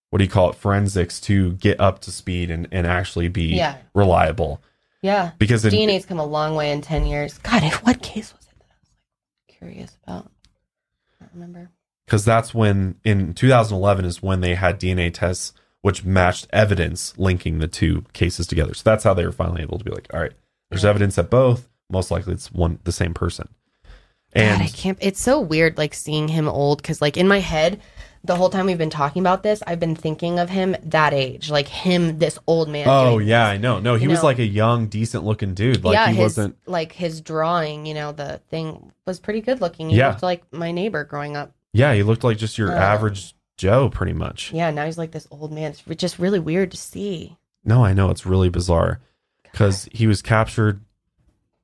what 0.09 0.19
do 0.19 0.25
you 0.25 0.29
call 0.29 0.49
it 0.51 0.55
forensics 0.55 1.19
to 1.21 1.53
get 1.53 1.79
up 1.79 1.99
to 2.01 2.11
speed 2.11 2.51
and, 2.51 2.67
and 2.71 2.85
actually 2.85 3.29
be 3.29 3.55
Yeah. 3.55 3.77
reliable 3.95 4.61
Yeah. 5.01 5.31
because 5.39 5.65
in, 5.65 5.71
DNA's 5.73 6.05
come 6.05 6.19
a 6.19 6.25
long 6.25 6.53
way 6.55 6.71
in 6.71 6.81
10 6.81 7.07
years. 7.07 7.37
God, 7.39 7.63
what 7.83 8.01
case 8.03 8.31
was 8.31 8.43
it 8.45 8.53
that 8.59 8.67
I 8.69 8.75
was 8.79 8.89
like 9.49 9.57
curious 9.57 9.97
about? 10.05 10.29
I 11.19 11.23
don't 11.25 11.33
remember. 11.33 11.71
because 12.05 12.25
that's 12.25 12.53
when 12.53 12.99
in 13.03 13.33
2011 13.33 14.05
is 14.05 14.21
when 14.21 14.41
they 14.41 14.53
had 14.53 14.79
dna 14.79 15.11
tests 15.11 15.53
which 15.83 16.03
matched 16.03 16.47
evidence 16.51 17.13
linking 17.17 17.59
the 17.59 17.67
two 17.67 18.03
cases 18.13 18.47
together 18.47 18.73
so 18.73 18.81
that's 18.83 19.03
how 19.03 19.13
they 19.13 19.25
were 19.25 19.31
finally 19.31 19.61
able 19.61 19.77
to 19.77 19.85
be 19.85 19.91
like 19.91 20.07
all 20.13 20.19
right 20.19 20.33
there's 20.71 20.83
Yeah. 20.83 20.89
evidence 20.89 21.15
that 21.15 21.29
both 21.29 21.69
most 21.91 22.09
likely 22.09 22.33
it's 22.33 22.51
one 22.51 22.79
the 22.83 22.91
same 22.91 23.13
person 23.13 23.47
and 24.35 24.61
God, 24.61 24.65
I 24.65 24.69
can't. 24.69 24.97
It's 24.99 25.21
so 25.21 25.39
weird, 25.39 25.77
like 25.77 25.93
seeing 25.93 26.27
him 26.27 26.47
old, 26.49 26.81
because 26.81 27.03
like 27.03 27.17
in 27.17 27.27
my 27.27 27.39
head, 27.39 27.79
the 28.23 28.35
whole 28.35 28.49
time 28.49 28.65
we've 28.65 28.79
been 28.79 28.89
talking 28.89 29.19
about 29.21 29.43
this, 29.43 29.61
I've 29.67 29.79
been 29.79 29.95
thinking 29.95 30.39
of 30.39 30.49
him 30.49 30.75
that 30.85 31.13
age, 31.13 31.51
like 31.51 31.67
him, 31.67 32.17
this 32.17 32.39
old 32.47 32.67
man. 32.67 32.87
oh 32.89 33.19
yeah 33.19 33.49
this. 33.51 33.53
i 33.53 33.57
know 33.57 33.79
no 33.79 33.93
he 33.93 34.05
You 34.05 34.09
was 34.09 34.21
know. 34.21 34.25
like 34.25 34.39
a 34.39 34.43
young 34.45 34.87
decent 34.87 35.23
looking 35.23 35.53
dude 35.53 35.83
like 35.83 35.93
yeah, 35.93 36.07
he 36.07 36.15
his 36.15 36.19
wasn't 36.37 36.57
like 36.65 36.93
his 36.93 37.21
drawing, 37.21 37.85
you 37.85 37.93
know, 37.93 38.11
the 38.11 38.41
thing 38.49 38.91
was 39.05 39.19
pretty 39.19 39.41
good 39.41 39.61
looking. 39.61 39.91
He 39.91 39.97
Yeah. 39.97 40.07
looked 40.09 40.23
like 40.23 40.51
my 40.51 40.71
neighbor 40.71 41.03
growing 41.03 41.37
up. 41.37 41.51
yeah 41.73 41.93
he 41.93 42.01
looked 42.01 42.23
like 42.23 42.37
just 42.39 42.57
your 42.57 42.71
Uh. 42.71 42.79
average 42.79 43.35
joe 43.63 43.89
pretty 43.89 44.13
much 44.13 44.51
Yeah, 44.51 44.71
now 44.71 44.85
he's 44.85 44.97
like 44.97 45.11
this 45.11 45.27
old 45.31 45.51
man. 45.53 45.71
It's 45.71 45.87
re- 45.87 45.95
just 45.95 46.19
really 46.19 46.39
weird 46.39 46.71
to 46.71 46.77
see. 46.77 47.37
No, 47.63 47.83
I 47.83 47.93
know 47.93 48.09
it's 48.09 48.25
really 48.25 48.49
bizarre 48.49 48.99
because 49.51 49.87
he 49.93 50.05
was 50.05 50.21
captured 50.21 50.81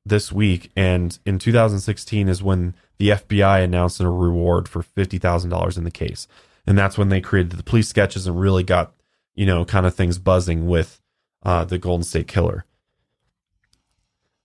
this 0.06 0.32
week, 0.32 0.70
and 0.74 1.18
in 1.26 1.38
2016 1.38 2.28
is 2.28 2.42
when 2.42 2.74
the 2.96 3.10
FBI 3.10 3.62
announced 3.62 4.00
a 4.00 4.08
reward 4.08 4.66
for 4.66 4.82
fifty 4.82 5.18
thousand 5.18 5.50
dollars 5.50 5.76
in 5.76 5.84
the 5.84 5.90
case, 5.90 6.26
and 6.66 6.78
that's 6.78 6.96
when 6.96 7.10
they 7.10 7.20
created 7.20 7.52
the 7.52 7.62
police 7.62 7.88
sketches 7.88 8.26
and 8.26 8.40
really 8.40 8.62
got 8.62 8.94
you 9.34 9.44
know 9.44 9.66
kind 9.66 9.84
of 9.84 9.94
things 9.94 10.18
buzzing 10.18 10.66
with 10.66 11.02
uh, 11.42 11.64
the 11.64 11.78
Golden 11.78 12.04
State 12.04 12.28
Killer. 12.28 12.64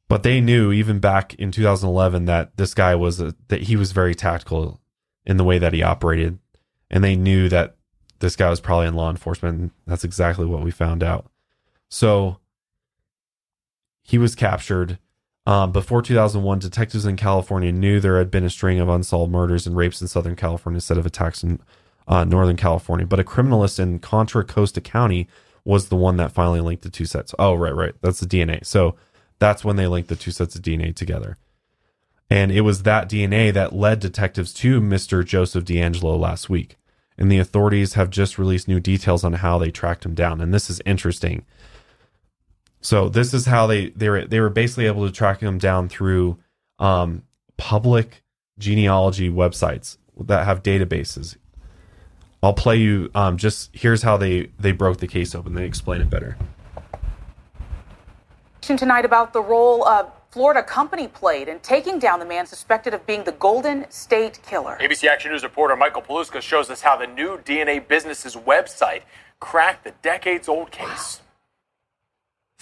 But 0.08 0.24
they 0.24 0.42
knew 0.42 0.72
even 0.72 1.00
back 1.00 1.34
in 1.36 1.52
2011 1.52 2.26
that 2.26 2.58
this 2.58 2.74
guy 2.74 2.96
was 2.96 3.20
a, 3.22 3.34
that 3.48 3.64
he 3.64 3.76
was 3.76 3.92
very 3.92 4.14
tactical 4.14 4.80
in 5.26 5.38
the 5.38 5.44
way 5.44 5.58
that 5.58 5.74
he 5.74 5.82
operated, 5.82 6.38
and 6.90 7.04
they 7.04 7.16
knew 7.16 7.50
that 7.50 7.76
this 8.20 8.36
guy 8.36 8.50
was 8.50 8.60
probably 8.60 8.88
in 8.88 8.96
law 8.96 9.10
enforcement. 9.10 9.72
That's 9.86 10.04
exactly 10.04 10.46
what 10.46 10.64
we 10.64 10.72
found 10.72 11.04
out. 11.04 11.30
So 11.90 12.40
he 14.02 14.18
was 14.18 14.36
captured. 14.36 15.00
Um, 15.48 15.72
before 15.72 16.02
2001, 16.02 16.60
detectives 16.60 17.06
in 17.06 17.18
California 17.18 17.72
knew 17.72 18.00
there 18.00 18.18
had 18.18 18.32
been 18.32 18.44
a 18.44 18.50
string 18.50 18.80
of 18.80 18.90
unsolved 18.90 19.32
murders 19.32 19.68
and 19.68 19.76
rapes 19.76 20.02
in 20.02 20.08
Southern 20.08 20.36
California 20.36 20.78
instead 20.78 20.98
of 20.98 21.06
attacks 21.06 21.44
in 21.44 21.60
uh, 22.08 22.24
Northern 22.24 22.56
California. 22.56 23.06
But 23.06 23.20
a 23.20 23.24
criminalist 23.24 23.80
in 23.80 24.00
Contra 24.00 24.44
Costa 24.44 24.82
County 24.82 25.28
was 25.64 25.90
the 25.90 25.96
one 25.96 26.18
that 26.18 26.32
finally 26.32 26.62
linked 26.62 26.84
the 26.84 26.90
two 26.90 27.06
sets. 27.06 27.34
Oh, 27.38 27.56
right, 27.56 27.76
right. 27.76 27.94
That's 28.02 28.20
the 28.20 28.28
DNA. 28.28 28.66
So 28.66 28.96
that's 29.40 29.64
when 29.64 29.76
they 29.76 29.88
linked 29.88 30.10
the 30.10 30.16
two 30.16 30.32
sets 30.32 30.56
of 30.56 30.62
DNA 30.62 30.96
together. 30.96 31.38
And 32.30 32.52
it 32.52 32.62
was 32.62 32.84
that 32.84 33.10
DNA 33.10 33.54
that 33.54 33.74
led 33.74 34.00
detectives 34.00 34.54
to 34.56 34.82
Mr. 34.82 35.24
Joseph 35.24 35.64
DeAngelo 35.64 36.20
last 36.20 36.50
week. 36.50 36.78
And 37.18 37.32
the 37.32 37.38
authorities 37.38 37.94
have 37.94 38.10
just 38.10 38.38
released 38.38 38.68
new 38.68 38.80
details 38.80 39.24
on 39.24 39.34
how 39.34 39.58
they 39.58 39.72
tracked 39.72 40.06
him 40.06 40.16
down. 40.16 40.42
And 40.42 40.54
this 40.54 40.70
is 40.70 40.82
interesting. 40.86 41.46
So 42.82 43.10
this 43.10 43.34
is 43.34 43.46
how 43.46 43.68
they 43.68 43.90
they 43.90 44.10
were 44.10 44.26
they 44.26 44.40
were 44.40 44.50
basically 44.50 44.86
able 44.86 45.08
to 45.08 45.12
track 45.12 45.40
him 45.40 45.58
down 45.58 45.90
through 45.90 46.38
um, 46.78 47.24
public 47.58 48.24
genealogy 48.60 49.30
websites 49.30 49.98
that 50.20 50.46
have 50.46 50.62
databases. 50.62 51.36
I'll 52.44 52.54
play 52.54 52.76
you 52.78 53.10
um, 53.16 53.38
just 53.38 53.72
here's 53.74 54.04
how 54.04 54.18
they 54.18 54.52
they 54.60 54.72
broke 54.72 54.98
the 54.98 55.08
case 55.08 55.34
open. 55.34 55.56
They 55.56 55.66
explain 55.66 56.02
it 56.02 56.10
better. 56.12 56.38
tonight 58.62 59.06
about 59.06 59.34
the 59.34 59.42
role 59.42 59.84
a 59.86 60.12
Florida 60.36 60.62
company 60.62 61.08
played 61.08 61.48
in 61.48 61.60
taking 61.60 61.98
down 61.98 62.20
the 62.20 62.26
man 62.26 62.46
suspected 62.46 62.94
of 62.94 63.06
being 63.06 63.24
the 63.24 63.32
Golden 63.32 63.90
State 63.90 64.42
Killer. 64.46 64.78
ABC 64.82 65.08
Action 65.08 65.32
News 65.32 65.44
reporter 65.44 65.78
Michael 65.78 66.02
Paluska 66.02 66.42
shows 66.42 66.70
us 66.70 66.82
how 66.82 66.98
the 66.98 67.08
new 67.08 67.38
DNA 67.38 67.88
business's 67.88 68.36
website 68.36 69.04
cracked 69.40 69.86
the 69.86 69.94
decades 70.02 70.50
old 70.50 70.72
case. 70.72 71.22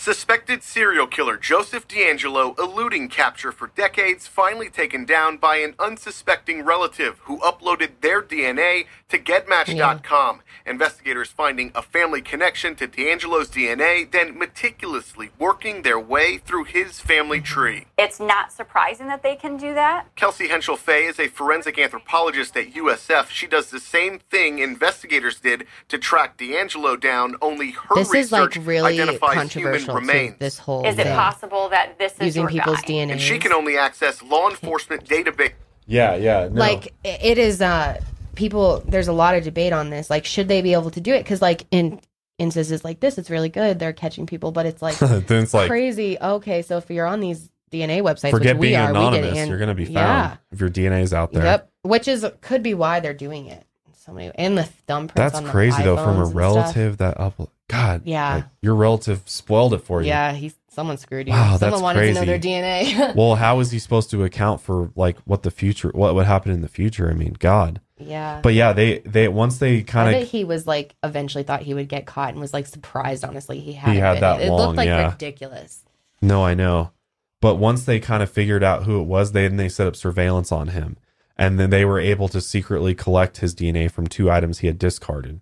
Suspected 0.04 0.64
serial 0.64 1.08
killer 1.08 1.38
Joseph 1.38 1.88
DeAngelo 1.88 2.60
eluding 2.60 3.08
capture 3.08 3.54
for 3.54 3.68
decades, 3.68 4.28
finally 4.28 4.70
taken 4.70 5.06
down 5.06 5.38
by 5.38 5.60
an 5.60 5.76
unsuspecting 5.80 6.66
relative 6.66 7.20
who 7.20 7.40
uploaded 7.40 7.92
their 8.02 8.22
DNA 8.22 8.88
to 9.08 9.18
GEDmatch.com. 9.18 10.42
Investigators 10.66 11.30
finding 11.30 11.72
a 11.74 11.82
family 11.82 12.22
connection 12.22 12.76
to 12.76 12.86
DeAngelo's 12.86 13.50
DNA, 13.50 14.12
then 14.12 14.38
meticulously 14.38 15.30
working 15.40 15.84
their 15.84 16.00
way 16.00 16.38
through 16.38 16.66
his 16.66 17.00
family 17.00 17.38
mm-hmm. 17.38 17.46
tree. 17.46 17.86
It's 17.98 18.20
not 18.20 18.52
surprising 18.52 19.08
that 19.08 19.24
they 19.24 19.38
can 19.38 19.56
do 19.56 19.74
that. 19.74 20.14
Kelsey 20.18 20.50
Henschel 20.50 20.76
Fay 20.76 21.06
is 21.06 21.18
a 21.18 21.30
forensic 21.30 21.80
anthropologist 21.80 22.58
at 22.58 22.74
USF. 22.74 23.30
She 23.30 23.48
does 23.48 23.70
the 23.70 23.80
same 23.80 24.20
thing 24.20 24.60
investigators 24.60 25.40
did 25.40 25.66
to 25.88 25.98
track 25.98 26.38
DeAngelo 26.38 27.00
down, 27.00 27.38
only 27.42 27.72
her 27.72 27.96
This 27.96 28.14
is 28.14 28.34
like 28.34 28.50
research 28.50 28.66
really 28.66 29.00
identifies 29.00 29.36
controversial. 29.36 29.80
human 29.80 29.93
Too, 29.94 30.08
remains. 30.08 30.36
this 30.40 30.58
whole 30.58 30.86
Is 30.86 30.98
it 30.98 31.04
thing. 31.04 31.16
possible 31.16 31.70
that 31.70 31.98
this 32.00 32.14
is 32.14 32.22
using 32.28 32.42
your 32.44 32.50
people's 32.50 32.78
guy? 32.82 32.88
DNA? 32.94 33.12
and 33.14 33.22
she 33.22 33.40
can 33.40 33.54
only 33.54 33.78
access 33.78 34.22
law 34.24 34.50
enforcement 34.50 35.06
database. 35.06 35.54
Yeah, 35.86 36.16
yeah. 36.16 36.48
No. 36.52 36.60
like 36.60 36.94
it 37.04 37.38
is 37.38 37.62
uh 37.62 38.00
people 38.36 38.82
there's 38.88 39.08
a 39.08 39.14
lot 39.14 39.36
of 39.36 39.44
debate 39.44 39.74
on 39.74 39.90
this 39.90 40.10
like 40.10 40.26
should 40.26 40.48
they 40.48 40.62
be 40.62 40.74
able 40.74 40.90
to 40.92 41.00
do 41.02 41.14
it 41.14 41.20
because 41.24 41.42
like 41.42 41.66
in 41.72 42.00
instances 42.40 42.84
like 42.84 43.00
this 43.00 43.18
it's 43.20 43.30
really 43.30 43.50
good 43.50 43.78
they're 43.78 43.94
catching 43.94 44.26
people 44.26 44.52
but 44.52 44.66
it's 44.66 44.82
like 44.82 44.98
then 45.00 45.44
it's 45.44 45.54
like 45.54 45.68
crazy 45.68 46.18
okay 46.20 46.64
so 46.64 46.78
if 46.78 46.90
you're 46.90 47.06
on 47.06 47.20
these 47.20 47.48
dna 47.72 48.02
websites 48.02 48.32
forget 48.32 48.56
which 48.58 48.62
we 48.62 48.68
being 48.70 48.80
are, 48.80 48.92
we 48.92 48.98
anonymous. 49.00 49.38
and- 49.38 49.50
You're 49.50 49.60
gonna 49.60 49.76
be 49.76 49.86
found 49.86 49.96
yeah 49.96 50.38
if 50.52 50.60
your 50.60 50.70
DNA 50.70 51.02
is 51.04 51.14
out 51.14 51.32
there. 51.32 51.44
yep 51.44 51.72
which 51.84 52.08
is 52.08 52.26
could 52.42 52.64
be 52.64 52.74
why 52.74 53.00
they're 53.00 53.14
doing 53.14 53.46
it 53.48 53.64
so 53.94 54.12
many 54.14 54.32
and 54.36 54.58
the 54.58 54.68
thumbprints 54.88 55.14
That's 55.14 55.36
on 55.36 55.44
the 55.44 55.52
crazy 55.52 55.84
though, 55.84 55.96
from 55.98 56.18
a 56.18 56.20
and 56.22 56.28
stuff. 56.30 56.36
relative 56.36 56.98
that 56.98 57.18
upload. 57.20 57.50
God, 57.74 58.02
Yeah. 58.06 58.36
like, 58.36 58.46
your 58.62 58.76
relative 58.76 59.22
spoiled 59.26 59.74
it 59.74 59.80
for 59.80 60.02
you. 60.02 60.08
yeah 60.08 60.32
he's 60.34 60.56
someone 60.70 60.98
screwed 60.98 61.28
you 61.28 61.34
Wow, 61.34 61.58
someone 61.58 61.72
that's 61.72 61.82
wanted 61.82 62.00
to 62.08 62.14
know 62.14 62.20
crazy. 62.26 62.50
their 62.50 62.62
dna 62.64 63.16
Well, 63.16 63.36
how 63.36 63.60
is 63.60 63.72
he 63.72 63.80
supposed 63.80 64.10
to 64.12 64.24
account 64.24 64.62
for 64.62 64.92
like 64.96 65.18
what 65.26 65.44
the 65.44 65.52
future, 65.52 65.92
what 65.94 66.16
would 66.16 66.26
happen 66.26 66.52
in 66.52 66.62
the 66.62 66.68
future? 66.68 67.10
I 67.10 67.14
mean, 67.14 67.36
God. 67.40 67.80
yeah 68.00 68.40
But 68.42 68.54
yeah, 68.56 68.74
they 68.74 69.00
they 69.00 69.28
once 69.28 69.58
they 69.60 69.84
kind 69.84 70.16
of 70.16 70.28
he 70.28 70.44
was 70.44 70.66
like 70.66 70.96
eventually 71.04 71.44
thought 71.44 71.62
he 71.62 71.74
would 71.74 71.90
get 71.90 72.06
caught 72.06 72.30
and 72.32 72.40
was 72.40 72.54
like 72.54 72.66
surprised 72.68 73.24
honestly 73.24 73.60
he 73.60 73.74
had 73.74 73.94
He 73.94 74.00
had 74.00 74.20
that 74.22 74.42
it 74.42 74.50
long, 74.50 74.60
looked 74.68 74.78
like 74.78 74.88
yeah. 74.88 75.12
ridiculous 75.12 75.84
no, 76.22 76.44
I 76.44 76.54
know. 76.54 76.92
But 77.42 77.56
once 77.56 77.84
they 77.84 78.00
kind 78.00 78.24
of 78.24 78.32
figured 78.32 78.64
out 78.64 78.84
who 78.84 79.02
it 79.02 79.04
was, 79.04 79.34
they 79.34 79.46
then 79.48 79.58
they 79.58 79.68
set 79.68 79.88
up 79.88 79.96
surveillance 79.98 80.52
on 80.54 80.70
him. 80.70 80.96
And 81.38 81.60
then 81.60 81.70
they 81.70 81.84
were 81.84 82.00
able 82.00 82.30
to 82.30 82.40
secretly 82.40 82.96
collect 82.96 83.38
his 83.40 83.54
DNA 83.54 83.92
from 83.92 84.08
two 84.08 84.32
items 84.32 84.60
he 84.60 84.68
had 84.68 84.80
discarded. 84.80 85.42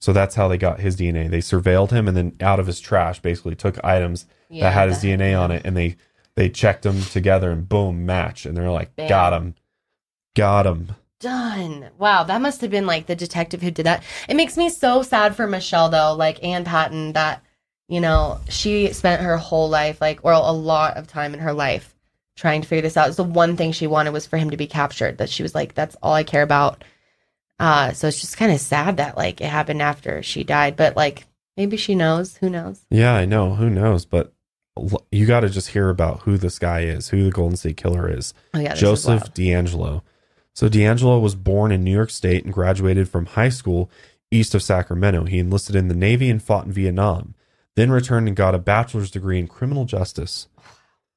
So 0.00 0.12
that's 0.12 0.34
how 0.34 0.46
they 0.48 0.58
got 0.58 0.80
his 0.80 0.96
DNA. 0.96 1.30
They 1.30 1.38
surveilled 1.38 1.90
him 1.90 2.06
and 2.08 2.16
then 2.16 2.36
out 2.40 2.60
of 2.60 2.66
his 2.66 2.80
trash 2.80 3.20
basically 3.20 3.54
took 3.54 3.82
items 3.84 4.26
Yeah, 4.48 4.64
that 4.64 4.72
had 4.72 4.88
his 4.90 5.00
that- 5.00 5.06
DNA 5.18 5.38
on 5.40 5.50
it 5.50 5.62
and 5.64 5.76
they 5.76 5.96
they 6.34 6.50
checked 6.50 6.82
them 6.82 7.00
together 7.02 7.50
and 7.50 7.66
boom, 7.66 8.04
match. 8.04 8.44
And 8.44 8.54
they're 8.56 8.70
like, 8.70 8.94
Bam. 8.94 9.08
got 9.08 9.32
him. 9.32 9.54
Got 10.34 10.66
him. 10.66 10.94
Done. 11.18 11.88
Wow, 11.96 12.24
that 12.24 12.42
must 12.42 12.60
have 12.60 12.70
been 12.70 12.86
like 12.86 13.06
the 13.06 13.16
detective 13.16 13.62
who 13.62 13.70
did 13.70 13.86
that. 13.86 14.02
It 14.28 14.36
makes 14.36 14.56
me 14.58 14.68
so 14.68 15.00
sad 15.02 15.34
for 15.34 15.46
Michelle 15.46 15.88
though, 15.88 16.12
like 16.14 16.44
Ann 16.44 16.64
Patton, 16.64 17.14
that 17.14 17.42
you 17.88 18.00
know 18.00 18.38
she 18.50 18.92
spent 18.92 19.22
her 19.22 19.38
whole 19.38 19.70
life, 19.70 19.98
like, 20.00 20.20
or 20.24 20.32
a 20.32 20.50
lot 20.52 20.98
of 20.98 21.06
time 21.06 21.32
in 21.32 21.40
her 21.40 21.54
life, 21.54 21.94
trying 22.36 22.60
to 22.60 22.68
figure 22.68 22.82
this 22.82 22.98
out. 22.98 23.08
It's 23.08 23.16
the 23.16 23.24
one 23.24 23.56
thing 23.56 23.72
she 23.72 23.86
wanted 23.86 24.12
was 24.12 24.26
for 24.26 24.36
him 24.36 24.50
to 24.50 24.58
be 24.58 24.66
captured. 24.66 25.16
That 25.16 25.30
she 25.30 25.42
was 25.42 25.54
like, 25.54 25.72
that's 25.74 25.96
all 26.02 26.12
I 26.12 26.22
care 26.22 26.42
about. 26.42 26.84
Uh, 27.58 27.92
so 27.92 28.08
it's 28.08 28.20
just 28.20 28.36
kind 28.36 28.52
of 28.52 28.60
sad 28.60 28.98
that 28.98 29.16
like 29.16 29.40
it 29.40 29.48
happened 29.48 29.80
after 29.82 30.22
she 30.22 30.44
died, 30.44 30.76
but 30.76 30.96
like 30.96 31.26
maybe 31.56 31.76
she 31.76 31.94
knows. 31.94 32.36
Who 32.36 32.50
knows? 32.50 32.84
Yeah, 32.90 33.14
I 33.14 33.24
know. 33.24 33.54
Who 33.54 33.70
knows? 33.70 34.04
But 34.04 34.32
l- 34.76 35.06
you 35.10 35.26
got 35.26 35.40
to 35.40 35.48
just 35.48 35.68
hear 35.68 35.88
about 35.88 36.20
who 36.20 36.36
this 36.36 36.58
guy 36.58 36.80
is, 36.80 37.08
who 37.08 37.24
the 37.24 37.30
Golden 37.30 37.56
State 37.56 37.76
Killer 37.78 38.10
is. 38.10 38.34
Oh 38.52 38.60
yeah, 38.60 38.74
Joseph. 38.74 39.32
DeAngelo. 39.34 40.02
So 40.52 40.68
DeAngelo 40.68 41.20
was 41.20 41.34
born 41.34 41.72
in 41.72 41.84
New 41.84 41.92
York 41.92 42.10
State 42.10 42.44
and 42.44 42.52
graduated 42.52 43.08
from 43.08 43.26
high 43.26 43.50
school 43.50 43.90
east 44.30 44.54
of 44.54 44.62
Sacramento. 44.62 45.24
He 45.24 45.38
enlisted 45.38 45.76
in 45.76 45.88
the 45.88 45.94
Navy 45.94 46.30
and 46.30 46.42
fought 46.42 46.66
in 46.66 46.72
Vietnam, 46.72 47.34
then 47.74 47.90
returned 47.90 48.26
and 48.26 48.36
got 48.36 48.54
a 48.54 48.58
bachelor's 48.58 49.10
degree 49.10 49.38
in 49.38 49.48
criminal 49.48 49.84
justice. 49.84 50.48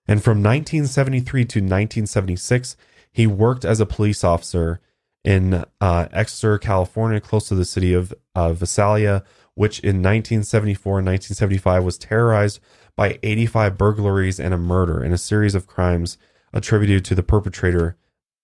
And 0.08 0.24
from 0.24 0.44
1973 0.44 1.46
to 1.46 1.60
1976, 1.60 2.76
he 3.12 3.28
worked 3.28 3.64
as 3.66 3.80
a 3.80 3.86
police 3.86 4.24
officer 4.24 4.80
in 5.24 5.66
uh, 5.82 6.08
Exeter, 6.12 6.58
California, 6.58 7.20
close 7.20 7.48
to 7.50 7.56
the 7.56 7.66
city 7.66 7.94
of 7.94 8.14
uh, 8.36 8.54
Visalia, 8.54 9.24
which 9.56 9.80
in 9.80 9.98
1974 9.98 11.00
and 11.00 11.08
1975 11.08 11.84
was 11.84 11.98
terrorized 11.98 12.60
by 12.96 13.20
85 13.24 13.78
burglaries 13.78 14.40
and 14.40 14.54
a 14.54 14.58
murder 14.58 15.02
and 15.02 15.14
a 15.14 15.18
series 15.18 15.56
of 15.56 15.68
crimes 15.68 16.18
attributed 16.54 17.04
to 17.06 17.16
the 17.16 17.24
perpetrator 17.24 17.98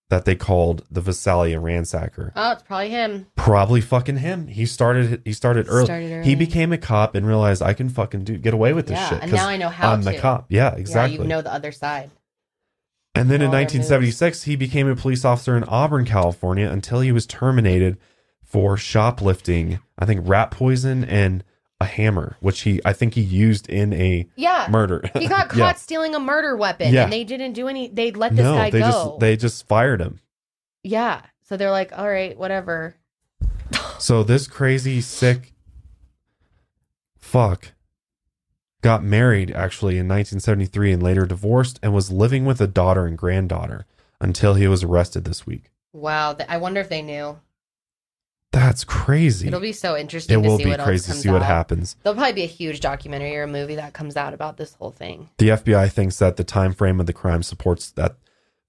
that 0.10 0.26
they 0.26 0.36
called 0.36 0.86
the 0.92 1.02
Visalia 1.02 1.60
ransacker. 1.60 2.32
Oh, 2.36 2.52
it's 2.52 2.62
probably 2.62 2.90
him. 2.90 3.26
Probably 3.36 3.82
fucking 3.82 4.18
him. 4.18 4.48
He 4.48 4.66
started. 4.68 5.22
He 5.26 5.34
started 5.34 5.66
early. 5.68 5.86
Started 5.86 6.12
early. 6.12 6.26
He 6.26 6.36
became 6.36 6.72
a 6.72 6.78
cop 6.78 7.16
and 7.16 7.26
realized 7.26 7.64
I 7.64 7.74
can 7.74 7.90
fucking 7.90 8.24
do 8.24 8.38
get 8.38 8.54
away 8.54 8.74
with 8.74 8.86
this 8.88 9.00
Yeah, 9.00 9.10
shit. 9.10 9.24
and 9.24 9.32
now 9.32 9.48
I 9.48 9.58
know 9.58 9.70
how 9.70 9.92
I'm 9.94 10.04
the 10.04 10.18
cop. 10.20 10.46
Yeah, 10.50 10.76
exactly. 10.76 11.18
Yeah, 11.18 11.24
you 11.24 11.28
know 11.28 11.42
the 11.42 11.52
other 11.54 11.72
side. 11.72 12.12
And 13.16 13.32
then 13.32 13.42
in 13.42 13.50
1976, 13.50 14.44
he 14.44 14.56
became 14.58 14.88
a 14.90 14.96
police 14.96 15.24
officer 15.24 15.56
in 15.56 15.64
Auburn, 15.64 16.04
California, 16.06 16.70
until 16.70 17.00
he 17.00 17.12
was 17.14 17.26
terminated 17.26 17.98
for 18.44 18.76
shoplifting. 18.76 19.80
I 19.98 20.06
think 20.06 20.22
rat 20.28 20.52
poison 20.52 21.06
and 21.06 21.44
a 21.80 21.86
hammer, 21.86 22.36
which 22.42 22.62
he 22.62 22.82
I 22.86 22.94
think 22.94 23.14
he 23.16 23.22
used 23.22 23.70
in 23.70 23.94
a 23.94 24.28
Yeah. 24.36 24.68
murder. 24.70 25.10
He 25.18 25.28
got 25.30 25.50
caught 25.50 25.58
Yeah. 25.58 25.74
stealing 25.74 26.14
a 26.16 26.20
murder 26.20 26.56
weapon, 26.58 26.94
Yeah. 26.94 27.04
and 27.04 27.14
they 27.14 27.24
didn't 27.24 27.54
do 27.54 27.68
any. 27.68 27.88
They 27.90 28.12
let 28.12 28.32
this 28.36 28.44
no, 28.44 28.56
guy 28.56 28.70
they 28.70 28.80
go. 28.80 28.86
just 28.90 29.20
they 29.20 29.38
just 29.38 29.68
fired 29.68 30.02
him. 30.02 30.20
yeah, 30.84 31.22
so 31.44 31.58
they're 31.58 31.72
like, 31.72 31.98
all 31.98 32.08
right, 32.10 32.38
whatever. 32.38 32.96
So 34.00 34.24
this 34.24 34.48
crazy 34.48 35.00
sick 35.02 35.54
fuck 37.18 37.72
got 38.86 39.04
married 39.04 39.50
actually 39.50 39.94
in 39.94 40.08
1973 40.08 40.92
and 40.92 41.02
later 41.02 41.26
divorced 41.26 41.80
and 41.82 41.92
was 41.92 42.12
living 42.12 42.46
with 42.46 42.62
a 42.62 42.68
daughter 42.68 43.08
and 43.08 43.18
granddaughter 43.18 43.88
until 44.22 44.54
he 44.54 44.68
was 44.68 44.84
arrested 44.84 45.26
this 45.26 45.44
week. 45.44 45.72
Wow, 45.92 46.38
I 46.48 46.58
wonder 46.58 46.82
if 46.82 46.90
they 46.90 47.02
knew. 47.02 47.40
That's 48.52 48.84
crazy. 48.84 49.48
It'll 49.48 49.60
be 49.60 49.72
so 49.72 49.98
interesting. 49.98 50.40
it 50.40 50.44
to 50.44 50.48
will 50.48 50.60
see 50.60 50.66
be 50.66 50.70
what 50.70 50.82
crazy 50.82 51.12
to 51.12 51.18
see 51.18 51.32
what 51.32 51.42
happens. 51.42 51.96
There'll 52.04 52.16
probably 52.16 52.34
be 52.34 52.44
a 52.44 52.46
huge 52.46 52.80
documentary 52.80 53.36
or 53.36 53.42
a 53.42 53.48
movie 53.48 53.74
that 53.74 53.94
comes 53.94 54.16
out 54.16 54.36
about 54.36 54.58
this 54.58 54.76
whole 54.76 54.92
thing. 54.92 55.32
The 55.40 55.50
FBI 55.50 55.92
thinks 55.92 56.20
that 56.20 56.38
the 56.38 56.44
time 56.44 56.72
frame 56.72 57.00
of 57.00 57.08
the 57.08 57.12
crime 57.12 57.42
supports 57.42 57.90
that 57.90 58.18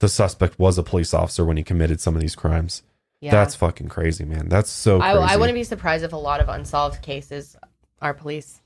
the 0.01 0.09
suspect 0.09 0.59
was 0.59 0.79
a 0.79 0.83
police 0.83 1.13
officer 1.13 1.45
when 1.45 1.59
he 1.59 1.63
committed 1.63 2.01
some 2.01 2.15
of 2.15 2.23
these 2.23 2.35
crimes. 2.35 2.83
Yeah, 3.21 3.33
That's 3.33 3.55
fucking 3.55 3.89
crazy, 3.89 4.25
man. 4.25 4.49
That's 4.49 4.71
so 4.71 4.99
I. 4.99 5.13
I 5.13 5.37
wouldn't 5.37 5.57
be 5.57 5.65
surprised 5.65 6.05
if 6.05 6.15
a 6.15 6.17
lot 6.17 6.41
of 6.41 6.49
unsolved 6.49 7.03
cases 7.03 7.55
are 8.01 8.15
police 8.15 8.63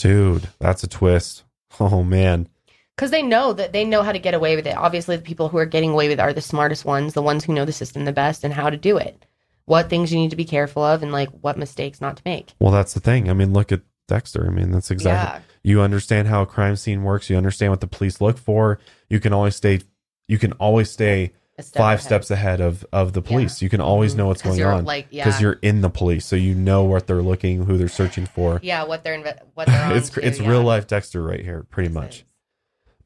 Dude, 0.00 0.48
that's 0.58 0.82
a 0.82 0.88
twist. 0.88 1.44
Oh 1.78 2.02
man. 2.02 2.48
because 2.96 3.10
they 3.10 3.22
know 3.22 3.52
that 3.52 3.72
they 3.72 3.84
know 3.84 4.02
how 4.02 4.12
to 4.12 4.18
get 4.18 4.34
away 4.34 4.56
with 4.56 4.66
it. 4.66 4.76
Obviously, 4.76 5.16
the 5.16 5.22
people 5.22 5.48
who 5.48 5.58
are 5.58 5.66
getting 5.66 5.90
away 5.90 6.08
with 6.08 6.18
it 6.18 6.22
are 6.22 6.32
the 6.32 6.40
smartest 6.40 6.84
ones, 6.84 7.14
the 7.14 7.22
ones 7.22 7.44
who 7.44 7.54
know 7.54 7.64
the 7.64 7.72
system 7.72 8.04
the 8.04 8.12
best 8.12 8.44
and 8.44 8.52
how 8.52 8.68
to 8.70 8.76
do 8.76 8.96
it. 8.96 9.24
What 9.66 9.88
things 9.88 10.12
you 10.12 10.18
need 10.18 10.30
to 10.30 10.36
be 10.36 10.44
careful 10.44 10.82
of, 10.82 11.02
and 11.02 11.12
like 11.12 11.28
what 11.42 11.56
mistakes 11.56 12.00
not 12.00 12.16
to 12.16 12.22
make. 12.24 12.52
Well, 12.58 12.72
that's 12.72 12.92
the 12.94 13.00
thing. 13.00 13.30
I 13.30 13.34
mean, 13.34 13.52
look 13.52 13.70
at 13.72 13.82
Dexter. 14.08 14.46
I 14.46 14.50
mean, 14.50 14.70
that's 14.72 14.90
exactly. 14.90 15.42
Yeah. 15.62 15.72
You 15.72 15.80
understand 15.82 16.26
how 16.28 16.42
a 16.42 16.46
crime 16.46 16.76
scene 16.76 17.04
works. 17.04 17.30
You 17.30 17.36
understand 17.36 17.70
what 17.70 17.80
the 17.80 17.86
police 17.86 18.20
look 18.20 18.36
for. 18.38 18.80
You 19.08 19.20
can 19.20 19.32
always 19.32 19.54
stay. 19.54 19.80
You 20.26 20.38
can 20.38 20.52
always 20.54 20.90
stay 20.90 21.32
step 21.62 21.80
five 21.80 21.98
ahead. 21.98 22.04
steps 22.06 22.30
ahead 22.30 22.60
of 22.60 22.84
of 22.92 23.12
the 23.12 23.22
police. 23.22 23.60
You 23.62 23.68
can 23.68 23.80
always 23.80 24.14
Mhm. 24.14 24.18
know 24.18 24.26
what's 24.28 24.42
going 24.42 24.62
on 24.64 24.84
like, 24.84 25.06
yeah. 25.10 25.24
because 25.24 25.40
you're 25.40 25.58
in 25.62 25.80
the 25.80 25.90
police, 25.90 26.24
so 26.26 26.36
you 26.36 26.54
know 26.54 26.84
what 26.84 27.06
they're 27.06 27.22
looking, 27.22 27.64
who 27.64 27.76
they're 27.76 27.88
searching 27.88 28.26
for. 28.26 28.60
Yeah, 28.62 28.84
what 28.84 29.02
they're 29.04 29.18
inve- 29.18 29.38
what 29.54 29.66
they're 29.68 29.96
it's 29.96 30.10
to, 30.10 30.26
it's 30.26 30.38
yeah. 30.40 30.48
real 30.48 30.62
life 30.62 30.86
Dexter 30.86 31.22
right 31.22 31.40
here, 31.44 31.64
pretty 31.70 31.88
much. 31.90 32.24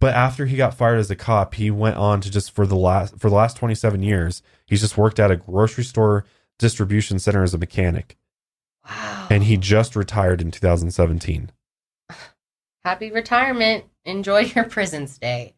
But 0.01 0.15
after 0.15 0.47
he 0.47 0.57
got 0.57 0.75
fired 0.75 0.99
as 0.99 1.11
a 1.11 1.17
cop, 1.17 1.55
he 1.55 1.71
went 1.71 1.97
on 1.97 2.21
to 2.21 2.31
just 2.31 2.51
for 2.51 2.67
the 2.67 2.77
last 2.77 3.19
for 3.19 3.31
the 3.31 3.37
last 3.37 3.57
27 3.57 4.03
years, 4.03 4.43
he's 4.67 4.81
just 4.81 4.99
worked 4.99 5.19
at 5.19 5.31
a 5.31 5.37
grocery 5.37 5.85
store 5.85 6.25
distribution 6.59 7.19
center 7.19 7.43
as 7.43 7.55
a 7.55 7.59
mechanic. 7.59 8.17
Wow. 8.89 9.29
And 9.31 9.45
he 9.45 9.57
just 9.57 9.97
retired 9.97 10.43
in 10.43 10.51
2017. 10.51 11.51
Happy 12.85 13.11
retirement. 13.11 13.85
Enjoy 14.05 14.41
your 14.41 14.65
prison 14.65 15.07
stay. 15.07 15.55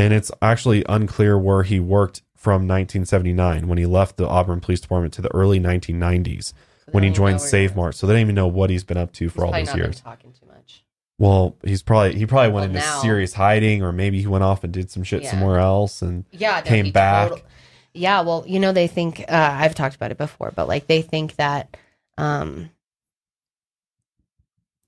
And 0.00 0.14
it's 0.14 0.30
actually 0.40 0.84
unclear 0.88 1.38
where 1.38 1.62
he 1.62 1.78
worked 1.78 2.22
from 2.36 2.66
1979 2.66 3.68
when 3.68 3.76
he 3.76 3.84
left 3.86 4.16
the 4.16 4.26
Auburn 4.26 4.60
Police 4.60 4.80
Department 4.80 5.12
to 5.14 5.22
the 5.22 5.32
early 5.34 5.60
1990s 5.60 6.44
So 6.46 6.54
when 6.92 7.02
he 7.02 7.10
don't 7.10 7.16
even 7.16 7.22
know 7.24 7.28
joined 7.32 7.40
Save 7.42 7.76
Mart. 7.76 7.94
So 7.94 8.06
they 8.06 8.14
don't 8.14 8.22
even 8.22 8.34
know 8.34 8.46
what 8.48 8.70
he's 8.70 8.82
been 8.84 8.96
up 8.96 9.12
to 9.14 9.28
for 9.28 9.44
all 9.44 9.52
those 9.52 9.74
years. 9.74 10.00
talking 10.00 10.32
too 10.32 10.46
much. 10.46 10.82
Well, 11.18 11.54
he's 11.62 11.82
probably 11.82 12.14
he 12.18 12.24
probably 12.24 12.50
went 12.50 12.72
Well, 12.72 12.76
into 12.76 12.78
now- 12.88 13.02
serious 13.02 13.34
hiding, 13.34 13.82
or 13.82 13.92
maybe 13.92 14.20
he 14.20 14.26
went 14.26 14.42
off 14.42 14.64
and 14.64 14.72
did 14.72 14.90
some 14.90 15.02
shit 15.02 15.22
Yeah. 15.22 15.32
somewhere 15.32 15.58
else. 15.58 16.00
And 16.00 16.24
Yeah, 16.30 16.62
Came 16.62 16.92
back. 16.92 17.28
total- 17.28 17.44
yeah, 17.92 18.22
well, 18.22 18.44
you 18.46 18.58
know, 18.58 18.72
they 18.72 18.86
think 18.86 19.20
uh, 19.28 19.50
I've 19.60 19.74
talked 19.74 19.96
about 19.96 20.10
it 20.12 20.16
before, 20.16 20.50
but 20.56 20.66
like 20.66 20.86
they 20.86 21.02
think 21.02 21.36
that 21.36 21.76
um 22.16 22.70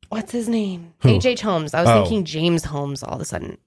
what's 0.09 0.33
his 0.33 0.49
name? 0.49 0.95
Who? 1.01 1.21
H. 1.23 1.41
Holmes. 1.43 1.75
I 1.75 1.81
was 1.83 1.91
Oh. 1.91 2.01
thinking 2.03 2.25
James 2.25 2.65
Holmes 2.65 3.03
all 3.03 3.15
of 3.17 3.21
a 3.21 3.25
sudden. 3.25 3.59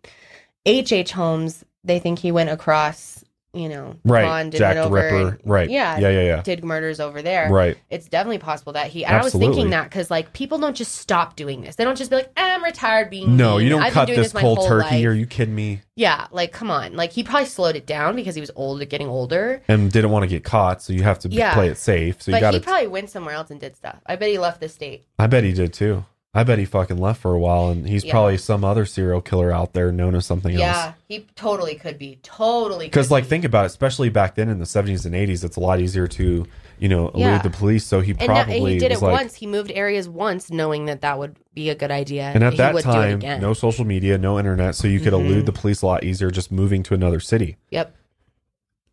H. 0.65 0.91
H. 0.91 1.11
Holmes, 1.11 1.63
they 1.83 1.99
think 1.99 2.19
he 2.19 2.31
went 2.31 2.49
across, 2.49 3.23
you 3.53 3.69
know, 3.69 3.95
right, 4.03 4.51
Jack 4.51 4.75
the 4.75 4.83
over 4.83 4.95
Ripper. 4.95 5.39
right, 5.45 5.69
Yeah, 5.69 5.97
yeah, 5.99 6.09
yeah, 6.09 6.21
yeah. 6.23 6.41
did 6.41 6.63
murders 6.63 6.99
over 6.99 7.21
there. 7.21 7.49
Right. 7.49 7.77
It's 7.89 8.07
definitely 8.09 8.39
possible 8.39 8.73
that 8.73 8.87
he. 8.87 9.05
And 9.05 9.15
I 9.15 9.23
was 9.23 9.33
thinking 9.33 9.69
that 9.69 9.83
because 9.85 10.09
like 10.11 10.33
people 10.33 10.57
don't 10.57 10.75
just 10.75 10.95
stop 10.95 11.35
doing 11.35 11.61
this. 11.61 11.75
They 11.75 11.83
don't 11.85 11.97
just 11.97 12.09
be 12.09 12.17
like, 12.17 12.31
I'm 12.35 12.63
retired 12.63 13.09
being. 13.11 13.37
No, 13.37 13.55
mean. 13.57 13.63
you 13.65 13.69
don't 13.69 13.81
I've 13.83 13.93
cut 13.93 14.07
doing 14.07 14.19
this 14.19 14.33
cold 14.33 14.67
turkey. 14.67 14.95
life." 14.95 15.05
Are 15.05 15.13
you 15.13 15.25
kidding 15.27 15.55
me? 15.55 15.81
Yeah, 15.95 16.27
like 16.31 16.51
come 16.51 16.69
on. 16.71 16.95
Like 16.95 17.11
he 17.13 17.23
probably 17.23 17.45
slowed 17.47 17.75
it 17.77 17.85
down 17.85 18.15
because 18.15 18.35
he 18.35 18.41
was 18.41 18.51
old, 18.55 18.87
getting 18.89 19.07
older. 19.07 19.61
And 19.67 19.89
didn't 19.91 20.09
want 20.11 20.23
to 20.23 20.27
get 20.27 20.43
caught, 20.43 20.81
so 20.81 20.91
you 20.91 21.03
have 21.03 21.19
to 21.19 21.29
Yeah. 21.29 21.53
play 21.53 21.69
it 21.69 21.77
safe. 21.77 22.21
So 22.23 22.31
you 22.31 22.39
got 22.41 22.53
he 22.55 22.59
probably 22.59 22.87
went 22.87 23.09
somewhere 23.09 23.35
else 23.35 23.51
and 23.51 23.59
did 23.59 23.75
stuff. 23.77 23.97
I 24.05 24.15
bet 24.17 24.29
he 24.29 24.37
left 24.39 24.59
the 24.59 24.67
state. 24.67 25.05
I 25.19 25.27
bet 25.27 25.43
he 25.45 25.53
did 25.53 25.71
too. 25.71 26.03
I 26.37 26.43
bet 26.43 26.59
he 26.59 26.65
fucking 26.65 26.97
left 26.97 27.21
for 27.21 27.33
a 27.33 27.39
while, 27.39 27.69
and 27.69 27.87
he's 27.87 28.03
Yeah. 28.03 28.11
probably 28.11 28.37
some 28.37 28.65
other 28.65 28.85
serial 28.85 29.21
killer 29.21 29.51
out 29.53 29.71
there 29.73 29.91
known 29.91 30.15
as 30.15 30.25
something 30.25 30.51
else. 30.53 30.59
Yeah, 30.61 30.93
he 31.07 31.25
totally 31.35 31.75
could 31.75 31.97
be. 31.97 32.19
Totally. 32.21 32.87
Because, 32.87 33.09
like, 33.09 33.23
be. 33.23 33.29
think 33.29 33.45
about 33.45 33.63
it, 33.63 33.67
especially 33.67 34.09
back 34.09 34.35
then 34.35 34.49
in 34.49 34.59
the 34.59 34.65
70s 34.65 35.05
and 35.05 35.15
80s, 35.15 35.45
it's 35.45 35.55
a 35.55 35.61
lot 35.61 35.79
easier 35.79 36.07
to, 36.07 36.45
you 36.77 36.89
know, 36.89 37.07
elude 37.07 37.19
Yeah. 37.19 37.37
the 37.41 37.49
police. 37.49 37.85
So 37.85 38.01
he 38.01 38.11
and, 38.11 38.19
probably 38.19 38.57
and 38.57 38.67
he 38.67 38.77
did 38.79 38.91
it 38.91 39.01
like, 39.01 39.13
once. 39.13 39.35
He 39.35 39.47
moved 39.47 39.71
areas 39.73 40.09
once, 40.09 40.51
knowing 40.51 40.87
that 40.87 40.99
that 41.01 41.17
would 41.17 41.37
be 41.53 41.69
a 41.69 41.75
good 41.75 41.89
idea. 41.91 42.31
and 42.35 42.43
at 42.43 42.57
that 42.57 42.73
would 42.73 42.83
do 42.83 42.89
it 42.89 43.21
time, 43.21 43.41
no 43.41 43.53
social 43.53 43.85
media, 43.85 44.17
no 44.17 44.37
internet, 44.37 44.75
so 44.75 44.89
you 44.89 44.99
could 44.99 45.13
Mhm. 45.13 45.25
elude 45.25 45.45
the 45.45 45.53
police 45.53 45.81
a 45.81 45.85
lot 45.85 46.03
easier 46.03 46.29
just 46.29 46.51
moving 46.51 46.83
to 46.83 46.93
another 46.93 47.21
city. 47.21 47.55
Yep. 47.71 47.95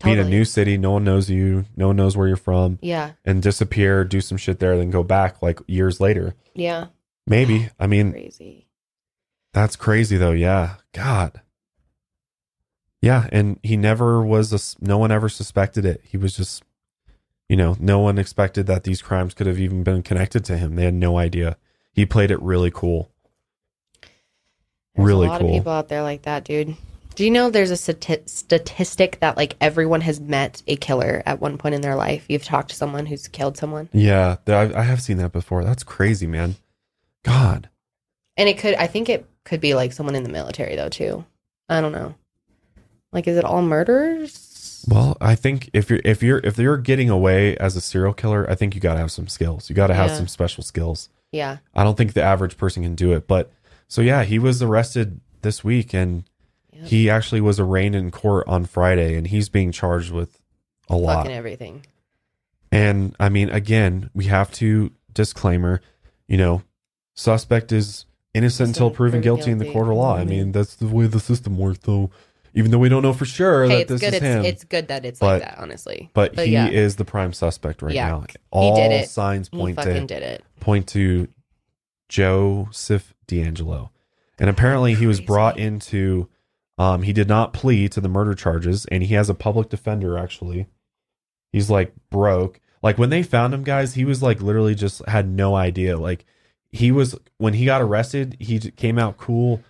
Be 0.05 0.13
in 0.13 0.19
a 0.21 0.25
new 0.25 0.45
city, 0.45 0.79
no 0.79 0.93
one 0.93 1.05
knows 1.05 1.29
you, 1.31 1.65
no 1.77 1.89
one 1.89 1.97
knows 1.97 2.17
where 2.17 2.27
you're 2.29 2.37
from, 2.37 2.79
Yeah. 2.83 3.11
and 3.25 3.41
disappear, 3.43 4.05
do 4.05 4.21
some 4.21 4.37
shit 4.39 4.59
there, 4.61 4.77
then 4.77 4.91
go 4.91 5.03
back 5.03 5.43
like 5.43 5.59
years 5.67 6.01
later. 6.01 6.35
Yeah. 6.55 6.87
Maybe. 7.27 7.71
I 7.79 7.87
mean, 7.87 8.13
Crazy. 8.13 8.69
That's 9.53 9.77
crazy 9.77 10.17
though. 10.17 10.33
Yeah. 10.33 10.77
God. 10.93 11.41
Yeah, 13.01 13.27
and 13.33 13.59
he 13.65 13.77
never 13.77 14.23
was 14.23 14.53
a 14.53 14.85
no 14.85 14.97
one 14.97 15.11
ever 15.11 15.29
suspected 15.29 15.85
it. 15.85 16.03
He 16.05 16.17
was 16.17 16.37
just 16.37 16.63
you 17.49 17.57
know, 17.57 17.77
no 17.79 17.99
one 17.99 18.17
expected 18.17 18.67
that 18.67 18.85
these 18.85 19.03
crimes 19.03 19.35
could 19.35 19.47
have 19.47 19.59
even 19.59 19.83
been 19.83 20.03
connected 20.03 20.43
to 20.47 20.57
him. 20.57 20.75
They 20.75 20.85
had 20.85 20.95
no 20.95 21.19
idea. 21.19 21.59
He 21.93 22.07
played 22.07 22.31
it 22.31 22.41
really 22.41 22.71
cool. 22.71 23.11
There's 24.95 25.07
really 25.07 25.27
a 25.27 25.31
lot 25.31 25.41
cool. 25.41 25.51
of 25.51 25.55
people 25.57 25.73
out 25.73 25.89
there 25.89 26.01
like 26.03 26.23
that, 26.23 26.45
dude. 26.45 26.77
Do 27.15 27.25
you 27.25 27.31
know 27.31 27.51
there's 27.51 27.71
a 27.71 27.75
stati- 27.75 28.27
statistic 28.27 29.21
that 29.21 29.37
like 29.37 29.57
everyone 29.61 30.01
has 30.01 30.19
met 30.19 30.63
a 30.67 30.77
killer 30.77 31.23
at 31.27 31.41
one 31.41 31.59
point 31.59 31.75
in 31.75 31.83
their 31.83 31.95
life? 31.95 32.25
You've 32.29 32.45
talked 32.45 32.71
to 32.71 32.75
someone 32.75 33.05
who's 33.05 33.29
killed 33.29 33.59
someone, 33.59 33.91
Yeah, 33.93 34.37
I, 34.47 34.73
I 34.75 34.83
have 34.85 35.03
seen 35.03 35.19
that 35.19 35.33
before. 35.33 35.63
That's 35.63 35.83
crazy, 35.83 36.27
man. 36.27 36.57
God. 37.25 37.69
and 38.37 38.49
it 38.49 38.59
could. 38.59 38.75
I 38.75 38.87
think 38.87 39.09
it 39.09 39.27
could 39.45 39.61
be 39.61 39.75
like 39.75 39.93
someone 39.93 40.15
in 40.15 40.23
the 40.23 40.29
military 40.31 40.77
though 40.77 40.89
too. 40.89 41.25
I 41.69 41.81
don't 41.81 41.93
know. 41.93 42.15
Like, 43.13 43.29
is 43.29 43.37
it 43.37 43.45
all 43.45 43.63
murders? 43.63 44.85
Well, 44.89 45.17
I 45.21 45.35
think 45.35 45.71
if 45.73 45.91
you're 45.91 46.01
if 46.05 46.23
you're 46.23 46.39
if 46.39 46.59
you're 46.59 46.77
getting 46.79 47.11
away 47.11 47.57
as 47.59 47.77
a 47.77 47.81
serial 47.81 48.13
killer, 48.15 48.49
I 48.51 48.55
think 48.55 48.75
you 48.75 48.81
got 48.81 48.95
to 48.95 49.01
have 49.01 49.13
some 49.13 49.29
skills. 49.29 49.69
You 49.71 49.77
got 49.77 49.89
to 49.89 49.95
have 49.95 50.11
Yeah. 50.11 50.17
some 50.17 50.29
special 50.29 50.63
skills. 50.65 51.09
Yeah. 51.31 51.59
I 51.75 51.85
don't 51.85 51.97
think 51.97 52.15
the 52.15 52.23
average 52.23 52.57
person 52.57 52.83
can 52.83 52.95
do 52.95 53.13
it. 53.13 53.27
But 53.29 53.51
so 53.89 54.01
yeah, 54.03 54.25
he 54.25 54.39
was 54.39 54.63
arrested 54.63 55.21
this 55.43 55.63
week, 55.63 55.93
and 55.95 56.25
Yep. 56.73 56.87
he 56.87 57.11
actually 57.11 57.41
was 57.43 57.61
arraigned 57.61 57.95
in 57.95 58.11
court 58.11 58.49
on 58.49 58.65
Friday, 58.65 59.15
and 59.17 59.27
he's 59.27 59.49
being 59.51 59.73
charged 59.73 60.11
with 60.11 60.41
a 60.89 60.97
lot. 60.97 61.19
Fucking 61.19 61.33
everything. 61.37 61.85
And 62.73 63.15
I 63.21 63.29
mean, 63.29 63.51
again, 63.51 64.09
we 64.15 64.25
have 64.25 64.51
to 64.53 64.91
disclaimer, 65.13 65.81
you 66.27 66.39
know, 66.39 66.63
suspect 67.15 67.73
is 67.73 68.07
innocent 68.35 68.69
until 68.71 68.91
proven 68.91 69.21
proven 69.21 69.21
guilty, 69.23 69.51
in 69.51 69.59
the 69.59 69.71
court 69.73 69.89
of 69.89 69.95
law. 69.95 70.17
I 70.17 70.25
mean, 70.25 70.53
that's 70.53 70.75
the 70.77 70.87
way 70.87 71.07
the 71.07 71.21
system 71.21 71.59
works, 71.59 71.81
though. 71.83 72.11
Even 72.55 72.71
though 72.71 72.79
we 72.79 72.91
don't 72.91 73.03
know 73.03 73.15
for 73.15 73.25
sure 73.25 73.65
Hey, 73.65 73.69
that 73.77 73.81
it's 73.81 73.91
this 73.91 74.01
good. 74.03 74.09
is 74.09 74.15
It's 74.15 74.23
him, 74.25 74.45
it's 74.45 74.65
good 74.65 74.89
that 74.89 75.05
it's 75.07 75.19
But- 75.21 75.41
like 75.41 75.43
that. 75.43 75.59
Honestly, 75.59 76.11
but, 76.13 76.39
he 76.39 76.53
yeah, 76.53 76.69
is 76.69 76.97
the 76.97 77.05
prime 77.05 77.33
suspect 77.33 77.81
right 77.81 77.95
Yeah. 77.95 78.09
now. 78.09 78.25
All 78.51 78.77
did 78.77 78.93
it. 78.93 79.09
signs 79.09 79.49
he 79.51 79.57
point 79.57 79.77
fucking 79.77 80.07
to 80.07 80.15
did 80.15 80.23
it. 80.23 80.45
point 80.61 80.87
to 80.89 81.29
Joseph 82.09 83.15
DeAngelo, 83.27 83.89
and 84.39 84.51
apparently 84.51 84.95
he 84.95 85.07
was 85.07 85.21
brought 85.21 85.59
into. 85.59 86.29
Um, 86.79 87.03
he 87.03 87.13
did 87.13 87.29
not 87.29 87.53
plead 87.53 87.93
to 87.93 88.01
the 88.01 88.09
murder 88.09 88.35
charges, 88.35 88.87
and 88.87 89.03
he 89.03 89.15
has 89.15 89.29
a 89.31 89.35
public 89.35 89.69
defender. 89.69 90.19
Actually, 90.19 90.67
he's 91.53 91.71
like 91.71 91.93
broke. 92.11 92.61
Like 92.83 92.99
when 92.99 93.11
they 93.11 93.23
found 93.23 93.55
him, 93.55 93.63
guys, 93.63 93.95
he 93.95 94.05
was 94.05 94.23
like 94.23 94.43
literally 94.43 94.75
just 94.75 95.07
had 95.07 95.29
no 95.29 95.55
idea. 95.55 95.97
Like 95.97 96.25
he 96.73 96.91
was 96.91 97.15
when 97.39 97.55
he 97.55 97.67
got 97.67 97.83
arrested, 97.83 98.37
he 98.41 98.59
came 98.59 98.99
out 98.99 99.19
cool. 99.19 99.63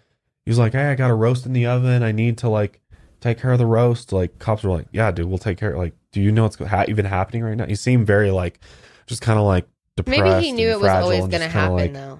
He 0.44 0.50
was 0.50 0.58
like, 0.58 0.72
"Hey, 0.72 0.90
I 0.90 0.94
got 0.94 1.10
a 1.10 1.14
roast 1.14 1.44
in 1.44 1.52
the 1.52 1.66
oven. 1.66 2.02
I 2.02 2.12
need 2.12 2.38
to 2.38 2.48
like 2.48 2.80
take 3.20 3.38
care 3.38 3.52
of 3.52 3.58
the 3.58 3.66
roast." 3.66 4.12
Like 4.12 4.38
cops 4.38 4.62
were 4.62 4.70
like, 4.70 4.86
"Yeah, 4.92 5.10
dude, 5.10 5.26
we'll 5.26 5.38
take 5.38 5.58
care." 5.58 5.76
Like, 5.76 5.94
do 6.12 6.20
you 6.20 6.30
know 6.30 6.44
what's 6.44 6.56
ha- 6.56 6.84
even 6.88 7.04
happening 7.04 7.42
right 7.42 7.56
now? 7.56 7.66
He 7.66 7.74
seemed 7.74 8.06
very 8.06 8.30
like, 8.30 8.60
just 9.06 9.20
kind 9.20 9.38
of 9.38 9.44
like 9.44 9.66
depressed. 9.96 10.20
Maybe 10.20 10.46
he 10.46 10.52
knew 10.52 10.68
it 10.68 10.80
was 10.80 10.90
always 10.90 11.26
going 11.26 11.42
to 11.42 11.48
happen, 11.48 11.76
like, 11.76 11.92
though. 11.92 12.18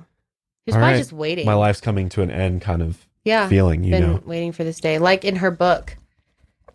He 0.66 0.70
was 0.70 0.74
probably 0.74 0.92
right, 0.92 0.98
just 0.98 1.12
waiting. 1.12 1.46
My 1.46 1.54
life's 1.54 1.80
coming 1.80 2.08
to 2.10 2.22
an 2.22 2.30
end, 2.30 2.60
kind 2.62 2.82
of 2.82 3.06
yeah, 3.24 3.48
feeling. 3.48 3.84
You 3.84 3.92
been 3.92 4.02
know, 4.02 4.22
waiting 4.24 4.52
for 4.52 4.64
this 4.64 4.80
day. 4.80 4.98
Like 4.98 5.24
in 5.24 5.36
her 5.36 5.50
book, 5.50 5.96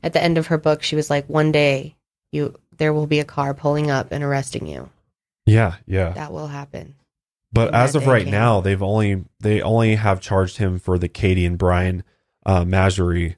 at 0.04 0.14
the 0.14 0.22
end 0.22 0.38
of 0.38 0.48
her 0.48 0.58
book, 0.58 0.82
she 0.84 0.96
was 0.96 1.10
like, 1.10 1.28
"One 1.28 1.52
day, 1.52 1.96
you 2.32 2.56
there 2.78 2.94
will 2.94 3.08
be 3.08 3.20
a 3.20 3.26
car 3.26 3.54
pulling 3.54 3.92
up 3.92 4.12
and 4.12 4.24
arresting 4.24 4.66
you. 4.68 4.90
yeah, 5.46 5.76
yeah. 5.86 6.12
That 6.12 6.32
will 6.32 6.48
happen." 6.48 6.96
But 7.58 7.74
as 7.74 7.96
of 7.96 8.06
right 8.08 8.28
now, 8.28 8.62
they've 8.62 8.82
only 8.84 9.26
they 9.40 9.62
only 9.62 9.96
have 9.96 10.22
charged 10.22 10.58
him 10.58 10.80
for 10.80 10.98
the 11.00 11.08
Katie 11.08 11.46
and 11.46 11.58
Brian 11.58 12.04
uh, 12.46 12.64
Maggiore 12.64 13.36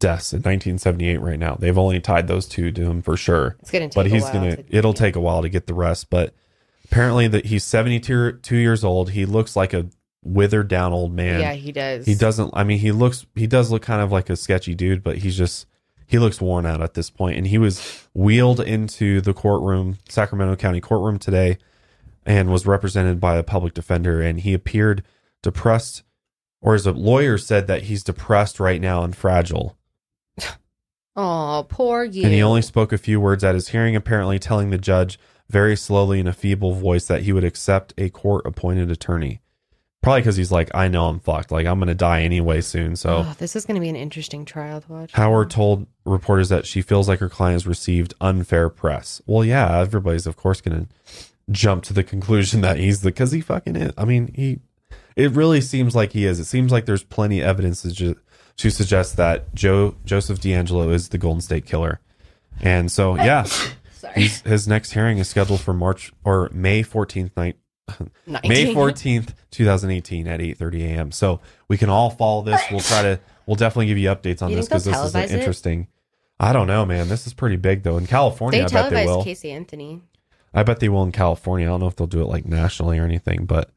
deaths 0.00 0.32
in 0.32 0.38
1978. 0.38 1.20
Right 1.20 1.38
now, 1.38 1.56
they've 1.56 1.76
only 1.76 2.00
tied 2.00 2.28
those 2.28 2.46
two 2.46 2.72
to 2.72 2.82
him 2.82 3.02
for 3.02 3.16
sure. 3.16 3.56
It's 3.60 3.70
going 3.70 3.82
to 3.82 3.88
take. 3.88 3.94
But 3.94 4.06
a 4.06 4.08
he's 4.08 4.22
while 4.24 4.32
gonna. 4.32 4.56
to- 4.56 4.64
it'll 4.76 4.94
take 4.94 5.16
a 5.16 5.20
while 5.20 5.42
to 5.42 5.48
get 5.48 5.66
the 5.66 5.74
rest. 5.74 6.08
But 6.10 6.34
apparently, 6.84 7.28
that 7.28 7.46
he's 7.46 7.64
72 7.64 8.38
two 8.42 8.56
years 8.56 8.84
old. 8.84 9.10
He 9.10 9.26
looks 9.26 9.54
like 9.54 9.72
a 9.74 9.86
withered 10.24 10.68
down 10.68 10.92
old 10.92 11.12
man. 11.12 11.40
Yeah, 11.40 11.52
he 11.52 11.72
does. 11.72 12.06
he 12.06 12.14
doesn't. 12.14 12.50
I 12.54 12.64
mean, 12.64 12.78
he 12.78 12.90
looks. 12.90 13.26
He 13.34 13.46
does 13.46 13.70
look 13.70 13.82
kind 13.82 14.00
of 14.00 14.10
like 14.10 14.30
a 14.30 14.36
sketchy 14.36 14.74
dude, 14.74 15.02
but 15.02 15.18
he's 15.18 15.36
just. 15.36 15.66
He 16.06 16.18
looks 16.18 16.40
worn 16.42 16.66
out 16.66 16.82
at 16.82 16.92
this 16.92 17.08
point, 17.08 17.38
and 17.38 17.46
he 17.46 17.56
was 17.56 18.06
wheeled 18.12 18.60
into 18.60 19.22
the 19.22 19.32
courtroom, 19.32 19.98
Sacramento 20.10 20.56
County 20.56 20.80
courtroom 20.80 21.18
today, 21.18 21.56
and 22.24 22.50
was 22.50 22.66
represented 22.66 23.20
by 23.20 23.36
a 23.36 23.42
public 23.42 23.74
defender. 23.74 24.20
And 24.20 24.40
he 24.40 24.54
appeared 24.54 25.02
depressed, 25.42 26.02
or 26.60 26.74
as 26.74 26.86
a 26.86 26.92
lawyer 26.92 27.38
said 27.38 27.66
that 27.66 27.82
he's 27.84 28.04
depressed 28.04 28.60
right 28.60 28.80
now 28.80 29.02
and 29.02 29.16
fragile. 29.16 29.76
Oh, 31.14 31.66
poor 31.68 32.04
you. 32.04 32.22
And 32.24 32.32
he 32.32 32.42
only 32.42 32.62
spoke 32.62 32.90
a 32.90 32.96
few 32.96 33.20
words 33.20 33.44
at 33.44 33.54
his 33.54 33.68
hearing, 33.68 33.94
apparently 33.94 34.38
telling 34.38 34.70
the 34.70 34.78
judge 34.78 35.18
very 35.50 35.76
slowly 35.76 36.18
in 36.20 36.26
a 36.26 36.32
feeble 36.32 36.72
voice 36.72 37.04
that 37.06 37.22
he 37.24 37.32
would 37.34 37.44
accept 37.44 37.92
a 37.98 38.08
court 38.08 38.46
appointed 38.46 38.90
attorney. 38.90 39.40
Probably 40.02 40.22
because 40.22 40.36
he's 40.36 40.50
like, 40.50 40.70
I 40.74 40.88
know 40.88 41.08
I'm 41.08 41.20
fucked. 41.20 41.52
Like, 41.52 41.66
I'm 41.66 41.78
going 41.78 41.88
to 41.88 41.94
die 41.94 42.22
anyway 42.22 42.60
soon. 42.62 42.96
So, 42.96 43.18
Oh, 43.28 43.34
this 43.38 43.54
is 43.54 43.66
going 43.66 43.74
to 43.74 43.80
be 43.80 43.90
an 43.90 43.94
interesting 43.94 44.44
trial 44.46 44.80
to 44.80 44.90
watch. 44.90 45.12
Howard 45.12 45.50
told 45.50 45.86
reporters 46.06 46.48
that 46.48 46.64
she 46.66 46.80
feels 46.80 47.08
like 47.08 47.20
her 47.20 47.28
client 47.28 47.56
has 47.56 47.66
received 47.66 48.14
unfair 48.20 48.70
press. 48.70 49.20
Well, 49.26 49.44
yeah, 49.44 49.80
everybody's, 49.80 50.26
of 50.26 50.36
course, 50.36 50.60
going 50.62 50.86
to 50.86 50.92
jump 51.50 51.82
to 51.84 51.92
the 51.92 52.02
conclusion 52.04 52.60
that 52.62 52.76
he's 52.78 53.00
the, 53.02 53.08
because 53.10 53.32
he 53.32 53.40
fucking 53.40 53.76
is. 53.76 53.92
I 53.98 54.04
mean, 54.04 54.32
he, 54.34 54.60
it 55.16 55.32
really 55.32 55.60
seems 55.60 55.94
like 55.94 56.12
he 56.12 56.24
is. 56.24 56.38
It 56.40 56.44
seems 56.44 56.72
like 56.72 56.86
there's 56.86 57.02
plenty 57.04 57.40
of 57.40 57.46
evidence 57.46 57.82
to, 57.82 57.92
ju- 57.92 58.16
to 58.58 58.70
suggest 58.70 59.16
that 59.16 59.54
Joe, 59.54 59.96
Joseph 60.04 60.40
DeAngelo 60.40 60.92
is 60.92 61.08
the 61.10 61.18
Golden 61.18 61.40
State 61.40 61.66
Killer. 61.66 62.00
And 62.60 62.90
so, 62.90 63.16
yeah. 63.16 63.46
His 64.14 64.66
next 64.68 64.92
hearing 64.92 65.18
is 65.18 65.28
scheduled 65.28 65.60
for 65.60 65.72
March 65.72 66.12
or 66.24 66.50
May 66.52 66.82
14th 66.82 67.30
night. 67.36 67.56
May 68.26 68.74
14th, 68.74 69.32
2018 69.52 70.26
at 70.26 70.40
8:30 70.40 70.80
a.m. 70.82 71.12
So 71.12 71.40
we 71.68 71.78
can 71.78 71.88
all 71.88 72.10
follow 72.10 72.42
this. 72.42 72.60
We'll 72.70 72.80
try 72.80 73.02
to 73.02 73.20
we'll 73.46 73.56
definitely 73.56 73.86
give 73.86 73.98
you 73.98 74.08
updates 74.08 74.42
on 74.42 74.50
You 74.50 74.56
this 74.56 74.68
because 74.68 74.84
this 74.84 74.96
is 74.96 75.12
televise 75.14 75.24
it? 75.24 75.30
interesting. 75.38 75.88
I 76.38 76.52
don't 76.52 76.66
know, 76.66 76.84
man. 76.84 77.08
This 77.08 77.26
is 77.26 77.32
pretty 77.32 77.56
big 77.56 77.84
though. 77.84 77.96
In 77.96 78.06
California, 78.06 78.68
They 78.68 78.76
I 78.76 78.82
bet 78.82 78.90
they 78.92 79.06
will. 79.06 79.22
Casey 79.24 79.50
Anthony. 79.52 80.02
I 80.54 80.62
bet 80.62 80.80
they 80.80 80.88
will 80.88 81.02
in 81.02 81.12
California. 81.12 81.66
I 81.66 81.70
don't 81.70 81.80
know 81.80 81.86
if 81.86 81.96
they'll 81.96 82.06
do 82.06 82.20
it 82.22 82.26
like 82.26 82.44
nationally 82.44 82.98
or 82.98 83.04
anything, 83.04 83.46
but 83.46 83.70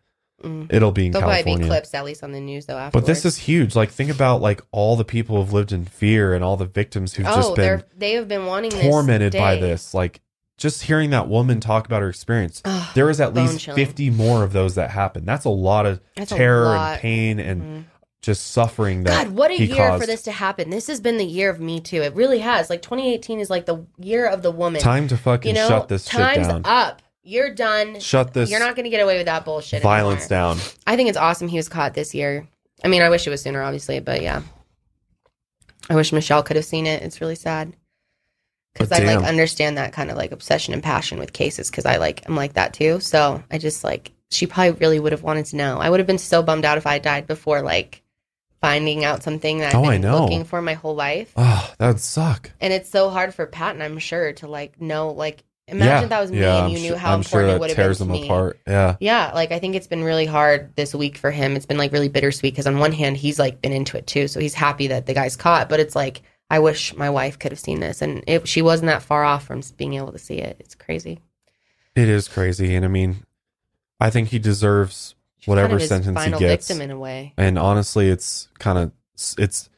it'll 0.69 0.91
be 0.91 1.07
in 1.07 1.11
Mm. 1.11 1.13
They'll 1.13 1.21
probably 1.21 1.37
be 1.37 1.43
California. 1.43 1.67
clips 1.67 1.93
at 1.93 2.05
least 2.05 2.23
on 2.23 2.31
the 2.31 2.41
news 2.41 2.65
though. 2.65 2.77
Afterwards. 2.77 3.05
But 3.05 3.11
this 3.11 3.25
is 3.25 3.37
huge. 3.37 3.75
Like 3.75 3.89
think 3.89 4.09
about 4.09 4.41
like 4.41 4.61
all 4.71 4.95
the 4.95 5.05
people 5.05 5.37
who've 5.37 5.53
lived 5.53 5.71
in 5.71 5.85
fear 5.85 6.33
and 6.33 6.43
all 6.43 6.57
the 6.57 6.65
victims 6.65 7.13
who've 7.13 7.27
oh, 7.27 7.35
just 7.35 7.55
been 7.55 7.65
they're 7.65 7.83
they 7.97 8.11
have 8.13 8.27
been 8.27 8.45
wanting 8.45 8.71
this 8.71 8.81
tormented 8.81 9.33
by 9.33 9.55
this. 9.55 9.93
Like 9.93 10.21
just 10.57 10.83
hearing 10.83 11.09
that 11.09 11.27
woman 11.27 11.59
talk 11.59 11.85
about 11.85 12.01
her 12.01 12.09
experience, 12.09 12.61
Ugh, 12.65 12.91
there 12.95 13.05
was 13.05 13.19
at 13.19 13.33
least 13.33 13.59
chilling. 13.59 13.77
50 13.77 14.09
more 14.11 14.43
of 14.43 14.53
those 14.53 14.75
that 14.75 14.89
happened. 14.91 15.25
That's 15.25 15.45
a 15.45 15.49
lot 15.49 15.85
of 15.85 16.01
That's 16.15 16.31
terror 16.31 16.65
lot. 16.65 16.93
And 16.93 17.01
pain 17.01 17.39
and 17.39 17.85
just 18.25 18.47
suffering 18.47 19.03
that 19.03 19.25
God, 19.25 19.35
what 19.35 19.51
a 19.51 19.61
year 19.61 19.75
caused. 19.75 20.01
for 20.01 20.07
this 20.07 20.23
to 20.23 20.31
happen. 20.31 20.71
This 20.71 20.87
has 20.87 20.99
been 20.99 21.17
the 21.17 21.25
year 21.25 21.49
of 21.49 21.59
Me 21.59 21.79
Too. 21.79 22.01
It 22.01 22.15
really 22.15 22.39
has. 22.39 22.69
Like 22.69 22.81
2018 22.81 23.39
is 23.39 23.49
like 23.51 23.67
the 23.67 23.85
year 23.99 24.25
of 24.25 24.41
the 24.41 24.51
woman. 24.51 24.81
Time 24.81 25.07
to 25.09 25.17
fucking 25.17 25.49
you 25.49 25.61
know, 25.61 25.67
shut 25.67 25.87
this 25.87 26.07
shit 26.07 26.19
time's 26.19 26.47
down. 26.47 26.61
up. 26.65 27.03
You're 27.21 27.53
done. 27.53 27.99
Shut 27.99 28.33
this 28.33 28.49
You're 28.49 28.59
not 28.59 28.75
going 28.75 28.83
to 28.83 28.89
get 28.89 29.01
away 29.01 29.17
with 29.17 29.27
that 29.27 29.45
bullshit. 29.45 29.81
violence 29.81 30.31
anymore. 30.31 30.55
down. 30.55 30.63
I 30.85 30.95
think 30.95 31.09
it's 31.09 31.17
awesome 31.17 31.47
he 31.47 31.57
was 31.57 31.69
caught 31.69 31.93
this 31.93 32.13
year. 32.13 32.47
I 32.83 32.87
mean, 32.87 33.01
I 33.01 33.09
wish 33.09 33.25
it 33.25 33.29
was 33.29 33.41
sooner, 33.41 33.61
obviously, 33.61 33.99
but 33.99 34.21
yeah. 34.21 34.41
I 35.89 35.95
wish 35.95 36.11
Michelle 36.11 36.43
could 36.43 36.55
have 36.55 36.65
seen 36.65 36.87
it. 36.87 37.03
It's 37.03 37.21
really 37.21 37.35
sad 37.35 37.73
oh, 37.73 37.77
because 38.73 38.91
I 38.91 39.03
like 39.03 39.23
understand 39.23 39.77
that 39.77 39.93
kind 39.93 40.09
of 40.09 40.17
like 40.17 40.31
obsession 40.31 40.73
and 40.73 40.81
passion 40.81 41.19
with 41.19 41.33
cases 41.33 41.69
because 41.69 41.85
I 41.85 41.97
like 41.97 42.23
I'm 42.25 42.35
like 42.35 42.53
that 42.53 42.73
too. 42.73 42.99
So 42.99 43.43
I 43.51 43.59
just 43.59 43.83
like 43.83 44.11
she 44.31 44.47
probably 44.47 44.71
really 44.71 44.99
would 44.99 45.11
have 45.11 45.23
wanted 45.23 45.45
to 45.47 45.57
know. 45.57 45.77
I 45.77 45.89
would 45.89 45.99
have 45.99 46.07
been 46.07 46.17
so 46.17 46.41
bummed 46.41 46.65
out 46.65 46.77
if 46.77 46.87
I 46.87 46.97
died 46.97 47.27
before 47.27 47.61
like 47.61 48.01
finding 48.65 49.05
out 49.05 49.21
something 49.23 49.59
that 49.59 49.75
I've 49.75 49.81
Oh, 49.81 49.85
I 49.85 49.97
been 49.99 50.11
looking 50.11 50.43
for 50.43 50.61
my 50.61 50.73
whole 50.73 50.95
life. 50.95 51.31
Oh, 51.35 51.73
that 51.77 51.87
would 51.87 51.99
suck. 51.99 52.51
And 52.59 52.73
it's 52.73 52.89
so 52.89 53.09
hard 53.09 53.33
for 53.33 53.45
Patton, 53.45 53.81
I'm 53.81 53.99
sure, 53.99 54.33
to 54.33 54.47
like 54.47 54.81
know 54.81 55.11
like 55.11 55.43
imagine 55.67 56.03
yeah. 56.03 56.07
that 56.07 56.21
was 56.21 56.31
me 56.31 56.39
yeah, 56.39 56.55
and 56.55 56.65
I'm 56.65 56.71
you 56.71 56.79
knew 56.79 56.87
sure, 56.89 56.97
how 56.97 57.13
I'm 57.13 57.21
sure 57.21 57.41
important 57.41 57.55
it 57.55 57.59
would 57.59 57.69
have 57.69 57.77
tears 57.77 57.99
been 57.99 58.07
to 58.07 58.13
them 58.13 58.23
apart. 58.23 58.59
Yeah. 58.67 58.95
Yeah, 58.99 59.31
like 59.33 59.51
I 59.51 59.59
think 59.59 59.75
it's 59.75 59.87
been 59.87 60.03
really 60.03 60.25
hard 60.25 60.75
this 60.75 60.93
week 60.95 61.17
for 61.17 61.31
him. 61.31 61.55
It's 61.55 61.65
been 61.65 61.77
like 61.77 61.91
really 61.91 62.09
bittersweet 62.09 62.53
because 62.53 62.67
on 62.67 62.79
one 62.79 62.91
hand 62.91 63.17
he's 63.17 63.39
like 63.39 63.61
been 63.61 63.71
into 63.71 63.97
it 63.97 64.07
too, 64.07 64.27
so 64.27 64.39
he's 64.39 64.53
happy 64.53 64.87
that 64.87 65.05
the 65.05 65.13
guy's 65.13 65.35
caught. 65.35 65.69
But 65.69 65.79
it's 65.79 65.95
like 65.95 66.23
I 66.49 66.59
wish 66.59 66.95
my 66.95 67.09
wife 67.09 67.39
could 67.39 67.51
have 67.51 67.59
seen 67.59 67.79
this, 67.79 68.01
and 68.01 68.23
it, 68.27 68.47
she 68.47 68.61
wasn't 68.61 68.87
that 68.87 69.03
far 69.03 69.23
off 69.23 69.45
from 69.45 69.61
being 69.77 69.93
able 69.93 70.11
to 70.11 70.19
see 70.19 70.37
it. 70.37 70.57
It's 70.59 70.75
crazy. 70.75 71.19
It 71.95 72.09
is 72.09 72.27
crazy. 72.27 72.75
And 72.75 72.83
I 72.83 72.89
mean, 72.89 73.25
I 73.99 74.09
think 74.09 74.29
he 74.29 74.39
deserves 74.39 75.15
whatever 75.45 75.71
kind 75.79 75.81
of 75.81 75.87
sentence 75.87 76.23
he 76.23 76.31
gets. 76.31 76.67
victim 76.67 76.81
in 76.81 76.91
a 76.91 76.99
way. 76.99 77.33
And 77.37 77.57
honestly, 77.57 78.09
it's 78.09 78.49
kind 78.59 78.77
of 78.77 78.91
it's 79.37 79.69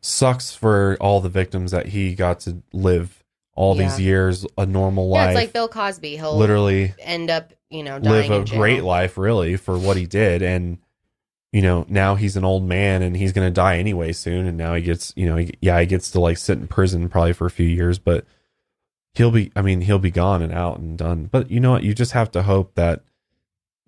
sucks 0.00 0.52
for 0.52 0.96
all 1.00 1.20
the 1.20 1.28
victims 1.28 1.70
that 1.72 1.86
he 1.86 2.14
got 2.14 2.40
to 2.40 2.62
live 2.72 3.22
all 3.54 3.74
these 3.74 4.00
years 4.00 4.46
a 4.56 4.64
normal 4.64 5.08
Yeah, 5.12 5.20
life. 5.20 5.28
it's 5.30 5.34
like 5.36 5.52
Bill 5.52 5.68
Cosby. 5.68 6.16
He'll 6.16 6.36
literally 6.36 6.94
end 6.98 7.28
up, 7.28 7.52
you 7.68 7.82
know, 7.82 7.98
live 7.98 8.30
a 8.30 8.44
great 8.44 8.82
life 8.82 9.18
really 9.18 9.56
for 9.56 9.76
what 9.76 9.96
he 9.98 10.06
did 10.06 10.42
and 10.42 10.78
you 11.52 11.60
know 11.60 11.84
now 11.88 12.14
he's 12.14 12.36
an 12.36 12.44
old 12.44 12.62
man 12.62 13.02
and 13.02 13.16
he's 13.16 13.32
going 13.32 13.46
to 13.46 13.50
die 13.52 13.76
anyway 13.76 14.12
soon 14.12 14.46
and 14.46 14.56
now 14.56 14.72
he 14.74 14.82
gets 14.82 15.12
you 15.16 15.26
know 15.26 15.36
he, 15.36 15.52
yeah 15.60 15.80
he 15.80 15.84
gets 15.84 16.10
to 16.12 16.20
like 16.20 16.38
sit 16.38 16.56
in 16.56 16.68
prison 16.68 17.08
probably 17.08 17.32
for 17.32 17.44
a 17.44 17.50
few 17.50 17.66
years 17.66 17.98
but 17.98 18.24
he'll 19.14 19.32
be 19.32 19.50
i 19.56 19.60
mean 19.60 19.80
he'll 19.80 19.98
be 19.98 20.12
gone 20.12 20.42
and 20.42 20.52
out 20.52 20.78
and 20.78 20.96
done 20.96 21.24
but 21.24 21.50
you 21.50 21.58
know 21.58 21.72
what 21.72 21.82
you 21.82 21.92
just 21.92 22.12
have 22.12 22.30
to 22.30 22.44
hope 22.44 22.76
that 22.76 23.02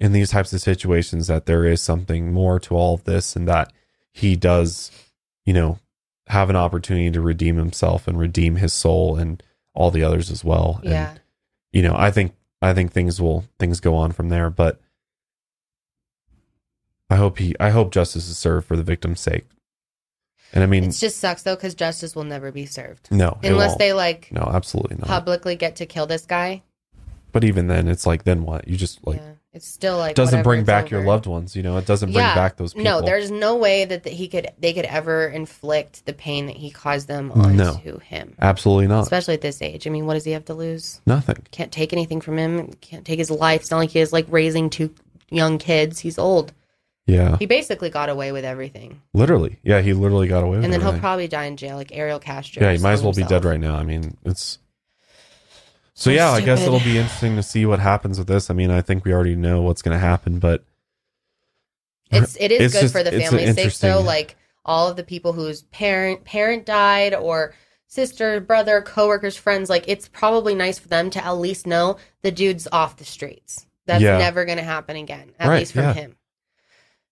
in 0.03 0.11
these 0.13 0.31
types 0.31 0.53
of 0.53 0.61
situations 0.61 1.29
that 1.29 1.47
there 1.47 1.65
is 1.65 1.81
something 1.81 2.33
more 2.33 2.59
to 2.59 2.75
all 2.75 2.95
of 2.95 3.05
this 3.05 3.37
and 3.37 3.47
that 3.47 3.73
he 4.11 4.35
does, 4.35 4.91
you 5.47 5.53
know, 5.55 5.79
have 6.27 6.51
an 6.51 6.57
opportunity 6.57 7.09
to 7.09 7.21
redeem 7.21 7.57
himself 7.57 8.09
and 8.09 8.19
redeem 8.19 8.57
his 8.57 8.73
soul 8.73 9.17
and 9.17 9.41
all 9.75 9.93
the 9.93 10.03
others 10.03 10.29
as 10.29 10.45
well. 10.45 10.81
And, 10.83 10.91
Yeah. 10.93 11.15
you 11.73 11.83
know, 11.83 11.95
I 11.97 12.11
think 12.11 12.35
I 12.61 12.75
think 12.75 12.91
things 12.93 13.21
will 13.21 13.45
things 13.61 13.79
go 13.79 13.95
on 13.95 14.11
from 14.11 14.29
there, 14.29 14.51
but 14.51 14.81
I 17.09 17.15
hope 17.17 17.39
he 17.39 17.55
I 17.61 17.71
hope 17.71 17.93
justice 17.93 18.29
is 18.29 18.37
served 18.37 18.67
for 18.67 18.77
the 18.77 18.83
victim's 18.83 19.21
sake. 19.21 19.47
And 20.53 20.65
I 20.65 20.67
mean, 20.67 20.85
It 20.85 20.91
just 20.93 21.19
sucks 21.19 21.45
though, 21.45 21.55
because 21.55 21.77
justice 21.77 22.17
will 22.17 22.25
never 22.25 22.51
be 22.51 22.67
served 22.67 23.09
no, 23.13 23.39
unless 23.45 23.77
they 23.77 23.93
like 23.93 24.31
no, 24.33 24.51
absolutely 24.53 24.97
not. 24.97 25.07
publicly 25.07 25.55
get 25.55 25.77
to 25.77 25.87
kill 25.87 26.07
this 26.09 26.27
guy. 26.27 26.63
But 27.31 27.45
even 27.45 27.69
then, 27.69 27.87
it's 27.87 28.05
like 28.05 28.25
then 28.25 28.43
what? 28.43 28.67
You 28.67 28.77
just 28.77 29.07
like 29.07 29.19
yeah. 29.19 29.33
It's 29.55 29.67
still 29.67 29.99
like 29.99 30.13
It 30.13 30.17
doesn't 30.17 30.45
bring 30.45 30.65
back 30.65 30.91
your 30.91 31.05
loved 31.05 31.27
ones. 31.27 31.55
You 31.55 31.63
know, 31.63 31.77
it 31.77 31.85
doesn't 31.85 32.11
bring 32.13 32.25
Yeah. 32.25 32.35
back 32.35 32.57
those 32.57 32.73
people. 32.73 32.91
No, 32.91 33.03
there's 33.03 33.31
no 33.31 33.57
way 33.57 33.85
that, 33.85 34.05
that 34.05 34.13
he 34.13 34.27
could 34.27 34.49
they 34.59 34.73
could 34.73 34.87
ever 34.87 35.27
inflict 35.29 36.07
the 36.07 36.15
pain 36.15 36.47
that 36.47 36.57
he 36.57 36.71
caused 36.71 37.07
them 37.07 37.31
onto 37.33 37.57
No. 37.57 37.75
him. 37.99 38.35
absolutely 38.41 38.87
not. 38.87 39.03
Especially 39.03 39.35
at 39.35 39.43
this 39.43 39.61
age. 39.61 39.87
I 39.87 39.91
mean, 39.91 40.07
what 40.07 40.15
does 40.15 40.25
he 40.25 40.31
have 40.33 40.47
to 40.47 40.55
lose? 40.55 41.03
Nothing. 41.07 41.37
Can't 41.51 41.71
take 41.71 41.93
anything 41.93 42.23
from 42.23 42.39
him. 42.39 42.73
Can't 42.81 43.05
take 43.05 43.19
his 43.19 43.31
life. 43.31 43.61
It's 43.61 43.71
not 43.71 43.79
like 43.79 43.91
he 43.91 44.01
is 44.01 44.13
like 44.13 44.27
raising 44.31 44.71
two 44.71 44.95
young 45.31 45.59
kids. 45.59 45.99
He's 45.99 46.19
old. 46.19 46.53
Yeah, 47.05 47.37
He 47.37 47.47
basically 47.47 47.91
got 47.91 48.09
away 48.09 48.31
with 48.31 48.45
everything. 48.45 49.03
literally. 49.13 49.59
Yeah, 49.65 49.81
he 49.83 49.93
literally 49.93 50.29
got 50.29 50.45
away 50.45 50.57
with 50.59 50.65
And 50.65 50.73
then 50.73 50.81
he'll 50.81 50.99
probably 51.01 51.27
die 51.27 51.47
in 51.47 51.57
jail, 51.57 51.77
like 51.77 51.91
Ariel 51.95 52.21
Castro. 52.21 52.63
Yeah, 52.63 52.73
he 52.73 52.79
might 52.79 52.93
as 52.93 53.03
well 53.03 53.13
himself. 53.13 53.29
be 53.29 53.35
dead 53.35 53.45
right 53.45 53.59
now. 53.61 53.75
I 53.77 53.83
mean, 53.83 54.17
it's. 54.25 54.59
So 55.95 56.11
yeah, 56.11 56.31
I 56.31 56.41
guess 56.41 56.63
it'll 56.63 56.81
be 56.81 56.97
interesting 56.99 57.37
to 57.37 57.43
see 57.43 57.67
what 57.67 57.79
happens 57.79 58.19
with 58.19 58.27
this. 58.27 58.49
I 58.51 58.55
mean, 58.55 58.71
I 58.71 58.81
think 58.81 59.05
we 59.05 59.13
already 59.13 59.37
know 59.37 59.61
what's 59.63 59.83
going 59.83 59.95
to 59.95 59.99
happen, 60.01 60.39
but 60.39 60.65
It's 62.11 62.37
it 62.41 62.51
is 62.53 62.61
It's 62.63 62.75
good 62.75 62.81
just- 62.83 62.95
for 62.95 63.03
the 63.03 63.11
family's 63.13 63.55
sake. 63.55 63.71
So 63.73 64.01
like 64.01 64.37
all 64.65 64.89
of 64.89 64.97
the 64.97 65.03
people 65.05 65.33
whose 65.33 65.63
parent 65.65 66.25
parent 66.25 66.65
died 66.67 67.15
or 67.15 67.55
sister, 67.89 68.41
brother, 68.41 68.81
coworkers, 68.81 69.37
friends, 69.37 69.69
like 69.69 69.85
it's 69.87 70.09
probably 70.09 70.55
nice 70.55 70.79
for 70.79 70.89
them 70.89 71.11
to 71.11 71.25
at 71.25 71.33
least 71.33 71.67
know 71.67 71.97
the 72.23 72.31
dude's 72.31 72.67
off 72.73 72.97
the 72.97 73.05
streets. 73.05 73.67
That's 73.87 74.03
Yeah. 74.03 74.19
never 74.19 74.45
gonna 74.45 74.63
happen 74.63 74.97
again. 74.97 75.33
At 75.39 75.49
Right, 75.49 75.59
least 75.61 75.73
from 75.73 75.83
yeah. 75.83 75.93
him. 75.95 76.17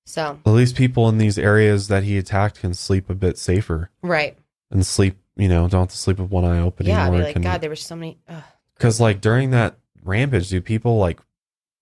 So 0.07 0.39
at 0.45 0.51
least 0.53 0.75
people 0.77 1.09
in 1.09 1.19
these 1.19 1.39
areas 1.39 1.89
that 1.89 2.03
he 2.05 2.17
attacked 2.19 2.61
can 2.61 2.73
sleep 2.75 3.11
a 3.11 3.15
bit 3.15 3.37
safer 3.39 3.91
right. 4.03 4.39
and 4.71 4.87
sleep. 4.87 5.19
You 5.37 5.49
know, 5.49 5.69
don't 5.69 5.83
have 5.83 5.89
to 5.91 5.97
sleep 5.97 6.19
with 6.19 6.31
one 6.31 6.45
eye 6.45 6.61
open 6.61 6.87
Yeah, 6.87 7.03
anymore. 7.03 7.19
be 7.21 7.25
like, 7.25 7.33
Can- 7.35 7.43
God, 7.43 7.61
there 7.61 7.71
were 7.71 7.77
so 7.77 7.97
many 7.97 8.19
ugh. 8.29 8.43
Because 8.81 8.99
like 8.99 9.21
during 9.21 9.51
that 9.51 9.77
rampage, 10.03 10.49
dude, 10.49 10.65
people 10.65 10.97
like 10.97 11.21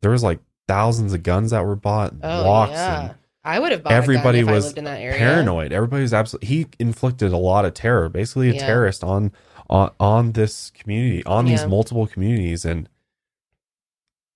there 0.03 0.11
was 0.11 0.25
like 0.25 0.41
thousands 0.67 1.13
of 1.15 1.23
guns 1.23 1.53
that 1.53 1.65
were 1.65 1.77
bought, 1.77 2.13
Oh 2.25 2.43
blocks, 2.43 2.73
yeah. 2.73 3.01
and 3.03 3.15
I 3.45 3.61
would 3.61 3.71
have 3.71 3.85
bought 3.85 3.93
everybody 3.93 4.41
a 4.41 4.43
gun 4.43 4.49
if 4.51 4.55
was 4.57 4.65
I 4.65 4.67
lived 4.67 4.79
in 4.79 4.85
that 4.85 5.01
area. 5.01 5.17
paranoid. 5.19 5.73
Everybody 5.73 6.03
was 6.03 6.13
absolutely. 6.13 6.49
He 6.49 6.67
inflicted 6.81 7.33
a 7.33 7.37
lot 7.37 7.65
of 7.65 7.75
terror, 7.75 8.09
basically 8.09 8.51
a 8.51 8.55
Yeah. 8.55 8.67
terrorist 8.67 9.05
on 9.05 9.31
on 9.71 9.93
on 10.01 10.33
this 10.33 10.71
community, 10.71 11.25
on 11.25 11.45
these 11.45 11.65
multiple 11.67 12.09
communities, 12.09 12.65
and 12.65 12.89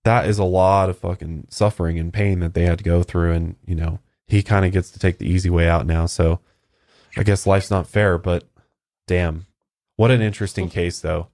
that 0.05 0.27
is 0.27 0.39
a 0.39 0.45
lot 0.45 0.89
of 0.89 0.99
fucking 0.99 1.47
suffering 1.51 1.99
and 1.99 2.13
pain 2.13 2.39
that 2.41 2.55
they 2.55 2.65
had 2.65 2.79
to 2.79 2.85
go 2.85 3.03
through. 3.03 3.33
And 3.33 3.57
you 3.67 3.75
know, 3.75 3.99
he 4.29 4.43
kind 4.45 4.65
of 4.65 4.71
gets 4.73 4.91
to 4.93 4.99
take 5.01 5.19
the 5.19 5.27
easy 5.29 5.51
way 5.51 5.69
out 5.69 5.85
now. 5.87 6.07
So 6.07 6.39
I 7.17 7.25
guess 7.25 7.47
life's 7.47 7.71
not 7.71 7.87
fair, 7.89 8.19
but 8.19 8.45
damn, 9.07 9.47
what 9.97 10.11
an 10.11 10.23
interesting 10.23 10.69
case, 10.69 11.01
though. 11.01 11.27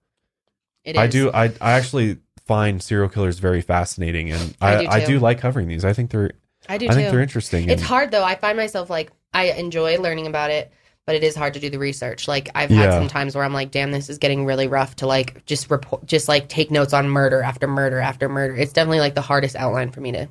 It 0.88 0.96
I 0.96 1.06
do. 1.06 1.30
I 1.32 1.52
I 1.60 1.72
actually 1.72 2.16
find 2.46 2.82
serial 2.82 3.08
killers 3.10 3.38
very 3.38 3.60
fascinating, 3.60 4.32
and 4.32 4.54
I 4.60 4.86
I 4.86 4.94
I 4.94 5.00
do 5.00 5.06
do, 5.06 5.18
like 5.18 5.38
covering 5.38 5.68
these. 5.68 5.84
I 5.84 5.92
think 5.92 6.10
they're 6.10 6.32
I 6.68 6.78
do 6.78 6.86
I 6.86 6.88
too. 6.88 6.94
think 6.94 7.10
they're 7.10 7.20
interesting. 7.22 7.68
It's 7.68 7.82
and- 7.82 7.88
hard 7.88 8.10
though. 8.10 8.24
I 8.24 8.36
find 8.36 8.56
myself 8.56 8.88
like 8.88 9.10
I 9.34 9.50
enjoy 9.50 9.98
learning 10.00 10.26
about 10.26 10.50
it, 10.50 10.72
but 11.08 11.16
it 11.16 11.24
is 11.24 11.34
hard 11.34 11.54
to 11.54 11.58
do 11.60 11.70
the 11.70 11.78
research. 11.78 12.28
Like 12.28 12.50
I've 12.54 12.68
had 12.68 12.90
Yeah. 12.90 12.98
some 12.98 13.08
times 13.08 13.34
where 13.34 13.42
I'm 13.42 13.54
like, 13.54 13.70
damn, 13.70 13.92
this 13.92 14.10
is 14.10 14.18
getting 14.18 14.44
really 14.44 14.68
rough 14.68 14.94
to 14.96 15.06
like 15.06 15.42
just 15.46 15.70
report, 15.70 16.04
just 16.04 16.28
like 16.28 16.48
take 16.50 16.70
notes 16.70 16.92
on 16.92 17.08
murder 17.08 17.40
after 17.40 17.66
murder 17.66 17.98
after 17.98 18.28
murder. 18.28 18.54
It's 18.54 18.74
definitely 18.74 19.00
like 19.00 19.14
the 19.14 19.22
hardest 19.22 19.56
outline 19.56 19.90
for 19.90 20.02
me 20.02 20.12
to 20.12 20.28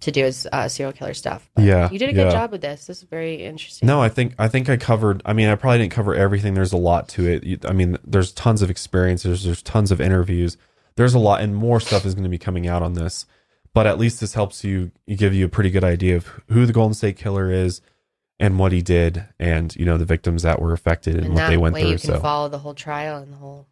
to 0.00 0.10
do 0.10 0.24
is 0.24 0.48
uh, 0.50 0.66
serial 0.66 0.92
killer 0.92 1.14
stuff. 1.14 1.48
But 1.54 1.66
Yeah, 1.66 1.88
you 1.92 2.00
did 2.00 2.08
a 2.08 2.12
good 2.12 2.26
yeah. 2.26 2.32
job 2.32 2.50
with 2.50 2.62
this. 2.62 2.86
This 2.86 2.96
is 2.98 3.04
very 3.04 3.44
interesting. 3.44 3.86
No, 3.86 4.02
I 4.02 4.08
think 4.08 4.34
I 4.40 4.48
think 4.48 4.68
I 4.68 4.76
covered. 4.76 5.22
I 5.24 5.34
mean, 5.34 5.48
I 5.48 5.54
probably 5.54 5.78
didn't 5.78 5.92
cover 5.92 6.16
everything. 6.16 6.54
There's 6.54 6.72
a 6.72 6.76
lot 6.76 7.08
to 7.10 7.28
it. 7.28 7.44
You- 7.44 7.60
I 7.64 7.72
mean, 7.72 7.96
there's 8.04 8.32
tons 8.32 8.60
of 8.60 8.70
experiences. 8.70 9.44
There's 9.44 9.62
tons 9.62 9.92
of 9.92 10.00
interviews. 10.00 10.56
There's 10.96 11.14
a 11.14 11.20
lot, 11.20 11.42
and 11.42 11.54
more 11.54 11.78
stuff 11.78 12.04
is 12.04 12.14
going 12.14 12.24
to 12.24 12.28
be 12.28 12.38
coming 12.38 12.66
out 12.66 12.82
on 12.82 12.94
this. 12.94 13.24
But 13.72 13.86
at 13.86 14.00
least 14.00 14.18
this 14.18 14.34
helps 14.34 14.64
you, 14.64 14.90
you 15.06 15.14
give 15.16 15.32
you 15.32 15.44
a 15.44 15.48
pretty 15.48 15.70
good 15.70 15.84
idea 15.84 16.16
of 16.16 16.26
who 16.48 16.66
the 16.66 16.72
Golden 16.72 16.94
State 16.94 17.16
Killer 17.16 17.52
is, 17.52 17.80
and 18.40 18.58
what 18.58 18.72
he 18.72 18.82
did, 18.82 19.24
and 19.38 19.74
you 19.76 19.84
know 19.84 19.98
the 19.98 20.04
victims 20.04 20.42
that 20.42 20.60
were 20.60 20.72
affected 20.72 21.16
and, 21.16 21.26
and 21.26 21.34
what 21.34 21.48
they 21.48 21.56
went 21.56 21.76
through. 21.76 21.84
you 21.88 21.98
can 21.98 22.10
So 22.14 22.20
follow 22.20 22.48
the 22.48 22.58
whole 22.58 22.74
trial 22.74 23.18
and 23.22 23.32
the 23.32 23.36
whole 23.36 23.66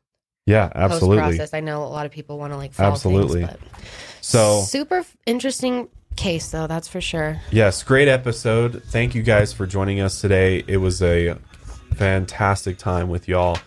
yeah, 0.46 0.70
absolutely. 0.74 1.18
process. 1.18 1.54
I 1.54 1.60
know 1.60 1.82
a 1.84 1.86
lot 1.86 2.06
of 2.06 2.12
people 2.12 2.38
want 2.38 2.52
to 2.52 2.56
like 2.56 2.72
follow 2.72 2.92
Absolutely. 2.92 3.44
Things, 3.46 3.58
but 3.60 3.80
So 4.20 4.62
super 4.62 5.04
interesting 5.26 5.88
case 6.14 6.50
though. 6.50 6.66
That's 6.66 6.88
for 6.88 7.00
sure. 7.00 7.40
Yes, 7.50 7.82
great 7.82 8.08
episode. 8.08 8.82
Thank 8.86 9.14
you 9.14 9.22
guys 9.22 9.52
for 9.52 9.66
joining 9.66 10.00
us 10.00 10.20
today. 10.20 10.64
It 10.66 10.76
was 10.78 11.02
a 11.02 11.36
fantastic 11.94 12.78
time 12.78 13.08
with 13.08 13.28
y'all. 13.28 13.58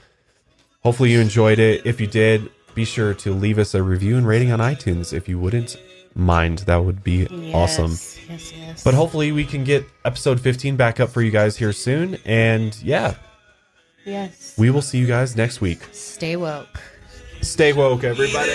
Hopefully 0.81 1.11
you 1.11 1.19
enjoyed 1.19 1.59
it. 1.59 1.85
If 1.85 1.99
you 1.99 2.07
did, 2.07 2.49
be 2.73 2.85
sure 2.85 3.13
to 3.15 3.33
leave 3.33 3.59
us 3.59 3.73
a 3.75 3.83
review 3.83 4.17
and 4.17 4.25
rating 4.25 4.51
on 4.51 4.59
iTunes 4.59 5.11
if 5.13 5.27
you 5.27 5.37
wouldn't 5.39 5.75
mind. 6.15 6.59
That 6.59 6.83
would 6.83 7.03
be 7.03 7.27
awesome. 7.53 7.91
Yes, 7.91 8.19
Yes, 8.29 8.53
yes. 8.53 8.83
But 8.83 8.93
hopefully 8.93 9.31
we 9.31 9.43
can 9.43 9.63
get 9.63 9.85
episode 10.05 10.39
15 10.39 10.75
back 10.75 10.99
up 10.99 11.09
for 11.09 11.21
you 11.21 11.31
guys 11.31 11.57
here 11.57 11.73
soon. 11.73 12.19
And 12.25 12.79
yeah, 12.83 13.15
yes. 14.05 14.53
we 14.57 14.69
will 14.69 14.83
see 14.83 14.99
you 14.99 15.07
guys 15.07 15.35
next 15.35 15.61
week. 15.61 15.79
Stay 15.91 16.35
woke. 16.35 16.79
Stay 17.41 17.73
woke, 17.73 18.03
everybody. 18.03 18.51